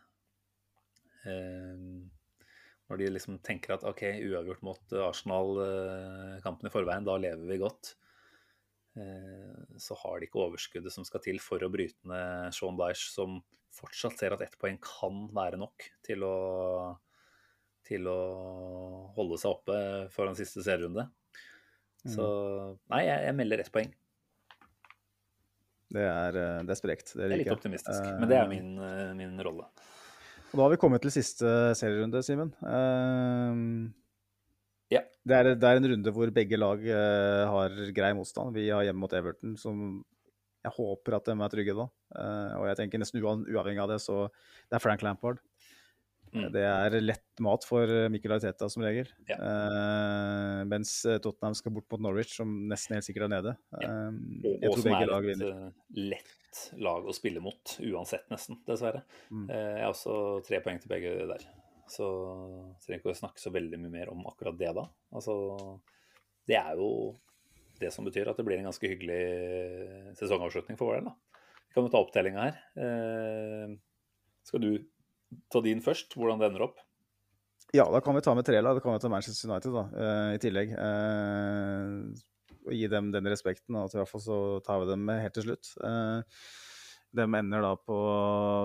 Eh, 1.29 1.85
når 2.87 3.01
de 3.01 3.11
liksom 3.11 3.39
tenker 3.43 3.75
at 3.75 3.85
OK, 3.87 4.03
uavgjort 4.27 4.63
mot 4.63 4.97
Arsenal 5.07 5.63
eh, 5.63 6.35
kampen 6.43 6.69
i 6.69 6.73
forveien, 6.73 7.07
da 7.07 7.17
lever 7.19 7.47
vi 7.49 7.61
godt. 7.63 7.95
Så 9.77 9.93
har 10.01 10.15
de 10.17 10.25
ikke 10.25 10.39
overskuddet 10.41 10.89
som 10.89 11.03
skal 11.05 11.21
til 11.21 11.37
for 11.37 11.61
å 11.61 11.67
bryte 11.69 12.09
ned 12.09 12.55
Sean 12.57 12.79
Dyche, 12.79 13.11
som 13.13 13.35
fortsatt 13.77 14.17
ser 14.17 14.33
at 14.33 14.41
ett 14.41 14.55
poeng 14.57 14.79
kan 14.81 15.27
være 15.37 15.59
nok 15.61 15.85
til 16.07 16.25
å 16.25 16.37
til 17.87 18.07
å 18.11 18.17
holde 19.15 19.37
seg 19.39 19.53
oppe 19.53 19.77
foran 20.13 20.35
siste 20.37 20.63
serierunde. 20.65 21.07
Så 22.07 22.25
mm. 22.25 22.75
nei, 22.93 23.03
jeg, 23.07 23.23
jeg 23.27 23.37
melder 23.37 23.63
ett 23.63 23.71
poeng. 23.73 23.93
Det 25.93 26.03
er, 26.03 26.35
eh, 26.35 26.63
det 26.67 26.73
er 26.73 26.79
sprekt. 26.79 27.13
Det, 27.13 27.21
det, 27.21 27.29
er 27.29 27.41
litt 27.43 27.53
optimistisk, 27.53 28.01
uh, 28.03 28.17
men 28.19 28.31
det 28.31 28.39
er 28.39 28.49
min, 28.51 28.73
uh, 28.81 29.13
min, 29.15 29.37
rolle. 29.45 29.67
Og 30.49 30.59
da 30.59 30.65
har 30.65 30.73
vi 30.73 30.79
kommet 30.81 31.03
til 31.03 31.13
siste 31.15 31.47
serierunde, 31.79 32.23
Simen. 32.25 32.51
Uh, 32.63 33.87
ja. 34.91 35.03
Det 35.27 35.35
er, 35.37 35.51
det, 35.55 35.67
er, 35.67 35.79
en 35.79 35.89
runde 35.93 36.13
hvor 36.15 36.31
begge 36.35 36.59
lag 36.59 36.83
har 37.51 37.73
grei 37.95 38.13
motstand. 38.15 38.53
Vi 38.55 38.69
har 38.71 38.85
hjemme 38.87 39.03
mot 39.03 39.15
Everton, 39.15 39.57
som 39.59 39.81
jeg 40.63 40.71
håper 40.77 41.17
at 41.17 41.27
de 41.27 41.35
er 41.35 41.51
trygge 41.51 41.75
da. 41.75 41.85
og 42.55 42.63
jeg 42.69 42.77
tenker 42.79 43.01
nesten 43.01 43.19
uavhengig 43.19 43.81
av 43.83 43.91
det, 43.91 43.99
så 44.03 44.29
det 44.31 44.79
er 44.79 44.83
Frank 44.83 45.03
Lampard. 45.03 45.43
Mm. 46.37 46.51
Det 46.53 46.63
er 46.63 46.95
lett 47.01 47.41
mat 47.43 47.65
for 47.67 47.89
eh, 47.91 48.07
Mikkel 48.11 48.35
Arteta 48.35 48.69
som 48.71 48.83
regel. 48.85 49.09
Ja. 49.29 49.37
Uh, 49.41 50.61
mens 50.69 50.93
eh, 51.05 51.19
Tottenham 51.23 51.55
skal 51.57 51.73
bort 51.75 51.89
mot 51.93 52.03
Norwich, 52.07 52.33
som 52.37 52.51
nesten 52.69 52.97
helt 52.97 53.07
sikkert 53.07 53.27
er 53.27 53.33
nede. 53.35 53.53
Ja. 53.81 53.93
Og, 54.11 54.65
og 54.71 54.81
som 54.81 54.95
er 54.97 55.13
et 55.33 55.45
lett 55.97 56.63
lag 56.81 57.05
å 57.05 57.13
spille 57.15 57.43
mot, 57.43 57.75
uansett 57.85 58.25
nesten, 58.33 58.59
dessverre. 58.67 59.03
Mm. 59.29 59.45
Uh, 59.49 59.55
jeg 59.57 59.85
har 59.85 59.93
også 59.93 60.17
tre 60.47 60.61
poeng 60.65 60.81
til 60.83 60.93
begge 60.93 61.13
der. 61.33 61.45
Så 61.87 62.07
trenger 62.83 62.99
ikke 62.99 63.13
å 63.13 63.21
snakke 63.21 63.41
så 63.41 63.53
veldig 63.55 63.79
mye 63.83 63.93
mer 63.93 64.11
om 64.11 64.25
akkurat 64.27 64.57
det 64.59 64.73
da. 64.75 64.87
Altså, 65.15 65.37
det 66.49 66.57
er 66.59 66.75
jo 66.79 66.91
det 67.77 67.93
som 67.93 68.07
betyr 68.07 68.31
at 68.31 68.39
det 68.39 68.43
blir 68.47 68.59
en 68.59 68.67
ganske 68.67 68.89
hyggelig 68.89 70.15
sesongavslutning 70.17 70.79
for 70.79 70.89
vår 70.89 70.99
del. 70.99 71.11
da. 71.11 71.41
Vi 71.67 71.77
kan 71.77 71.85
jo 71.85 71.93
ta 71.93 72.01
opptellinga 72.01 72.47
her. 72.47 72.59
skal 74.47 74.63
du 74.63 74.71
ta 75.51 75.61
din 75.63 75.81
først, 75.83 76.15
hvordan 76.15 76.41
det 76.41 76.51
ender 76.51 76.67
opp? 76.69 76.79
Ja, 77.75 77.83
da 77.91 77.99
kan 78.03 78.15
vi 78.15 78.23
ta 78.23 78.33
med 78.35 78.45
tre 78.47 78.61
lag. 78.61 78.77
Da 78.77 78.83
kan 78.83 78.95
vi 78.95 79.03
ta 79.03 79.09
Manchester 79.11 79.49
United 79.49 79.73
da, 79.75 79.83
uh, 79.91 80.29
i 80.35 80.39
tillegg. 80.39 80.71
Uh, 80.71 82.63
og 82.67 82.75
gi 82.75 82.87
dem 82.91 83.11
den 83.11 83.27
respekten. 83.27 83.75
Og 83.75 83.91
i 83.91 83.99
hvert 83.99 84.11
fall 84.11 84.23
så 84.23 84.37
tar 84.63 84.81
vi 84.83 84.89
dem 84.91 85.03
med 85.07 85.21
helt 85.23 85.35
til 85.35 85.49
slutt. 85.49 85.73
Uh, 85.83 86.23
de 87.17 87.25
ender 87.25 87.63
da 87.63 87.73
på 87.79 87.97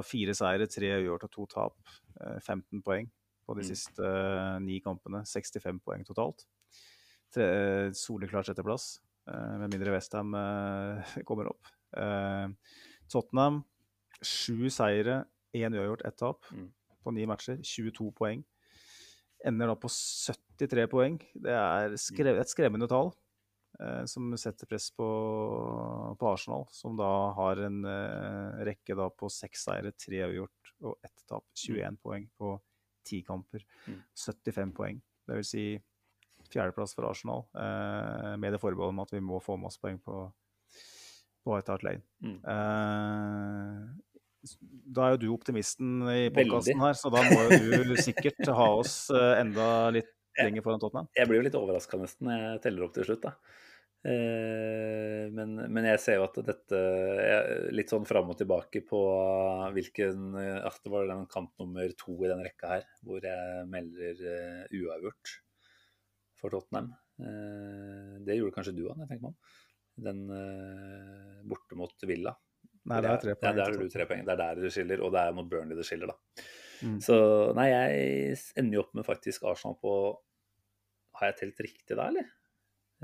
fire 0.07 0.35
seire, 0.37 0.69
tre 0.71 0.93
uavgjort 0.95 1.27
og 1.29 1.35
to 1.35 1.49
tap. 1.51 1.99
15 2.23 2.83
poeng 2.85 3.09
på 3.43 3.55
de 3.57 3.63
mm. 3.65 3.69
siste 3.71 4.11
ni 4.63 4.79
kampene. 4.85 5.25
65 5.27 5.81
poeng 5.83 6.05
totalt. 6.07 6.45
Tre, 7.33 7.47
soleklart 7.97 8.51
sjetteplass, 8.51 8.99
med 9.25 9.73
mindre 9.73 9.95
Westham 9.95 10.35
kommer 11.29 11.49
opp. 11.49 11.71
Tottenham, 13.11 13.63
sju 14.21 14.69
seire, 14.71 15.23
Én 15.53 15.77
uavgjort, 15.77 16.05
ett 16.09 16.17
tap 16.17 16.49
mm. 16.53 16.69
på 17.05 17.15
ni 17.17 17.27
matcher. 17.29 17.61
22 17.63 18.11
poeng. 18.17 18.45
Ender 19.45 19.73
da 19.73 19.77
på 19.77 19.91
73 19.91 20.87
poeng. 20.91 21.19
Det 21.35 21.53
er 21.53 21.97
skrev, 22.01 22.39
et 22.41 22.51
skremmende 22.51 22.89
tall 22.91 23.11
eh, 23.81 24.05
som 24.11 24.31
setter 24.41 24.71
press 24.71 24.91
på, 24.97 25.09
på, 26.19 26.31
Arsenal, 26.31 26.67
som 26.73 26.97
da 26.99 27.11
har 27.37 27.65
en 27.67 27.83
eh, 27.89 28.65
rekke 28.71 28.97
da 28.99 29.11
på 29.11 29.31
seks 29.33 29.67
seire, 29.69 29.95
tre 29.99 30.23
uavgjort 30.25 30.75
og 30.89 30.99
ett 31.05 31.27
tap. 31.29 31.47
21 31.59 31.83
mm. 31.83 32.03
poeng 32.03 32.29
på 32.39 32.55
ti 33.07 33.23
kamper. 33.27 33.65
Mm. 33.89 34.05
75 34.27 34.77
poeng. 34.77 35.03
Det 35.27 35.41
vil 35.41 35.49
si 35.49 35.67
fjerdeplass 36.53 36.95
for 36.95 37.09
Arsenal, 37.09 37.45
eh, 37.57 38.37
med 38.37 38.53
det 38.53 38.61
forbeholdet 38.63 38.95
om 38.95 39.05
at 39.05 39.13
vi 39.13 39.21
må 39.25 39.41
få 39.43 39.57
oss 39.67 39.79
poeng 39.81 39.99
på, 40.03 40.25
på 41.43 41.55
White 41.55 41.73
Hart 41.73 41.85
Lane. 41.87 42.03
Mm. 42.25 42.39
Eh, 42.55 44.12
da 44.43 45.07
er 45.07 45.15
jo 45.15 45.21
du 45.23 45.29
optimisten 45.35 46.03
i 46.11 46.23
podkasten 46.35 46.83
her, 46.83 46.97
så 46.99 47.11
da 47.15 47.23
må 47.29 47.43
jo 47.47 47.83
du 47.87 47.95
sikkert 48.01 48.43
ha 48.51 48.69
oss 48.75 48.97
eh, 49.15 49.35
enda 49.41 49.67
litt 49.95 50.11
lenger 50.41 50.65
foran 50.65 50.81
Tottenham. 50.83 51.11
Jeg 51.17 51.29
blir 51.29 51.41
jo 51.41 51.45
litt 51.47 51.59
overraska 51.59 52.01
nesten 52.01 52.29
når 52.29 52.41
jeg 52.41 52.63
teller 52.65 52.87
opp 52.87 52.97
til 52.97 53.07
slutt, 53.07 53.29
da. 53.29 53.35
Eh, 54.03 55.29
men, 55.31 55.55
men, 55.63 55.87
jeg 55.93 56.03
ser 56.03 56.19
jo 56.19 56.27
at 56.27 56.41
dette 56.43 56.79
litt 57.71 57.93
sånn 57.93 58.09
fram 58.09 58.33
og 58.33 58.41
tilbake 58.41 58.81
på 58.83 58.99
hvilken 59.77 60.33
At 60.35 60.81
det 60.83 60.91
var 60.91 61.07
den 61.07 61.29
kamp 61.31 61.53
nummer 61.63 61.87
to 61.95 62.17
i 62.19 62.33
den 62.33 62.43
rekka 62.43 62.73
her 62.73 62.89
hvor 63.07 63.23
jeg 63.23 63.69
melder 63.71 64.25
eh, 64.33 64.81
uavgjort 64.81 65.37
for 66.43 66.51
Tottenham. 66.51 66.91
Det 68.27 68.35
gjorde 68.35 68.57
kanskje 68.57 68.75
du 68.75 68.89
når 68.89 69.05
jeg 69.05 69.13
tenker 69.13 69.29
meg 69.29 69.37
om. 69.37 69.53
Den 70.03 70.25
borte 71.47 71.79
mot 71.79 72.09
Villa 72.09 72.33
Nei, 72.91 72.99
det 73.05 73.11
er 73.13 73.21
tre 73.23 73.35
poeng. 73.39 73.59
Ja, 73.59 73.65
har 73.69 73.79
du 73.79 73.93
tre 73.93 74.07
poeng. 74.11 74.25
Det 74.27 74.35
er 74.35 74.41
der 74.41 74.61
det 74.65 74.73
skiller, 74.75 75.03
og 75.07 75.13
det 75.15 75.23
er 75.23 75.37
mot 75.37 75.49
Burnley 75.51 75.79
det 75.79 75.87
skiller, 75.87 76.11
da. 76.11 76.47
Mm. 76.83 76.99
Så 77.05 77.17
nei, 77.55 77.69
jeg 77.71 78.37
ender 78.59 78.79
jo 78.79 78.83
opp 78.83 78.97
med 78.99 79.07
faktisk 79.07 79.45
Arsenal 79.47 79.77
på 79.79 79.93
Har 81.21 81.29
jeg 81.31 81.37
telt 81.39 81.61
riktig 81.63 81.95
da, 81.95 82.09
eller? 82.11 82.31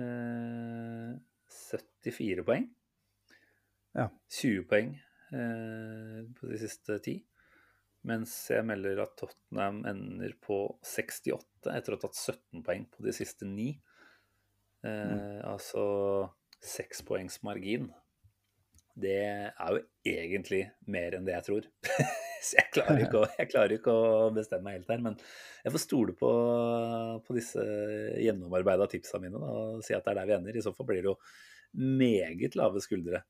Eh, 0.03 1.13
74 1.55 2.45
poeng. 2.47 2.67
Ja. 3.99 4.09
20 4.35 4.65
poeng 4.71 4.95
eh, 4.97 6.21
på 6.39 6.51
de 6.51 6.59
siste 6.61 6.99
ti. 7.05 7.19
Mens 8.09 8.33
jeg 8.51 8.67
melder 8.67 9.03
at 9.05 9.15
Tottenham 9.19 9.83
ender 9.91 10.35
på 10.43 10.59
68 10.87 11.71
etter 11.75 11.95
å 11.95 11.99
ha 11.99 12.05
tatt 12.07 12.19
17 12.19 12.65
poeng 12.67 12.87
på 12.95 13.07
de 13.07 13.15
siste 13.15 13.47
ni. 13.47 13.73
Eh, 14.87 15.39
Altså 15.47 15.85
seks 16.59 17.05
poengs 17.07 17.39
margin. 17.47 17.93
Det 18.99 19.19
er 19.23 19.75
jo 19.75 19.83
egentlig 20.09 20.65
mer 20.91 21.15
enn 21.15 21.27
det 21.27 21.37
jeg 21.37 21.47
tror. 21.47 21.69
Så 22.49 22.59
jeg 22.59 22.71
klarer, 22.75 23.01
ikke 23.03 23.21
å, 23.21 23.29
jeg 23.35 23.51
klarer 23.51 23.75
ikke 23.75 23.93
å 23.95 24.27
bestemme 24.35 24.69
meg 24.69 24.79
helt 24.79 24.91
her. 24.93 25.03
Men 25.05 25.17
jeg 25.65 25.75
får 25.75 25.83
stole 25.85 26.15
på, 26.19 26.31
på 27.27 27.37
disse 27.37 27.63
gjennomarbeida 28.23 28.89
tipsa 28.91 29.21
mine 29.23 29.39
da, 29.39 29.55
og 29.55 29.87
si 29.87 29.95
at 29.97 30.07
det 30.07 30.15
er 30.15 30.21
der 30.21 30.29
vi 30.31 30.37
ender. 30.39 30.59
I 30.59 30.65
så 30.65 30.75
fall 30.75 30.89
blir 30.91 31.03
det 31.03 31.11
jo 31.11 31.17
meget 31.79 32.59
lave 32.59 32.83
skuldre. 32.83 33.23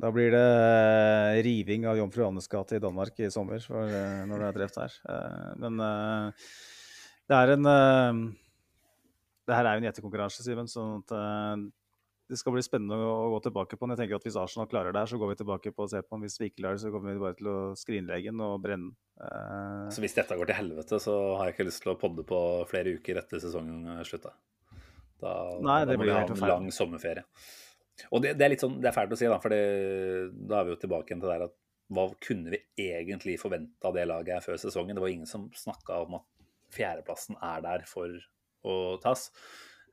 Da 0.00 0.08
blir 0.14 0.30
det 0.32 0.44
eh, 0.46 1.40
riving 1.44 1.84
av 1.90 1.98
Jomfru 1.98 2.22
Johannes 2.22 2.48
gate 2.48 2.78
i 2.78 2.82
Danmark 2.82 3.18
i 3.20 3.28
sommer 3.32 3.60
for, 3.60 3.84
eh, 3.84 4.22
når 4.30 4.40
det 4.40 4.46
er 4.46 4.56
drept 4.56 4.78
der. 4.78 4.94
Eh, 5.12 5.50
Men 5.60 5.82
det 7.28 7.36
er 7.36 7.52
en 7.56 7.66
Det 9.44 9.56
her 9.58 9.66
er 9.66 9.76
jo 9.76 9.82
en 9.82 9.88
gjettekonkurranse, 9.90 10.46
Simen, 10.46 10.70
sånn 10.70 11.02
at 11.02 11.12
det 12.30 12.38
skal 12.38 12.54
bli 12.54 12.62
spennende 12.62 12.94
å 12.94 13.30
gå 13.34 13.40
tilbake 13.48 13.76
på 13.76 13.86
den. 13.86 13.96
Jeg 13.96 14.04
tenker 14.04 14.20
at 14.20 14.26
Hvis 14.28 14.38
Arsenal 14.38 14.68
klarer 14.70 14.94
det 14.94 15.02
her, 15.02 15.10
så 15.10 15.18
går 15.18 15.32
vi 15.32 15.38
tilbake 15.40 15.72
på 15.74 15.86
å 15.86 15.90
se 15.90 16.02
på 16.04 16.14
den. 16.14 16.24
Hvis 16.26 16.38
vi 16.38 16.50
ikke 16.50 16.60
klarer 16.62 16.78
det, 16.78 16.82
så 16.84 16.92
kommer 16.94 17.16
vi 17.16 17.22
bare 17.24 17.38
til 17.38 17.50
å 17.50 17.56
skrinlegge 17.78 18.30
den 18.30 18.44
og 18.46 18.60
brenne 18.62 18.90
den. 18.90 18.98
Eh, 19.20 19.88
Så 19.96 20.04
hvis 20.04 20.14
dette 20.14 20.38
går 20.38 20.50
til 20.50 20.60
helvete, 20.60 21.00
så 21.02 21.16
har 21.40 21.50
jeg 21.50 21.56
ikke 21.56 21.66
lyst 21.68 21.82
til 21.84 21.92
å 21.94 21.98
podde 22.00 22.24
på 22.28 22.38
flere 22.70 22.94
uker 23.00 23.18
etter 23.20 23.42
sesongen 23.42 24.04
slutta. 24.06 24.32
Da, 25.20 25.32
Nei, 25.60 25.80
det 25.84 25.96
da 25.96 26.00
må 26.00 26.06
vi 26.06 26.14
ha 26.14 26.22
en 26.24 26.46
lang 26.48 26.70
sommerferie. 26.72 27.26
Og 28.08 28.22
det, 28.24 28.36
det 28.40 28.46
er 28.46 28.54
litt 28.54 28.62
sånn, 28.62 28.78
det 28.80 28.88
er 28.88 28.96
fælt 28.96 29.12
å 29.12 29.18
si, 29.18 29.28
da, 29.28 29.40
for 29.42 29.52
det, 29.52 30.30
da 30.48 30.60
er 30.60 30.68
vi 30.68 30.72
jo 30.72 30.80
tilbake 30.86 31.12
igjen 31.12 31.24
til 31.24 31.32
der 31.34 31.48
at 31.50 31.56
hva 31.90 32.06
kunne 32.22 32.52
vi 32.54 32.60
egentlig 32.78 33.34
forvente 33.42 33.84
av 33.84 33.96
det 33.98 34.06
laget 34.06 34.36
her 34.38 34.44
før 34.44 34.60
sesongen? 34.62 34.94
Det 34.96 35.02
var 35.02 35.12
ingen 35.12 35.28
som 35.28 35.48
snakka 35.58 36.04
om 36.06 36.20
at 36.20 36.26
fjerdeplassen 36.72 37.36
er 37.42 37.64
der 37.66 37.84
for 37.90 38.14
å 38.62 38.76
tas. 39.02 39.26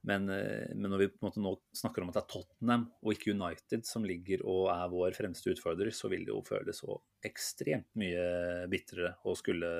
Men, 0.06 0.30
eh, 0.30 0.70
men 0.76 0.92
når 0.92 1.02
vi 1.02 1.08
på 1.12 1.22
en 1.22 1.28
måte 1.30 1.44
nå 1.44 1.54
snakker 1.76 2.04
om 2.04 2.12
at 2.12 2.20
det 2.20 2.24
er 2.24 2.32
Tottenham 2.34 2.86
og 3.02 3.14
ikke 3.14 3.34
United 3.34 3.86
som 3.88 4.06
ligger 4.08 4.44
og 4.46 4.70
er 4.74 4.92
vår 4.94 5.18
fremste 5.18 5.54
utfordrer, 5.54 5.94
så 5.96 6.12
vil 6.12 6.28
det 6.28 6.34
jo 6.34 6.44
føles 6.46 6.84
så 6.84 7.00
ekstremt 7.28 7.90
mye 8.00 8.68
bitrere 8.72 9.16
å 9.28 9.36
skulle 9.38 9.72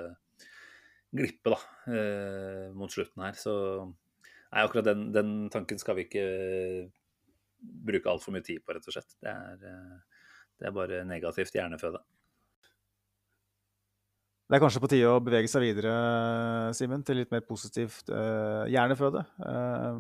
glippe 1.18 1.54
da, 1.54 1.60
eh, 1.94 2.68
mot 2.76 2.92
slutten 2.92 3.24
her. 3.24 3.38
Så 3.40 3.54
nei, 3.86 4.64
akkurat 4.64 4.90
den, 4.90 5.10
den 5.16 5.36
tanken 5.54 5.80
skal 5.80 6.00
vi 6.00 6.08
ikke 6.08 6.28
bruke 7.62 8.12
altfor 8.12 8.36
mye 8.36 8.46
tid 8.46 8.64
på, 8.64 8.76
rett 8.76 8.88
og 8.88 8.98
slett. 8.98 9.18
Det 9.24 9.32
er, 9.32 9.66
eh, 9.72 10.22
det 10.58 10.70
er 10.70 10.76
bare 10.76 11.04
negativt 11.08 11.56
hjerneføde. 11.56 12.02
Det 14.48 14.56
er 14.56 14.62
kanskje 14.64 14.80
på 14.80 14.88
tide 14.88 15.10
å 15.12 15.20
bevege 15.20 15.50
seg 15.52 15.66
videre, 15.66 15.92
Simen, 16.78 17.02
til 17.04 17.18
litt 17.20 17.34
mer 17.34 17.42
positivt 17.44 18.08
uh, 18.16 18.64
hjerneføde. 18.72 19.26
Uh, 19.44 19.98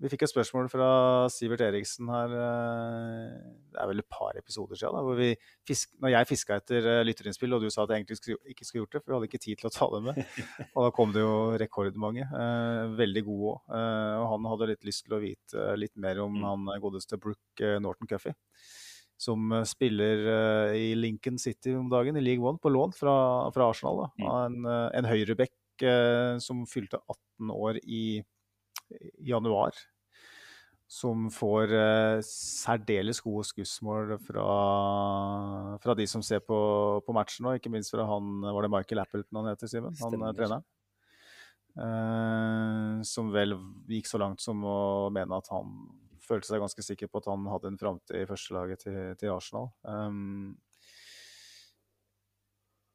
vi 0.00 0.08
fikk 0.10 0.24
et 0.24 0.32
spørsmål 0.32 0.66
fra 0.72 0.88
Sivert 1.30 1.60
Eriksen 1.62 2.08
her, 2.10 2.34
uh, 2.34 3.52
det 3.70 3.78
er 3.78 3.90
vel 3.92 4.02
et 4.02 4.08
par 4.10 4.34
episoder 4.40 4.74
siden, 4.80 4.96
da, 4.98 5.04
hvor 5.06 5.14
vi 5.20 5.28
fisk, 5.68 5.92
når 6.02 6.14
jeg 6.16 6.30
fiska 6.32 6.58
etter 6.58 6.88
lytterinnspill, 7.06 7.54
og 7.54 7.62
du 7.62 7.70
sa 7.70 7.84
at 7.84 7.94
jeg 7.94 8.02
egentlig 8.02 8.18
skulle, 8.18 8.42
ikke 8.50 8.66
skulle 8.66 8.82
gjort 8.82 8.96
det, 8.96 9.04
for 9.04 9.12
vi 9.12 9.18
hadde 9.20 9.30
ikke 9.30 9.42
tid 9.46 9.62
til 9.62 9.70
å 9.70 9.74
ta 9.76 9.90
det 9.94 10.02
med. 10.08 10.20
og 10.74 10.88
da 10.88 10.90
kom 10.98 11.14
det 11.14 11.22
jo 11.22 11.32
rekordmange. 11.62 12.26
eh, 12.26 12.84
veldig 13.04 13.26
gode 13.30 13.54
òg. 13.54 13.74
og 13.76 14.28
han 14.34 14.50
hadde 14.56 14.72
litt 14.72 14.88
lyst 14.88 15.06
til 15.06 15.14
å 15.14 15.22
vite 15.22 15.72
litt 15.78 15.94
mer 15.94 16.24
om 16.26 16.40
Mm. 16.40 16.46
han 16.48 16.80
godeste 16.82 17.22
Brooke 17.22 17.76
Norton 17.86 18.10
Cuffey 18.10 18.34
som 19.20 19.52
eh, 19.52 19.66
spiller 19.68 20.22
uh, 20.26 20.76
i 20.76 20.94
Lincoln 20.96 21.38
City 21.38 21.74
om 21.76 21.88
dagen, 21.92 22.16
i 22.16 22.24
League 22.24 22.46
One, 22.46 22.58
på 22.58 22.72
lån 22.72 22.92
fra, 22.96 23.14
fra 23.52 23.70
Arsenal. 23.70 24.04
Da. 24.04 24.10
Mm. 24.16 24.28
En, 24.30 24.66
eh, 24.72 24.88
en 24.98 25.08
høyreback 25.10 25.84
uh, 25.84 26.38
som 26.40 26.66
fylte 26.68 27.00
18 27.04 27.50
år 27.52 27.80
i, 27.84 28.04
i 28.96 29.30
januar. 29.32 29.76
Som 30.90 31.28
får 31.30 31.70
særdeles 32.26 33.20
gode 33.22 33.44
skussmål 33.46 34.16
fra, 34.26 34.46
fra 35.78 35.94
de 35.94 36.06
som 36.10 36.18
ser 36.26 36.40
på, 36.42 36.58
på 37.06 37.14
matchen 37.14 37.46
nå. 37.46 37.52
Ikke 37.60 37.70
minst 37.70 37.94
fra 37.94 38.02
han 38.08 38.42
Var 38.42 38.66
det 38.66 38.72
Michael 38.74 39.02
Appleton 39.04 39.38
han 39.38 39.52
heter, 39.52 39.70
Simen? 39.70 39.94
Han 40.00 40.10
Stemmer. 40.10 40.34
treneren. 40.34 40.66
Som 43.06 43.30
vel 43.30 43.54
gikk 43.86 44.10
så 44.10 44.18
langt 44.18 44.42
som 44.42 44.66
å 44.66 45.06
mene 45.14 45.38
at 45.38 45.46
han 45.54 45.70
følte 46.30 46.50
seg 46.50 46.62
ganske 46.62 46.84
sikker 46.86 47.10
på 47.10 47.20
at 47.20 47.30
han 47.30 47.46
hadde 47.50 47.72
en 47.72 47.78
framtid 47.80 48.22
i 48.22 48.26
førstelaget 48.28 48.84
til, 48.86 48.98
til 49.20 49.32
Arsenal. 49.34 49.70
Um, 49.82 50.58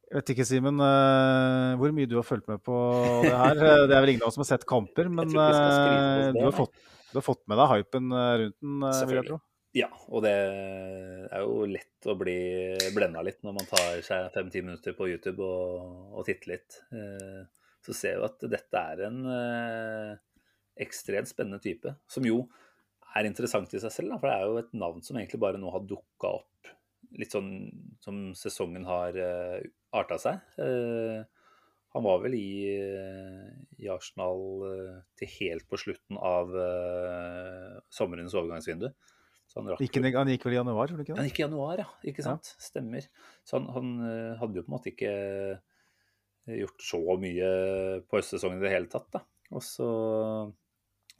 jeg 0.05 0.19
vet 0.19 0.31
ikke, 0.35 0.45
Simen, 0.45 0.77
uh, 0.79 1.73
hvor 1.81 1.93
mye 1.95 2.09
du 2.09 2.19
har 2.19 2.27
fulgt 2.27 2.47
med 2.51 2.61
på 2.63 2.75
det 3.25 3.33
her. 3.33 3.57
Det 3.89 3.95
er 3.95 4.03
vel 4.03 4.13
ingen 4.13 4.23
av 4.23 4.29
oss 4.29 4.37
som 4.37 4.45
har 4.45 4.51
sett 4.53 4.67
kamper, 4.69 5.09
men 5.09 5.31
det, 5.33 5.47
du, 6.35 6.43
har 6.45 6.55
fått, 6.55 6.77
du 7.09 7.17
har 7.17 7.25
fått 7.25 7.41
med 7.49 7.59
deg 7.59 7.71
hypen 7.73 8.13
eh, 8.13 8.31
rundt 8.43 8.57
den, 8.61 8.85
vil 9.09 9.19
jeg 9.19 9.27
tro. 9.31 9.39
Ja, 9.75 9.89
og 10.07 10.23
det 10.23 10.31
er 10.31 11.41
jo 11.43 11.65
lett 11.67 12.07
å 12.07 12.15
bli 12.15 12.37
blenda 12.95 13.25
litt 13.25 13.41
når 13.43 13.57
man 13.57 13.67
tar 13.67 13.97
seg 14.05 14.29
fem-ti 14.31 14.61
minutter 14.63 14.95
på 14.95 15.09
YouTube 15.09 15.43
og, 15.43 16.13
og 16.15 16.29
titter 16.29 16.53
litt. 16.53 16.77
Uh, 16.93 17.43
Så 17.83 17.97
ser 17.97 18.21
vi 18.21 18.29
at 18.29 18.45
dette 18.53 18.85
er 18.93 19.03
en 19.09 19.19
ekstremt 20.81 21.29
spennende 21.29 21.59
type, 21.63 21.91
som 22.09 22.25
jo 22.27 22.45
er 23.15 23.29
interessant 23.29 23.73
i 23.73 23.81
seg 23.81 23.93
selv. 23.93 24.13
Da, 24.13 24.19
for 24.21 24.29
det 24.29 24.35
er 24.35 24.49
jo 24.49 24.59
et 24.61 24.75
navn 24.77 25.05
som 25.05 25.19
egentlig 25.19 25.41
bare 25.43 25.61
nå 25.61 25.71
har 25.73 25.85
dukka 25.87 26.35
opp 26.41 26.73
litt 27.15 27.31
sånn 27.31 27.51
som 28.03 28.27
sesongen 28.35 28.87
har 28.89 29.15
uh, 29.15 29.59
arta 29.95 30.17
seg. 30.19 30.41
Uh, 30.59 31.23
han 31.95 32.03
var 32.03 32.19
vel 32.25 32.33
i, 32.35 32.75
uh, 32.75 33.51
i 33.79 33.87
Arsenal 33.91 34.41
uh, 34.67 34.97
til 35.15 35.31
helt 35.37 35.67
på 35.71 35.79
slutten 35.79 36.19
av 36.19 36.51
eh, 36.59 37.77
sommerens 37.93 38.35
overgangsvindu. 38.35 38.89
Så 39.47 39.61
han 39.61 39.71
Gikk 39.79 39.99
han, 40.01 40.31
gikk 40.31 40.47
vel 40.47 40.55
i 40.55 40.59
januar, 40.59 40.89
tror 40.89 40.97
han 40.97 41.05
ikke 41.05 41.13
det? 41.13 41.19
han 41.21 41.29
gikk 41.29 41.39
i 41.39 41.45
januar, 41.45 41.81
ja. 41.83 41.87
Ikke 42.11 42.25
sant? 42.25 42.51
Stemmer. 42.61 43.07
Så 43.45 43.59
han, 43.59 43.69
han 43.75 43.93
eh, 44.09 44.33
hadde 44.41 44.59
jo 44.59 44.65
på 44.65 44.71
en 44.71 44.75
måte 44.75 44.91
ikke 44.91 45.13
eh, 45.13 46.57
gjort 46.63 46.85
så 46.87 47.01
mye 47.21 47.49
på 48.05 48.19
høstsesongen 48.19 48.59
i 48.59 48.65
det 48.65 48.73
hele 48.73 48.91
tatt, 48.91 49.07
da. 49.13 49.23
Og 49.53 49.63
så, 49.63 49.87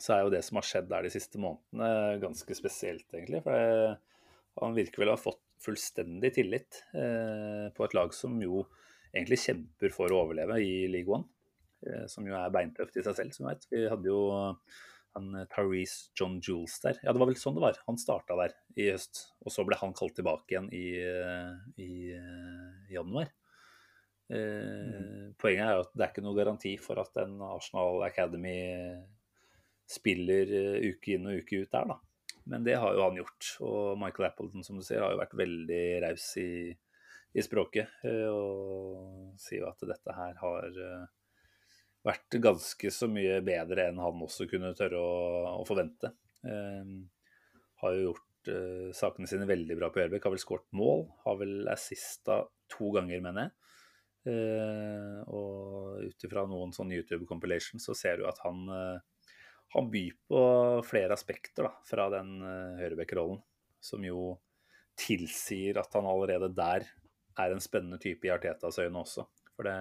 så 0.01 0.15
er 0.15 0.25
jo 0.25 0.31
det 0.33 0.41
som 0.45 0.59
har 0.59 0.67
skjedd 0.67 0.89
der 0.91 1.05
de 1.05 1.11
siste 1.13 1.39
månedene, 1.41 2.19
ganske 2.23 2.57
spesielt, 2.57 3.07
egentlig. 3.13 3.41
For 3.45 3.55
det, 3.55 3.93
han 4.61 4.75
virker 4.75 5.03
vel 5.03 5.13
å 5.13 5.15
ha 5.17 5.21
fått 5.21 5.41
fullstendig 5.63 6.33
tillit 6.35 6.81
eh, 6.95 7.71
på 7.75 7.85
et 7.85 7.95
lag 7.95 8.11
som 8.15 8.35
jo 8.43 8.65
egentlig 9.15 9.39
kjemper 9.45 9.93
for 9.95 10.11
å 10.11 10.25
overleve 10.25 10.59
i 10.63 10.73
League 10.91 11.11
One. 11.11 11.27
Eh, 11.85 12.03
som 12.11 12.27
jo 12.27 12.35
er 12.37 12.51
beintøft 12.53 12.97
i 12.99 13.05
seg 13.05 13.17
selv, 13.17 13.35
som 13.35 13.47
vi 13.47 13.53
vet. 13.53 13.69
Vi 13.71 13.85
hadde 13.91 14.11
jo 14.11 14.19
han 15.15 15.31
eh, 15.39 15.95
John 16.19 16.37
Jules 16.43 16.75
der. 16.83 16.99
Ja, 17.03 17.13
det 17.13 17.21
var 17.23 17.31
vel 17.31 17.39
sånn 17.39 17.55
det 17.57 17.63
var. 17.63 17.79
Han 17.87 17.99
starta 18.01 18.37
der 18.39 18.55
i 18.75 18.89
høst, 18.91 19.29
og 19.45 19.53
så 19.53 19.65
ble 19.67 19.79
han 19.79 19.95
kalt 19.95 20.15
tilbake 20.17 20.55
igjen 20.55 20.69
i, 20.75 20.85
i, 21.79 21.91
i 22.11 22.93
januar. 22.95 23.31
Eh, 24.25 25.31
Poenget 25.37 25.67
er 25.67 25.75
jo 25.77 25.83
at 25.85 25.91
det 25.93 26.03
er 26.03 26.11
ikke 26.11 26.25
noe 26.25 26.37
garanti 26.37 26.73
for 26.81 26.99
at 27.01 27.21
en 27.21 27.37
Arsenal 27.45 28.01
Academy 28.07 28.57
spiller 29.89 30.51
eh, 30.51 30.89
uke 30.91 31.15
inn 31.15 31.29
og 31.29 31.41
uke 31.43 31.63
ut 31.63 31.71
der, 31.71 31.89
da. 31.91 31.99
Men 32.45 32.65
det 32.65 32.77
har 32.81 32.93
jo 32.93 33.03
han 33.05 33.17
gjort. 33.19 33.49
Og 33.65 33.97
Michael 34.01 34.29
Appleton, 34.29 34.65
som 34.65 34.77
du 34.79 34.85
sier, 34.85 35.01
har 35.01 35.13
jo 35.13 35.21
vært 35.21 35.37
veldig 35.37 35.83
raus 36.05 36.27
i, 36.41 36.69
i 37.33 37.45
språket. 37.45 37.97
eh, 38.05 38.29
Og 38.29 39.33
sier 39.41 39.63
jo 39.63 39.71
at 39.71 39.87
dette 39.89 40.17
her 40.17 40.37
har 40.41 40.79
eh, 40.89 41.07
vært 42.05 42.39
ganske 42.43 42.93
så 42.93 43.09
mye 43.09 43.41
bedre 43.45 43.89
enn 43.89 44.01
han 44.01 44.23
også 44.25 44.49
kunne 44.51 44.75
tørre 44.77 45.01
å, 45.01 45.17
å 45.57 45.65
forvente. 45.67 46.13
Eh, 46.45 46.95
har 47.83 47.97
jo 47.97 48.07
gjort 48.11 48.21
sakene 48.93 49.25
sine 49.25 49.47
veldig 49.49 49.73
bra 49.79 49.87
på 49.89 49.97
Gjørbekk. 49.97 50.27
Har 50.27 50.33
vel 50.35 50.41
skåret 50.43 50.67
mål. 50.77 51.07
Har 51.23 51.39
vel 51.39 51.63
assista 51.71 52.43
to 52.69 52.91
ganger, 52.93 53.23
mener 53.25 53.47
jeg. 53.47 53.55
Uh, 54.25 55.21
og 55.29 55.99
ut 56.01 56.23
ifra 56.25 56.47
noen 56.49 56.71
sånne 56.73 56.97
YouTube-compilation 56.97 57.81
så 57.81 57.93
ser 57.97 58.17
du 58.17 58.23
at 58.25 58.39
han, 58.41 58.63
eh, 58.73 59.03
han 59.73 59.89
byr 59.91 60.13
på 60.29 60.41
flere 60.87 61.15
aspekter 61.15 61.63
da, 61.67 61.73
fra 61.87 62.09
den 62.13 62.37
uh, 62.43 62.77
høyrebekk-rollen, 62.79 63.39
som 63.83 64.05
jo 64.05 64.35
tilsier 64.99 65.79
at 65.81 65.95
han 65.97 66.05
allerede 66.07 66.49
der 66.55 66.85
er 67.35 67.51
en 67.51 67.63
spennende 67.63 67.99
type 67.99 68.27
i 68.27 68.31
Artetas 68.31 68.79
øyne 68.79 68.99
også. 69.01 69.25
For 69.55 69.63
det, 69.67 69.75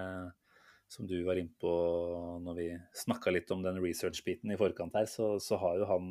som 0.91 1.07
du 1.07 1.23
var 1.27 1.37
inne 1.39 1.53
på 1.61 1.71
når 2.43 2.53
vi 2.59 2.67
snakka 2.95 3.31
litt 3.31 3.51
om 3.55 3.61
den 3.63 3.83
research-biten 3.83 4.51
i 4.51 4.59
forkant 4.59 4.95
her, 4.97 5.05
så, 5.09 5.39
så 5.39 5.55
har 5.61 5.77
jo 5.79 5.85
han 5.89 6.05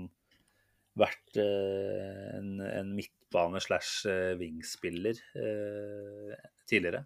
vært 0.99 1.37
eh, 1.43 2.39
en, 2.39 2.61
en 2.65 2.95
midtbane-slash-vingspiller 2.97 5.17
eh, 5.41 6.33
tidligere. 6.71 7.01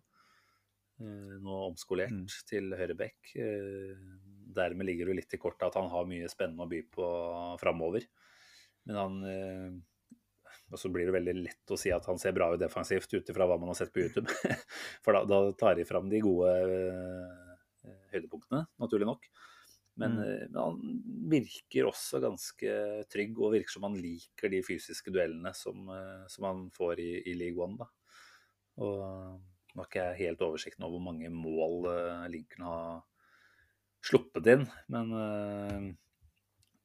Eh, 1.00 1.34
nå 1.44 1.58
omskolert 1.68 2.10
Mm. 2.10 2.26
til 2.48 2.72
høyreback. 2.74 3.34
Eh, 3.36 3.96
dermed 4.54 4.86
ligger 4.86 5.06
det 5.06 5.16
litt 5.20 5.34
i 5.34 5.38
kortet 5.38 5.68
at 5.68 5.74
han 5.78 5.88
har 5.92 6.04
mye 6.10 6.28
spennende 6.28 6.64
å 6.64 6.68
by 6.70 6.82
på 6.90 7.58
framover. 7.60 8.06
Men 8.86 8.96
han 8.96 9.24
eh, 9.24 9.70
Og 10.70 10.76
så 10.78 10.90
blir 10.92 11.06
det 11.08 11.14
veldig 11.14 11.34
lett 11.46 11.70
å 11.72 11.78
si 11.80 11.88
at 11.90 12.04
han 12.04 12.18
ser 12.20 12.32
bra 12.36 12.50
ut 12.52 12.60
defensivt 12.60 13.08
ut 13.14 13.30
ifra 13.30 13.46
hva 13.48 13.56
man 13.58 13.68
har 13.70 13.74
sett 13.78 13.92
på 13.92 14.02
YouTube. 14.04 14.28
For 15.04 15.12
da, 15.16 15.22
da 15.24 15.52
tar 15.56 15.76
de 15.78 15.84
fram 15.88 16.10
de 16.10 16.20
gode 16.20 16.50
høydepunktene, 18.12 18.66
naturlig 18.80 19.06
nok. 19.08 19.24
Men, 19.98 20.12
Mm. 20.18 20.52
men 20.52 20.60
han 20.62 21.02
virker 21.30 21.88
også 21.88 22.20
ganske 22.22 22.74
trygg, 23.10 23.38
og 23.40 23.52
virker 23.56 23.70
som 23.72 23.82
han 23.88 23.96
liker 23.98 24.48
de 24.52 24.60
fysiske 24.62 25.10
duellene 25.10 25.54
som, 25.56 25.88
som 26.28 26.44
han 26.44 26.70
får 26.70 27.00
i, 27.00 27.22
i 27.32 27.34
League 27.34 27.58
One. 27.58 27.78
Da. 27.80 27.88
Og 28.84 29.40
nå 29.78 29.84
har 29.84 29.90
ikke 29.92 30.04
jeg 30.08 30.26
helt 30.26 30.40
oversikten 30.42 30.84
over 30.84 30.96
hvor 30.96 31.04
mange 31.06 31.28
mål 31.30 31.84
eh, 31.92 32.22
Lincoln 32.32 32.64
har 32.66 32.96
sluppet 34.02 34.48
inn, 34.50 34.64
men 34.90 35.12
eh, 35.14 35.84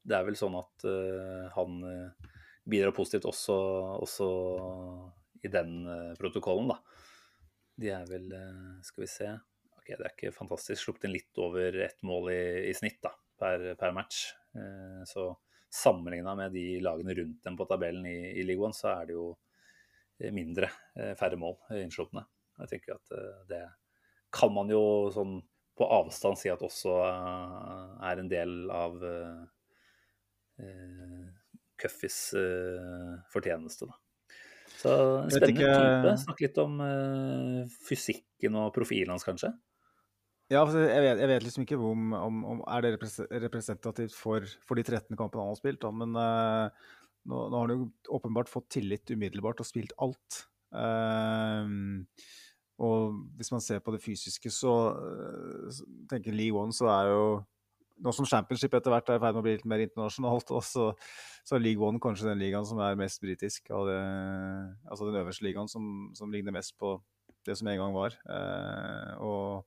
det 0.05 0.17
er 0.17 0.27
vel 0.27 0.37
sånn 0.37 0.59
at 0.59 0.85
eh, 0.85 1.47
han 1.55 1.79
bidrar 2.69 2.93
positivt 2.93 3.25
også, 3.31 3.55
også 4.05 4.27
i 5.43 5.49
den 5.51 5.73
protokollen, 6.19 6.69
da. 6.69 6.77
De 7.81 7.89
er 7.91 8.05
vel, 8.05 8.29
skal 8.85 9.03
vi 9.03 9.09
se 9.09 9.31
Ok, 9.73 9.89
det 9.89 10.05
er 10.05 10.13
ikke 10.13 10.35
fantastisk. 10.35 10.77
Sluppet 10.79 11.09
inn 11.09 11.15
litt 11.15 11.39
over 11.41 11.75
ett 11.83 12.05
mål 12.05 12.29
i, 12.31 12.43
i 12.69 12.75
snitt 12.77 13.01
da, 13.03 13.09
per, 13.41 13.65
per 13.75 13.91
match. 13.97 14.21
Så 15.09 15.25
sammenligna 15.73 16.37
med 16.39 16.53
de 16.55 16.77
lagene 16.85 17.17
rundt 17.17 17.41
dem 17.43 17.57
på 17.59 17.67
tabellen 17.67 18.05
i, 18.07 18.15
i 18.39 18.45
One, 18.55 18.71
så 18.77 18.93
er 18.93 19.09
det 19.09 19.17
jo 19.17 19.25
mindre, 20.31 20.69
færre 21.19 21.41
mål 21.41 21.57
innslupne. 21.81 22.23
Jeg 22.61 22.69
tenker 22.69 22.95
at 22.97 23.15
eh, 23.17 23.41
det 23.49 23.63
kan 24.33 24.53
man 24.53 24.69
jo 24.71 24.83
sånn 25.13 25.39
på 25.77 25.87
avstand 25.89 26.37
si 26.37 26.51
at 26.53 26.61
også 26.61 26.93
eh, 27.07 27.93
er 28.11 28.21
en 28.21 28.29
del 28.31 28.55
av 28.73 28.99
eh, 29.09 29.43
Cuffys 31.81 32.17
fortjeneste, 33.33 33.87
da. 33.89 33.95
Så 34.77 34.91
en 35.23 35.31
spennende 35.33 35.65
ikke- 35.65 35.73
type. 35.73 36.11
Snakke 36.21 36.45
litt 36.45 36.59
om 36.61 36.77
fysikken 37.89 38.55
og 38.61 38.69
profilen 38.75 39.11
hans, 39.15 39.25
kanskje. 39.27 39.49
Ja, 40.51 40.61
altså, 40.61 40.83
jeg, 40.85 41.01
vet, 41.01 41.21
jeg 41.23 41.29
vet 41.31 41.45
liksom 41.47 41.63
ikke 41.65 41.79
om, 41.79 42.13
om, 42.13 42.39
om 42.53 42.61
Er 42.69 42.83
det 42.85 42.91
repres- 42.97 43.25
representativt 43.31 44.13
for, 44.15 44.45
for 44.67 44.77
de 44.77 44.83
13 44.85 45.17
kampene 45.17 45.41
han 45.41 45.53
har 45.53 45.59
spilt, 45.59 45.81
da. 45.81 45.89
Men 45.95 46.13
uh, 46.19 46.69
nå, 47.25 47.39
nå 47.49 47.57
har 47.57 47.67
han 47.67 47.73
jo 47.77 47.87
åpenbart 48.19 48.51
fått 48.51 48.69
tillit 48.77 49.09
umiddelbart 49.15 49.63
og 49.63 49.67
spilt 49.69 49.95
alt. 50.03 50.43
Ehm, 50.73 52.03
og 52.81 53.13
hvis 53.37 53.51
man 53.53 53.61
ser 53.61 53.83
på 53.83 53.93
det 53.93 54.01
fysiske, 54.01 54.49
så 54.51 54.73
så 55.69 55.85
tenker 56.09 56.35
League 56.35 56.59
One 56.59 56.73
så 56.73 56.89
er 56.93 57.11
jo 57.13 57.25
Nå 58.03 58.09
som 58.11 58.25
Championship 58.25 58.73
etter 58.73 58.89
hvert 58.89 59.09
er 59.13 59.19
i 59.19 59.21
ferd 59.21 59.35
med 59.35 59.39
å 59.39 59.45
bli 59.45 59.51
litt 59.53 59.67
mer 59.69 59.83
internasjonalt, 59.83 60.49
også, 60.59 60.87
så 61.45 61.55
er 61.55 61.61
League 61.61 61.85
One 61.85 62.01
kanskje 62.01 62.25
den 62.31 62.41
ligaen 62.41 62.65
som 62.65 62.81
er 62.81 62.97
mest 62.99 63.21
britisk. 63.21 63.69
Det, 63.69 63.99
altså 64.89 65.07
den 65.07 65.19
øverste 65.21 65.45
ligaen 65.45 65.69
som, 65.71 66.09
som 66.17 66.33
ligner 66.33 66.55
mest 66.55 66.73
på 66.81 66.95
det 67.45 67.55
som 67.59 67.69
en 67.69 67.79
gang 67.79 67.93
var. 67.95 68.17
Eh, 68.25 69.13
og 69.23 69.63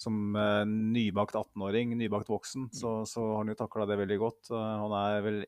som 0.00 0.36
eh, 0.36 0.64
nybakt 0.68 1.36
18-åring, 1.38 1.94
nybakt 1.98 2.30
voksen, 2.30 2.68
så, 2.76 2.98
så 3.08 3.24
har 3.30 3.40
han 3.40 3.52
jo 3.52 3.58
takla 3.58 3.88
det 3.88 3.98
veldig 4.02 4.18
godt. 4.20 4.50
Eh, 4.52 4.74
han 4.82 4.96
er 5.00 5.24
vel 5.24 5.40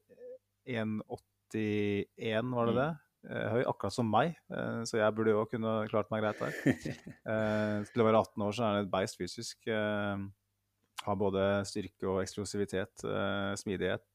1,81, 0.68 2.54
var 2.56 2.70
det 2.70 2.78
det? 2.78 2.90
Eh, 3.26 3.48
høy, 3.50 3.64
akkurat 3.66 3.92
som 3.92 4.06
meg, 4.06 4.36
eh, 4.54 4.84
så 4.86 5.00
jeg 5.00 5.14
burde 5.16 5.32
jo 5.34 5.42
kunne 5.50 5.88
klart 5.90 6.10
meg 6.12 6.22
greit 6.22 6.38
der. 6.42 6.52
Eh, 7.28 7.84
til 7.90 8.00
å 8.00 8.06
være 8.06 8.20
18 8.22 8.44
år 8.46 8.52
så 8.54 8.62
er 8.62 8.68
han 8.70 8.86
et 8.86 8.92
beist 8.92 9.18
fysisk. 9.20 9.58
Har 9.68 11.16
både 11.20 11.42
styrke 11.68 12.06
og 12.08 12.22
eksplosivitet, 12.22 13.04
smidighet. 13.60 14.08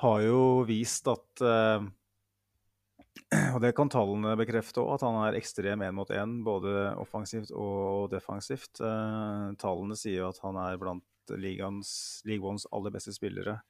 Har 0.00 0.18
jo 0.24 0.40
vist 0.68 1.08
at 1.12 1.42
og 3.54 3.60
det 3.62 3.72
kan 3.76 3.92
tallene 3.92 4.38
bekrefte 4.40 4.80
òg, 4.82 4.94
at 4.96 5.04
han 5.06 5.16
er 5.26 5.38
ekstrem 5.38 5.80
én 5.86 5.96
mot 5.96 6.10
én, 6.14 6.30
både 6.46 6.70
offensivt 7.00 7.50
og 7.52 8.10
defensivt. 8.14 8.74
Tallene 8.80 9.98
sier 9.98 10.24
jo 10.24 10.32
at 10.32 10.40
han 10.46 10.56
er 10.64 10.80
blant 10.80 11.36
ligaens, 11.36 11.90
League 12.26 12.46
Ones 12.46 12.66
aller 12.72 12.96
beste 12.96 13.12
spillere. 13.14 13.60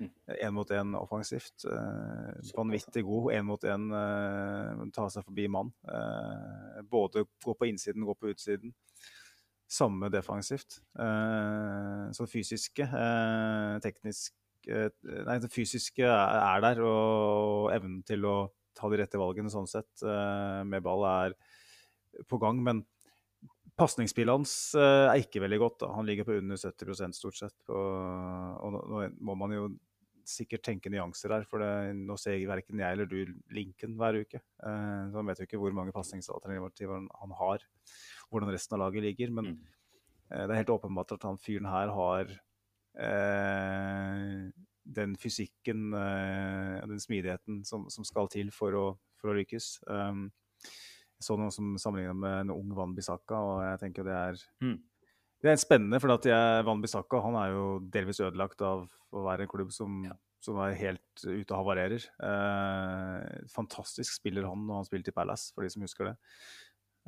Mm. 0.00 0.10
Én 0.40 0.52
mot 0.52 0.70
én 0.70 0.94
offensivt. 0.94 1.64
Eh, 1.64 2.32
vanvittig 2.56 3.04
god. 3.04 3.32
Én 3.32 3.44
mot 3.44 3.64
én 3.64 3.90
eh, 3.92 4.84
ta 4.96 5.08
seg 5.12 5.26
forbi 5.26 5.46
mann. 5.52 5.72
Eh, 5.84 6.80
både 6.88 7.26
gå 7.44 7.54
på 7.54 7.68
innsiden, 7.68 8.06
gå 8.08 8.14
på 8.16 8.32
utsiden. 8.32 8.72
Samme 9.70 10.08
defensivt. 10.10 10.80
Så 10.96 12.24
det 12.24 12.32
fysiske, 12.32 12.88
teknisk 13.84 14.34
Nei, 14.66 15.36
det 15.40 15.48
fysiske 15.48 16.02
er, 16.04 16.40
er 16.42 16.64
der, 16.64 16.80
og 16.84 17.70
evnen 17.72 18.02
til 18.04 18.26
å 18.28 18.34
ta 18.76 18.90
de 18.90 18.98
rette 18.98 19.16
valgene 19.16 19.48
sånn 19.48 19.70
sett 19.70 20.02
med 20.66 20.82
ball 20.84 21.06
er 21.06 21.36
på 22.28 22.40
gang. 22.42 22.58
Men 22.66 22.82
pasningsspillet 23.78 24.34
hans 24.34 24.56
er 24.74 25.22
ikke 25.22 25.44
veldig 25.46 25.60
godt. 25.62 25.78
Da. 25.84 25.92
Han 25.94 26.10
ligger 26.10 26.26
på 26.26 26.40
under 26.42 26.58
70% 26.58 27.16
stort 27.16 27.38
sett. 27.38 27.56
Og 27.70 28.74
nå 28.74 29.06
må 29.22 29.38
man 29.38 29.54
jo 29.54 29.70
sikkert 30.30 30.62
tenke 30.66 30.90
nyanser 30.92 31.34
her, 31.34 31.44
for 31.50 31.62
det, 31.62 31.70
nå 31.98 32.16
ser 32.20 32.38
verken 32.48 32.80
jeg 32.82 32.96
eller 32.96 33.08
du 33.10 33.34
linken 33.54 33.96
hver 33.98 34.20
uke. 34.22 34.40
Eh, 34.40 35.02
så 35.10 35.18
man 35.18 35.30
vet 35.32 35.42
jo 35.42 35.48
ikke 35.48 35.60
hvor 35.60 35.74
mange 35.76 35.94
pasningsalternativer 35.96 37.02
han, 37.20 37.34
har, 37.40 37.66
hvordan 38.30 38.54
resten 38.54 38.78
av 38.78 38.84
laget 38.86 39.06
ligger. 39.08 39.34
Men 39.34 39.50
Mm. 39.50 39.58
eh, 40.30 40.44
det 40.46 40.54
er 40.54 40.60
helt 40.62 40.74
åpenbart 40.76 41.12
at 41.18 41.26
han 41.26 41.38
fyren 41.42 41.66
her 41.66 41.90
har 41.94 42.30
eh, 43.00 44.50
den 44.90 45.16
fysikken 45.20 45.92
eh, 45.94 46.76
og 46.82 46.88
den 46.90 47.00
smidigheten 47.02 47.64
som, 47.68 47.88
som 47.92 48.06
skal 48.06 48.28
til 48.32 48.50
for 48.54 48.74
å, 48.76 48.84
for 49.20 49.32
å 49.32 49.36
lykkes. 49.38 49.72
Um, 49.86 50.30
jeg 51.20 51.26
så 51.26 51.36
noen 51.36 51.52
som 51.52 51.74
sammenlignet 51.78 52.16
med 52.16 52.36
en 52.46 52.54
ung 52.54 52.70
Van 52.74 52.94
Bissaka, 52.96 53.36
og 53.36 53.58
jeg 53.66 53.80
tenker 53.84 54.06
det 54.08 54.16
er 54.16 54.40
Mm. 54.64 54.78
Det 55.42 55.50
er 55.52 55.60
spennende, 55.60 56.00
for 56.02 56.12
at 56.12 56.26
jeg, 56.28 56.64
Van 56.66 56.80
Bissaka 56.82 57.20
han 57.24 57.36
er 57.40 57.52
jo 57.54 57.66
delvis 57.92 58.20
ødelagt 58.20 58.60
av 58.66 58.86
å 59.12 59.22
være 59.24 59.46
en 59.46 59.52
klubb 59.52 59.70
som, 59.72 60.02
Ja. 60.04 60.12
som 60.40 60.58
er 60.64 60.74
helt 60.76 61.24
ute 61.24 61.52
og 61.52 61.58
havarerer. 61.62 62.04
Eh, 62.22 63.46
fantastisk 63.52 64.18
spiller 64.20 64.46
han 64.48 64.66
når 64.66 64.74
han 64.82 64.88
spilte 64.88 65.12
i 65.12 65.16
Palace, 65.16 65.52
for 65.54 65.62
de 65.64 65.70
som 65.72 65.82
husker 65.84 66.10
det. 66.10 66.16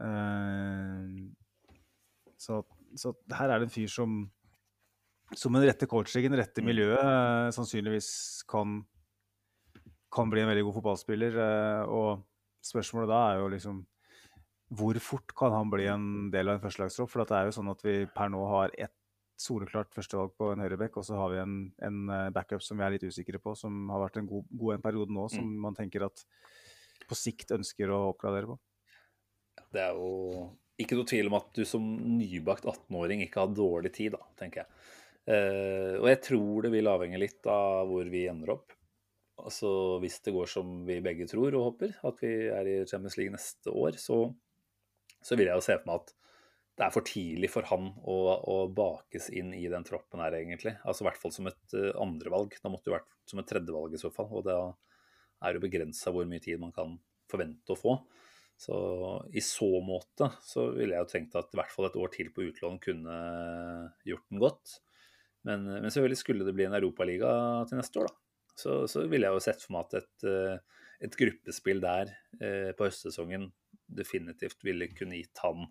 Eh, 0.00 1.26
så, 2.40 2.62
så 2.98 3.12
her 3.36 3.50
er 3.52 3.58
det 3.60 3.68
en 3.70 3.76
fyr 3.76 3.90
som 3.92 4.22
som 5.32 5.48
med 5.52 5.62
den 5.62 5.70
rette 5.70 5.86
coachingen, 5.88 6.34
rette 6.36 6.60
miljø, 6.60 6.90
miljøet, 6.92 7.46
eh, 7.48 7.52
sannsynligvis 7.56 8.08
kan, 8.52 8.82
kan 10.12 10.28
bli 10.28 10.42
en 10.42 10.50
veldig 10.50 10.64
god 10.66 10.74
fotballspiller. 10.76 11.38
eh, 11.40 11.84
og 11.88 12.20
spørsmålet 12.62 13.08
da 13.08 13.20
er 13.30 13.38
jo 13.40 13.46
liksom 13.54 13.78
hvor 14.72 14.98
fort 15.04 15.34
kan 15.36 15.52
han 15.54 15.70
bli 15.72 15.86
en 15.90 16.08
del 16.32 16.48
av 16.48 16.58
en 16.58 16.64
førstelagstropp? 16.64 17.10
For 17.12 17.22
det 17.22 17.36
er 17.38 17.48
jo 17.48 17.56
sånn 17.58 17.72
at 17.72 17.84
vi 17.84 17.96
per 18.12 18.32
nå 18.32 18.42
har 18.54 18.74
ett 18.78 18.94
soleklart 19.42 19.90
førstevalg 19.96 20.34
på 20.38 20.52
en 20.52 20.62
høyrebekk, 20.62 21.00
og 21.00 21.06
så 21.06 21.18
har 21.18 21.32
vi 21.32 21.40
en, 21.42 21.54
en 21.82 22.02
eh, 22.14 22.28
backup 22.34 22.62
som 22.62 22.78
vi 22.78 22.86
er 22.86 22.94
litt 22.94 23.06
usikre 23.06 23.40
på, 23.42 23.56
som 23.58 23.90
har 23.90 24.04
vært 24.04 24.20
en 24.20 24.28
god, 24.30 24.44
god 24.60 24.76
en 24.76 24.84
periode 24.84 25.14
nå, 25.16 25.26
som 25.32 25.48
man 25.64 25.76
tenker 25.78 26.06
at 26.06 26.24
på 27.08 27.18
sikt 27.18 27.54
ønsker 27.56 27.90
å 27.90 28.04
oppgradere 28.12 28.52
på. 28.52 28.58
Det 29.72 29.82
er 29.82 29.96
jo 29.98 30.44
ikke 30.80 30.98
noe 30.98 31.08
tvil 31.08 31.28
om 31.28 31.38
at 31.38 31.48
du 31.56 31.64
som 31.68 31.88
nybakt 32.18 32.68
18-åring 32.68 33.24
ikke 33.26 33.42
har 33.42 33.56
dårlig 33.56 33.92
tid, 33.96 34.14
da, 34.16 34.22
tenker 34.38 34.62
jeg. 34.62 34.84
Eh, 35.32 35.96
og 36.00 36.08
jeg 36.10 36.22
tror 36.26 36.64
det 36.66 36.72
vil 36.74 36.90
avhenge 36.90 37.20
litt 37.20 37.50
av 37.50 37.90
hvor 37.90 38.08
vi 38.10 38.24
ender 38.30 38.56
opp. 38.56 38.72
Altså 39.42 39.98
Hvis 40.02 40.20
det 40.22 40.34
går 40.34 40.48
som 40.50 40.82
vi 40.86 41.00
begge 41.02 41.26
tror 41.30 41.54
og 41.56 41.68
håper, 41.70 41.94
at 42.06 42.18
vi 42.22 42.32
er 42.52 42.68
i 42.68 42.74
Champions 42.86 43.16
League 43.18 43.34
neste 43.34 43.74
år, 43.74 43.98
så, 43.98 44.24
så 45.24 45.38
vil 45.38 45.48
jeg 45.48 45.58
jo 45.58 45.64
se 45.64 45.78
for 45.78 45.90
meg 45.90 46.02
at 46.02 46.14
det 46.78 46.86
er 46.86 46.94
for 46.94 47.04
tidlig 47.04 47.50
for 47.52 47.68
han 47.68 47.90
å, 48.08 48.16
å 48.48 48.56
bakes 48.72 49.28
inn 49.34 49.52
i 49.54 49.66
den 49.70 49.84
troppen 49.84 50.22
her, 50.24 50.34
egentlig. 50.38 50.72
Altså 50.88 51.04
I 51.04 51.10
hvert 51.10 51.20
fall 51.20 51.34
som 51.34 51.50
et 51.50 51.76
uh, 51.76 51.90
andrevalg. 52.00 52.56
Da 52.62 52.72
måtte 52.72 52.88
det 52.88 52.96
vært 52.96 53.10
som 53.28 53.42
et 53.42 53.48
tredjevalg 53.50 53.92
i 53.92 54.00
så 54.00 54.08
fall. 54.14 54.30
Og 54.32 54.46
det 54.46 54.56
er 54.56 55.58
jo 55.58 55.62
begrensa 55.62 56.14
hvor 56.14 56.28
mye 56.28 56.42
tid 56.42 56.62
man 56.62 56.72
kan 56.74 56.96
forvente 57.30 57.74
å 57.74 57.78
få. 57.78 57.98
Så 58.62 58.74
i 59.34 59.42
så 59.44 59.68
måte 59.84 60.30
så 60.46 60.68
ville 60.72 60.96
jeg 60.96 61.04
jo 61.04 61.12
tenkt 61.12 61.36
at 61.38 61.52
i 61.52 61.60
hvert 61.60 61.72
fall 61.74 61.88
et 61.88 61.98
år 62.00 62.12
til 62.14 62.32
på 62.32 62.46
utlån 62.48 62.80
kunne 62.82 63.20
gjort 64.08 64.26
den 64.30 64.42
godt. 64.42 64.76
Men, 65.48 65.66
men 65.66 65.90
selvfølgelig 65.90 66.20
skulle 66.20 66.46
det 66.46 66.54
bli 66.56 66.68
en 66.68 66.78
europaliga 66.78 67.32
til 67.68 67.80
neste 67.80 68.00
år, 68.00 68.12
da. 68.12 68.18
Så, 68.62 68.76
så 68.90 69.06
ville 69.08 69.26
jeg 69.26 69.34
jo 69.34 69.42
sett 69.42 69.62
for 69.64 69.74
meg 69.74 69.88
at 69.88 70.02
et, 70.02 70.24
eh, 70.28 70.82
et 71.08 71.16
gruppespill 71.18 71.80
der 71.82 72.12
eh, 72.38 72.70
på 72.76 72.86
høstsesongen 72.86 73.48
definitivt 73.96 74.64
ville 74.66 74.90
kunne 74.96 75.18
gitt 75.18 75.42
han 75.44 75.66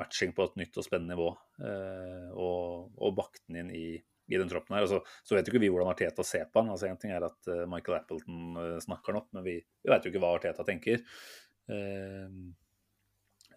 matching 0.00 0.32
på 0.36 0.46
et 0.46 0.56
nytt 0.60 0.78
og 0.80 0.86
spennende 0.86 1.16
nivå. 1.16 1.32
eh, 1.64 2.30
Og, 2.32 2.94
og 2.96 3.16
bakt 3.18 3.42
den 3.48 3.60
inn 3.64 3.74
i, 3.74 3.84
i 4.30 4.38
den 4.40 4.48
troppen 4.50 4.76
her. 4.76 4.86
Altså, 4.86 5.02
så 5.26 5.36
vet 5.36 5.48
jo 5.48 5.54
ikke 5.54 5.64
vi 5.64 5.70
hvordan 5.72 5.92
Arteta 5.92 6.24
ser 6.26 6.48
på 6.48 6.62
han. 6.62 6.72
Altså, 6.72 6.88
en 6.88 7.00
ting 7.00 7.12
er 7.14 7.26
at 7.26 7.50
uh, 7.50 7.66
Michael 7.70 7.98
Appleton 7.98 8.56
uh, 8.56 8.78
snakker 8.82 9.12
han 9.12 9.20
opp, 9.22 9.30
men 9.36 9.46
vi, 9.46 9.58
vi 9.60 9.92
vet 9.92 10.06
jo 10.06 10.12
ikke 10.12 10.22
hva 10.22 10.34
Arteta 10.38 10.66
tenker. 10.66 11.04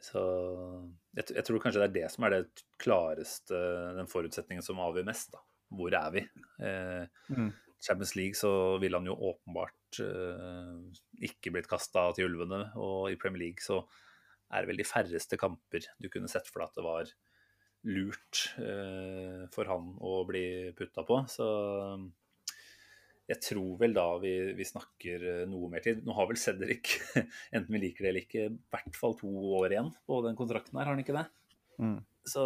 Så 0.03 0.21
jeg, 1.15 1.23
jeg, 1.31 1.43
tror 1.47 1.61
kanskje 1.63 1.81
det 1.81 1.87
er 1.87 1.93
det 1.95 2.09
som 2.13 2.25
er 2.27 2.33
det 2.35 2.63
klareste, 2.83 3.57
den 3.97 4.09
forutsetningen 4.11 4.65
som 4.65 4.81
avgjør 4.83 5.07
mest. 5.07 5.31
da. 5.33 5.41
Hvor 5.73 5.95
er 5.97 6.11
vi? 6.13 6.21
Mm. 7.33 7.47
Champions 7.83 8.15
League 8.15 8.39
så 8.39 8.49
ville 8.79 8.97
han 8.99 9.09
jo 9.09 9.17
åpenbart 9.31 9.99
ikke 11.27 11.51
blitt 11.53 11.67
kasta 11.69 12.07
til 12.15 12.31
ulvene, 12.31 12.63
og 12.79 13.11
i 13.11 13.17
Premier 13.19 13.43
League 13.43 13.61
så 13.61 13.81
er 14.53 14.63
det 14.63 14.71
vel 14.71 14.79
de 14.81 14.87
færreste 14.87 15.37
kamper 15.39 15.85
du 16.01 16.07
kunne 16.13 16.31
sett 16.31 16.47
for 16.49 16.63
deg 16.63 16.71
at 16.71 16.79
det 16.79 16.85
var 16.85 17.13
lurt 17.89 18.43
eh, 18.63 19.45
for 19.53 19.69
han 19.69 19.93
å 19.99 20.19
bli 20.27 20.45
putta 20.77 21.03
på. 21.07 21.19
Så 21.31 21.47
jeg 23.29 23.39
tror 23.43 23.79
vel 23.79 23.95
da 23.95 24.05
vi, 24.23 24.33
vi, 24.57 24.67
snakker 24.67 25.25
eh, 25.31 25.41
noe 25.49 25.71
mer 25.71 25.83
tid. 25.83 26.03
Nå 26.05 26.15
har 26.17 26.29
vel 26.29 26.39
Cedric, 26.39 26.95
enten 27.55 27.71
vi 27.75 27.83
liker 27.85 28.05
det 28.05 28.13
eller 28.13 28.27
ikke, 28.27 28.47
i 28.51 28.75
hvert 28.75 28.99
fall 28.99 29.17
to 29.19 29.31
år 29.59 29.75
igjen 29.75 29.91
på 30.07 30.21
den 30.27 30.39
kontrakten 30.39 30.79
her, 30.79 30.87
har 30.87 30.95
han 30.95 31.03
ikke 31.03 31.17
det? 31.17 31.27
Mm. 31.81 31.99
Så 32.29 32.45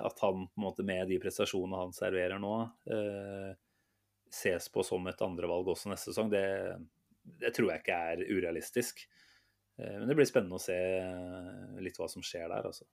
at 0.00 0.20
han 0.22 0.46
på 0.46 0.60
en 0.60 0.64
måte 0.64 0.84
med 0.86 1.10
de 1.10 1.18
prestasjonene 1.20 1.82
han 1.82 1.94
serverer 1.96 2.40
nå, 2.40 2.54
eh, 2.88 3.50
ses 4.34 4.66
på 4.72 4.84
som 4.86 5.06
et 5.10 5.22
andrevalg 5.24 5.70
også 5.72 5.92
neste 5.92 6.10
sesong, 6.10 6.32
det, 6.32 6.44
det, 7.22 7.52
tror 7.54 7.70
jeg 7.70 7.84
ikke 7.84 8.00
er 8.10 8.24
urealistisk. 8.26 9.04
Eh, 9.78 9.96
men 10.00 10.10
det 10.10 10.18
blir 10.18 10.28
spennende 10.28 10.58
å 10.58 10.64
se 10.64 10.78
litt 11.84 12.00
hva 12.00 12.10
som 12.10 12.24
skjer 12.24 12.50
der, 12.50 12.68
altså. 12.72 12.88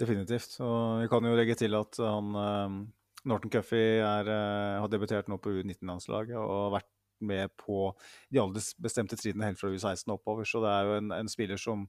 Definitivt. 0.00 0.56
Og 0.64 1.04
vi 1.04 1.12
kan 1.12 1.28
jo 1.28 1.36
legge 1.38 1.58
til 1.60 1.76
at 1.78 1.98
han 2.00 2.34
uh, 2.34 2.80
Norton 3.28 3.52
Cuffey 3.52 4.00
har 4.02 4.88
debutert 4.90 5.28
nå 5.30 5.36
på 5.38 5.52
U19-landslaget 5.60 6.38
og 6.40 6.56
har 6.56 6.74
vært 6.80 6.90
med 7.22 7.52
på 7.56 7.92
de 8.32 8.40
aldersbestemte 8.42 9.16
trinnene 9.18 9.52
helt 9.52 9.60
fra 9.60 9.70
U16 9.70 10.10
oppover. 10.14 10.48
Så 10.48 10.62
det 10.64 10.72
er 10.72 10.88
jo 10.88 10.98
en, 10.98 11.12
en 11.14 11.30
spiller 11.30 11.60
som, 11.60 11.86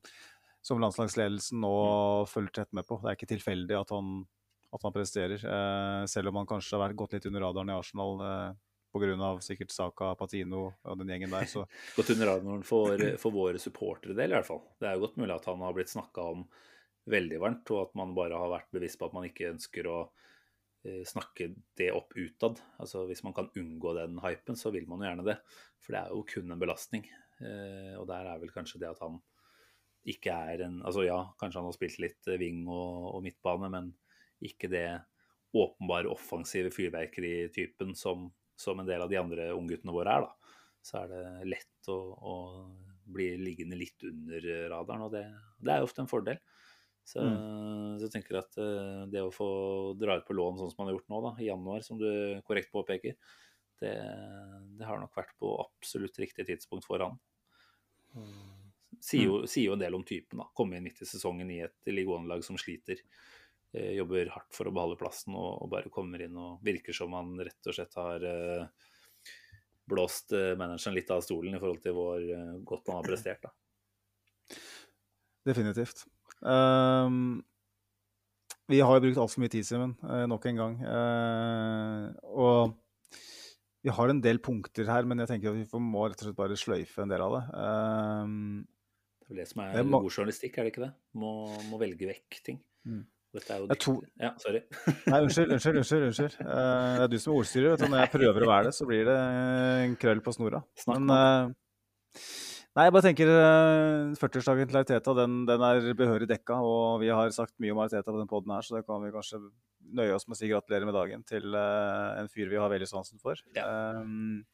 som, 0.62 0.82
landslagsledelsen 0.84 1.62
nå 1.64 1.74
mm. 1.74 2.32
følger 2.32 2.56
tett 2.60 2.74
med 2.78 2.88
på. 2.90 3.00
Det 3.02 3.12
er 3.12 3.20
ikke 3.20 3.32
tilfeldig 3.34 3.80
at 3.80 3.94
han, 3.96 4.14
at 4.74 4.86
han 4.86 4.94
presterer, 4.96 5.42
uh, 5.46 6.04
selv 6.10 6.32
om 6.32 6.42
han 6.42 6.50
kanskje 6.50 6.82
har 6.82 6.96
gått 6.98 7.18
litt 7.18 7.28
under 7.30 7.46
radaren 7.46 7.72
i 7.72 7.78
Arsenal. 7.78 8.22
Uh, 8.22 8.62
Pga. 8.94 9.40
sikkert 9.42 9.72
Saka, 9.74 10.12
Patino 10.16 10.68
og 10.70 11.00
den 11.00 11.10
gjengen 11.10 11.32
der. 11.34 11.48
Gått 11.98 12.12
under 12.14 12.30
radaren 12.30 12.62
for, 12.68 13.06
for 13.18 13.34
våre 13.34 13.62
supportere 13.62 14.14
del, 14.14 14.30
i 14.30 14.38
hvert 14.38 14.46
fall. 14.46 14.62
Det 14.78 14.86
er 14.86 14.98
jo 14.98 15.08
godt 15.08 15.18
mulig 15.18 15.34
at 15.34 15.48
han 15.50 15.64
har 15.66 15.74
blitt 15.74 15.90
snakka 15.90 16.28
om 16.36 16.44
veldig 17.10 17.40
varmt, 17.42 17.72
og 17.74 17.88
at 17.88 17.98
man 18.00 18.14
bare 18.16 18.38
har 18.40 18.52
vært 18.52 18.70
bevisst 18.76 19.00
på 19.02 19.10
at 19.10 19.16
man 19.18 19.26
ikke 19.28 19.50
ønsker 19.50 19.90
å 19.90 19.98
eh, 20.86 21.02
snakke 21.10 21.50
det 21.80 21.90
opp 21.96 22.14
utad. 22.16 22.62
Altså 22.78 23.08
Hvis 23.10 23.24
man 23.26 23.36
kan 23.36 23.50
unngå 23.60 23.96
den 23.98 24.22
hypen, 24.24 24.60
så 24.60 24.72
vil 24.76 24.88
man 24.88 25.02
jo 25.02 25.10
gjerne 25.10 25.28
det. 25.28 25.38
For 25.84 25.96
det 25.96 26.04
er 26.04 26.14
jo 26.14 26.24
kun 26.30 26.54
en 26.54 26.62
belastning. 26.62 27.10
Eh, 27.42 27.94
og 27.98 28.08
der 28.12 28.30
er 28.30 28.40
vel 28.46 28.54
kanskje 28.54 28.84
det 28.86 28.94
at 28.94 29.02
han 29.04 29.18
ikke 30.04 30.36
er 30.52 30.66
en 30.66 30.82
Altså 30.84 31.06
ja, 31.06 31.18
kanskje 31.40 31.62
han 31.62 31.68
har 31.70 31.76
spilt 31.76 32.00
litt 32.04 32.28
wing 32.40 32.66
og, 32.68 33.16
og 33.16 33.22
midtbane, 33.26 33.70
men 33.72 33.94
ikke 34.48 34.70
det 34.72 34.88
åpenbare 35.54 36.10
offensive 36.10 36.72
fyrverkeritypen 36.74 37.94
som, 37.96 38.26
som 38.58 38.80
en 38.82 38.90
del 38.90 39.04
av 39.04 39.12
de 39.12 39.20
andre 39.20 39.52
ungguttene 39.54 39.94
våre 39.94 40.16
er, 40.18 40.26
da. 40.26 40.58
Så 40.84 40.98
er 41.00 41.12
det 41.14 41.52
lett 41.54 41.92
å, 41.94 41.98
å 42.18 42.34
bli 43.14 43.30
liggende 43.40 43.78
litt 43.80 44.04
under 44.08 44.48
radaren, 44.74 45.06
og 45.06 45.14
det, 45.14 45.24
det 45.64 45.76
er 45.76 45.86
ofte 45.86 46.04
en 46.04 46.12
fordel. 46.12 46.42
Så, 47.04 47.20
mm. 47.20 48.00
så 48.00 48.08
jeg 48.08 48.14
tenker 48.14 48.40
at 48.40 48.58
uh, 48.60 49.04
det 49.12 49.22
å 49.24 49.32
få 49.34 49.48
dra 50.00 50.18
ut 50.20 50.28
på 50.28 50.36
lån 50.36 50.60
sånn 50.60 50.72
som 50.72 50.82
man 50.82 50.90
har 50.90 50.98
gjort 50.98 51.10
nå, 51.12 51.22
da, 51.26 51.34
i 51.40 51.50
januar, 51.50 51.84
som 51.86 52.00
du 52.00 52.10
korrekt 52.48 52.72
påpeker, 52.74 53.18
det, 53.84 53.94
det 54.80 54.88
har 54.88 55.02
nok 55.02 55.16
vært 55.18 55.34
på 55.40 55.54
absolutt 55.60 56.20
riktig 56.24 56.48
tidspunkt 56.48 56.88
for 56.88 57.04
han. 57.04 57.20
Sier 59.04 59.28
jo, 59.28 59.42
mm. 59.44 59.48
sier 59.52 59.68
jo 59.68 59.76
en 59.76 59.84
del 59.84 59.98
om 59.98 60.06
typen. 60.08 60.40
da, 60.40 60.48
Komme 60.56 60.78
inn 60.78 60.88
midt 60.88 61.02
i 61.04 61.10
sesongen 61.10 61.52
i 61.52 61.60
et 61.66 61.92
League 61.92 62.12
One-lag 62.12 62.46
som 62.46 62.60
sliter. 62.60 63.02
Eh, 63.74 63.96
jobber 63.98 64.30
hardt 64.30 64.54
for 64.54 64.70
å 64.70 64.74
beholde 64.76 65.00
plassen 65.00 65.34
og, 65.34 65.64
og, 65.64 65.70
bare 65.72 65.90
kommer 65.94 66.22
inn 66.22 66.36
og 66.38 66.60
virker 66.66 66.94
som 66.94 67.14
han 67.18 67.32
rett 67.42 67.70
og 67.70 67.74
slett 67.74 67.96
har 67.98 68.26
eh, 68.30 68.92
blåst 69.90 70.36
eh, 70.38 70.52
manageren 70.60 70.94
litt 70.94 71.10
av 71.14 71.24
stolen 71.26 71.58
i 71.58 71.62
forhold 71.62 71.82
til 71.82 71.96
hvor 71.98 72.22
eh, 72.22 72.52
godt 72.62 72.92
han 72.92 73.00
har 73.00 73.08
prestert. 73.08 73.48
da. 73.48 73.54
Definitivt. 75.50 76.06
Um, 76.46 77.42
vi 78.70 78.80
har 78.86 78.96
jo 78.96 79.04
brukt 79.08 79.22
altfor 79.26 79.42
mye 79.44 79.52
tid, 79.52 79.66
Simen, 79.68 79.96
uh, 80.06 80.24
nok 80.30 80.46
en 80.52 80.62
gang. 80.62 80.78
Uh, 80.86 82.06
og 82.30 83.18
vi 83.84 83.92
har 83.92 84.14
en 84.14 84.22
del 84.24 84.40
punkter 84.44 84.88
her, 84.88 85.10
men 85.10 85.20
jeg 85.24 85.34
tenker 85.34 85.52
at 85.52 85.58
vi 85.74 85.82
må 85.82 86.06
rett 86.06 86.22
og 86.22 86.30
slett 86.30 86.38
bare 86.38 86.60
sløyfe 86.60 87.04
en 87.04 87.12
del 87.12 87.26
av 87.26 87.36
det. 87.40 87.44
Um, 87.58 88.38
det 89.18 89.26
er 89.26 89.34
vel 89.34 89.42
det 89.42 89.50
som 89.50 89.66
er 89.66 89.84
må... 89.88 90.04
god 90.06 90.14
journalistikk, 90.14 90.62
er 90.62 90.68
det 90.68 90.76
ikke 90.76 90.86
det? 90.86 90.94
Må, 91.20 91.34
må 91.72 91.82
velge 91.82 92.08
vekk 92.14 92.40
ting. 92.46 92.62
Mm. 92.88 93.04
Dette 93.34 93.56
er 93.56 93.64
jo 93.64 93.76
to... 93.82 93.96
Ja, 94.22 94.30
sorry. 94.42 94.62
Nei, 95.10 95.20
unnskyld, 95.26 95.56
unnskyld. 95.56 95.80
unnskyld, 95.82 96.08
unnskyld. 96.12 96.36
Uh, 96.46 96.94
det 97.00 97.06
er 97.06 97.12
du 97.12 97.18
som 97.22 97.34
er 97.34 97.40
ordstyrer. 97.42 97.86
Når 97.90 98.02
jeg 98.04 98.12
prøver 98.14 98.46
å 98.46 98.50
være 98.52 98.68
det, 98.70 98.74
så 98.78 98.88
blir 98.90 99.08
det 99.10 99.16
en 99.88 99.96
krøll 100.04 100.22
på 100.26 100.34
snora. 100.36 100.62
Men, 100.92 101.10
uh, 101.10 102.24
Nei, 102.74 102.88
jeg 102.88 102.94
bare 102.96 103.06
tenker 103.06 103.30
uh, 103.30 104.14
40-årsdagen 104.18 104.70
til 104.70 104.80
Ariteta 104.80 105.14
den, 105.18 105.42
den, 105.50 105.66
er 105.66 105.98
behørig 105.98 106.30
dekka. 106.30 106.60
Og 106.62 107.02
vi 107.02 107.10
har 107.14 107.34
sagt 107.34 107.56
mye 107.62 107.74
om 107.74 107.82
Ariteta 107.82 108.14
på 108.14 108.22
den 108.22 108.30
poden 108.30 108.54
her, 108.54 108.66
så 108.66 108.78
det 108.78 108.86
kan 108.86 109.02
vi 109.02 109.14
kanskje 109.14 109.42
nøye 109.98 110.14
oss 110.16 110.30
med 110.30 110.38
å 110.38 110.40
si 110.40 110.50
gratulerer 110.54 110.90
med 110.90 110.98
dagen 110.98 111.26
til 111.30 111.58
en 111.58 112.30
fyr 112.34 112.54
vi 112.54 112.62
har 112.62 112.72
veldig 112.72 112.90
sansen 112.90 113.22
for. 113.22 113.42
Ja. 113.58 113.66
Um, 113.98 114.46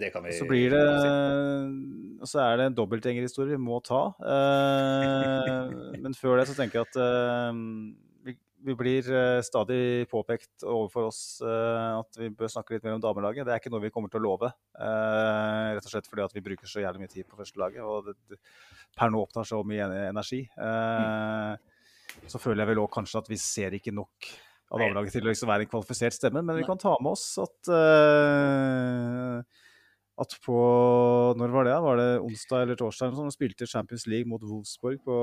det 0.00 0.12
kan 0.14 0.24
vi 0.24 0.34
Så 0.36 0.48
blir 0.48 0.72
det 0.72 0.84
Og 2.20 2.28
så 2.28 2.42
er 2.44 2.60
det 2.60 2.68
en 2.70 2.76
dobbeltgjengerhistorie 2.76 3.54
vi 3.54 3.62
må 3.62 3.80
ta. 3.84 4.10
Uh, 4.20 5.96
men 6.04 6.16
før 6.16 6.40
det 6.40 6.48
så 6.50 6.56
tenker 6.58 6.80
jeg 6.80 6.90
at 6.90 6.96
vi 8.64 8.74
blir 8.76 9.06
uh, 9.12 9.40
stadig 9.44 10.08
påpekt 10.10 10.64
overfor 10.66 11.08
oss 11.08 11.20
uh, 11.44 12.00
at 12.00 12.18
vi 12.20 12.28
bør 12.34 12.50
snakke 12.52 12.76
litt 12.76 12.84
mer 12.84 12.98
om 12.98 13.02
damelaget. 13.02 13.46
Det 13.46 13.54
er 13.54 13.62
ikke 13.62 13.72
noe 13.72 13.84
vi 13.84 13.92
kommer 13.94 14.12
til 14.12 14.20
å 14.20 14.26
love. 14.26 14.50
Uh, 14.76 15.76
rett 15.76 15.86
og 15.86 15.92
slett 15.94 16.10
fordi 16.10 16.26
at 16.26 16.36
vi 16.36 16.44
bruker 16.44 16.68
så 16.68 16.84
jævlig 16.84 17.04
mye 17.04 17.12
tid 17.12 17.28
på 17.28 17.38
førstelaget. 17.40 17.80
Og 17.86 18.10
det, 18.10 18.16
det, 18.30 18.40
per 18.98 19.12
nå 19.12 19.22
opptar 19.24 19.48
så 19.48 19.62
mye 19.66 19.88
energi. 20.10 20.42
Mm. 20.58 22.26
Så 22.28 22.40
føler 22.42 22.64
jeg 22.64 22.72
vel 22.72 22.82
òg 22.82 22.90
kanskje 22.92 23.22
at 23.22 23.30
vi 23.30 23.38
ser 23.40 23.76
ikke 23.76 23.94
nok 23.94 24.30
av 24.70 24.82
damelaget 24.82 25.16
til 25.16 25.24
å 25.26 25.30
liksom 25.30 25.50
være 25.50 25.66
en 25.66 25.70
kvalifisert 25.70 26.16
stemme. 26.16 26.42
Men 26.42 26.58
vi 26.58 26.66
kan 26.66 26.80
ta 26.80 26.96
med 27.00 27.14
oss 27.14 27.26
at 27.40 27.70
at 30.20 30.36
på 30.44 30.56
Når 31.38 31.54
var 31.54 31.66
det? 31.66 31.76
Var 31.84 32.00
det 32.00 32.08
onsdag 32.20 32.64
eller 32.64 32.78
torsdag 32.78 33.14
som 33.16 33.30
spilte 33.32 33.68
Champions 33.68 34.06
League 34.10 34.28
mot 34.28 34.42
Wolfsburg 34.44 35.00
på, 35.04 35.16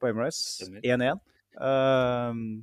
på 0.00 0.08
Emirates? 0.10 0.62
1-1. 0.84 1.22
Uh, 1.56 2.62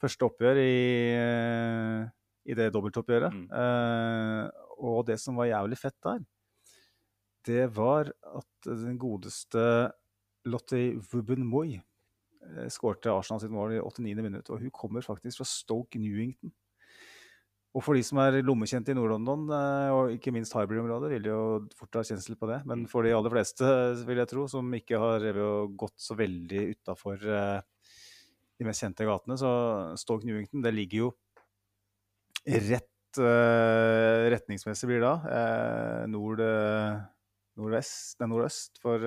første 0.00 0.28
oppgjør 0.28 0.60
i, 0.60 0.78
eh, 1.16 2.06
i 2.46 2.56
det 2.56 2.70
dobbeltoppgjøret. 2.74 3.34
Mm. 3.34 3.46
Uh, 3.50 4.64
og 4.86 5.06
det 5.08 5.18
som 5.20 5.38
var 5.40 5.50
jævlig 5.50 5.78
fett 5.80 5.96
der, 6.04 6.24
det 7.46 7.66
var 7.76 8.10
at 8.10 8.68
den 8.68 8.98
godeste 9.00 9.62
Lottie 10.46 10.96
Wubben-Moi 11.12 11.78
uh, 11.78 12.66
skårte 12.72 13.12
Arsenal 13.12 13.42
sitt 13.42 13.54
mål 13.54 13.76
i 13.76 13.82
89. 13.82 14.22
minutt. 14.22 14.52
Og 14.52 14.62
hun 14.64 14.72
kommer 14.74 15.04
faktisk 15.04 15.42
fra 15.42 15.48
Stoke 15.48 16.00
Newington. 16.00 16.54
Og 17.76 17.84
for 17.84 17.98
de 17.98 18.00
som 18.06 18.16
er 18.22 18.38
lommekjente 18.40 18.94
i 18.94 18.96
Nord-London, 18.96 19.50
og 19.92 20.14
ikke 20.14 20.32
minst 20.32 20.54
Highbury-området, 20.56 21.10
vil 21.12 21.26
jo 21.28 21.40
fort 21.76 21.98
ha 21.98 22.04
kjensel 22.08 22.38
på 22.40 22.48
det. 22.48 22.62
Men 22.64 22.86
for 22.88 23.04
de 23.04 23.12
aller 23.12 23.34
fleste, 23.34 23.68
vil 24.08 24.22
jeg 24.22 24.30
tro, 24.30 24.46
som 24.48 24.72
ikke 24.78 25.00
har 25.02 25.26
gått 25.76 25.96
så 26.00 26.16
veldig 26.16 26.62
utafor 26.72 27.20
de 27.20 28.64
mest 28.64 28.80
kjente 28.80 29.04
gatene. 29.04 29.36
Så 29.36 29.50
Stoke 30.00 30.24
Newington 30.24 30.64
det 30.64 30.72
ligger 30.72 31.02
jo 31.02 31.10
rett 32.46 33.20
uh, 33.20 34.24
retningsmessig 34.32 34.88
blir 34.88 35.04
det 35.04 35.12
da. 35.12 35.36
Nord, 36.08 36.40
nordvest, 37.60 38.16
nordøst 38.24 38.80
for, 38.80 39.04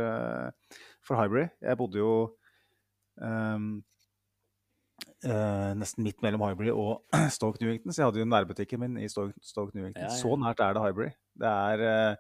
for 1.02 1.18
Highbury. 1.18 1.48
Jeg 1.66 1.82
bodde 1.82 2.04
jo 2.04 2.14
um, 3.18 3.80
nesten 5.20 6.06
midt 6.06 6.22
mellom 6.24 6.46
Highbury 6.46 6.72
og 6.72 7.04
Stoke 7.38 7.60
Newington, 7.60 7.92
så 7.92 8.02
jeg 8.02 8.08
hadde 8.08 8.22
jo 8.22 8.28
nærbutikken 8.32 8.80
min 8.80 9.00
i 9.04 9.10
Stoke, 9.12 9.36
Stoke 9.44 9.76
Newington. 9.76 10.06
Ja, 10.06 10.12
ja. 10.14 10.16
Så 10.16 10.32
nært 10.40 10.64
er 10.64 10.78
det 10.78 10.84
Highbury. 10.86 11.10
Det 11.40 11.52
er 11.52 12.20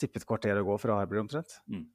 tippet 0.00 0.26
kvarter 0.28 0.58
å 0.60 0.66
gå 0.66 0.76
fra 0.82 0.98
Highbury 0.98 1.22
omtrent. 1.22 1.58
Mm. 1.70 1.86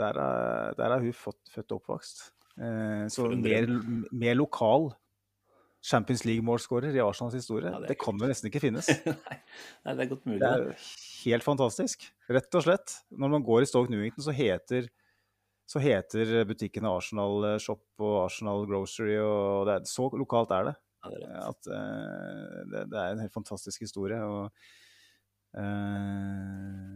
der, 0.00 0.22
er, 0.26 0.78
der 0.80 0.96
er 0.96 1.06
hun 1.06 1.14
fått, 1.16 1.40
født 1.54 1.70
og 1.70 1.84
oppvokst. 1.84 2.26
Eh, 2.60 3.06
så 3.08 3.30
mer, 3.32 3.68
mer, 4.12 4.34
lokal 4.36 4.90
Champions 5.82 6.24
League-målskårer 6.28 6.94
i 6.94 7.00
Arsenals 7.02 7.34
historie, 7.34 7.70
ja, 7.72 7.80
det, 7.80 7.94
det 7.94 7.98
kan 7.98 8.18
jo 8.20 8.28
nesten 8.28 8.50
ikke 8.50 8.60
finnes. 8.62 8.90
Nei, 9.84 9.94
det 9.96 10.04
er 10.04 10.10
godt 10.10 10.26
mulig. 10.28 10.40
Det 10.42 10.50
er 10.50 10.90
helt 11.24 11.46
fantastisk, 11.46 12.04
rett 12.30 12.58
og 12.58 12.66
slett. 12.66 12.98
Når 13.10 13.32
man 13.32 13.46
går 13.46 13.64
i 13.64 13.70
Stoke 13.70 13.92
Newington, 13.92 14.24
så 14.26 14.34
heter 14.36 14.90
så 15.68 15.80
heter 15.80 16.42
butikkene 16.48 16.90
Arsenal 16.90 17.46
Shop 17.62 17.84
og 18.02 18.16
Arsenal 18.26 18.66
Grocery, 18.68 19.16
og 19.22 19.68
det 19.68 19.76
er, 19.78 19.86
så 19.88 20.08
lokalt 20.18 20.52
er 20.52 20.70
det. 20.70 20.74
Ja, 21.02 21.10
det 21.14 21.22
er. 21.28 21.38
At 21.48 21.70
uh, 21.70 22.58
det, 22.72 22.82
det 22.92 22.98
er 23.00 23.14
en 23.14 23.22
helt 23.24 23.34
fantastisk 23.34 23.82
historie. 23.86 24.18
og 24.22 24.50
uh, 25.58 26.92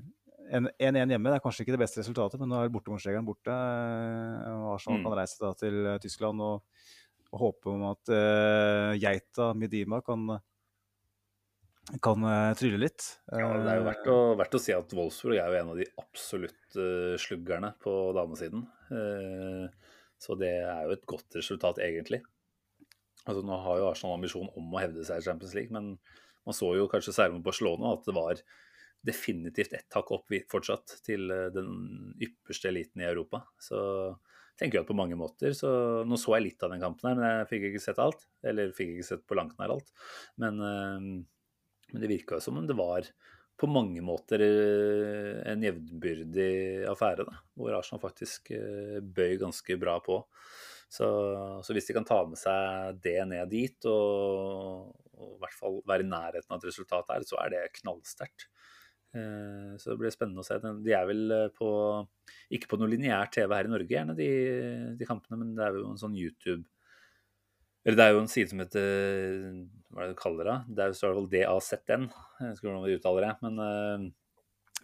en 0.47 0.69
1-1 0.79 1.11
hjemme 1.11 1.31
det 1.33 1.39
er 1.41 1.43
kanskje 1.43 1.65
ikke 1.65 1.75
det 1.75 1.83
beste 1.83 1.99
resultatet, 2.03 2.39
men 2.41 2.53
nå 2.53 2.61
er 2.63 2.71
bortemålsregelen 2.75 3.27
borte. 3.27 3.51
eh, 3.51 4.53
og 4.61 4.77
Arsenal 4.77 5.01
Mm. 5.01 5.07
kan 5.09 5.17
reise 5.19 5.51
til 5.59 5.87
eh, 5.87 5.99
Tyskland 5.99 6.41
og, 6.41 6.63
og 7.33 7.41
håpe 7.41 7.73
om 7.73 7.83
at 7.91 8.13
uh, 8.15 8.93
geita 8.95 9.53
Midima 9.59 9.99
kan, 10.07 10.39
kan 12.03 12.25
eh, 12.27 12.53
trylle 12.59 12.81
litt. 12.83 13.05
Ja, 13.31 13.51
det 13.63 13.71
er 13.71 13.81
jo 13.81 13.87
verdt 13.87 14.09
å, 14.11 14.19
verdt 14.39 14.57
å 14.59 14.61
si 14.63 14.75
at 14.75 14.95
Wolfsburg 14.97 15.39
er 15.39 15.53
jo 15.53 15.61
en 15.61 15.73
av 15.75 15.81
de 15.81 15.87
absolutte 16.03 16.87
sluggerne 17.23 17.73
på 17.83 17.95
damesiden. 18.17 18.67
Eh, 18.91 19.93
Så 20.19 20.33
det 20.41 20.49
er 20.65 20.87
jo 20.89 20.95
et 20.95 21.05
godt 21.05 21.37
resultat, 21.37 21.79
egentlig. 21.85 22.23
Altså, 23.27 23.43
nå 23.45 23.59
har 23.61 23.81
jo 23.83 23.89
Arsenal 23.91 24.17
ambisjon 24.17 24.49
om 24.57 24.71
å 24.73 24.81
hevde 24.81 25.05
seg 25.05 25.21
i 25.21 25.27
Champions 25.27 25.53
League, 25.59 25.75
men 25.75 25.99
man 26.47 26.57
så 26.57 26.71
jo 26.79 26.87
kanskje 26.89 27.13
særlig 27.13 27.37
med 27.37 27.45
Barcelona 27.45 27.93
at 27.93 28.07
det 28.07 28.15
var 28.17 28.41
definitivt 29.07 29.75
ett 29.77 29.93
hakk 29.95 30.11
opp 30.17 30.33
fortsatt 30.51 30.97
til 31.07 31.31
eh, 31.31 31.51
den 31.55 32.15
ypperste 32.23 32.71
eliten 32.73 33.05
i 33.05 33.09
Europa. 33.11 33.45
Så 33.63 33.79
tenker 34.57 34.79
jeg 34.79 34.87
at 34.87 34.91
på 34.91 34.97
mange 34.97 35.19
måter 35.21 35.53
så 35.53 35.69
Nå 36.09 36.17
så 36.17 36.39
jeg 36.39 36.47
litt 36.47 36.65
av 36.65 36.73
den 36.73 36.81
kampen 36.81 37.11
her, 37.11 37.19
men 37.19 37.29
jeg 37.29 37.51
fikk 37.53 37.69
ikke 37.71 37.85
sett 37.85 38.01
alt. 38.03 38.25
Eller 38.47 38.73
fikk 38.75 38.95
ikke 38.97 39.09
sett 39.11 39.27
på 39.29 39.37
langt 39.39 39.59
nær 39.61 39.77
alt. 39.77 39.93
Men, 40.41 40.63
eh, 40.65 41.11
men 41.93 42.03
det 42.03 42.11
virka 42.11 42.41
som 42.43 42.59
om 42.59 42.67
det 42.69 42.77
var 42.79 43.09
på 43.57 43.69
mange 43.71 44.03
måter 44.05 44.43
eh, 44.45 45.41
en 45.49 45.65
jevnbyrdig 45.65 46.85
affære, 46.91 47.25
da, 47.29 47.39
hvor 47.57 47.77
Arsenal 47.79 48.03
faktisk 48.03 48.51
eh, 48.57 48.99
bøy 49.01 49.39
ganske 49.41 49.79
bra 49.81 49.97
på. 50.05 50.21
Så, 50.93 51.07
så 51.67 51.75
hvis 51.75 51.89
de 51.89 51.97
kan 51.97 52.07
ta 52.07 52.21
med 52.29 52.39
seg 52.39 53.01
det 53.03 53.17
ned 53.31 53.49
dit, 53.51 53.89
og, 53.91 54.93
og 55.17 55.33
i 55.33 55.41
hvert 55.43 55.57
fall 55.57 55.81
være 55.89 56.05
i 56.05 56.11
nærheten 56.11 56.53
av 56.53 56.61
et 56.61 56.69
resultat 56.69 57.09
der, 57.09 57.25
så 57.27 57.41
er 57.43 57.55
det 57.55 57.65
knallsterkt. 57.81 58.47
Eh, 59.17 59.73
Så 59.81 59.95
det 59.95 59.99
blir 60.03 60.13
spennende 60.15 60.45
å 60.45 60.47
se. 60.47 60.61
De 60.61 60.93
er 60.93 61.09
vel 61.09 61.35
på 61.57 61.71
Ikke 62.53 62.69
på 62.71 62.79
noe 62.79 62.93
lineær 62.93 63.33
TV 63.33 63.57
her 63.57 63.71
i 63.71 63.73
Norge, 63.73 63.89
gjerne, 63.97 64.19
de, 64.21 64.31
de 65.01 65.09
kampene, 65.09 65.41
men 65.41 65.57
det 65.57 65.65
er 65.65 65.81
jo 65.81 65.89
en 65.95 66.03
sånn 66.05 66.19
YouTube 66.19 66.67
Eller 67.87 68.01
det 68.01 68.05
er 68.05 68.15
jo 68.17 68.23
en 68.25 68.31
side 68.31 68.51
som 68.51 68.61
heter 68.65 68.87
Hva 69.95 70.03
er 70.03 70.09
det 70.09 70.17
du 70.17 70.19
kaller 70.19 70.49
det? 70.51 70.57
Det 70.75 70.83
er 70.83 70.91
jo 70.91 70.99
står 70.99 71.19
vel 71.21 71.29
DAZN. 71.31 72.09
Jeg 72.41 72.57
ikke 72.57 72.67
hvordan 72.67 72.87
vi 72.87 72.97
uttaler 72.99 73.29
det, 73.29 73.35
men 73.47 73.61
eh, 73.63 74.07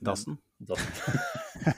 Dassen. 0.03 0.39
Dassen. 0.63 1.19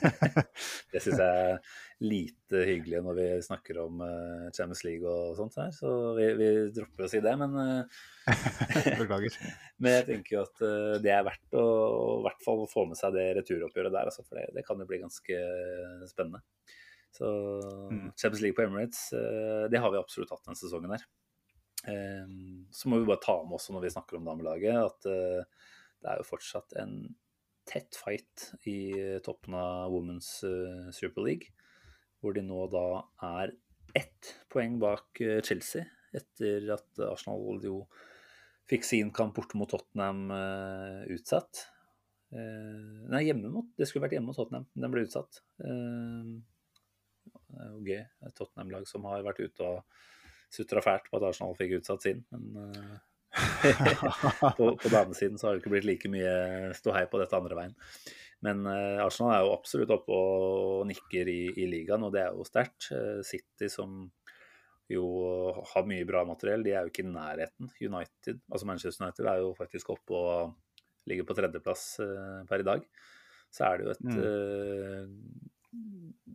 det 0.92 1.00
syns 1.00 1.20
jeg 1.20 1.48
er 1.48 1.58
lite 2.04 2.60
hyggelig 2.68 3.00
når 3.04 3.16
vi 3.18 3.26
snakker 3.44 3.80
om 3.82 4.04
eh, 4.04 4.46
Champions 4.56 4.84
League 4.84 5.08
og 5.08 5.34
sånt 5.40 5.56
her, 5.60 5.72
så 5.76 5.90
vi, 6.18 6.28
vi 6.38 6.50
dropper 6.76 7.06
å 7.06 7.10
si 7.12 7.20
det. 7.24 7.34
Men, 7.40 7.56
eh, 7.62 8.04
Beklager. 9.00 9.40
men 9.80 9.98
jeg 9.98 10.08
tenker 10.10 10.38
jo 10.38 10.44
at 10.44 10.64
det 11.04 11.12
er 11.12 11.26
verdt 11.26 11.58
å 11.60 11.66
i 12.20 12.22
hvert 12.28 12.44
fall 12.44 12.64
få 12.68 12.86
med 12.92 13.00
seg 13.00 13.16
det 13.16 13.30
returoppgjøret 13.40 13.96
der, 13.96 14.12
altså, 14.12 14.24
for 14.28 14.40
det, 14.40 14.50
det 14.56 14.64
kan 14.68 14.80
jo 14.80 14.88
bli 14.92 15.00
ganske 15.04 15.40
spennende. 16.12 16.44
Så 17.14 17.28
Mm. 17.90 18.08
Champions 18.18 18.40
League 18.42 18.56
på 18.58 18.64
Emirates, 18.64 19.12
eh, 19.14 19.68
det 19.70 19.78
har 19.80 19.90
vi 19.92 19.98
absolutt 20.00 20.30
hatt 20.34 20.42
denne 20.44 20.58
sesongen 20.58 20.90
her. 20.90 21.04
Eh, 21.86 22.26
Så 22.74 22.88
må 22.90 22.98
vi 22.98 23.06
bare 23.06 23.22
ta 23.22 23.36
med 23.44 23.54
også 23.58 23.72
når 23.74 23.82
vi 23.84 23.90
snakker 23.94 24.16
om 24.18 24.24
damelaget, 24.24 24.74
at 24.74 25.06
eh, 25.06 25.44
det 26.02 26.10
er 26.10 26.16
jo 26.18 26.26
fortsatt 26.26 26.72
en 26.80 27.14
tett 27.66 27.94
fight 27.96 28.50
i 28.66 29.20
toppen 29.24 29.54
av 29.54 29.92
Women's 29.92 30.42
Super 30.92 31.22
League, 31.22 31.52
hvor 32.20 32.34
de 32.34 32.42
nå 32.42 32.66
da 32.72 33.04
er 33.22 33.52
ett 33.94 34.34
poeng 34.50 34.78
bak 34.80 35.20
Chelsea, 35.46 35.86
etter 36.12 36.66
at 36.74 36.98
Arsenal 37.06 37.60
jo 37.62 37.86
fikk 38.68 38.84
sin 38.84 39.10
kamp 39.12 39.34
borte 39.36 39.56
mot 39.56 39.70
Tottenham 39.70 40.26
utsatt. 41.08 41.68
Nei, 42.32 43.22
hjemme 43.28 43.48
mot, 43.52 43.70
det 43.78 43.86
skulle 43.88 44.04
vært 44.08 44.16
hjemme 44.18 44.26
mot 44.32 44.36
Tottenham, 44.36 44.66
men 44.74 44.82
den 44.82 44.90
ble 44.92 45.04
utsatt. 45.06 45.40
Eh, 45.64 46.42
jo 47.58 47.80
gøy. 47.86 48.02
Et 48.02 48.36
Tottenham-lag 48.36 48.86
som 48.90 49.06
har 49.10 49.24
vært 49.26 49.42
ute 49.44 49.66
og 49.68 50.04
sutra 50.54 50.82
fælt 50.84 51.10
på 51.10 51.18
at 51.18 51.28
Arsenal 51.30 51.56
fikk 51.58 51.78
utsatt 51.80 52.06
sin. 52.06 52.22
Men 52.34 52.60
eh, 52.64 52.94
på, 54.58 54.74
på 54.78 54.92
damesiden 54.92 55.40
så 55.40 55.48
har 55.48 55.56
det 55.56 55.64
ikke 55.64 55.72
blitt 55.74 55.88
like 55.88 56.10
mye 56.12 56.74
ståhei 56.78 57.06
på 57.10 57.20
dette 57.22 57.38
andre 57.38 57.58
veien. 57.58 57.78
Men 58.44 58.66
eh, 58.70 59.00
Arsenal 59.02 59.34
er 59.34 59.46
jo 59.46 59.54
absolutt 59.54 59.94
oppe 59.94 60.18
og 60.18 60.84
nikker 60.90 61.30
i, 61.32 61.40
i 61.64 61.70
ligaen, 61.70 62.04
og 62.06 62.12
det 62.14 62.26
er 62.26 62.36
jo 62.36 62.46
sterkt. 62.46 62.90
Eh, 62.94 63.22
City 63.26 63.70
som 63.72 64.04
jo 64.90 65.06
har 65.72 65.86
mye 65.88 66.04
bra 66.04 66.26
materiell, 66.28 66.64
de 66.64 66.74
er 66.74 66.84
jo 66.84 66.92
ikke 66.92 67.06
i 67.06 67.12
nærheten. 67.12 67.70
United, 67.80 68.42
altså 68.50 68.68
Manchester 68.68 69.06
United 69.06 69.30
er 69.30 69.40
jo 69.40 69.54
faktisk 69.56 69.94
oppe 69.94 70.18
og 70.18 71.08
ligger 71.08 71.26
på 71.28 71.36
tredjeplass 71.36 71.86
eh, 72.04 72.40
per 72.48 72.64
i 72.64 72.68
dag. 72.68 72.84
Så 73.54 73.66
er 73.68 73.80
det 73.80 73.86
jo 73.86 73.94
et 73.94 74.14
eh, 74.28 75.04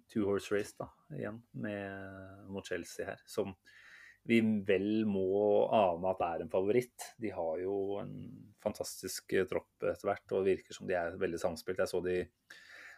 two 0.10 0.26
horse 0.28 0.53
race 0.53 0.76
da, 0.80 0.90
igjen 1.16 1.41
med, 1.61 2.48
mot 2.49 2.66
Chelsea 2.66 3.07
her, 3.07 3.22
som 3.30 3.53
vi 4.30 4.40
vel 4.68 5.06
må 5.10 5.26
ane 5.74 6.11
at 6.11 6.24
er 6.26 6.44
en 6.44 6.52
favoritt. 6.52 7.11
De 7.22 7.32
har 7.34 7.61
jo 7.64 7.76
en 8.02 8.11
fantastisk 8.61 9.34
eh, 9.34 9.48
tropp 9.49 9.88
etter 9.90 10.10
hvert, 10.10 10.36
og 10.36 10.45
virker 10.45 10.76
som 10.76 10.90
de 10.90 10.98
er 10.99 11.18
veldig 11.22 11.40
samspilt. 11.41 11.80
Jeg 11.82 11.91
så 11.91 12.02
de, 12.06 12.18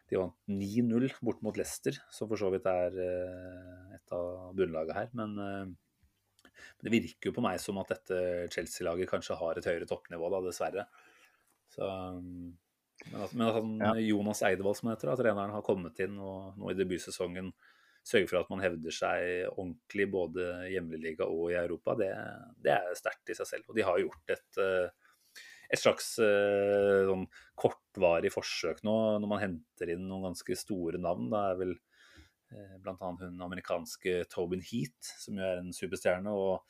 de 0.10 0.20
vant 0.20 0.36
9-0 0.50 1.08
bort 1.22 1.44
mot 1.46 1.60
Leicester, 1.60 2.00
som 2.12 2.28
for 2.32 2.42
så 2.42 2.50
vidt 2.52 2.68
er 2.68 2.98
eh, 3.06 3.96
et 4.00 4.18
av 4.18 4.52
bunnlagene 4.58 4.98
her. 4.98 5.14
Men 5.16 5.38
eh, 5.46 6.58
det 6.84 6.94
virker 6.98 7.30
jo 7.30 7.38
på 7.38 7.46
meg 7.46 7.62
som 7.64 7.80
at 7.82 7.94
dette 7.94 8.20
Chelsea-laget 8.54 9.10
kanskje 9.12 9.38
har 9.40 9.58
et 9.58 9.70
høyere 9.70 9.88
toppnivå, 9.90 10.34
da, 10.34 10.44
dessverre. 10.50 10.88
Så, 11.72 11.88
um, 11.88 12.52
men 13.10 13.22
at, 13.26 13.34
men 13.34 13.48
at 13.48 13.58
han, 13.58 13.76
Ja. 13.82 13.92
Jonas 14.12 14.42
Eidevold, 14.46 14.78
som 14.80 14.92
heter, 14.92 15.12
at 15.12 15.22
treneren 15.22 15.54
har 15.56 15.66
kommet 15.66 16.00
inn 16.04 16.18
og 16.22 16.58
nå 16.60 16.72
i 16.72 16.78
debutsesongen 16.78 17.54
sørger 18.08 18.30
for 18.30 18.42
at 18.42 18.50
man 18.50 18.64
hevder 18.64 18.94
seg 18.96 19.52
ordentlig 19.52 20.08
både 20.12 20.48
i 20.68 20.74
hjemligliga 20.76 21.28
og 21.30 21.52
i 21.52 21.60
Europa, 21.60 21.96
det, 22.00 22.10
det 22.64 22.74
er 22.74 22.98
sterkt 22.98 23.30
i 23.30 23.38
seg 23.38 23.50
selv. 23.50 23.70
Og 23.70 23.78
de 23.78 23.86
har 23.86 24.02
gjort 24.02 24.34
et, 24.34 24.62
eh, 24.64 25.38
et 25.72 25.82
slags 25.82 26.16
eh, 26.24 27.04
sånn 27.10 27.28
kortvarig 27.62 28.34
forsøk 28.34 28.82
nå, 28.88 28.98
når 29.22 29.30
man 29.30 29.44
henter 29.44 29.94
inn 29.94 30.08
noen 30.10 30.32
ganske 30.32 30.58
store 30.58 31.02
navn. 31.02 31.30
Da 31.34 31.44
er 31.52 31.62
vel 31.62 31.76
eh, 31.76 32.76
bl.a. 32.82 32.98
hun 33.22 33.46
amerikanske 33.48 34.24
Tobin 34.34 34.66
Heat, 34.66 34.98
som 35.22 35.38
jo 35.38 35.46
er 35.46 35.62
en 35.62 35.74
superstjerne. 35.76 36.34
og 36.34 36.66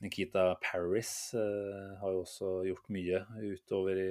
Nikita 0.00 0.54
Paris 0.62 1.34
eh, 1.34 1.94
har 2.00 2.12
jo 2.14 2.22
også 2.22 2.50
gjort 2.68 2.90
mye 2.94 3.22
utover 3.42 3.98
i 3.98 4.10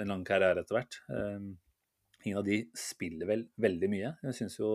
en 0.00 0.12
lang 0.12 0.22
karriere 0.26 0.62
etter 0.64 0.78
hvert. 0.78 1.00
Eh, 1.12 1.50
ingen 2.24 2.40
av 2.40 2.46
de 2.46 2.62
spiller 2.76 3.28
vel 3.28 3.44
veldig 3.60 3.90
mye. 3.92 4.14
Jeg 4.24 4.38
syns 4.38 4.56
jo 4.60 4.70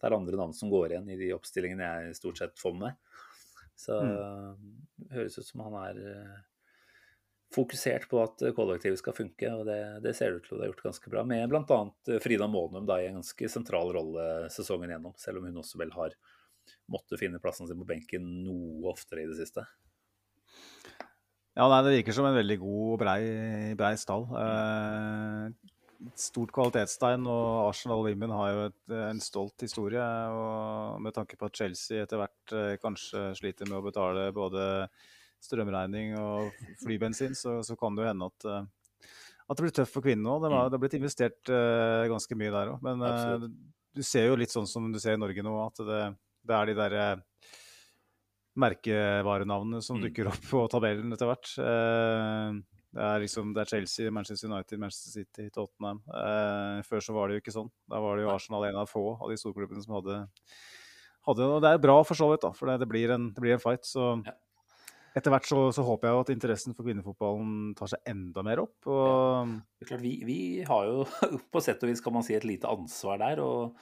det 0.00 0.08
er 0.08 0.16
andre 0.16 0.40
navn 0.40 0.56
som 0.56 0.72
går 0.72 0.92
igjen 0.92 1.12
i 1.14 1.18
de 1.20 1.30
oppstillingene 1.36 1.86
jeg 1.86 2.18
stort 2.18 2.42
sett 2.42 2.58
får 2.60 2.74
med 2.74 2.88
meg. 2.88 3.22
Så 3.78 3.94
det 4.02 5.14
høres 5.14 5.38
ut 5.38 5.46
som 5.46 5.62
han 5.64 5.78
er 5.84 6.02
eh, 6.10 6.34
fokusert 7.54 8.08
på 8.10 8.18
at 8.22 8.42
kollektivet 8.56 8.98
skal 8.98 9.14
funke, 9.14 9.50
og 9.54 9.64
det, 9.70 9.78
det 10.02 10.16
ser 10.18 10.34
ut 10.34 10.46
til 10.46 10.58
å 10.58 10.64
ha 10.64 10.68
gjort 10.72 10.86
ganske 10.88 11.10
bra. 11.10 11.22
Med 11.26 11.46
bl.a. 11.52 11.80
Frida 12.22 12.50
Månum 12.50 12.86
da, 12.90 12.98
i 12.98 13.08
en 13.12 13.20
ganske 13.20 13.50
sentral 13.50 13.94
rolle 13.94 14.48
sesongen 14.50 14.90
gjennom, 14.90 15.14
selv 15.22 15.38
om 15.38 15.46
hun 15.46 15.62
også 15.62 15.78
vel 15.78 15.94
har 15.94 16.18
måttet 16.90 17.20
finne 17.20 17.40
plassen 17.42 17.68
sin 17.70 17.78
på 17.78 17.86
benken 17.88 18.26
noe 18.44 18.90
oftere 18.90 19.22
i 19.22 19.30
det 19.30 19.38
siste. 19.38 19.64
Ja, 21.54 21.68
nei, 21.70 21.82
Det 21.86 21.94
virker 22.00 22.16
som 22.16 22.26
en 22.26 22.34
veldig 22.34 22.58
god 22.58 22.86
og 22.94 22.98
brei, 22.98 23.20
brei 23.78 23.92
stall. 24.00 24.24
Eh, 24.40 25.74
stort 26.18 26.50
kvalitetstegn, 26.54 27.26
og 27.30 27.68
Arsenal 27.68 28.02
Women 28.04 28.34
har 28.34 28.48
jo 28.50 28.64
et, 28.68 28.94
en 29.10 29.20
stolt 29.22 29.62
historie. 29.62 30.02
og 30.02 31.00
Med 31.04 31.14
tanke 31.14 31.38
på 31.38 31.46
at 31.46 31.60
Chelsea 31.60 32.02
etter 32.02 32.18
hvert 32.20 32.54
eh, 32.58 32.74
kanskje 32.82 33.28
sliter 33.38 33.70
med 33.70 33.78
å 33.78 33.84
betale 33.86 34.32
både 34.34 34.88
strømregning 35.44 36.16
og 36.18 36.50
flybensin, 36.82 37.36
så, 37.38 37.60
så 37.62 37.76
kan 37.78 37.94
det 37.94 38.04
jo 38.04 38.10
hende 38.10 38.28
at, 38.32 38.48
eh, 38.50 38.66
at 39.44 39.56
det 39.56 39.66
blir 39.66 39.76
tøft 39.78 39.94
for 39.94 40.04
kvinnene 40.04 40.34
òg. 40.34 40.42
Det, 40.42 40.50
det 40.50 40.78
har 40.78 40.82
blitt 40.82 40.98
investert 40.98 41.54
eh, 41.54 42.08
ganske 42.10 42.40
mye 42.40 42.54
der 42.54 42.74
òg. 42.74 42.82
Men 42.84 43.06
eh, 43.08 43.46
du 43.94 44.02
ser 44.02 44.26
jo 44.30 44.40
litt 44.40 44.54
sånn 44.54 44.66
som 44.66 44.90
du 44.90 44.98
ser 44.98 45.14
i 45.14 45.22
Norge 45.22 45.46
nå, 45.46 45.54
at 45.68 45.84
det, 45.86 46.02
det 46.42 46.58
er 46.58 46.70
de 46.70 46.78
derre 46.82 47.06
merkevarenavnene 48.60 49.82
som 49.82 49.98
Mm. 49.98 50.04
dukker 50.08 50.28
opp 50.30 50.44
på 50.50 50.62
tabellen 50.70 51.12
etter 51.12 51.26
hvert. 51.30 51.50
Eh, 51.58 52.60
det 52.94 53.02
er 53.02 53.20
liksom 53.24 53.52
det 53.54 53.62
er 53.64 53.70
Chelsea, 53.72 54.10
Manchester 54.10 54.48
United, 54.48 54.78
Manchester 54.78 55.10
City, 55.22 55.48
Tottenham. 55.50 56.00
Eh, 56.08 56.82
før 56.86 57.02
så 57.02 57.12
var 57.16 57.28
det 57.28 57.36
jo 57.36 57.42
ikke 57.42 57.56
sånn. 57.56 57.70
Da 57.90 57.98
var 58.00 58.16
det 58.16 58.24
jo 58.24 58.30
Arsenal 58.30 58.64
en 58.68 58.76
av 58.84 58.88
få 58.88 59.16
av 59.20 59.28
de 59.28 59.36
storklubbene 59.36 59.82
som 59.82 59.96
hadde, 59.98 60.28
hadde 61.26 61.40
Og 61.50 61.60
det 61.62 61.70
er 61.74 61.78
bra 61.82 62.02
for 62.04 62.14
så 62.14 62.30
vidt, 62.30 62.42
da, 62.42 62.52
for 62.52 62.66
det, 62.70 62.78
det, 62.84 62.88
blir, 62.88 63.10
en, 63.10 63.32
det 63.32 63.40
blir 63.42 63.54
en 63.56 63.62
fight. 63.62 63.82
Så 63.84 64.22
etter 65.16 65.30
hvert 65.30 65.46
så, 65.46 65.72
så 65.74 65.82
håper 65.86 66.08
jeg 66.08 66.14
jo 66.14 66.20
at 66.24 66.30
interessen 66.34 66.74
for 66.74 66.84
kvinnefotballen 66.86 67.74
tar 67.78 67.86
seg 67.90 68.00
enda 68.06 68.42
mer 68.42 68.62
opp. 68.62 68.86
Og 68.86 69.52
klart, 69.86 70.02
vi, 70.02 70.16
vi 70.26 70.38
har 70.66 70.86
jo 70.86 71.04
på 71.52 71.62
sett 71.62 71.82
og 71.82 71.90
vis 71.90 72.02
kan 72.04 72.12
man 72.14 72.22
si 72.26 72.34
et 72.34 72.46
lite 72.46 72.70
ansvar 72.70 73.18
der. 73.18 73.42
og 73.42 73.74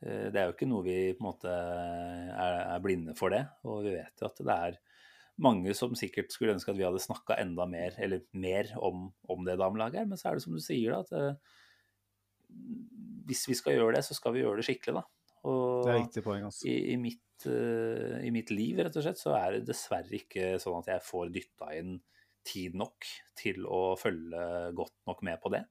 det 0.00 0.36
er 0.36 0.48
jo 0.48 0.52
ikke 0.52 0.68
noe 0.68 0.84
vi 0.84 0.96
på 1.16 1.22
en 1.22 1.26
måte 1.30 1.50
er, 1.50 2.56
er 2.74 2.82
blinde 2.84 3.14
for 3.16 3.32
det. 3.32 3.42
Og 3.64 3.80
vi 3.86 3.94
vet 3.94 4.20
jo 4.20 4.28
at 4.28 4.42
det 4.44 4.56
er 4.56 4.76
mange 5.42 5.74
som 5.76 5.94
sikkert 5.98 6.32
skulle 6.32 6.54
ønske 6.56 6.72
at 6.72 6.78
vi 6.78 6.86
hadde 6.86 7.02
snakka 7.02 7.36
enda 7.40 7.66
mer, 7.68 7.96
eller 8.02 8.24
mer 8.36 8.72
om, 8.80 9.10
om 9.28 9.44
det 9.46 9.58
damelaget 9.60 10.00
her. 10.00 10.08
Men 10.08 10.20
så 10.20 10.30
er 10.30 10.38
det 10.38 10.46
som 10.46 10.56
du 10.56 10.62
sier, 10.64 10.94
da, 10.94 11.02
at 11.04 11.12
eh, 11.16 11.52
hvis 13.28 13.44
vi 13.50 13.58
skal 13.58 13.76
gjøre 13.76 13.98
det, 13.98 14.04
så 14.06 14.16
skal 14.16 14.36
vi 14.36 14.44
gjøre 14.44 14.62
det 14.62 14.66
skikkelig, 14.68 15.02
da. 15.02 15.04
Og 15.46 15.84
Det 15.84 15.92
er 15.92 16.00
riktig 16.00 16.24
poeng. 16.26 16.48
Altså. 16.48 16.66
i, 16.66 16.76
i, 16.94 16.96
mitt, 16.98 17.46
uh, 17.46 18.16
i 18.24 18.32
mitt 18.34 18.50
liv, 18.50 18.80
rett 18.82 18.96
og 18.98 19.04
slett, 19.04 19.20
så 19.20 19.36
er 19.38 19.58
det 19.58 19.68
dessverre 19.68 20.18
ikke 20.18 20.56
sånn 20.62 20.80
at 20.80 20.90
jeg 20.94 21.06
får 21.06 21.30
dytta 21.34 21.70
inn 21.76 21.96
tid 22.46 22.74
nok 22.78 23.06
til 23.38 23.66
å 23.66 23.80
følge 23.98 24.42
godt 24.78 24.96
nok 25.10 25.22
med 25.26 25.40
på 25.42 25.52
det. 25.54 25.62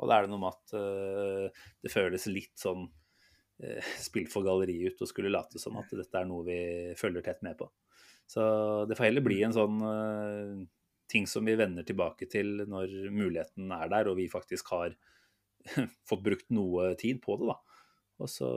Og 0.00 0.10
da 0.10 0.18
er 0.18 0.26
det 0.26 0.32
noe 0.32 0.42
med 0.42 0.52
at 0.52 0.76
uh, 0.76 1.64
det 1.84 1.92
føles 1.92 2.26
litt 2.28 2.56
sånn 2.60 2.88
uh, 3.64 3.90
spill 4.02 4.28
for 4.32 4.46
galleriet 4.46 4.94
ut 4.94 5.04
og 5.04 5.10
skulle 5.10 5.32
late 5.32 5.60
som 5.62 5.78
at 5.80 5.92
dette 5.96 6.20
er 6.20 6.28
noe 6.28 6.46
vi 6.46 6.60
følger 6.98 7.24
tett 7.26 7.44
med 7.46 7.58
på. 7.60 7.70
Så 8.26 8.42
det 8.88 8.96
får 8.98 9.08
heller 9.08 9.22
bli 9.22 9.38
en 9.46 9.54
sånn 9.54 9.82
eh, 9.86 10.64
ting 11.06 11.28
som 11.30 11.46
vi 11.46 11.54
vender 11.58 11.86
tilbake 11.86 12.26
til 12.30 12.64
når 12.66 12.90
muligheten 13.14 13.70
er 13.76 13.92
der, 13.92 14.10
og 14.10 14.18
vi 14.18 14.26
faktisk 14.30 14.72
har 14.74 14.96
fått 16.08 16.24
brukt 16.26 16.50
noe 16.54 16.90
tid 16.98 17.22
på 17.22 17.38
det, 17.38 17.52
da. 17.52 17.60
Og 18.16 18.30
så, 18.32 18.48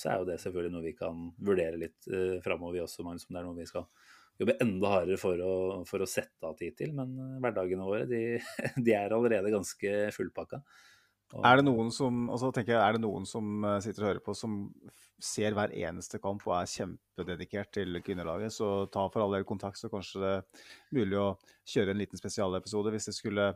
så 0.00 0.10
er 0.10 0.20
jo 0.20 0.28
det 0.30 0.40
selvfølgelig 0.40 0.74
noe 0.74 0.86
vi 0.86 0.96
kan 0.96 1.26
vurdere 1.44 1.78
litt 1.78 2.08
uh, 2.08 2.40
framover, 2.44 2.78
vi 2.78 2.84
også, 2.86 3.04
Magnus, 3.06 3.28
om 3.28 3.36
det 3.36 3.42
er 3.42 3.46
noe 3.46 3.60
vi 3.60 3.68
skal 3.68 3.86
jobbe 4.40 4.56
enda 4.64 4.90
hardere 4.90 5.18
for 5.20 5.40
å, 5.44 5.54
for 5.86 6.02
å 6.02 6.08
sette 6.10 6.48
av 6.48 6.56
tid 6.58 6.74
til. 6.78 6.94
Men 6.96 7.12
eh, 7.20 7.36
hverdagene 7.44 7.86
våre, 7.86 8.08
de, 8.10 8.22
de 8.86 8.96
er 8.96 9.14
allerede 9.14 9.52
ganske 9.54 9.92
fullpakka. 10.16 10.62
Er 11.42 11.56
det 11.58 11.64
noen 11.66 11.88
som, 11.90 12.28
altså 12.30 12.52
tenker 12.54 12.76
jeg, 12.76 12.82
er 12.84 12.92
det 12.94 13.00
noen 13.02 13.24
som 13.26 13.64
eh, 13.64 13.80
sitter 13.82 14.04
og 14.04 14.08
hører 14.12 14.22
på, 14.22 14.34
som 14.38 14.58
ser 15.24 15.54
hver 15.56 15.72
eneste 15.72 16.20
kamp 16.22 16.44
og 16.46 16.52
er 16.58 16.68
kjempededikert 16.70 17.72
til 17.74 17.98
kvinnelaget, 18.04 18.52
så 18.52 18.86
ta 18.92 19.06
for 19.10 19.24
all 19.24 19.32
del 19.34 19.46
kontakt, 19.48 19.80
så 19.80 19.88
kanskje 19.90 20.20
det 20.22 20.30
er 20.36 20.44
mulig 20.98 21.18
å 21.18 21.26
kjøre 21.70 21.94
en 21.94 21.98
liten 22.02 22.20
spesialepisode 22.20 22.92
hvis 22.94 23.08
det 23.10 23.16
skulle 23.16 23.48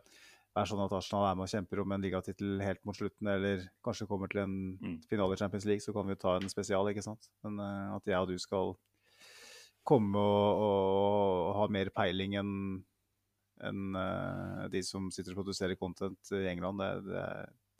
være 0.57 0.71
sånn 0.71 0.81
at 0.83 0.95
Arsenal 0.97 1.27
er 1.29 1.37
med 1.39 1.45
og 1.45 1.53
kjemper 1.53 1.83
om 1.85 1.93
en 1.95 2.03
ligatittel 2.03 2.63
helt 2.65 2.81
mot 2.89 2.97
slutten, 2.97 3.29
eller 3.31 3.67
kanskje 3.85 4.09
kommer 4.11 4.31
til 4.33 4.41
en 4.47 4.55
Mm. 4.81 4.99
finale 5.11 5.37
i 5.37 5.41
Champions 5.43 5.67
League, 5.69 5.85
så 5.85 5.93
kan 5.93 6.07
vi 6.09 6.17
jo 6.17 6.23
ta 6.25 6.37
en 6.39 6.49
spesial, 6.49 6.89
ikke 6.89 7.05
sant? 7.05 7.29
Men 7.45 7.61
eh, 7.61 7.97
at 7.97 8.07
jeg 8.07 8.19
og 8.19 8.29
du 8.33 8.39
skal 8.39 8.75
komme 9.89 10.19
og, 10.19 10.59
og 10.65 11.55
ha 11.61 11.69
mer 11.73 11.91
peiling 11.95 12.35
enn 12.41 12.55
enn 13.59 13.97
eh, 13.99 14.67
de 14.71 14.83
som 14.87 15.09
sitter 15.11 15.35
og 15.35 15.41
produserer 15.43 15.75
content 15.75 16.31
i 16.37 16.45
England, 16.47 16.79
det, 16.79 16.91
det 17.11 17.25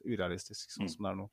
urealistisk 0.05 0.71
sånn 0.75 0.87
Mm. 0.87 0.93
som 0.95 1.05
det 1.07 1.11
er 1.13 1.19
nå. 1.23 1.29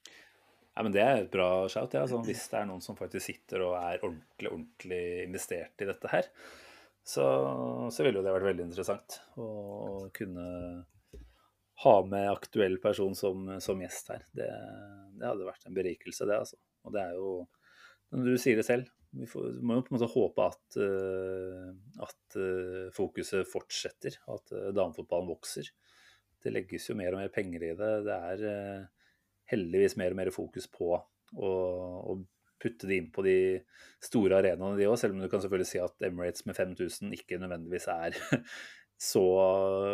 Ja, 0.76 0.84
men 0.84 0.92
Det 0.92 1.02
er 1.02 1.18
et 1.24 1.32
bra 1.32 1.68
shout. 1.72 1.94
Ja. 1.94 2.02
Altså, 2.04 2.20
hvis 2.26 2.50
det 2.52 2.60
er 2.60 2.66
noen 2.68 2.82
som 2.84 2.98
faktisk 3.00 3.26
sitter 3.26 3.62
og 3.64 3.76
er 3.80 4.02
ordentlig 4.04 4.52
ordentlig 4.52 5.04
investert 5.24 5.82
i 5.82 5.88
dette 5.88 6.12
her, 6.12 6.28
så, 7.06 7.24
så 7.94 8.04
ville 8.04 8.20
jo 8.20 8.26
det 8.26 8.34
vært 8.34 8.50
veldig 8.50 8.66
interessant 8.66 9.20
å 9.38 10.10
kunne 10.12 10.48
ha 11.84 11.96
med 12.08 12.32
aktuell 12.32 12.78
person 12.84 13.16
som, 13.16 13.48
som 13.62 13.80
gjest 13.84 14.10
her. 14.14 14.24
Det, 14.34 14.50
det 15.20 15.28
hadde 15.28 15.48
vært 15.48 15.66
en 15.68 15.76
berikelse, 15.76 16.26
det. 16.28 16.38
altså. 16.40 16.58
Og 16.88 16.94
det 16.96 17.02
er 17.04 17.18
jo, 17.20 17.32
når 18.16 18.30
du 18.32 18.38
sier 18.42 18.60
det 18.60 18.66
selv, 18.68 18.92
vi 19.16 19.28
får, 19.32 19.62
må 19.64 19.78
jo 19.78 19.84
på 19.86 19.94
en 19.94 19.98
måte 19.98 20.12
håpe 20.12 20.46
at, 20.50 20.78
eh, 20.84 21.70
at 22.04 22.38
eh, 22.42 22.88
fokuset 22.96 23.48
fortsetter, 23.48 24.18
at 24.28 24.52
uh, 24.52 24.72
damefotballen 24.76 25.30
vokser. 25.32 25.70
Det 26.46 26.54
legges 26.54 26.88
jo 26.90 26.96
mer 26.98 27.16
og 27.16 27.24
mer 27.24 27.34
penger 27.34 27.66
i 27.66 27.74
det. 27.80 27.92
Det 28.06 28.16
er 28.30 28.46
eh, 28.52 29.10
heldigvis 29.52 29.98
mer 30.02 30.16
og 30.16 30.22
mer 30.22 30.32
fokus 30.36 30.70
på 30.72 30.94
å, 30.96 31.52
å 32.14 32.18
putte 32.62 32.90
det 32.90 33.00
inn 33.00 33.12
på 33.14 33.26
de 33.26 33.38
store 34.04 34.40
arenaene, 34.40 34.78
de 34.80 34.88
òg. 34.90 34.98
Selv 35.02 35.18
om 35.18 35.24
du 35.24 35.30
kan 35.32 35.44
selvfølgelig 35.44 35.72
si 35.72 35.82
at 35.84 36.08
Emirates 36.08 36.46
med 36.48 36.58
5000 36.58 37.16
ikke 37.18 37.42
nødvendigvis 37.42 37.90
er 37.94 38.18
så 39.12 39.26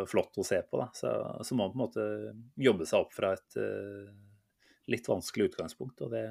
flott 0.09 0.37
å 0.37 0.45
se 0.47 0.61
på. 0.67 0.81
Da. 0.81 0.89
Så, 0.97 1.13
så 1.47 1.57
må 1.57 1.67
man 1.67 1.73
på 1.73 1.79
en 1.79 1.85
måte 1.85 2.07
jobbe 2.69 2.87
seg 2.89 3.05
opp 3.05 3.15
fra 3.15 3.33
et 3.37 3.57
uh, 3.59 4.11
litt 4.91 5.09
vanskelig 5.09 5.51
utgangspunkt. 5.51 6.03
og 6.05 6.13
det 6.13 6.25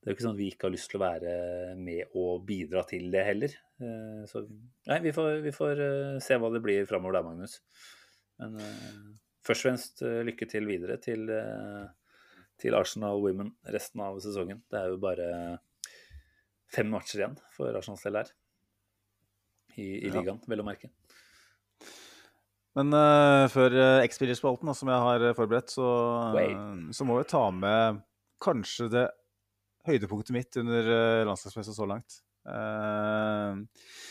det 0.00 0.08
er 0.08 0.14
jo 0.14 0.16
ikke 0.16 0.24
sånn 0.24 0.32
at 0.32 0.40
vi 0.40 0.46
ikke 0.48 0.64
har 0.64 0.72
lyst 0.72 0.88
til 0.88 0.96
å 0.96 1.02
være 1.02 1.32
med 1.76 2.14
og 2.16 2.44
bidra 2.48 2.82
til 2.88 3.10
det 3.12 3.20
heller. 3.26 3.56
Uh, 3.82 4.22
Så 4.28 4.46
nei, 4.88 4.96
vi 5.04 5.12
får, 5.12 5.42
vi 5.44 5.52
får 5.52 5.82
uh, 5.84 6.20
se 6.24 6.38
hva 6.40 6.48
det 6.54 6.62
blir 6.64 6.88
framover 6.88 7.18
der, 7.18 7.26
Magnus. 7.26 7.58
Men 8.40 8.60
eh, 8.60 9.00
først 9.46 9.64
og 9.64 9.68
fremst 9.68 10.04
eh, 10.06 10.20
lykke 10.26 10.48
til 10.48 10.68
videre 10.68 10.96
til, 11.02 11.26
eh, 11.32 11.88
til 12.60 12.76
Arsenal 12.78 13.20
Women 13.24 13.52
resten 13.74 14.02
av 14.04 14.20
sesongen. 14.24 14.62
Det 14.70 14.80
er 14.80 14.92
jo 14.92 15.00
bare 15.02 15.28
fem 16.70 16.90
matcher 16.92 17.22
igjen 17.22 17.36
for 17.54 17.74
Arsenals 17.76 18.04
del 18.06 18.20
her. 18.22 18.32
I, 19.76 19.86
i 19.86 20.08
Ja. 20.08 20.16
ligaen, 20.18 20.40
vel 20.50 20.62
å 20.62 20.66
merke. 20.66 20.90
Men 22.78 22.94
uh, 22.94 23.46
før 23.50 23.74
uh, 23.74 24.02
X-Spillerspalten, 24.06 24.70
som 24.78 24.90
jeg 24.90 25.02
har 25.02 25.24
forberedt, 25.34 25.72
så, 25.74 25.86
uh, 26.34 26.90
så 26.94 27.06
må 27.06 27.16
vi 27.18 27.26
ta 27.30 27.42
med 27.54 28.02
kanskje 28.42 28.86
det 28.92 29.06
høydepunktet 29.88 30.34
mitt 30.34 30.58
under 30.60 30.90
uh, 30.90 31.22
landslagsmessa 31.26 31.74
så 31.74 31.88
langt. 31.90 32.20
Eh, 32.48 33.56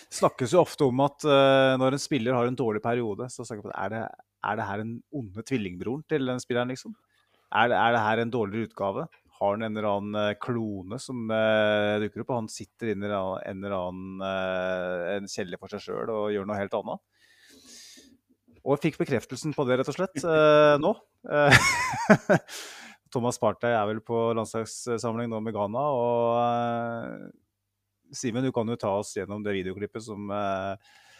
det 0.10 0.18
snakkes 0.20 0.54
jo 0.54 0.62
ofte 0.62 0.86
om 0.86 1.02
at 1.06 1.26
eh, 1.26 1.76
når 1.82 1.96
en 1.96 2.02
spiller 2.02 2.38
har 2.38 2.50
en 2.50 2.58
dårlig 2.58 2.82
periode, 2.84 3.30
så 3.34 3.46
snakker 3.46 3.70
man 3.70 3.78
er 3.78 3.94
det, 3.94 4.04
er 4.46 4.60
det 4.60 4.68
her 4.70 4.84
den 4.84 4.98
onde 5.16 5.46
tvillingbroren 5.46 6.06
til 6.10 6.30
den 6.30 6.42
spilleren, 6.44 6.74
liksom? 6.74 6.96
Er 7.50 7.72
det, 7.72 7.80
er 7.80 7.96
det 7.96 8.06
her 8.06 8.22
en 8.22 8.34
dårligere 8.34 8.70
utgave? 8.70 9.08
Har 9.40 9.54
han 9.56 9.64
en 9.66 9.78
eller 9.78 9.90
annen 9.90 10.18
eh, 10.20 10.36
klone 10.42 11.00
som 11.02 11.30
dukker 11.30 12.26
opp, 12.26 12.34
og 12.34 12.42
han 12.44 12.52
sitter 12.52 12.94
inne 12.94 13.10
i 13.10 13.14
en 13.14 13.64
eller 13.64 13.78
annen 13.78 14.26
en 15.16 15.32
kjeller 15.32 15.62
for 15.62 15.72
seg 15.72 15.86
sjøl 15.86 16.12
og 16.12 16.34
gjør 16.34 16.50
noe 16.50 16.60
helt 16.60 16.76
annet? 16.78 17.06
Og 18.60 18.76
jeg 18.76 18.90
fikk 18.90 19.00
bekreftelsen 19.00 19.56
på 19.56 19.64
det, 19.66 19.80
rett 19.80 19.90
og 19.90 19.96
slett, 19.96 20.20
nå. 20.84 20.92
Thomas 23.14 23.40
Partey 23.42 23.74
er 23.74 23.88
vel 23.90 24.04
på 24.06 24.28
landslagssamling 24.38 25.32
nå 25.32 25.40
med 25.42 25.56
Ghana. 25.56 25.86
Og 25.96 27.32
Simen, 28.16 28.44
du 28.46 28.52
kan 28.56 28.68
jo 28.72 28.76
ta 28.80 28.92
oss 29.00 29.14
gjennom 29.18 29.44
det 29.46 29.54
videoklippet 29.60 30.04
som, 30.06 30.30
eh, 30.34 30.76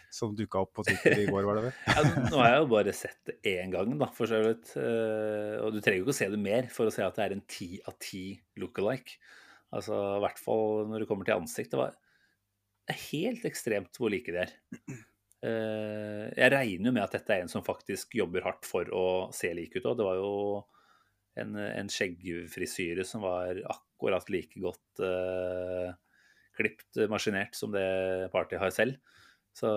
som 0.10 0.32
dukka 0.38 0.64
opp 0.64 0.72
på 0.80 0.86
Twitter 0.88 1.20
i 1.22 1.28
går, 1.30 1.44
var 1.46 1.60
det 1.60 1.64
vel? 1.68 1.76
Ja, 1.94 2.04
nå 2.32 2.40
har 2.42 2.50
jeg 2.56 2.62
jo 2.64 2.70
bare 2.72 2.94
sett 2.98 3.20
det 3.30 3.36
én 3.52 3.70
gang, 3.76 3.92
da, 4.02 4.08
for 4.16 4.30
så 4.32 4.40
vidt. 4.46 4.72
Eh, 4.80 5.58
Og 5.62 5.76
du 5.76 5.82
trenger 5.82 6.00
jo 6.02 6.08
ikke 6.08 6.16
å 6.16 6.20
se 6.22 6.30
det 6.34 6.40
mer 6.42 6.70
for 6.74 6.90
å 6.90 6.94
se 6.96 7.06
at 7.06 7.16
det 7.20 7.28
er 7.28 7.36
en 7.38 7.46
ti 7.50 7.70
av 7.88 7.98
ti 8.02 8.24
look-alike. 8.58 9.20
Altså, 9.76 9.94
I 10.18 10.24
hvert 10.26 10.42
fall 10.42 10.88
når 10.90 11.04
det 11.04 11.10
kommer 11.12 11.28
til 11.30 11.38
ansikt. 11.38 11.76
Det 11.76 11.78
var 11.84 11.94
helt 13.12 13.46
ekstremt 13.46 14.00
hvor 14.02 14.10
like 14.10 14.34
de 14.34 14.42
er. 14.48 14.56
Eh, 15.46 16.26
Jeg 16.36 16.52
regner 16.52 16.90
jo 16.90 16.96
med 16.98 17.04
at 17.06 17.14
dette 17.16 17.32
er 17.36 17.46
en 17.46 17.52
som 17.52 17.64
faktisk 17.64 18.18
jobber 18.18 18.44
hardt 18.48 18.66
for 18.68 18.90
å 18.92 19.06
se 19.36 19.54
lik 19.54 19.78
ut. 19.78 19.86
òg. 19.86 19.98
det 20.02 20.08
var 20.10 20.18
jo 20.18 20.34
en, 21.40 21.54
en 21.56 21.88
skjeggfrisyre 21.94 23.06
som 23.08 23.22
var 23.24 23.62
akkurat 23.72 24.26
like 24.34 24.58
godt 24.60 25.04
eh, 25.06 25.94
klipt, 26.60 27.00
maskinert, 27.12 27.56
som 27.58 27.74
det 27.74 28.30
Party 28.34 28.60
har 28.60 28.74
selv. 28.76 29.00
Så 29.56 29.70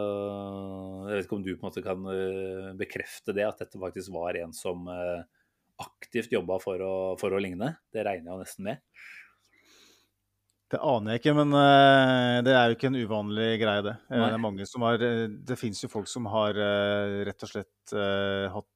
jeg 1.09 1.17
vet 1.17 1.27
ikke 1.27 1.39
om 1.39 1.47
du 1.47 1.55
på 1.55 1.63
en 1.63 1.71
måte 1.71 1.85
kan 1.85 2.05
eh, 2.13 2.69
bekrefte 2.79 3.35
det, 3.35 3.47
at 3.49 3.63
dette 3.65 3.81
faktisk 3.81 4.13
var 4.15 4.37
en 4.43 4.53
som 4.55 4.85
eh, 4.93 5.25
aktivt 5.83 6.35
jobba 6.35 6.61
for 6.63 6.83
for 7.19 7.35
å 7.35 7.43
ligne. 7.43 7.73
Det 7.95 8.05
regner 8.07 8.35
jeg 8.35 8.45
nesten 8.45 8.69
med. 8.69 8.83
Det 10.73 10.81
aner 10.81 11.13
jeg 11.13 11.21
ikke, 11.21 11.35
men 11.37 11.51
eh, 11.53 12.39
det 12.47 12.53
er 12.57 12.71
jo 12.71 12.77
ikke 12.79 12.89
en 12.89 13.01
uvanlig 13.03 13.49
greie, 13.61 13.83
det. 13.85 13.93
Eh, 14.09 14.17
Nei. 14.17 14.29
Det 14.31 14.37
er 14.39 14.41
mange 14.41 14.69
som 14.69 14.85
har 14.87 15.03
eh, 15.05 15.27
Det 15.51 15.59
fins 15.61 15.83
jo 15.85 15.91
folk 15.93 16.09
som 16.09 16.29
har 16.33 16.57
eh, 16.57 17.17
rett 17.29 17.45
og 17.45 17.51
slett 17.51 17.93
eh, 17.93 18.47
hatt 18.55 18.72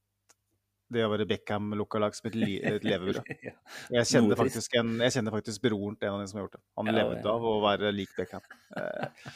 det 0.93 1.03
å 1.07 1.11
være 1.11 1.27
Beckham 1.29 1.73
lookalike 1.79 2.19
som 2.19 2.29
et, 2.31 2.37
li 2.39 2.57
et 2.63 2.85
levebrød. 2.87 3.19
Jeg 3.97 4.09
kjenner, 4.13 4.39
faktisk 4.39 4.77
en, 4.79 4.95
jeg 5.03 5.15
kjenner 5.17 5.35
faktisk 5.35 5.65
broren 5.67 5.97
til 5.99 6.09
en 6.09 6.17
av 6.19 6.23
de 6.23 6.31
som 6.31 6.39
har 6.39 6.47
gjort 6.47 6.57
det. 6.59 6.63
Han 6.79 6.91
Ja, 6.91 6.97
levde 7.01 7.21
ja. 7.25 7.35
av 7.35 7.47
å 7.51 7.55
være 7.65 7.93
lik 7.95 8.13
Beckham. 8.19 8.45
Eh, 8.79 9.31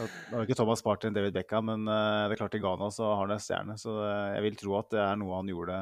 Nå 0.00 0.36
har 0.38 0.46
ikke 0.46 0.56
Thomas 0.58 0.82
Party 0.82 1.08
en 1.08 1.14
David 1.16 1.34
Beckham, 1.34 1.66
men 1.70 1.86
eh, 1.90 2.24
det 2.30 2.36
er 2.36 2.40
klart 2.42 2.54
i 2.58 2.62
Ghana 2.62 2.88
så 2.94 3.08
har 3.12 3.22
han 3.24 3.34
en 3.34 3.42
stjerne. 3.42 3.76
Så 3.80 3.94
eh, 4.02 4.34
jeg 4.36 4.44
vil 4.46 4.58
tro 4.62 4.76
at 4.78 4.90
det 4.94 5.02
er 5.02 5.18
noe 5.20 5.38
han 5.40 5.50
gjorde 5.50 5.78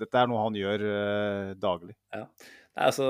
Dette 0.00 0.22
er 0.24 0.30
noe 0.30 0.42
han 0.46 0.58
gjør 0.58 0.84
daglig. 1.58 1.94
daglig. 2.10 2.26
Nei, 2.70 2.86
altså 2.86 3.06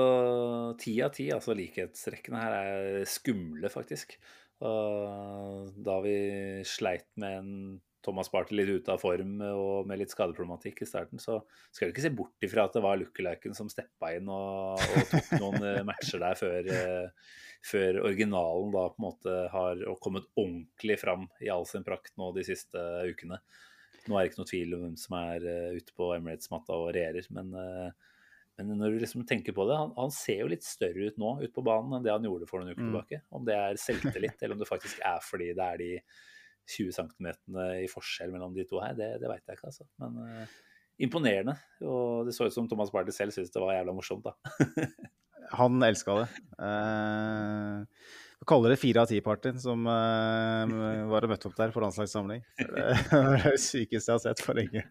Ti 0.81 0.95
av 1.05 1.11
ti, 1.17 1.27
altså 1.33 1.53
likhetsrekkene 1.57 2.41
her 2.45 2.57
er 2.61 3.09
skumle, 3.09 3.69
faktisk. 3.73 4.17
Og 4.61 5.71
da 5.81 5.95
vi 6.05 6.15
sleit 6.69 7.07
med 7.21 7.37
en 7.39 7.53
Thomas 8.01 8.31
Party 8.33 8.55
litt 8.57 8.69
ute 8.69 8.93
av 8.93 9.01
form 9.01 9.39
og 9.45 9.87
med 9.89 10.01
litt 10.01 10.13
skadeproblematikk 10.13 10.81
i 10.81 10.89
starten, 10.89 11.21
så 11.21 11.39
skal 11.69 11.87
du 11.87 11.93
ikke 11.93 12.05
se 12.05 12.13
bort 12.17 12.47
ifra 12.47 12.65
at 12.65 12.77
det 12.77 12.83
var 12.85 12.99
lookaliken 12.99 13.57
som 13.57 13.69
steppa 13.69 14.13
inn 14.17 14.29
og, 14.31 14.81
og 14.81 15.09
tok 15.11 15.33
noen 15.37 15.67
eh, 15.69 15.81
matcher 15.89 16.23
der 16.23 16.39
før, 16.39 16.71
eh, 16.73 17.33
før 17.71 18.01
originalen 18.07 18.73
da 18.73 18.87
på 18.89 19.01
en 19.01 19.07
måte 19.07 19.35
har 19.53 19.83
kommet 20.01 20.29
ordentlig 20.33 20.97
fram 21.01 21.27
i 21.45 21.51
all 21.53 21.67
sin 21.69 21.85
prakt 21.85 22.17
nå 22.17 22.31
de 22.37 22.45
siste 22.47 22.87
ukene. 23.11 23.41
Nå 24.09 24.17
er 24.17 24.23
det 24.23 24.31
ikke 24.31 24.41
noe 24.41 24.49
tvil 24.49 24.73
om 24.75 24.85
hvem 24.85 24.95
som 24.97 25.17
er 25.19 25.45
eh, 25.51 25.77
ute 25.77 25.93
på 25.97 26.09
Emirates-matta 26.15 26.77
og 26.77 26.89
regjerer, 26.95 27.27
men, 27.35 27.53
eh, 27.53 28.17
men 28.61 28.73
når 28.79 28.95
du 28.95 29.03
liksom 29.03 29.25
tenker 29.29 29.53
på 29.57 29.65
det, 29.69 29.77
han, 29.77 29.93
han, 29.97 30.13
ser 30.13 30.41
jo 30.41 30.49
litt 30.51 30.65
større 30.65 31.11
ut 31.11 31.21
nå 31.21 31.35
ute 31.43 31.53
på 31.53 31.65
banen 31.65 31.97
enn 31.97 32.05
det 32.05 32.13
han 32.13 32.25
gjorde 32.25 32.49
for 32.49 32.61
noen 32.61 32.73
uker 32.73 32.81
mm. 32.81 32.89
tilbake. 32.89 33.21
Om 33.37 33.45
det 33.47 33.57
er 33.57 33.81
selvtillit, 33.81 34.41
eller 34.41 34.57
om 34.57 34.63
det 34.63 34.69
faktisk 34.69 35.01
er 35.05 35.21
fordi 35.25 35.51
det 35.57 35.67
er 35.67 35.81
de 35.81 35.91
20 36.71 36.97
cm 36.97 37.31
i 37.83 37.87
forskjell 37.91 38.33
mellom 38.33 38.55
de 38.55 38.65
to 38.69 38.81
her, 38.83 38.95
det, 38.97 39.13
det 39.21 39.31
veit 39.31 39.43
jeg 39.45 39.59
ikke, 39.59 39.71
altså. 39.71 39.87
Men 40.01 40.19
uh, 40.23 40.59
imponerende. 41.01 41.57
Og 41.85 42.27
det 42.27 42.35
så 42.37 42.47
ut 42.47 42.55
som 42.55 42.69
Thomas 42.71 42.93
Barty 42.93 43.13
selv 43.15 43.35
syntes 43.35 43.53
det 43.53 43.63
var 43.63 43.75
jævla 43.77 43.95
morsomt, 43.97 44.27
da. 44.27 44.89
han 45.57 45.83
elska 45.83 46.15
det. 46.21 46.27
Uh, 46.61 47.85
vi 48.41 48.47
kaller 48.49 48.73
det 48.73 48.79
fire 48.81 49.03
av 49.03 49.09
ti-partyen 49.09 49.59
som 49.61 49.83
uh, 49.85 50.71
var 51.11 51.27
og 51.27 51.29
møtte 51.29 51.45
opp 51.45 51.57
der 51.59 51.73
på 51.73 51.83
landslagssamling. 51.83 52.41
Det 52.57 53.11
var 53.11 53.43
det 53.43 53.59
sykeste 53.61 54.09
jeg 54.09 54.15
har 54.15 54.23
sett 54.23 54.41
for 54.41 54.57
lenge. 54.57 54.81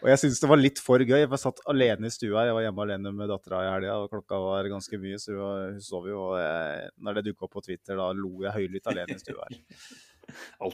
Og 0.00 0.08
jeg 0.10 0.22
syns 0.24 0.40
det 0.42 0.50
var 0.50 0.58
litt 0.58 0.82
for 0.82 1.04
gøy. 1.04 1.20
Jeg 1.20 1.38
satt 1.38 1.62
alene 1.70 2.10
i 2.10 2.14
stua. 2.14 2.48
Jeg 2.48 2.56
var 2.56 2.66
hjemme 2.66 2.86
alene 2.86 3.12
med 3.14 3.30
dattera 3.30 3.62
i 3.62 3.70
helga, 3.70 3.94
og 4.02 4.10
klokka 4.10 4.40
var 4.42 4.70
ganske 4.72 4.98
mye, 5.02 5.20
så 5.22 5.36
hun 5.36 5.78
sov 5.84 6.08
jo. 6.10 6.18
Og 6.32 6.40
jeg, 6.42 6.90
når 6.98 7.20
det 7.20 7.26
dukka 7.28 7.46
opp 7.46 7.54
på 7.60 7.64
Twitter, 7.68 8.00
da 8.00 8.10
lo 8.16 8.32
jeg 8.46 8.56
høylytt 8.58 8.90
alene 8.90 9.18
i 9.18 9.22
stua 9.22 9.46
her. 9.46 9.84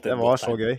Det 0.03 0.17
var 0.19 0.41
så 0.41 0.55
gøy. 0.57 0.75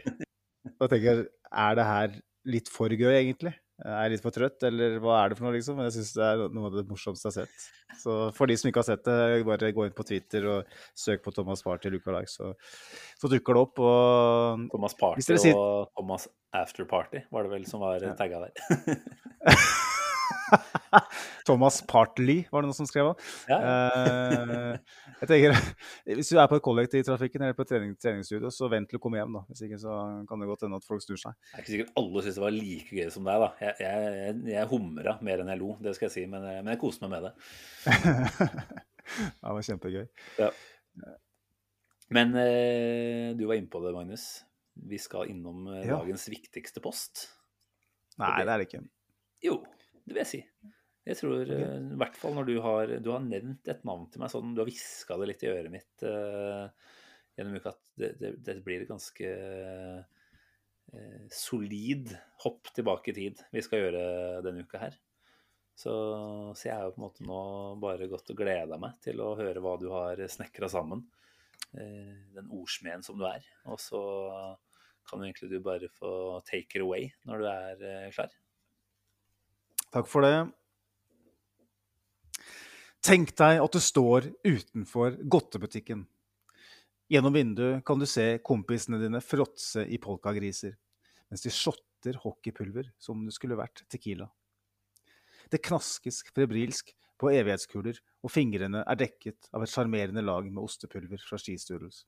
Da 0.78 0.88
tenker 0.90 1.08
jeg, 1.08 1.24
er 1.48 1.78
det 1.78 1.88
her 1.88 2.20
litt 2.48 2.70
for 2.72 2.92
gøy, 2.92 3.14
egentlig? 3.14 3.54
Er 3.78 4.08
jeg 4.08 4.16
litt 4.16 4.24
for 4.24 4.34
trøtt, 4.34 4.62
eller 4.66 4.96
hva 5.02 5.20
er 5.20 5.30
det 5.30 5.36
for 5.38 5.46
noe, 5.46 5.54
liksom? 5.54 5.76
Men 5.78 5.86
jeg 5.86 6.00
syns 6.00 6.16
det 6.16 6.24
er 6.26 6.40
noe 6.50 6.66
av 6.66 6.78
det 6.80 6.82
morsomste 6.88 7.28
jeg 7.28 7.34
har 7.34 7.46
sett. 7.46 7.68
Så 8.00 8.16
for 8.34 8.50
de 8.50 8.56
som 8.58 8.70
ikke 8.70 8.82
har 8.82 8.88
sett 8.88 9.04
det, 9.06 9.44
bare 9.46 9.70
gå 9.76 9.86
inn 9.86 9.94
på 9.94 10.06
Twitter 10.08 10.48
og 10.50 10.80
søk 10.98 11.22
på 11.22 11.34
Thomas 11.36 11.62
Party 11.66 11.92
Lookalike, 11.94 12.32
så, 12.32 12.50
så 13.20 13.30
dukker 13.30 13.54
det 13.54 13.62
opp. 13.68 13.84
Og 13.84 14.66
Thomas 14.74 14.98
Party 14.98 15.22
sier... 15.28 15.54
og 15.54 15.92
Thomas 15.94 16.26
After 16.58 16.88
Party 16.90 17.22
var 17.30 17.46
det 17.46 17.54
vel 17.54 17.68
som 17.70 17.86
var 17.86 18.02
ja. 18.02 18.16
tagga 18.18 18.48
der. 18.48 18.98
Thomas 21.48 21.80
Partly, 21.88 22.38
var 22.52 22.62
det 22.62 22.70
noen 22.70 22.76
som 22.76 22.88
skrev 22.88 23.10
òg. 23.12 23.22
Ja. 23.50 23.58
Uh, 23.58 25.04
jeg 25.22 25.30
tenker, 25.30 25.58
Hvis 26.18 26.32
du 26.32 26.38
er 26.38 26.48
på 26.50 26.58
et 26.58 26.64
kollektivtrafikken 26.64 27.44
eller 27.44 27.58
på 27.58 27.66
trening, 27.68 27.94
treningsstudio, 28.00 28.50
så 28.54 28.70
vent 28.72 28.90
til 28.90 29.00
du 29.00 29.02
kommer 29.02 29.22
hjem. 29.22 29.38
da. 29.38 29.44
Hvis 29.50 29.64
ikke 29.68 29.80
så 29.82 29.98
kan 30.28 30.42
det 30.42 30.50
godt 30.50 30.66
hende 30.66 30.80
at 30.80 30.88
folk 30.88 31.04
snur 31.04 31.20
seg. 31.20 31.36
Det 31.50 31.54
er 31.56 31.64
ikke 31.64 31.74
sikkert 31.74 32.02
alle 32.02 32.24
syntes 32.24 32.40
det 32.40 32.46
var 32.46 32.56
like 32.56 32.98
gøy 33.00 33.14
som 33.14 33.28
deg. 33.28 33.44
da. 33.44 33.52
Jeg, 33.66 33.76
jeg, 33.84 34.34
jeg 34.54 34.72
humra 34.72 35.16
mer 35.24 35.44
enn 35.44 35.54
jeg 35.54 35.62
lo, 35.62 35.70
det 35.84 35.96
skal 35.98 36.08
jeg 36.08 36.16
si, 36.16 36.26
men, 36.30 36.44
men 36.48 36.74
jeg 36.74 36.82
koste 36.82 37.06
meg 37.06 37.16
med 37.16 37.28
det. 37.28 37.32
det 39.40 39.56
var 39.56 39.66
kjempegøy. 39.70 40.04
Ja. 40.40 40.52
Men 42.14 42.32
eh, 42.40 43.36
du 43.36 43.44
var 43.48 43.58
inne 43.58 43.70
på 43.70 43.80
det, 43.84 43.92
Magnus. 43.92 44.28
Vi 44.88 44.98
skal 45.00 45.28
innom 45.32 45.66
eh, 45.72 45.84
ja. 45.84 45.98
dagens 45.98 46.28
viktigste 46.32 46.82
post. 46.84 47.26
Nei, 48.18 48.32
det 48.42 48.52
er 48.52 48.62
det 48.62 48.68
ikke. 48.68 48.84
Jo, 49.44 49.60
det 50.08 50.16
vil 50.16 50.24
jeg 50.24 50.32
si. 50.32 50.42
Jeg 51.08 51.16
tror 51.22 51.48
uh, 51.48 51.80
i 51.80 51.98
hvert 52.02 52.20
fall 52.20 52.36
når 52.36 52.48
du 52.48 52.54
har, 52.64 52.92
du 53.00 53.10
har 53.14 53.24
nevnt 53.24 53.70
et 53.72 53.84
navn 53.88 54.06
til 54.12 54.22
meg, 54.22 54.32
sånn 54.32 54.54
du 54.54 54.62
har 54.62 54.68
hviska 54.68 55.16
det 55.20 55.30
litt 55.30 55.44
i 55.44 55.50
øret 55.54 55.72
mitt 55.72 56.04
uh, 56.04 56.68
gjennom 57.38 57.56
uka, 57.56 57.72
at 57.72 57.92
det, 58.00 58.14
det, 58.20 58.32
det 58.44 58.56
blir 58.66 58.84
et 58.84 58.90
ganske 58.90 59.32
uh, 59.32 60.00
solid 61.32 62.12
hopp 62.44 62.72
tilbake 62.76 63.12
i 63.12 63.16
tid 63.16 63.40
vi 63.52 63.62
skal 63.64 63.86
gjøre 63.86 64.02
denne 64.44 64.64
uka 64.64 64.82
her. 64.86 64.96
Så, 65.78 65.92
så, 66.58 66.62
jeg 66.64 66.74
er 66.74 66.88
jo 66.88 66.94
på 66.96 66.98
en 66.98 67.04
måte 67.04 67.24
nå 67.28 67.42
bare 67.78 68.08
gått 68.10 68.32
og 68.32 68.40
gleda 68.40 68.80
meg 68.82 68.96
til 69.04 69.20
å 69.22 69.36
høre 69.38 69.62
hva 69.62 69.76
du 69.78 69.86
har 69.92 70.18
snekra 70.26 70.66
sammen. 70.72 71.04
Den 71.70 72.48
ordsmeden 72.50 73.04
som 73.06 73.20
du 73.20 73.22
er. 73.28 73.44
Og 73.70 73.78
så 73.78 74.00
kan 75.06 75.22
jo 75.22 75.28
egentlig 75.28 75.52
du 75.52 75.60
bare 75.62 75.92
få 75.94 76.10
take 76.48 76.80
it 76.80 76.82
away 76.82 77.06
når 77.28 77.44
du 77.44 77.46
er 77.52 78.10
klar. 78.16 78.34
Takk 79.88 80.08
for 80.10 80.24
det. 80.26 80.36
Tenk 83.00 83.30
deg 83.40 83.60
at 83.62 83.72
du 83.72 83.80
står 83.80 84.26
utenfor 84.44 85.14
godtebutikken. 85.32 86.02
Gjennom 87.08 87.32
vinduet 87.32 87.84
kan 87.88 88.00
du 88.00 88.04
se 88.04 88.34
kompisene 88.44 88.98
dine 89.00 89.22
fråtse 89.24 89.86
i 89.88 89.96
polkagriser, 90.02 90.74
mens 91.32 91.44
de 91.46 91.52
shotter 91.54 92.18
hockeypulver 92.20 92.90
som 93.00 93.16
om 93.16 93.30
det 93.30 93.36
skulle 93.38 93.56
vært 93.56 93.86
Tequila. 93.88 94.28
Det 95.48 95.62
knaskes 95.64 96.20
febrilsk 96.36 96.92
på 97.18 97.32
evighetskuler, 97.32 97.96
og 98.20 98.34
fingrene 98.34 98.84
er 98.84 99.00
dekket 99.00 99.48
av 99.56 99.64
et 99.64 99.72
sjarmerende 99.72 100.20
lag 100.20 100.44
med 100.50 100.60
ostepulver 100.60 101.24
fra 101.24 101.40
Skistoodles. 101.40 102.04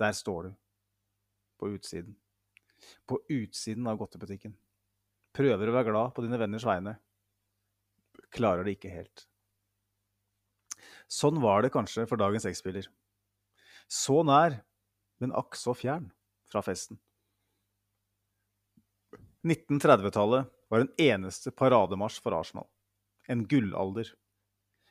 Der 0.00 0.16
står 0.16 0.48
du, 0.48 0.50
på 1.60 1.74
utsiden. 1.74 2.16
På 3.04 3.20
utsiden 3.28 3.84
av 3.90 4.00
godtebutikken. 4.00 4.56
Prøver 5.36 5.70
å 5.70 5.74
være 5.74 5.90
glad 5.92 6.14
på 6.14 6.24
dine 6.24 6.38
venners 6.40 6.66
vegne. 6.66 6.96
Klarer 8.34 8.66
det 8.66 8.76
ikke 8.76 8.92
helt. 8.92 9.26
Sånn 11.10 11.40
var 11.42 11.62
det 11.62 11.72
kanskje 11.74 12.06
for 12.10 12.20
dagens 12.20 12.46
X-spiller. 12.50 12.86
Så 13.90 14.20
nær, 14.26 14.60
men 15.18 15.34
akk 15.34 15.58
så 15.58 15.74
fjern 15.74 16.10
fra 16.50 16.62
festen. 16.62 16.98
1930-tallet 19.46 20.50
var 20.70 20.84
en 20.84 20.92
eneste 21.00 21.50
parademarsj 21.50 22.20
for 22.22 22.36
Arsenal. 22.36 22.68
En 23.26 23.46
gullalder. 23.48 24.10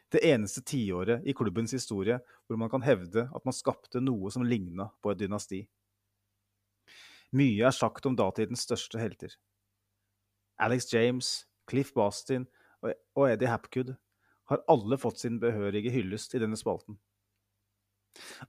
Det 0.10 0.24
eneste 0.26 0.64
tiåret 0.66 1.24
i 1.28 1.36
klubbens 1.38 1.76
historie 1.76 2.18
hvor 2.48 2.58
man 2.58 2.72
kan 2.72 2.84
hevde 2.84 3.28
at 3.30 3.46
man 3.46 3.56
skapte 3.56 4.02
noe 4.02 4.32
som 4.34 4.44
ligna 4.44 4.90
på 5.04 5.14
et 5.14 5.22
dynasti. 5.22 5.62
Mye 7.38 7.68
er 7.70 7.76
sagt 7.76 8.08
om 8.10 8.18
datidens 8.18 8.66
største 8.66 8.98
helter. 9.00 9.36
Alex 10.60 10.90
James, 10.94 11.46
Cliff 11.70 11.94
Bastin 11.96 12.48
og 12.84 13.26
Eddie 13.30 13.50
Hapgood 13.50 13.94
har 14.50 14.64
alle 14.72 14.98
fått 14.98 15.22
sin 15.22 15.38
behørige 15.42 15.92
hyllest 15.94 16.34
i 16.36 16.42
denne 16.42 16.58
spalten. 16.60 16.98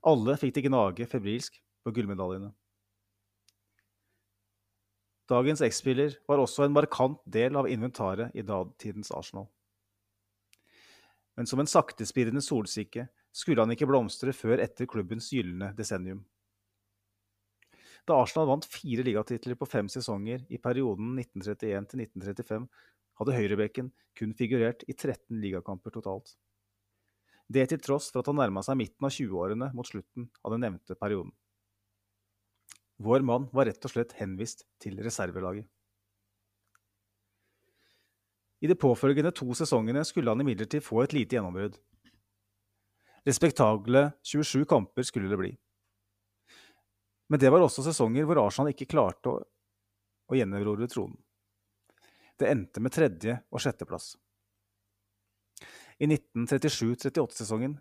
Alle 0.07 0.35
fikk 0.39 0.57
det 0.57 0.65
gnage 0.65 1.05
febrilsk 1.07 1.59
på 1.85 1.93
gullmedaljene. 1.95 2.51
Dagens 5.31 5.61
X-spiller 5.63 6.17
var 6.27 6.41
også 6.43 6.65
en 6.65 6.75
markant 6.75 7.21
del 7.29 7.55
av 7.55 7.69
inventaret 7.71 8.33
i 8.35 8.43
datidens 8.43 9.13
Arsenal. 9.15 9.47
Men 11.39 11.47
som 11.47 11.61
en 11.63 11.69
saktespirrende 11.69 12.43
solsikke 12.43 13.05
skulle 13.31 13.63
han 13.63 13.71
ikke 13.71 13.87
blomstre 13.87 14.33
før 14.35 14.59
etter 14.59 14.89
klubbens 14.89 15.29
gylne 15.31 15.71
desennium. 15.77 16.25
Da 18.09 18.17
Arsenal 18.17 18.49
vant 18.49 18.65
fire 18.65 19.03
ligatitler 19.05 19.57
på 19.59 19.67
fem 19.69 19.89
sesonger 19.91 20.45
i 20.49 20.59
perioden 20.61 21.13
1931 21.21 21.89
til 21.91 22.05
1935, 22.05 22.69
hadde 23.21 23.35
høyrebekken 23.37 23.91
kun 24.17 24.33
figurert 24.37 24.85
i 24.89 24.95
13 24.95 25.37
ligakamper 25.43 25.93
totalt. 25.93 26.33
Det 27.51 27.67
til 27.69 27.81
tross 27.83 28.09
for 28.11 28.23
at 28.23 28.31
han 28.31 28.39
nærma 28.39 28.63
seg 28.65 28.79
midten 28.79 29.05
av 29.05 29.13
20-årene 29.13 29.69
mot 29.75 29.87
slutten 29.87 30.29
av 30.41 30.55
den 30.55 30.63
nevnte 30.65 30.95
perioden. 30.97 31.33
Vår 33.01 33.25
mann 33.25 33.47
var 33.53 33.67
rett 33.67 33.85
og 33.85 33.93
slett 33.93 34.15
henvist 34.19 34.65
til 34.81 34.99
reservelaget. 35.03 35.65
I 38.61 38.69
de 38.69 38.77
påfølgende 38.77 39.33
to 39.33 39.47
sesongene 39.57 40.03
skulle 40.05 40.29
han 40.29 40.43
imidlertid 40.43 40.85
få 40.85 41.01
et 41.01 41.15
lite 41.17 41.35
gjennombrudd. 41.35 41.79
Respektable 43.25 44.11
27 44.25 44.65
kamper 44.69 45.05
skulle 45.05 45.29
det 45.31 45.39
bli. 45.41 45.51
Men 47.31 47.39
det 47.39 47.47
var 47.47 47.63
også 47.63 47.85
sesonger 47.85 48.25
hvor 48.27 48.41
Arsenal 48.41 48.73
ikke 48.73 48.89
klarte 48.91 49.31
å, 49.31 49.37
å 49.39 50.35
gjenerobre 50.35 50.89
tronen. 50.91 51.15
Det 52.35 52.49
endte 52.51 52.83
med 52.83 52.91
tredje- 52.91 53.37
og 53.47 53.63
sjetteplass. 53.63 54.17
I 56.01 56.09
1937-38-sesongen 56.09 57.77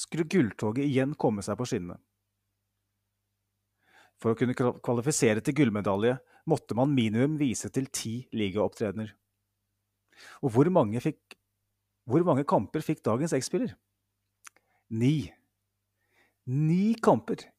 skulle 0.00 0.24
gulltoget 0.32 0.86
igjen 0.86 1.12
komme 1.20 1.44
seg 1.44 1.58
på 1.60 1.68
skinnene. 1.68 1.98
For 4.20 4.32
å 4.32 4.40
kunne 4.40 4.56
kvalifisere 4.56 5.44
til 5.44 5.58
gullmedalje 5.60 6.16
måtte 6.48 6.76
man 6.78 6.96
minimum 6.96 7.36
vise 7.40 7.68
til 7.74 7.92
ti 7.92 8.14
ligaopptredener. 8.32 9.12
Og 10.40 10.56
hvor 10.56 10.72
mange, 10.72 11.04
fikk, 11.04 11.36
hvor 12.08 12.24
mange 12.24 12.48
kamper 12.48 12.84
fikk 12.84 13.04
dagens 13.04 13.36
X-spiller? 13.36 13.76
Ni. 14.88 15.32
Ni 16.48 16.94
kamper! 16.96 17.50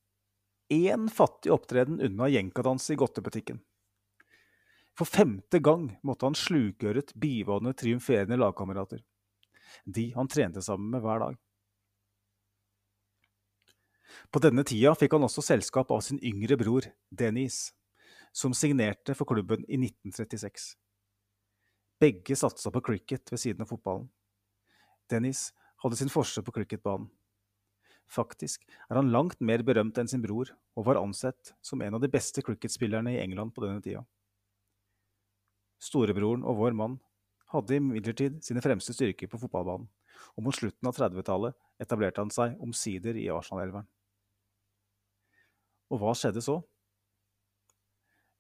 Én 0.72 1.10
fattig 1.12 1.52
opptreden 1.52 2.00
unna 2.00 2.30
jenkadans 2.32 2.90
i 2.94 2.96
godtebutikken. 2.96 3.60
For 4.96 5.08
femte 5.08 5.60
gang 5.60 5.90
måtte 6.04 6.28
han 6.28 6.38
slukøret 6.38 7.12
bivåne 7.20 7.74
triumferende 7.76 8.38
lagkamerater. 8.40 9.02
De 9.84 10.12
han 10.16 10.32
trente 10.32 10.64
sammen 10.64 10.92
med 10.94 11.04
hver 11.04 11.20
dag. 11.26 11.38
På 14.32 14.40
denne 14.44 14.64
tida 14.68 14.94
fikk 14.96 15.16
han 15.16 15.28
også 15.28 15.44
selskap 15.44 15.92
av 15.92 16.04
sin 16.06 16.20
yngre 16.24 16.56
bror, 16.60 16.88
Dennis, 17.12 17.74
som 18.32 18.56
signerte 18.56 19.16
for 19.16 19.28
klubben 19.28 19.66
i 19.68 19.80
1936. 19.80 20.76
Begge 22.00 22.36
satsa 22.36 22.72
på 22.72 22.84
cricket 22.84 23.32
ved 23.32 23.40
siden 23.44 23.64
av 23.66 23.72
fotballen. 23.72 24.08
Dennis 25.12 25.50
hadde 25.84 26.00
sin 26.00 26.12
forse 26.12 26.44
på 26.44 26.54
cricketbanen. 26.56 27.10
Faktisk 28.10 28.66
er 28.90 28.98
han 29.00 29.12
langt 29.12 29.40
mer 29.40 29.64
berømt 29.64 29.98
enn 30.02 30.10
sin 30.10 30.24
bror, 30.24 30.52
og 30.76 30.88
var 30.88 31.00
ansett 31.00 31.54
som 31.64 31.82
en 31.84 31.96
av 31.96 32.02
de 32.04 32.10
beste 32.12 32.44
cricketspillerne 32.44 33.14
i 33.14 33.22
England 33.22 33.54
på 33.56 33.64
denne 33.66 33.84
tida. 33.84 34.04
Storebroren 35.82 36.44
og 36.46 36.60
vår 36.60 36.76
mann 36.78 37.00
hadde 37.52 37.80
imidlertid 37.80 38.40
sine 38.46 38.64
fremste 38.64 38.94
styrker 38.96 39.32
på 39.32 39.40
fotballbanen, 39.42 39.88
og 40.36 40.46
mot 40.46 40.56
slutten 40.56 40.88
av 40.88 40.96
30-tallet 40.98 41.58
etablerte 41.82 42.24
han 42.24 42.34
seg 42.34 42.60
omsider 42.64 43.18
i 43.18 43.30
Arsenal-elveren. 43.34 43.88
Og 45.92 46.00
hva 46.00 46.14
skjedde 46.16 46.44
så? 46.44 46.62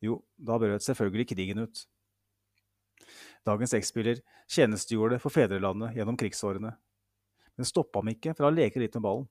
Jo, 0.01 0.21
da 0.39 0.57
brøt 0.61 0.85
selvfølgelig 0.85 1.27
krigen 1.33 1.65
ut. 1.65 1.83
Dagens 3.45 3.73
X-spiller 3.77 4.21
tjenestegjorde 4.49 5.19
for 5.21 5.33
fedrelandet 5.33 5.97
gjennom 5.97 6.17
krigsårene, 6.17 6.71
men 7.57 7.67
stoppa 7.67 8.01
ham 8.01 8.11
ikke 8.13 8.35
fra 8.37 8.49
å 8.49 8.53
leke 8.53 8.81
litt 8.81 8.95
med 8.97 9.05
ballen. 9.05 9.27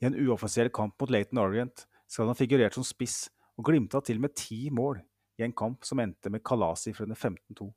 I 0.00 0.08
en 0.08 0.16
uoffisiell 0.26 0.70
kamp 0.74 1.00
mot 1.00 1.12
Laton 1.12 1.40
Orient 1.40 1.86
skal 2.06 2.26
han 2.26 2.34
ha 2.34 2.38
figurert 2.38 2.76
som 2.76 2.84
spiss 2.86 3.26
og 3.56 3.68
glimta 3.70 4.02
til 4.04 4.20
med 4.20 4.36
ti 4.36 4.68
mål 4.74 5.00
i 5.40 5.44
en 5.46 5.54
kamp 5.56 5.84
som 5.84 6.00
endte 6.00 6.32
med 6.32 6.44
kalasifrene 6.44 7.16
15-2. 7.16 7.70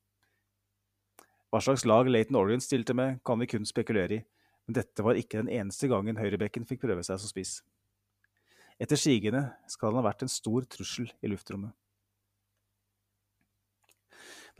Hva 1.49 1.61
slags 1.63 1.85
lag 1.87 2.09
Laton 2.11 2.37
Orient 2.37 2.63
stilte 2.63 2.93
med, 2.93 3.23
kan 3.25 3.39
vi 3.41 3.47
kun 3.49 3.65
spekulere 3.65 4.19
i, 4.19 4.21
men 4.67 4.77
dette 4.77 5.03
var 5.03 5.17
ikke 5.17 5.39
den 5.41 5.49
eneste 5.49 5.89
gangen 5.89 6.19
høyrebekken 6.19 6.67
fikk 6.69 6.83
prøve 6.83 7.03
seg 7.05 7.17
som 7.21 7.31
spiss. 7.31 7.59
Etter 8.79 8.99
sigende 8.99 9.47
skal 9.67 9.89
han 9.89 9.99
ha 9.99 10.09
vært 10.11 10.23
en 10.23 10.31
stor 10.31 10.67
trussel 10.69 11.09
i 11.25 11.31
luftrommet. 11.31 11.73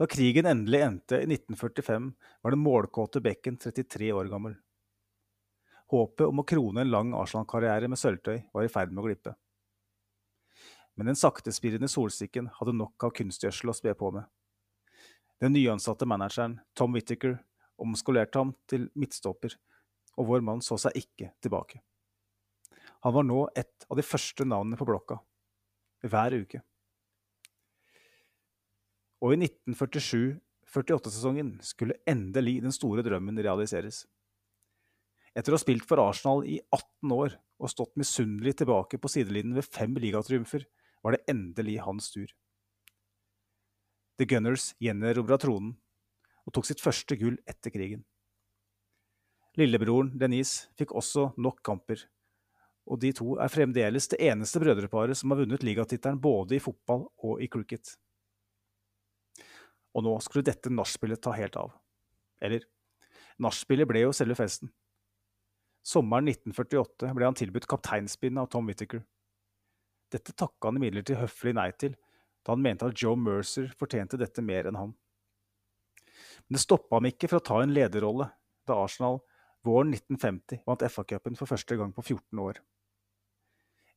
Da 0.00 0.08
krigen 0.08 0.48
endelig 0.48 0.80
endte 0.80 1.20
i 1.20 1.28
1945, 1.28 2.10
var 2.40 2.54
den 2.54 2.64
målkåte 2.64 3.20
Bekken 3.20 3.58
33 3.60 4.10
år 4.16 4.32
gammel. 4.32 4.56
Håpet 5.90 6.28
om 6.28 6.42
å 6.42 6.46
krone 6.46 6.84
en 6.84 6.90
lang 6.90 7.14
Arsenal-karriere 7.18 7.88
med 7.90 7.98
sølvtøy 7.98 8.36
var 8.54 8.66
i 8.66 8.70
ferd 8.70 8.92
med 8.92 9.02
å 9.02 9.06
glippe. 9.08 9.32
Men 10.94 11.10
den 11.10 11.18
saktespirrende 11.18 11.88
solsikken 11.90 12.50
hadde 12.58 12.76
nok 12.76 13.06
av 13.06 13.14
kunstgjødsel 13.16 13.72
å 13.72 13.74
spe 13.74 13.94
på 13.98 14.10
med. 14.14 14.28
Den 15.40 15.54
nyansatte 15.56 16.06
manageren, 16.06 16.60
Tom 16.76 16.94
Whittaker, 16.94 17.38
omskolerte 17.80 18.38
ham 18.38 18.52
til 18.70 18.90
midtstopper, 18.94 19.56
og 20.20 20.28
vår 20.28 20.44
mann 20.44 20.60
så 20.62 20.76
seg 20.78 20.92
ikke 21.00 21.32
tilbake. 21.42 21.80
Han 23.00 23.14
var 23.16 23.24
nå 23.24 23.48
et 23.56 23.86
av 23.88 23.96
de 23.96 24.04
første 24.04 24.44
navnene 24.44 24.76
på 24.76 24.84
blokka. 24.86 25.16
Hver 26.04 26.34
uke. 26.36 26.60
Og 29.24 29.32
i 29.34 29.38
1947-48-sesongen 29.40 31.58
skulle 31.64 31.96
endelig 32.08 32.62
den 32.64 32.72
store 32.76 33.02
drømmen 33.04 33.40
realiseres. 33.40 34.06
Etter 35.36 35.54
å 35.54 35.58
ha 35.58 35.62
spilt 35.62 35.86
for 35.86 36.02
Arsenal 36.02 36.42
i 36.48 36.58
18 36.74 37.14
år 37.14 37.36
og 37.60 37.70
stått 37.70 37.98
misunnelig 38.00 38.56
tilbake 38.60 38.98
på 38.98 39.10
sidelinjen 39.12 39.54
ved 39.58 39.68
fem 39.68 39.94
ligatriumfer, 40.00 40.64
var 41.04 41.14
det 41.14 41.24
endelig 41.30 41.78
hans 41.84 42.10
tur. 42.12 42.30
The 44.18 44.26
Gunners 44.28 44.72
gjenerobra 44.82 45.38
tronen 45.40 45.76
og 46.44 46.54
tok 46.56 46.66
sitt 46.68 46.82
første 46.82 47.16
gull 47.20 47.38
etter 47.48 47.72
krigen. 47.72 48.02
Lillebroren 49.58 50.12
Denise 50.18 50.70
fikk 50.78 50.94
også 50.96 51.30
nok 51.40 51.62
kamper, 51.66 52.02
og 52.90 53.00
de 53.02 53.12
to 53.14 53.36
er 53.42 53.52
fremdeles 53.52 54.08
det 54.10 54.20
eneste 54.30 54.60
brødreparet 54.62 55.18
som 55.18 55.32
har 55.32 55.42
vunnet 55.42 55.64
ligatittelen 55.66 56.20
både 56.22 56.56
i 56.56 56.62
fotball 56.62 57.06
og 57.26 57.42
i 57.42 57.48
cricket. 57.50 57.94
Og 59.94 60.06
nå 60.06 60.16
skulle 60.22 60.46
dette 60.46 60.72
nachspielet 60.72 61.22
ta 61.22 61.34
helt 61.34 61.58
av. 61.58 61.74
Eller, 62.42 62.64
nachspielet 63.42 63.88
ble 63.90 64.04
jo 64.06 64.14
selve 64.16 64.38
festen. 64.38 64.70
Sommeren 65.86 66.28
1948 66.28 67.14
ble 67.16 67.26
han 67.26 67.36
tilbudt 67.38 67.68
kapteinspinnet 67.70 68.42
av 68.42 68.50
Tom 68.52 68.68
Whittaker. 68.68 69.02
Dette 70.12 70.34
takka 70.34 70.68
han 70.68 70.80
imidlertid 70.80 71.20
høflig 71.20 71.54
nei 71.56 71.70
til, 71.78 71.94
da 72.44 72.54
han 72.54 72.64
mente 72.64 72.88
at 72.88 72.98
Joe 72.98 73.16
Mercer 73.16 73.70
fortjente 73.78 74.18
dette 74.20 74.42
mer 74.44 74.68
enn 74.68 74.78
han. 74.78 74.92
Men 76.46 76.56
det 76.56 76.62
stoppa 76.64 76.98
ham 76.98 77.08
ikke 77.08 77.30
fra 77.30 77.40
å 77.40 77.46
ta 77.46 77.60
en 77.62 77.74
lederrolle 77.74 78.28
da 78.68 78.76
Arsenal 78.82 79.20
våren 79.66 79.92
1950 79.94 80.64
vant 80.66 80.84
FA-cupen 80.88 81.36
for 81.38 81.50
første 81.50 81.76
gang 81.76 81.92
på 81.96 82.04
14 82.04 82.42
år. 82.42 82.60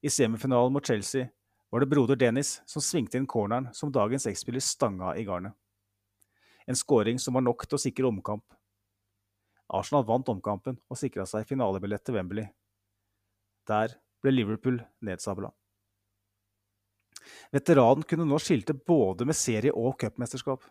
I 0.04 0.12
semifinalen 0.12 0.74
mot 0.76 0.86
Chelsea 0.86 1.30
var 1.72 1.82
det 1.82 1.90
broder 1.90 2.20
Dennis 2.20 2.58
som 2.70 2.84
svingte 2.84 3.18
inn 3.18 3.28
corneren 3.30 3.70
som 3.74 3.92
dagens 3.92 4.28
X-spiller 4.30 4.64
stanga 4.64 5.16
i 5.18 5.24
garnet. 5.28 5.56
En 6.68 6.78
skåring 6.78 7.20
som 7.20 7.36
var 7.36 7.44
nok 7.44 7.66
til 7.66 7.80
å 7.80 7.82
sikre 7.82 8.08
omkamp. 8.08 8.46
Arsenal 9.72 10.06
vant 10.08 10.30
omkampen 10.30 10.78
og 10.92 11.00
sikra 11.00 11.26
seg 11.30 11.48
finalebillett 11.48 12.04
til 12.06 12.18
Wembley. 12.18 12.50
Der 13.70 13.96
ble 14.24 14.34
Liverpool 14.34 14.82
nedsabla. 15.06 15.52
Veteranen 17.54 18.04
kunne 18.08 18.28
nå 18.28 18.40
skilte 18.42 18.76
både 18.76 19.26
med 19.28 19.38
serie- 19.38 19.74
og 19.74 19.96
cupmesterskap. 20.02 20.66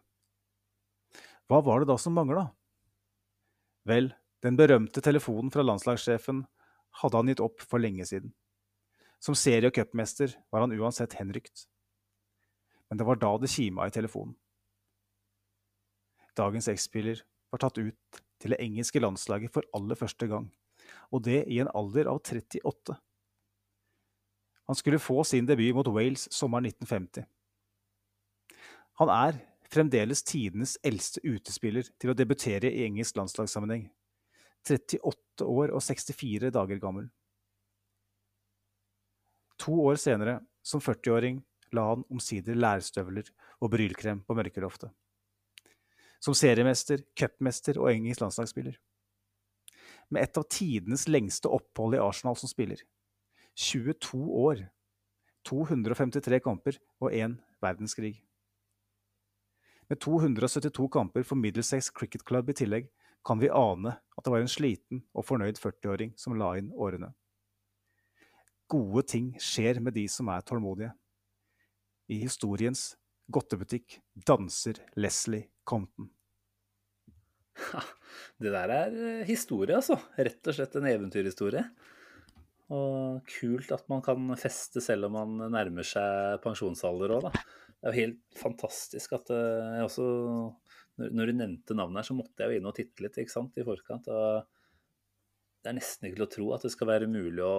Hva 1.48 1.60
var 1.64 1.80
det 1.80 1.88
da 1.90 1.96
som 2.00 2.14
mangla? 2.16 2.50
Vel, 3.88 4.12
den 4.44 4.58
berømte 4.58 5.02
telefonen 5.02 5.50
fra 5.54 5.64
landslagssjefen 5.64 6.44
hadde 7.00 7.18
han 7.18 7.30
gitt 7.32 7.42
opp 7.42 7.64
for 7.64 7.82
lenge 7.82 8.06
siden. 8.08 8.34
Som 9.22 9.38
serie- 9.38 9.70
og 9.70 9.76
cupmester 9.76 10.34
var 10.50 10.66
han 10.66 10.74
uansett 10.74 11.16
henrykt. 11.18 11.66
Men 12.90 12.98
det 12.98 13.06
var 13.08 13.16
da 13.16 13.36
det 13.38 13.50
kima 13.50 13.86
i 13.86 13.94
telefonen. 13.94 14.34
Dagens 16.36 16.68
X-spiller 16.68 17.22
var 17.52 17.60
tatt 17.60 17.78
ut 17.78 18.22
til 18.42 18.54
det 18.54 18.60
engelske 18.62 19.00
landslaget 19.02 19.52
for 19.54 19.66
aller 19.76 19.98
første 19.98 20.26
gang, 20.30 20.48
og 21.14 21.22
det 21.26 21.44
i 21.46 21.60
en 21.62 21.70
alder 21.78 22.10
av 22.10 22.18
38. 22.20 22.96
Han 24.70 24.78
skulle 24.78 25.02
få 25.02 25.22
sin 25.26 25.46
debut 25.46 25.74
mot 25.76 25.88
Wales 25.94 26.28
sommeren 26.34 26.66
1950. 26.66 27.26
Han 29.00 29.10
er 29.12 29.40
fremdeles 29.72 30.22
tidenes 30.26 30.76
eldste 30.84 31.22
utespiller 31.24 31.86
til 32.00 32.12
å 32.12 32.16
debutere 32.16 32.70
i 32.70 32.84
engelsk 32.86 33.16
landslagssammenheng. 33.18 33.88
38 34.68 35.46
år 35.48 35.72
og 35.74 35.82
64 35.82 36.52
dager 36.54 36.82
gammel. 36.82 37.08
To 39.62 39.74
år 39.86 39.98
senere, 40.02 40.40
som 40.62 40.82
40-åring, 40.82 41.40
la 41.74 41.88
han 41.92 42.04
omsider 42.12 42.58
lærstøvler 42.58 43.30
og 43.62 43.72
brylkrem 43.72 44.22
på 44.26 44.36
mørkeloftet 44.38 44.92
som 46.22 46.36
seriemester, 46.38 47.02
cupmester 47.18 47.80
og 47.82 47.90
engelsk 47.90 48.22
landslagsspiller. 48.22 48.76
Med 50.12 50.22
et 50.22 50.38
av 50.38 50.46
tidenes 50.50 51.08
lengste 51.08 51.50
opphold 51.50 51.96
i 51.96 52.02
Arsenal 52.02 52.36
som 52.38 52.50
spiller. 52.50 52.82
22 53.58 54.20
år, 54.44 54.66
253 55.48 56.38
kamper 56.44 56.78
og 57.02 57.12
én 57.16 57.38
verdenskrig. 57.62 58.20
Med 59.90 60.00
272 60.00 60.88
kamper 60.92 61.26
for 61.26 61.36
Middlesex 61.36 61.90
Cricket 61.92 62.24
Club 62.28 62.52
i 62.52 62.56
tillegg, 62.56 62.86
kan 63.26 63.38
vi 63.38 63.50
ane 63.50 63.92
at 63.92 64.24
det 64.24 64.32
var 64.32 64.42
en 64.42 64.50
sliten 64.50 65.02
og 65.14 65.26
fornøyd 65.26 65.60
40-åring 65.62 66.14
som 66.18 66.34
la 66.38 66.54
inn 66.58 66.72
årene. 66.74 67.12
Gode 68.70 69.04
ting 69.10 69.32
skjer 69.42 69.82
med 69.84 69.94
de 69.94 70.06
som 70.10 70.30
er 70.32 70.42
tålmodige. 70.46 70.94
I 72.10 72.22
historiens 72.24 72.94
godtebutikk 73.30 74.00
danser 74.26 74.80
Leslie 74.98 75.51
Compton. 75.68 76.10
Det 78.42 78.52
der 78.52 78.72
er 78.74 78.94
eh, 78.96 79.24
historie, 79.28 79.76
altså. 79.76 79.98
Rett 80.18 80.48
og 80.50 80.56
slett 80.56 80.78
en 80.78 80.88
eventyrhistorie. 80.90 81.64
Og 82.72 83.20
kult 83.28 83.74
at 83.74 83.84
man 83.92 84.02
kan 84.04 84.32
feste 84.40 84.80
selv 84.84 85.10
om 85.10 85.18
man 85.18 85.52
nærmer 85.52 85.86
seg 85.86 86.40
pensjonsalder 86.44 87.18
òg, 87.18 87.28
da. 87.28 87.44
Det 87.82 87.90
er 87.90 87.94
jo 87.94 88.04
helt 88.06 88.38
fantastisk 88.38 89.14
at 89.18 89.30
eh, 89.34 89.76
jeg 89.78 89.86
også 89.88 90.08
Når 91.02 91.30
du 91.30 91.32
nevnte 91.36 91.76
navnet 91.76 92.02
her, 92.02 92.08
så 92.10 92.16
måtte 92.16 92.44
jeg 92.44 92.52
jo 92.52 92.60
inn 92.60 92.68
og 92.68 92.76
titte 92.76 93.04
litt 93.04 93.16
ikke 93.18 93.32
sant, 93.32 93.56
i 93.58 93.66
forkant. 93.66 94.10
og 94.12 94.42
det 95.62 95.70
er 95.70 95.76
nesten 95.78 96.08
ikke 96.08 96.18
til 96.18 96.24
å 96.24 96.32
tro 96.34 96.46
at 96.56 96.64
det 96.66 96.72
skal 96.74 96.88
være 96.90 97.06
mulig 97.10 97.42
å, 97.46 97.54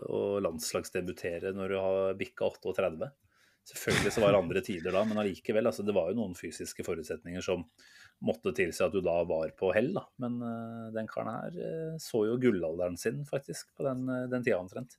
å 0.00 0.20
landslagsdebutere 0.40 1.52
når 1.52 1.74
du 1.74 1.76
har 1.76 2.14
bikka 2.16 2.48
38. 2.48 3.10
Selvfølgelig 3.62 4.10
så 4.10 4.22
var 4.24 4.32
det 4.34 4.38
andre 4.42 4.60
tider 4.66 4.94
da, 4.94 5.04
men 5.06 5.20
allikevel. 5.22 5.68
Altså, 5.70 5.84
det 5.86 5.94
var 5.94 6.10
jo 6.10 6.18
noen 6.18 6.34
fysiske 6.34 6.82
forutsetninger 6.86 7.44
som 7.44 7.62
måtte 8.26 8.52
tilsi 8.56 8.82
at 8.82 8.94
du 8.94 8.98
da 9.04 9.20
var 9.28 9.52
på 9.58 9.70
hell. 9.76 9.92
Da. 9.94 10.02
Men 10.22 10.40
uh, 10.42 10.88
den 10.94 11.10
karen 11.10 11.30
her 11.30 11.58
uh, 11.58 12.00
så 12.02 12.24
jo 12.26 12.40
gullalderen 12.42 12.98
sin 12.98 13.22
faktisk 13.28 13.70
på 13.78 13.86
den, 13.86 14.02
uh, 14.10 14.26
den 14.32 14.42
tida 14.42 14.58
omtrent. 14.58 14.98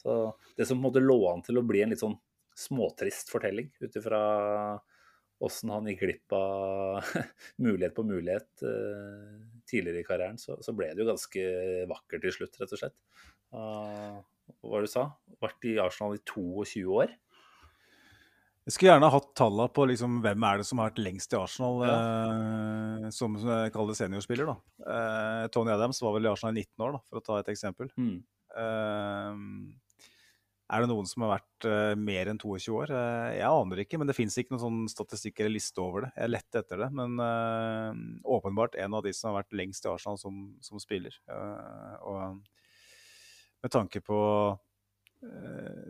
Så 0.00 0.16
det 0.56 0.68
som 0.68 0.78
på 0.78 0.86
en 0.86 0.88
måte 0.88 1.04
lå 1.04 1.18
an 1.30 1.44
til 1.44 1.60
å 1.60 1.66
bli 1.66 1.82
en 1.84 1.92
litt 1.92 2.00
sånn 2.00 2.16
småtrist 2.58 3.30
fortelling 3.30 3.68
ut 3.82 3.96
ifra 4.00 4.20
åssen 5.44 5.70
han 5.70 5.86
gikk 5.86 6.00
glipp 6.02 6.34
av 6.34 7.12
mulighet 7.64 7.94
på 7.94 8.02
mulighet 8.06 8.64
tidligere 9.70 10.00
i 10.00 10.06
karrieren, 10.06 10.40
så, 10.42 10.56
så, 10.64 10.74
ble 10.74 10.88
det 10.90 11.04
jo 11.04 11.06
ganske 11.12 11.44
vakkert 11.86 12.24
til 12.24 12.34
slutt, 12.34 12.58
rett 12.58 12.74
og 12.74 12.80
slett. 12.80 12.96
hva 13.54 14.72
var 14.72 14.82
det 14.82 14.88
du 14.88 14.90
sa? 14.90 15.04
Vært 15.38 15.68
i 15.70 15.76
Arsenal 15.78 16.18
i 16.18 16.22
22 16.24 16.82
år? 16.90 17.14
Jeg 18.68 18.74
skulle 18.74 18.90
gjerne 18.90 19.08
hatt 19.08 19.28
tallene 19.38 19.72
på 19.72 19.84
liksom, 19.88 20.18
hvem 20.20 20.44
er 20.44 20.58
det 20.60 20.66
som 20.68 20.80
har 20.82 20.90
vært 20.90 20.98
lengst 21.00 21.32
i 21.32 21.38
Arsenal 21.38 21.78
ja. 21.88 21.92
eh, 21.96 23.06
som 23.16 23.38
jeg 23.40 23.72
kaller 23.72 23.96
seniorspiller. 23.96 24.50
da. 24.50 24.56
Eh, 24.92 25.44
Tony 25.54 25.72
Adams 25.72 26.02
var 26.04 26.12
vel 26.12 26.28
i 26.28 26.28
Arsenal 26.28 26.52
i 26.52 26.66
19 26.66 26.84
år, 26.84 26.98
da, 26.98 27.00
for 27.08 27.16
å 27.16 27.22
ta 27.24 27.38
et 27.40 27.48
eksempel. 27.54 27.88
Mm. 27.96 28.18
Eh, 28.60 29.40
Er 30.68 30.84
det 30.84 30.90
noen 30.90 31.08
som 31.08 31.24
har 31.24 31.32
vært 31.38 31.68
eh, 31.70 31.94
mer 31.96 32.28
enn 32.28 32.42
22 32.42 32.76
år? 32.76 32.92
Uh, 32.92 33.30
jeg 33.38 33.48
aner 33.48 33.80
ikke, 33.86 34.02
men 34.02 34.12
det 34.12 34.18
fins 34.18 34.36
ikke 34.36 34.52
noen 34.52 34.64
sånn 34.66 34.92
statistikk 34.92 35.40
eller 35.40 35.54
liste 35.56 35.80
over 35.80 36.04
det. 36.04 36.12
Jeg 36.20 36.34
lette 36.34 36.60
etter 36.60 36.84
det, 36.84 36.90
men 37.00 37.16
uh, 37.24 37.96
åpenbart 38.36 38.76
en 38.84 39.00
av 39.00 39.08
de 39.08 39.16
som 39.16 39.30
har 39.30 39.38
vært 39.40 39.56
lengst 39.56 39.88
i 39.88 39.92
Arsenal 39.94 40.20
som, 40.20 40.44
som 40.60 40.84
spiller. 40.84 41.16
og 42.04 42.44
med 43.64 43.72
tanke 43.72 44.04
på 44.04 44.18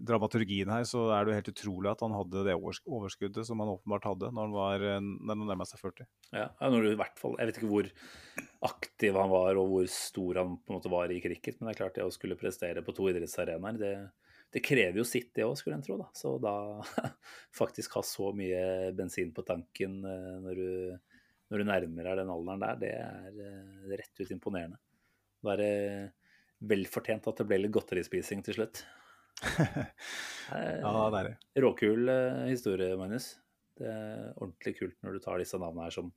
dramaturgien 0.08 0.70
her, 0.72 0.86
så 0.88 1.02
er 1.12 1.24
det 1.24 1.32
jo 1.32 1.38
helt 1.38 1.50
utrolig 1.52 1.90
at 1.90 2.00
han 2.00 2.14
hadde 2.16 2.44
det 2.46 2.54
overskuddet 2.56 3.44
som 3.44 3.60
han 3.60 3.74
åpenbart 3.74 4.06
hadde 4.08 4.30
når 4.32 4.46
han 4.46 4.54
var 4.54 4.84
når 5.02 5.34
han 5.34 5.42
nærma 5.50 5.66
seg 5.68 5.82
40. 5.82 6.06
Ja, 6.32 6.46
når 6.64 6.86
du 6.86 6.88
i 6.92 7.00
hvert 7.00 7.20
fall, 7.20 7.36
Jeg 7.36 7.50
vet 7.50 7.60
ikke 7.60 7.72
hvor 7.72 7.90
aktiv 8.68 9.18
han 9.20 9.28
var 9.32 9.60
og 9.60 9.68
hvor 9.74 9.90
stor 9.92 10.40
han 10.40 10.56
på 10.56 10.72
en 10.72 10.78
måte 10.78 10.92
var 10.92 11.12
i 11.12 11.20
cricket, 11.20 11.58
men 11.58 11.68
det 11.68 11.74
er 11.74 11.80
klart 11.82 11.98
det 11.98 12.06
å 12.08 12.14
skulle 12.14 12.38
prestere 12.40 12.84
på 12.84 12.94
to 12.96 13.10
idrettsarenaer, 13.12 13.78
det, 13.82 13.92
det 14.54 14.64
krever 14.64 15.00
jo 15.00 15.06
sitt, 15.06 15.30
det 15.36 15.46
òg, 15.46 15.56
skulle 15.60 15.76
en 15.78 15.84
tro. 15.84 15.98
da. 16.00 16.08
Så 16.16 16.36
da 16.42 16.54
faktisk 17.60 17.98
ha 17.98 18.04
så 18.06 18.32
mye 18.36 18.94
bensin 18.96 19.32
på 19.36 19.44
tanken 19.46 20.00
eh, 20.08 20.36
når 20.44 20.62
du, 20.62 20.70
når 21.52 21.60
du 21.60 21.68
nærmer 21.68 22.08
deg 22.10 22.22
den 22.22 22.32
alderen 22.32 22.64
der, 22.64 22.78
det 22.80 22.94
er 22.96 23.42
eh, 23.44 23.98
rett 24.00 24.24
ut 24.24 24.32
imponerende. 24.32 24.80
Være 25.44 25.68
velfortjent 26.68 27.28
at 27.30 27.38
det 27.38 27.46
ble 27.46 27.60
litt 27.62 27.74
godterispising 27.76 28.40
til 28.46 28.56
slutt. 28.56 28.82
ja, 30.82 30.92
det 31.12 31.20
er 31.20 31.28
det. 31.28 31.36
Råkul 31.62 32.10
eh, 32.12 32.46
historie, 32.50 32.96
Magnus. 32.98 33.32
Det 33.78 33.86
er 33.86 34.32
ordentlig 34.34 34.74
kult 34.80 34.96
når 35.06 35.16
du 35.16 35.22
tar 35.22 35.38
disse 35.42 35.60
navnene 35.60 35.86
her 35.86 35.94
som 35.94 36.10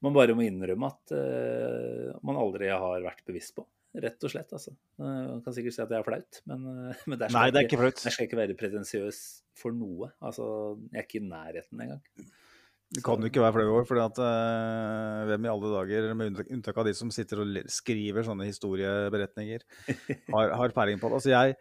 man 0.00 0.16
bare 0.16 0.34
må 0.36 0.46
innrømme 0.46 0.88
at 0.88 1.12
uh, 1.12 2.16
man 2.24 2.38
aldri 2.40 2.70
har 2.72 3.04
vært 3.04 3.22
bevisst 3.28 3.52
på. 3.58 3.66
Rett 4.00 4.22
og 4.22 4.30
slett, 4.30 4.52
altså. 4.54 4.72
Man 5.02 5.40
kan 5.42 5.54
sikkert 5.54 5.74
si 5.74 5.82
at 5.82 5.90
det 5.90 5.98
er 5.98 6.04
flaut, 6.06 6.38
men, 6.46 6.62
men 7.10 7.18
der, 7.18 7.26
skal 7.26 7.34
Nei, 7.36 7.48
det 7.50 7.58
er 7.58 7.66
ikke 7.66 7.80
flaut. 7.80 7.98
der 7.98 8.14
skal 8.14 8.24
jeg 8.24 8.30
ikke 8.30 8.38
være 8.38 8.56
pretensiøs 8.58 9.18
for 9.58 9.74
noe. 9.74 10.12
Altså, 10.22 10.46
jeg 10.92 11.02
er 11.02 11.08
ikke 11.08 11.18
i 11.18 11.26
nærheten 11.26 11.82
engang. 11.84 12.30
Det 12.90 13.02
kan 13.06 13.22
jo 13.22 13.30
ikke 13.30 13.42
være 13.42 13.54
flau 13.54 13.66
over, 13.74 13.84
for 13.86 14.00
uh, 14.00 15.26
hvem 15.28 15.44
i 15.46 15.50
alle 15.50 15.74
dager, 15.74 16.08
med 16.18 16.40
unntak 16.46 16.80
av 16.80 16.88
de 16.88 16.94
som 16.98 17.10
sitter 17.14 17.42
og 17.42 17.60
skriver 17.70 18.26
sånne 18.26 18.48
historieberetninger, 18.48 19.66
har, 20.36 20.56
har 20.62 20.74
peiling 20.78 21.02
på 21.02 21.10
det. 21.10 21.20
Altså, 21.20 21.34
jeg, 21.34 21.58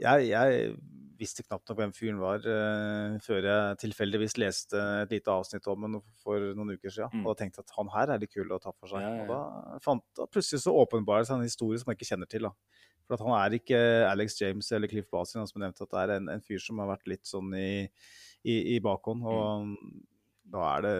jeg, 0.00 0.28
jeg 0.30 0.76
visste 1.16 1.44
knapt 1.46 1.70
nok 1.70 1.78
hvem 1.80 1.92
fyren 1.96 2.18
var 2.20 2.44
uh, 2.44 3.16
før 3.24 3.48
jeg 3.48 3.78
tilfeldigvis 3.82 4.36
leste 4.40 4.80
et 5.02 5.14
lite 5.14 5.32
avsnitt 5.32 5.68
om 5.72 5.86
ham 5.86 5.98
for 6.22 6.52
noen 6.56 6.74
uker 6.76 6.92
siden. 6.92 7.12
Mm. 7.12 7.24
Og 7.24 7.32
da 7.32 7.42
tenkte 7.42 7.62
jeg 7.62 7.68
at 7.68 7.76
han 7.78 7.92
her 7.94 8.12
er 8.12 8.22
litt 8.22 8.34
kul 8.34 8.52
å 8.52 8.60
ta 8.62 8.74
for 8.74 8.92
seg. 8.92 9.04
Ja, 9.04 9.12
ja, 9.12 9.22
ja. 9.22 9.24
Og 9.24 9.32
da 9.32 9.80
fant 9.84 10.04
da 10.18 10.28
plutselig 10.30 10.64
så 10.64 10.74
åpenbaret 10.76 11.28
seg 11.28 11.40
en 11.40 11.48
historie 11.48 11.80
som 11.80 11.92
jeg 11.92 12.00
ikke 12.00 12.10
kjenner 12.10 12.30
til. 12.32 12.48
da. 12.48 12.82
For 13.06 13.16
at 13.16 13.24
han 13.24 13.36
er 13.38 13.56
ikke 13.60 13.80
Alex 14.10 14.40
James 14.40 14.68
eller 14.74 14.90
Cliff 14.90 15.08
Basin, 15.12 15.46
som 15.48 15.62
nevnte 15.62 15.86
at 15.86 15.94
det 15.94 16.02
er 16.02 16.16
en, 16.18 16.28
en, 16.34 16.44
fyr 16.44 16.60
som 16.62 16.82
har 16.82 16.90
vært 16.90 17.08
litt 17.10 17.24
sånn 17.28 17.54
i, 17.56 17.86
i, 18.44 18.58
i 18.76 18.78
bakhånd. 18.84 19.24
og 19.24 19.72
mm 19.72 20.04
da 20.52 20.62
er 20.76 20.84
det, 20.84 20.94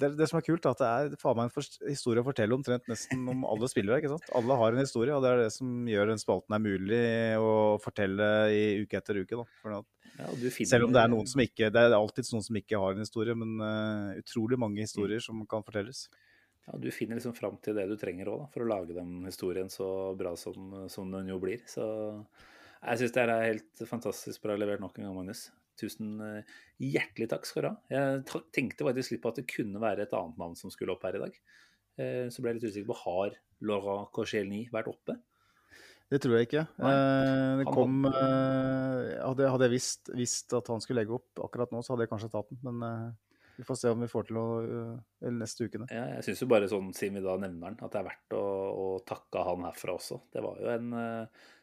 det, 0.00 0.08
det 0.18 0.26
som 0.26 0.40
er 0.40 0.44
kult, 0.46 0.64
er 0.66 0.74
at 0.74 0.80
det 0.82 0.88
er 0.88 1.20
faen 1.20 1.38
meg 1.38 1.52
en 1.52 1.66
historie 1.86 2.22
å 2.22 2.26
fortelle 2.26 2.56
omtrent 2.56 2.88
nesten 2.90 3.22
om 3.30 3.44
alle 3.46 3.68
spillere. 3.70 4.00
ikke 4.00 4.10
sant? 4.10 4.30
Alle 4.34 4.56
har 4.58 4.74
en 4.74 4.82
historie, 4.82 5.14
og 5.14 5.22
det 5.22 5.30
er 5.30 5.42
det 5.44 5.52
som 5.54 5.86
gjør 5.88 6.10
den 6.10 6.22
spalten 6.22 6.56
er 6.56 6.64
mulig 6.64 7.02
å 7.38 7.52
fortelle 7.82 8.30
i 8.54 8.62
uke 8.82 8.98
etter 8.98 9.20
uke. 9.22 9.38
da. 9.38 9.78
Ja, 10.18 10.32
finner... 10.34 10.70
Selv 10.72 10.88
om 10.88 10.96
det 10.96 11.04
er 11.04 11.12
noen 11.12 11.28
som 11.30 11.42
ikke 11.44 11.68
Det 11.70 11.82
er 11.84 11.94
alltid 11.94 12.26
noen 12.34 12.46
som 12.48 12.58
ikke 12.58 12.80
har 12.82 12.96
en 12.96 13.04
historie, 13.04 13.38
men 13.38 13.54
uh, 13.62 14.18
utrolig 14.18 14.58
mange 14.58 14.82
historier 14.82 15.22
som 15.22 15.44
kan 15.50 15.62
fortelles. 15.66 16.08
Ja, 16.66 16.74
Du 16.82 16.90
finner 16.90 17.20
liksom 17.20 17.36
fram 17.38 17.60
til 17.62 17.78
det 17.78 17.86
du 17.90 17.94
trenger 18.00 18.32
òg, 18.34 18.48
for 18.52 18.64
å 18.64 18.70
lage 18.70 18.96
den 18.96 19.22
historien 19.28 19.70
så 19.72 19.88
bra 20.18 20.34
som, 20.36 20.74
som 20.90 21.14
den 21.14 21.30
jo 21.30 21.38
blir. 21.42 21.62
Så 21.70 21.86
jeg 22.82 23.00
syns 23.00 23.14
det 23.14 23.24
er 23.24 23.46
helt 23.52 23.86
fantastisk 23.88 24.42
bra 24.42 24.58
levert 24.58 24.82
nok 24.82 24.98
en 24.98 25.08
gang, 25.08 25.16
Magnus. 25.22 25.48
Tusen 25.78 26.18
eh, 26.24 26.56
hjertelig 26.82 27.28
takk 27.30 27.46
skal 27.48 27.64
du 27.64 27.68
ha. 27.70 27.74
Jeg 27.92 28.42
tenkte 28.54 28.86
faktisk 28.88 29.14
litt 29.14 29.22
på 29.24 29.32
at 29.32 29.40
det 29.40 29.48
kunne 29.50 29.82
være 29.82 30.06
et 30.06 30.16
annet 30.18 30.40
navn 30.40 30.58
som 30.58 30.72
skulle 30.74 30.94
opp 30.94 31.06
her 31.06 31.18
i 31.18 31.22
dag. 31.22 31.38
Eh, 31.98 32.26
så 32.32 32.42
ble 32.42 32.52
jeg 32.52 32.60
litt 32.60 32.68
usikker 32.68 32.90
på 32.90 33.00
har 33.04 33.38
Laurent 33.68 34.12
Corgelny 34.14 34.66
vært 34.74 34.90
oppe. 34.92 35.18
Det 36.08 36.22
tror 36.24 36.38
jeg 36.38 36.48
ikke. 36.48 36.64
Nei, 36.80 36.92
det 37.60 37.64
kom 37.68 38.06
Hadde, 38.08 39.48
hadde 39.52 39.66
jeg 39.66 39.74
visst, 39.74 40.08
visst, 40.16 40.54
at 40.56 40.70
han 40.72 40.80
skulle 40.80 41.02
legge 41.02 41.18
opp 41.18 41.42
akkurat 41.44 41.74
nå, 41.74 41.82
så 41.84 41.92
hadde 41.92 42.06
jeg 42.06 42.12
kanskje 42.14 42.30
tatt 42.32 42.48
den. 42.54 42.62
Men 42.64 43.16
vi 43.58 43.66
får 43.66 43.78
se 43.80 43.90
om 43.90 44.00
vi 44.04 44.08
får 44.10 44.28
til 44.28 44.38
noe 44.38 44.62
Eller 45.18 45.36
neste 45.42 45.66
ukene. 45.66 45.88
Ja, 45.90 46.04
jeg 46.14 46.28
syns 46.28 46.42
jo 46.44 46.50
bare 46.50 46.70
sånn, 46.70 46.92
siden 46.96 47.18
vi 47.18 47.24
da 47.26 47.34
nevner 47.42 47.72
han, 47.72 47.78
at 47.82 47.94
det 47.94 48.00
er 48.00 48.08
verdt 48.08 48.36
å, 48.38 48.42
å 48.70 48.88
takke 49.06 49.42
han 49.48 49.66
herfra 49.66 49.96
også. 49.98 50.20
Det 50.32 50.44
var 50.44 50.60
jo 50.62 50.72
en 50.72 50.98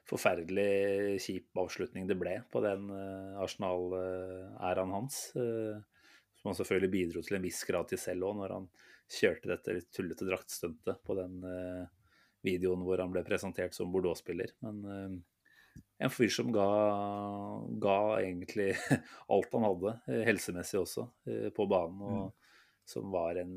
forferdelig 0.10 1.20
kjip 1.24 1.62
avslutning 1.62 2.08
det 2.08 2.18
ble 2.20 2.38
på 2.54 2.62
den 2.66 2.90
uh, 2.94 3.42
Arsenal-æraen 3.44 4.94
hans. 4.94 5.20
Uh, 5.38 5.82
som 6.38 6.52
han 6.52 6.58
selvfølgelig 6.60 6.94
bidro 6.94 7.24
til 7.26 7.40
en 7.40 7.46
viss 7.46 7.64
grad 7.66 7.90
til 7.90 8.02
selv 8.02 8.30
òg, 8.30 8.36
når 8.42 8.54
han 8.54 8.68
kjørte 9.16 9.50
dette 9.50 9.78
litt 9.78 9.90
tullete 9.94 10.28
draktstuntet 10.28 11.02
på 11.06 11.18
den 11.18 11.40
uh, 11.46 11.86
videoen 12.46 12.86
hvor 12.86 13.02
han 13.02 13.14
ble 13.14 13.26
presentert 13.26 13.74
som 13.78 13.90
Bordeaux-spiller. 13.94 14.54
Men 14.66 15.24
en 15.76 16.12
fyr 16.12 16.32
som 16.34 16.52
ga, 16.54 16.68
ga, 17.82 17.98
egentlig 18.20 18.74
alt 19.34 19.54
han 19.56 19.68
hadde, 19.68 19.96
helsemessig 20.28 20.82
også, 20.82 21.08
på 21.56 21.68
banen. 21.72 22.02
Og 22.04 22.18
mm. 22.26 22.60
som 22.96 23.14
var 23.14 23.42
en 23.42 23.56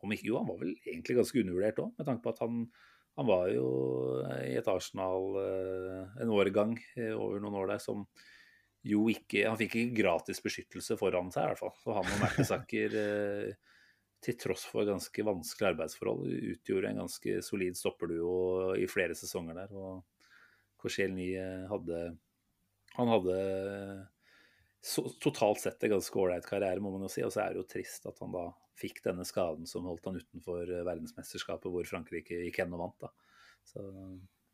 om 0.00 0.12
ikke, 0.14 0.30
Jo, 0.30 0.38
han 0.40 0.48
var 0.48 0.62
vel 0.62 0.70
egentlig 0.88 1.18
ganske 1.18 1.42
undervurdert 1.42 1.80
òg, 1.82 1.90
med 1.98 2.06
tanke 2.08 2.24
på 2.24 2.32
at 2.32 2.38
han 2.40 2.62
han 3.18 3.28
var 3.28 3.50
jo 3.52 3.70
i 4.46 4.54
et 4.56 4.68
Arsenal 4.70 5.34
eh, 5.40 6.20
en 6.22 6.30
årgang 6.32 6.76
eh, 6.96 7.12
over 7.12 7.42
noen 7.42 7.58
år 7.60 7.74
der 7.74 7.82
som 7.82 8.06
jo 8.80 9.02
ikke 9.12 9.42
Han 9.44 9.58
fikk 9.60 9.74
ikke 9.76 9.98
gratis 9.98 10.38
beskyttelse 10.40 10.96
foran 10.96 11.28
seg, 11.28 11.44
i 11.44 11.50
hvert 11.50 11.60
fall. 11.60 11.74
Så 11.82 11.96
han 11.98 12.06
og 12.14 12.22
Mertesacker, 12.22 12.94
eh, 12.96 13.82
til 14.24 14.38
tross 14.40 14.62
for 14.68 14.88
ganske 14.88 15.24
vanskelige 15.26 15.74
arbeidsforhold, 15.74 16.30
utgjorde 16.54 16.88
en 16.94 17.02
ganske 17.02 17.34
solid 17.44 17.76
stopperduo 17.76 18.72
i 18.80 18.88
flere 18.88 19.16
sesonger 19.16 19.58
der. 19.60 19.74
Og 19.76 20.19
Korselny 20.80 21.28
hadde 21.70 22.00
Han 22.96 23.12
hadde 23.12 23.36
så, 24.80 25.04
totalt 25.20 25.60
sett 25.60 25.84
en 25.84 25.94
ganske 25.94 26.18
ålreit 26.18 26.46
karriere, 26.48 26.80
må 26.80 26.92
man 26.94 27.04
jo 27.04 27.12
si. 27.12 27.22
Og 27.24 27.32
så 27.34 27.44
er 27.44 27.52
det 27.52 27.62
jo 27.62 27.68
trist 27.68 28.06
at 28.08 28.18
han 28.24 28.32
da 28.34 28.48
fikk 28.80 29.02
denne 29.04 29.26
skaden 29.28 29.68
som 29.68 29.86
holdt 29.88 30.08
han 30.08 30.18
utenfor 30.20 30.64
eh, 30.64 30.84
verdensmesterskapet, 30.86 31.68
hvor 31.72 31.88
Frankrike 31.88 32.44
gikk 32.46 32.62
hen 32.62 32.76
og 32.76 32.86
vant. 32.86 33.06
da. 33.06 33.10
Så 33.68 33.84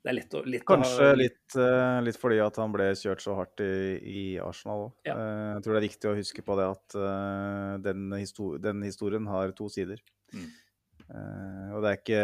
det 0.07 0.13
er 0.13 0.19
litt 0.19 0.35
å, 0.39 0.43
litt 0.47 0.67
Kanskje 0.67 1.07
å... 1.13 1.15
litt, 1.19 1.57
uh, 1.59 1.99
litt, 2.05 2.19
fordi 2.19 2.39
at 2.43 2.59
han 2.63 2.75
ble 2.75 2.93
kjørt 2.99 3.23
så 3.25 3.35
hardt 3.39 3.63
i, 3.65 3.71
i 4.07 4.21
Arsenal 4.43 4.85
òg. 4.89 4.93
Ja. 5.09 5.17
Uh, 5.19 5.49
jeg 5.57 5.65
tror 5.65 5.75
det 5.75 5.81
er 5.81 5.87
viktig 5.89 6.11
å 6.11 6.19
huske 6.19 6.45
på 6.47 6.59
det 6.59 6.69
at 6.75 6.99
uh, 6.99 7.73
den, 7.83 8.05
histor 8.19 8.61
den, 8.63 8.85
historien 8.87 9.27
har 9.31 9.55
to 9.57 9.71
sider. 9.73 10.03
Mm. 10.35 10.47
og 11.71 11.85
det 11.85 11.91
er 11.91 11.99
ikke 12.01 12.23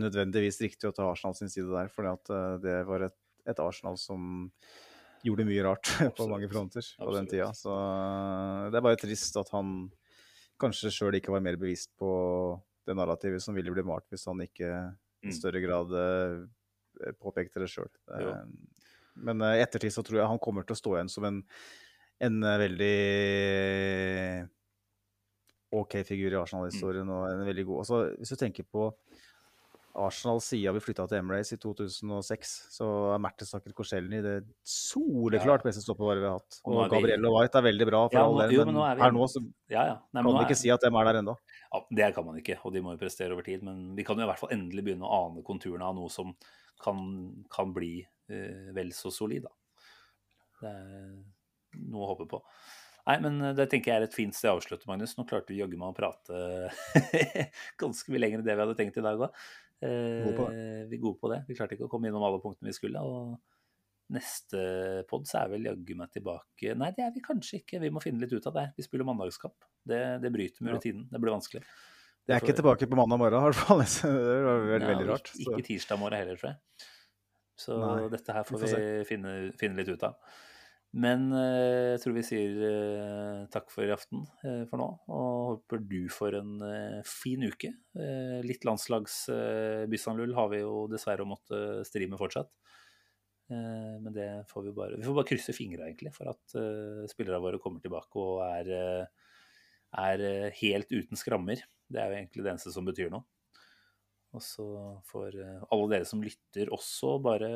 nødvendigvis 0.00 0.56
riktig 0.64 0.88
å 0.88 0.94
ta 0.96 1.04
Arsenal 1.10 1.34
sin 1.36 1.50
side 1.52 1.68
der, 1.68 1.90
for 1.92 2.08
det 2.64 2.78
var 2.88 3.04
et, 3.04 3.16
et, 3.48 3.58
Arsenal 3.62 3.98
som 4.00 4.50
gjorde 5.22 5.46
mye 5.46 5.64
rart 5.66 5.90
på 6.18 6.26
mange 6.30 6.48
fronter 6.50 6.82
på 6.82 7.04
Absolutt. 7.04 7.18
den 7.18 7.30
tida. 7.30 7.50
Så 7.56 7.74
det 8.72 8.78
er 8.78 8.86
bare 8.88 9.00
trist 9.00 9.38
at 9.40 9.52
han 9.54 9.90
kanskje 10.62 10.92
sjøl 10.94 11.18
ikke 11.18 11.34
var 11.34 11.44
mer 11.44 11.58
bevisst 11.58 11.92
på 11.98 12.10
det 12.86 12.96
narrativet 12.98 13.42
som 13.42 13.54
ville 13.54 13.72
bli 13.74 13.84
malt 13.86 14.08
hvis 14.10 14.26
han 14.26 14.42
ikke 14.42 14.68
i 14.68 15.30
mm. 15.30 15.34
større 15.36 15.62
grad 15.62 15.92
uh, 15.94 17.12
påpekte 17.22 17.62
det 17.62 17.70
sjøl. 17.70 17.90
Men 19.22 19.44
i 19.44 19.60
ettertid 19.62 19.94
så 19.94 20.02
tror 20.06 20.22
jeg 20.22 20.30
han 20.30 20.42
kommer 20.42 20.66
til 20.66 20.74
å 20.74 20.80
stå 20.80 20.96
igjen 20.96 21.12
som 21.12 21.26
en, 21.28 21.38
en 22.22 22.38
veldig 22.62 22.96
OK 25.72 25.98
figur 26.04 26.32
i 26.32 26.38
Arsenal-historien. 26.40 27.06
Mm. 27.08 27.14
og 27.14 27.28
en 27.30 27.46
veldig 27.48 27.64
god. 27.68 27.78
Altså, 27.84 28.00
hvis 28.18 28.32
du 28.32 28.40
tenker 28.40 28.66
på 28.68 28.88
Arsenal 29.98 30.40
siden 30.40 30.76
vi 30.76 30.80
flytta 30.80 31.04
til 31.08 31.18
Emirates 31.18 31.52
i 31.52 31.58
2006, 31.60 32.52
så 32.72 32.86
er 33.12 33.20
Mertesaker 33.20 33.74
Korselny 33.76 34.22
det 34.24 34.34
soleklart 34.64 35.66
beste 35.66 35.82
stoppevaret 35.84 36.22
vi 36.22 36.28
har 36.30 36.38
hatt. 36.38 36.58
Og 36.64 36.80
Gabrielle 36.92 37.28
og 37.28 37.36
White 37.36 37.60
er 37.60 37.66
veldig 37.66 37.88
bra, 37.90 38.00
for 38.08 38.18
ja, 38.18 38.24
all 38.24 38.40
del, 38.40 38.64
men, 38.70 38.80
her 39.02 39.14
nå 39.14 39.28
så 39.28 39.42
ja, 39.72 39.84
ja. 39.90 39.96
Nei, 40.16 40.24
kan 40.24 40.38
vi 40.38 40.46
ikke 40.46 40.60
si 40.62 40.72
at 40.72 40.84
de 40.84 40.88
er 40.88 41.08
der 41.10 41.20
ennå. 41.20 41.36
Ja, 41.68 41.82
det 42.00 42.10
kan 42.16 42.28
man 42.28 42.40
ikke, 42.40 42.56
og 42.64 42.72
de 42.72 42.84
må 42.84 42.96
jo 42.96 43.02
prestere 43.02 43.36
over 43.36 43.44
tid. 43.46 43.64
Men 43.68 43.90
vi 43.98 44.06
kan 44.08 44.20
jo 44.20 44.24
i 44.24 44.30
hvert 44.32 44.40
fall 44.40 44.54
endelig 44.56 44.86
begynne 44.88 45.08
å 45.08 45.24
ane 45.26 45.44
konturene 45.46 45.88
av 45.88 45.98
noe 45.98 46.12
som 46.12 46.32
kan, 46.82 47.02
kan 47.52 47.74
bli 47.76 47.98
uh, 48.02 48.70
vel 48.76 48.94
så 48.96 49.12
solid, 49.12 49.44
da. 49.48 49.52
Det 50.62 50.72
er 50.72 51.84
noe 51.90 52.06
å 52.06 52.14
håpe 52.14 52.30
på. 52.32 52.40
Nei, 53.08 53.16
men 53.18 53.40
eh, 53.42 53.54
det 53.58 53.66
tenker 53.70 53.90
jeg 53.90 53.98
er 53.98 54.04
et 54.06 54.14
fint 54.14 54.36
sted 54.36 54.50
å 54.50 54.58
avslutte, 54.58 54.86
Magnus. 54.86 55.16
Nå 55.18 55.24
klarte 55.26 55.50
vi 55.50 55.58
jaggu 55.58 55.74
meg 55.78 55.90
å 55.90 55.96
prate 55.96 56.68
ganske 57.82 58.12
mye 58.14 58.22
lenger 58.22 58.40
enn 58.40 58.46
det 58.46 58.54
vi 58.54 58.62
hadde 58.62 58.76
tenkt 58.78 59.00
i 59.00 59.04
dag 59.04 59.24
òg. 59.26 59.42
Eh, 59.82 60.84
vi 60.88 60.98
er 60.98 61.02
gode 61.02 61.18
på 61.20 61.30
det. 61.32 61.42
Vi 61.48 61.56
klarte 61.58 61.76
ikke 61.76 61.88
å 61.88 61.92
komme 61.92 62.10
innom 62.10 62.24
alle 62.26 62.40
punktene 62.42 62.70
vi 62.70 62.76
skulle. 62.76 63.02
og 63.02 63.38
Neste 64.12 64.60
pod 65.08 65.24
så 65.28 65.40
er 65.40 65.52
vel 65.54 65.70
jaggu 65.70 65.94
meg 65.96 66.10
tilbake 66.12 66.74
Nei, 66.76 66.90
det 66.92 67.04
er 67.06 67.12
vi 67.14 67.22
kanskje 67.24 67.62
ikke. 67.62 67.80
Vi 67.80 67.90
må 67.94 68.02
finne 68.02 68.20
litt 68.20 68.34
ut 68.34 68.48
av 68.50 68.56
det. 68.58 68.66
Vi 68.76 68.84
spiller 68.84 69.08
mandagskamp. 69.08 69.56
Det, 69.88 70.02
det 70.22 70.32
bryter 70.34 70.66
med 70.66 70.76
rutinen. 70.76 71.06
Det 71.10 71.20
blir 71.22 71.34
vanskelig. 71.34 71.62
Det 72.22 72.36
er 72.36 72.44
ikke 72.44 72.54
tilbake 72.60 72.86
på 72.86 72.98
mandag 72.98 73.18
morgen, 73.18 73.40
i 73.40 73.46
hvert 73.48 73.58
fall. 73.58 73.82
Det 74.12 74.42
var 74.46 74.66
veldig, 74.68 74.90
veldig 74.92 75.08
rart. 75.08 75.32
Ikke, 75.34 75.56
ikke 75.56 75.68
tirsdag 75.72 75.98
morgen 75.98 76.22
heller, 76.22 76.38
tror 76.38 76.52
jeg. 76.52 76.88
Så 77.58 77.78
Nei, 77.78 78.08
dette 78.12 78.36
her 78.36 78.46
får 78.46 78.62
vi, 78.62 78.70
vi 78.74 79.06
finne, 79.08 79.32
finne, 79.58 79.78
litt 79.80 79.90
ut 79.90 80.04
av. 80.06 80.36
Men 80.92 81.30
eh, 81.32 81.94
jeg 81.94 82.00
tror 82.02 82.14
vi 82.18 82.24
sier 82.26 82.58
eh, 82.68 83.38
takk 83.52 83.70
for 83.72 83.88
i 83.88 83.94
aften 83.94 84.26
eh, 84.44 84.64
for 84.68 84.80
nå. 84.80 84.88
Og 85.08 85.30
håper 85.48 85.80
du 85.88 86.02
får 86.12 86.36
en 86.42 86.52
fin 87.08 87.40
uke. 87.48 87.72
Litt 88.44 88.66
landslagsbyssanlull 88.68 90.36
har 90.36 90.52
vi 90.52 90.60
jo 90.60 90.84
dessverre 90.92 91.26
måtte 91.28 91.80
stri 91.88 92.08
med 92.10 92.20
fortsatt. 92.20 92.52
Men 93.52 94.14
det 94.14 94.26
får 94.48 94.62
vi 94.64 94.70
bare 94.72 94.96
Vi 94.96 95.04
får 95.04 95.16
bare 95.18 95.28
krysse 95.28 95.52
fingra, 95.52 95.84
egentlig, 95.84 96.12
for 96.14 96.30
at 96.30 96.54
spillerne 97.10 97.42
våre 97.42 97.58
kommer 97.60 97.82
tilbake 97.84 98.16
og 98.16 98.38
er, 98.46 98.70
er 100.00 100.22
helt 100.56 100.94
uten 100.94 101.20
skrammer. 101.20 101.60
Det 101.84 102.00
er 102.00 102.08
jo 102.08 102.16
egentlig 102.16 102.46
det 102.46 102.52
eneste 102.54 102.72
som 102.72 102.88
betyr 102.88 103.12
noe. 103.12 103.26
Og 104.32 104.40
så 104.40 104.64
får 105.10 105.36
alle 105.42 105.90
dere 105.92 106.08
som 106.08 106.24
lytter, 106.24 106.72
også 106.72 107.18
bare 107.26 107.52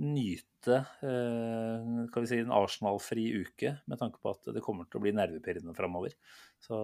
nyte 0.00 0.80
kan 1.00 2.20
vi 2.20 2.28
si, 2.28 2.38
en 2.42 2.52
Arsenal-fri 2.52 3.22
uke, 3.40 3.70
med 3.88 4.00
tanke 4.00 4.20
på 4.20 4.32
at 4.34 4.50
det 4.52 4.62
kommer 4.64 4.84
til 4.84 5.00
å 5.00 5.04
bli 5.06 5.12
nervepirrende 5.16 5.72
framover. 5.76 6.12
Så 6.60 6.76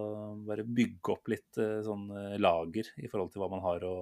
bare 0.47 0.65
bygge 0.65 1.13
opp 1.13 1.29
litt 1.29 1.59
sånn 1.85 2.07
lager 2.41 2.89
i 2.97 3.09
forhold 3.11 3.33
til 3.33 3.43
hva 3.43 3.51
man 3.53 3.61
har 3.65 3.85
å, 3.85 3.93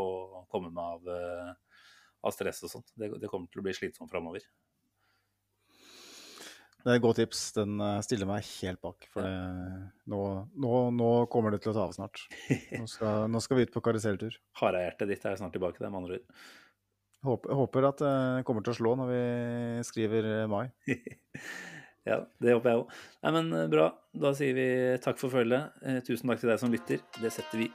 å 0.00 0.06
komme 0.48 0.72
med 0.72 0.82
av 0.82 1.56
av 2.22 2.34
stress 2.34 2.62
og 2.66 2.76
sånt. 2.76 2.92
Det, 2.94 3.10
det, 3.18 3.30
kommer 3.30 3.50
til 3.50 3.62
å 3.62 3.66
bli 3.66 3.74
slitsomt 3.76 4.10
framover. 4.12 4.44
Det 6.82 6.90
er 6.90 6.98
et 6.98 7.04
godt 7.04 7.20
tips. 7.20 7.44
Den 7.54 7.76
stiller 8.02 8.26
meg 8.26 8.46
helt 8.62 8.82
bak. 8.82 9.06
For 9.12 9.26
nå, 10.10 10.22
nå, 10.64 10.72
nå, 10.98 11.10
kommer 11.30 11.54
det 11.54 11.62
til 11.62 11.70
å 11.72 11.76
ta 11.76 11.86
av 11.86 11.94
snart. 11.94 12.24
Nå 12.80 12.88
skal, 12.90 13.28
nå 13.30 13.42
skal 13.42 13.58
vi 13.58 13.68
ut 13.68 13.74
på 13.74 13.84
karuseltur. 13.84 14.38
Harehjertet 14.58 15.12
ditt 15.12 15.28
er 15.28 15.38
snart 15.38 15.54
tilbake, 15.54 15.78
det, 15.78 15.90
med 15.90 16.02
andre 16.02 16.18
ord. 16.18 16.42
Håper, 17.22 17.52
håper 17.54 17.86
at 17.86 18.00
det 18.02 18.42
kommer 18.46 18.64
til 18.66 18.72
å 18.72 18.78
slå 18.80 18.94
når 18.98 19.10
vi 19.12 19.22
skriver 19.86 20.26
mai. 20.50 20.64
ja, 22.08 22.16
det 22.42 22.56
håper 22.56 22.72
jeg 22.72 22.80
òg. 22.80 22.96
Nei, 23.22 23.32
men 23.36 23.52
bra. 23.70 23.92
Da 24.24 24.32
sier 24.34 24.56
vi 24.58 24.68
takk 25.04 25.20
for 25.22 25.30
følget. 25.30 25.70
Tusen 26.08 26.32
takk 26.32 26.42
til 26.42 26.50
deg 26.50 26.58
som 26.58 26.74
lytter. 26.74 27.04
Det 27.22 27.30
setter 27.30 27.62
vi 27.62 27.70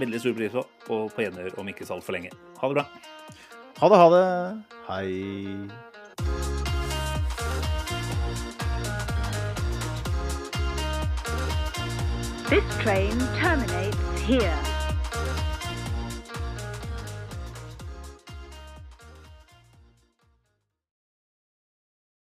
veldig 0.00 0.20
stor 0.20 0.36
pris 0.36 0.52
på, 0.52 0.66
og 0.92 1.08
på 1.16 1.24
gjenhør 1.24 1.56
om 1.62 1.72
ikke 1.72 1.88
så 1.88 1.96
altfor 1.96 2.18
lenge. 2.18 2.34
Ha 2.60 2.68
det 2.68 2.76
bra. 2.76 2.84
Ha 3.80 3.88
det, 3.88 4.02
ha 4.02 4.08
det. 4.12 4.24
Hei. 4.90 5.08
This 12.50 12.66
train 12.82 13.16
terminates 13.38 14.20
here. 14.26 14.69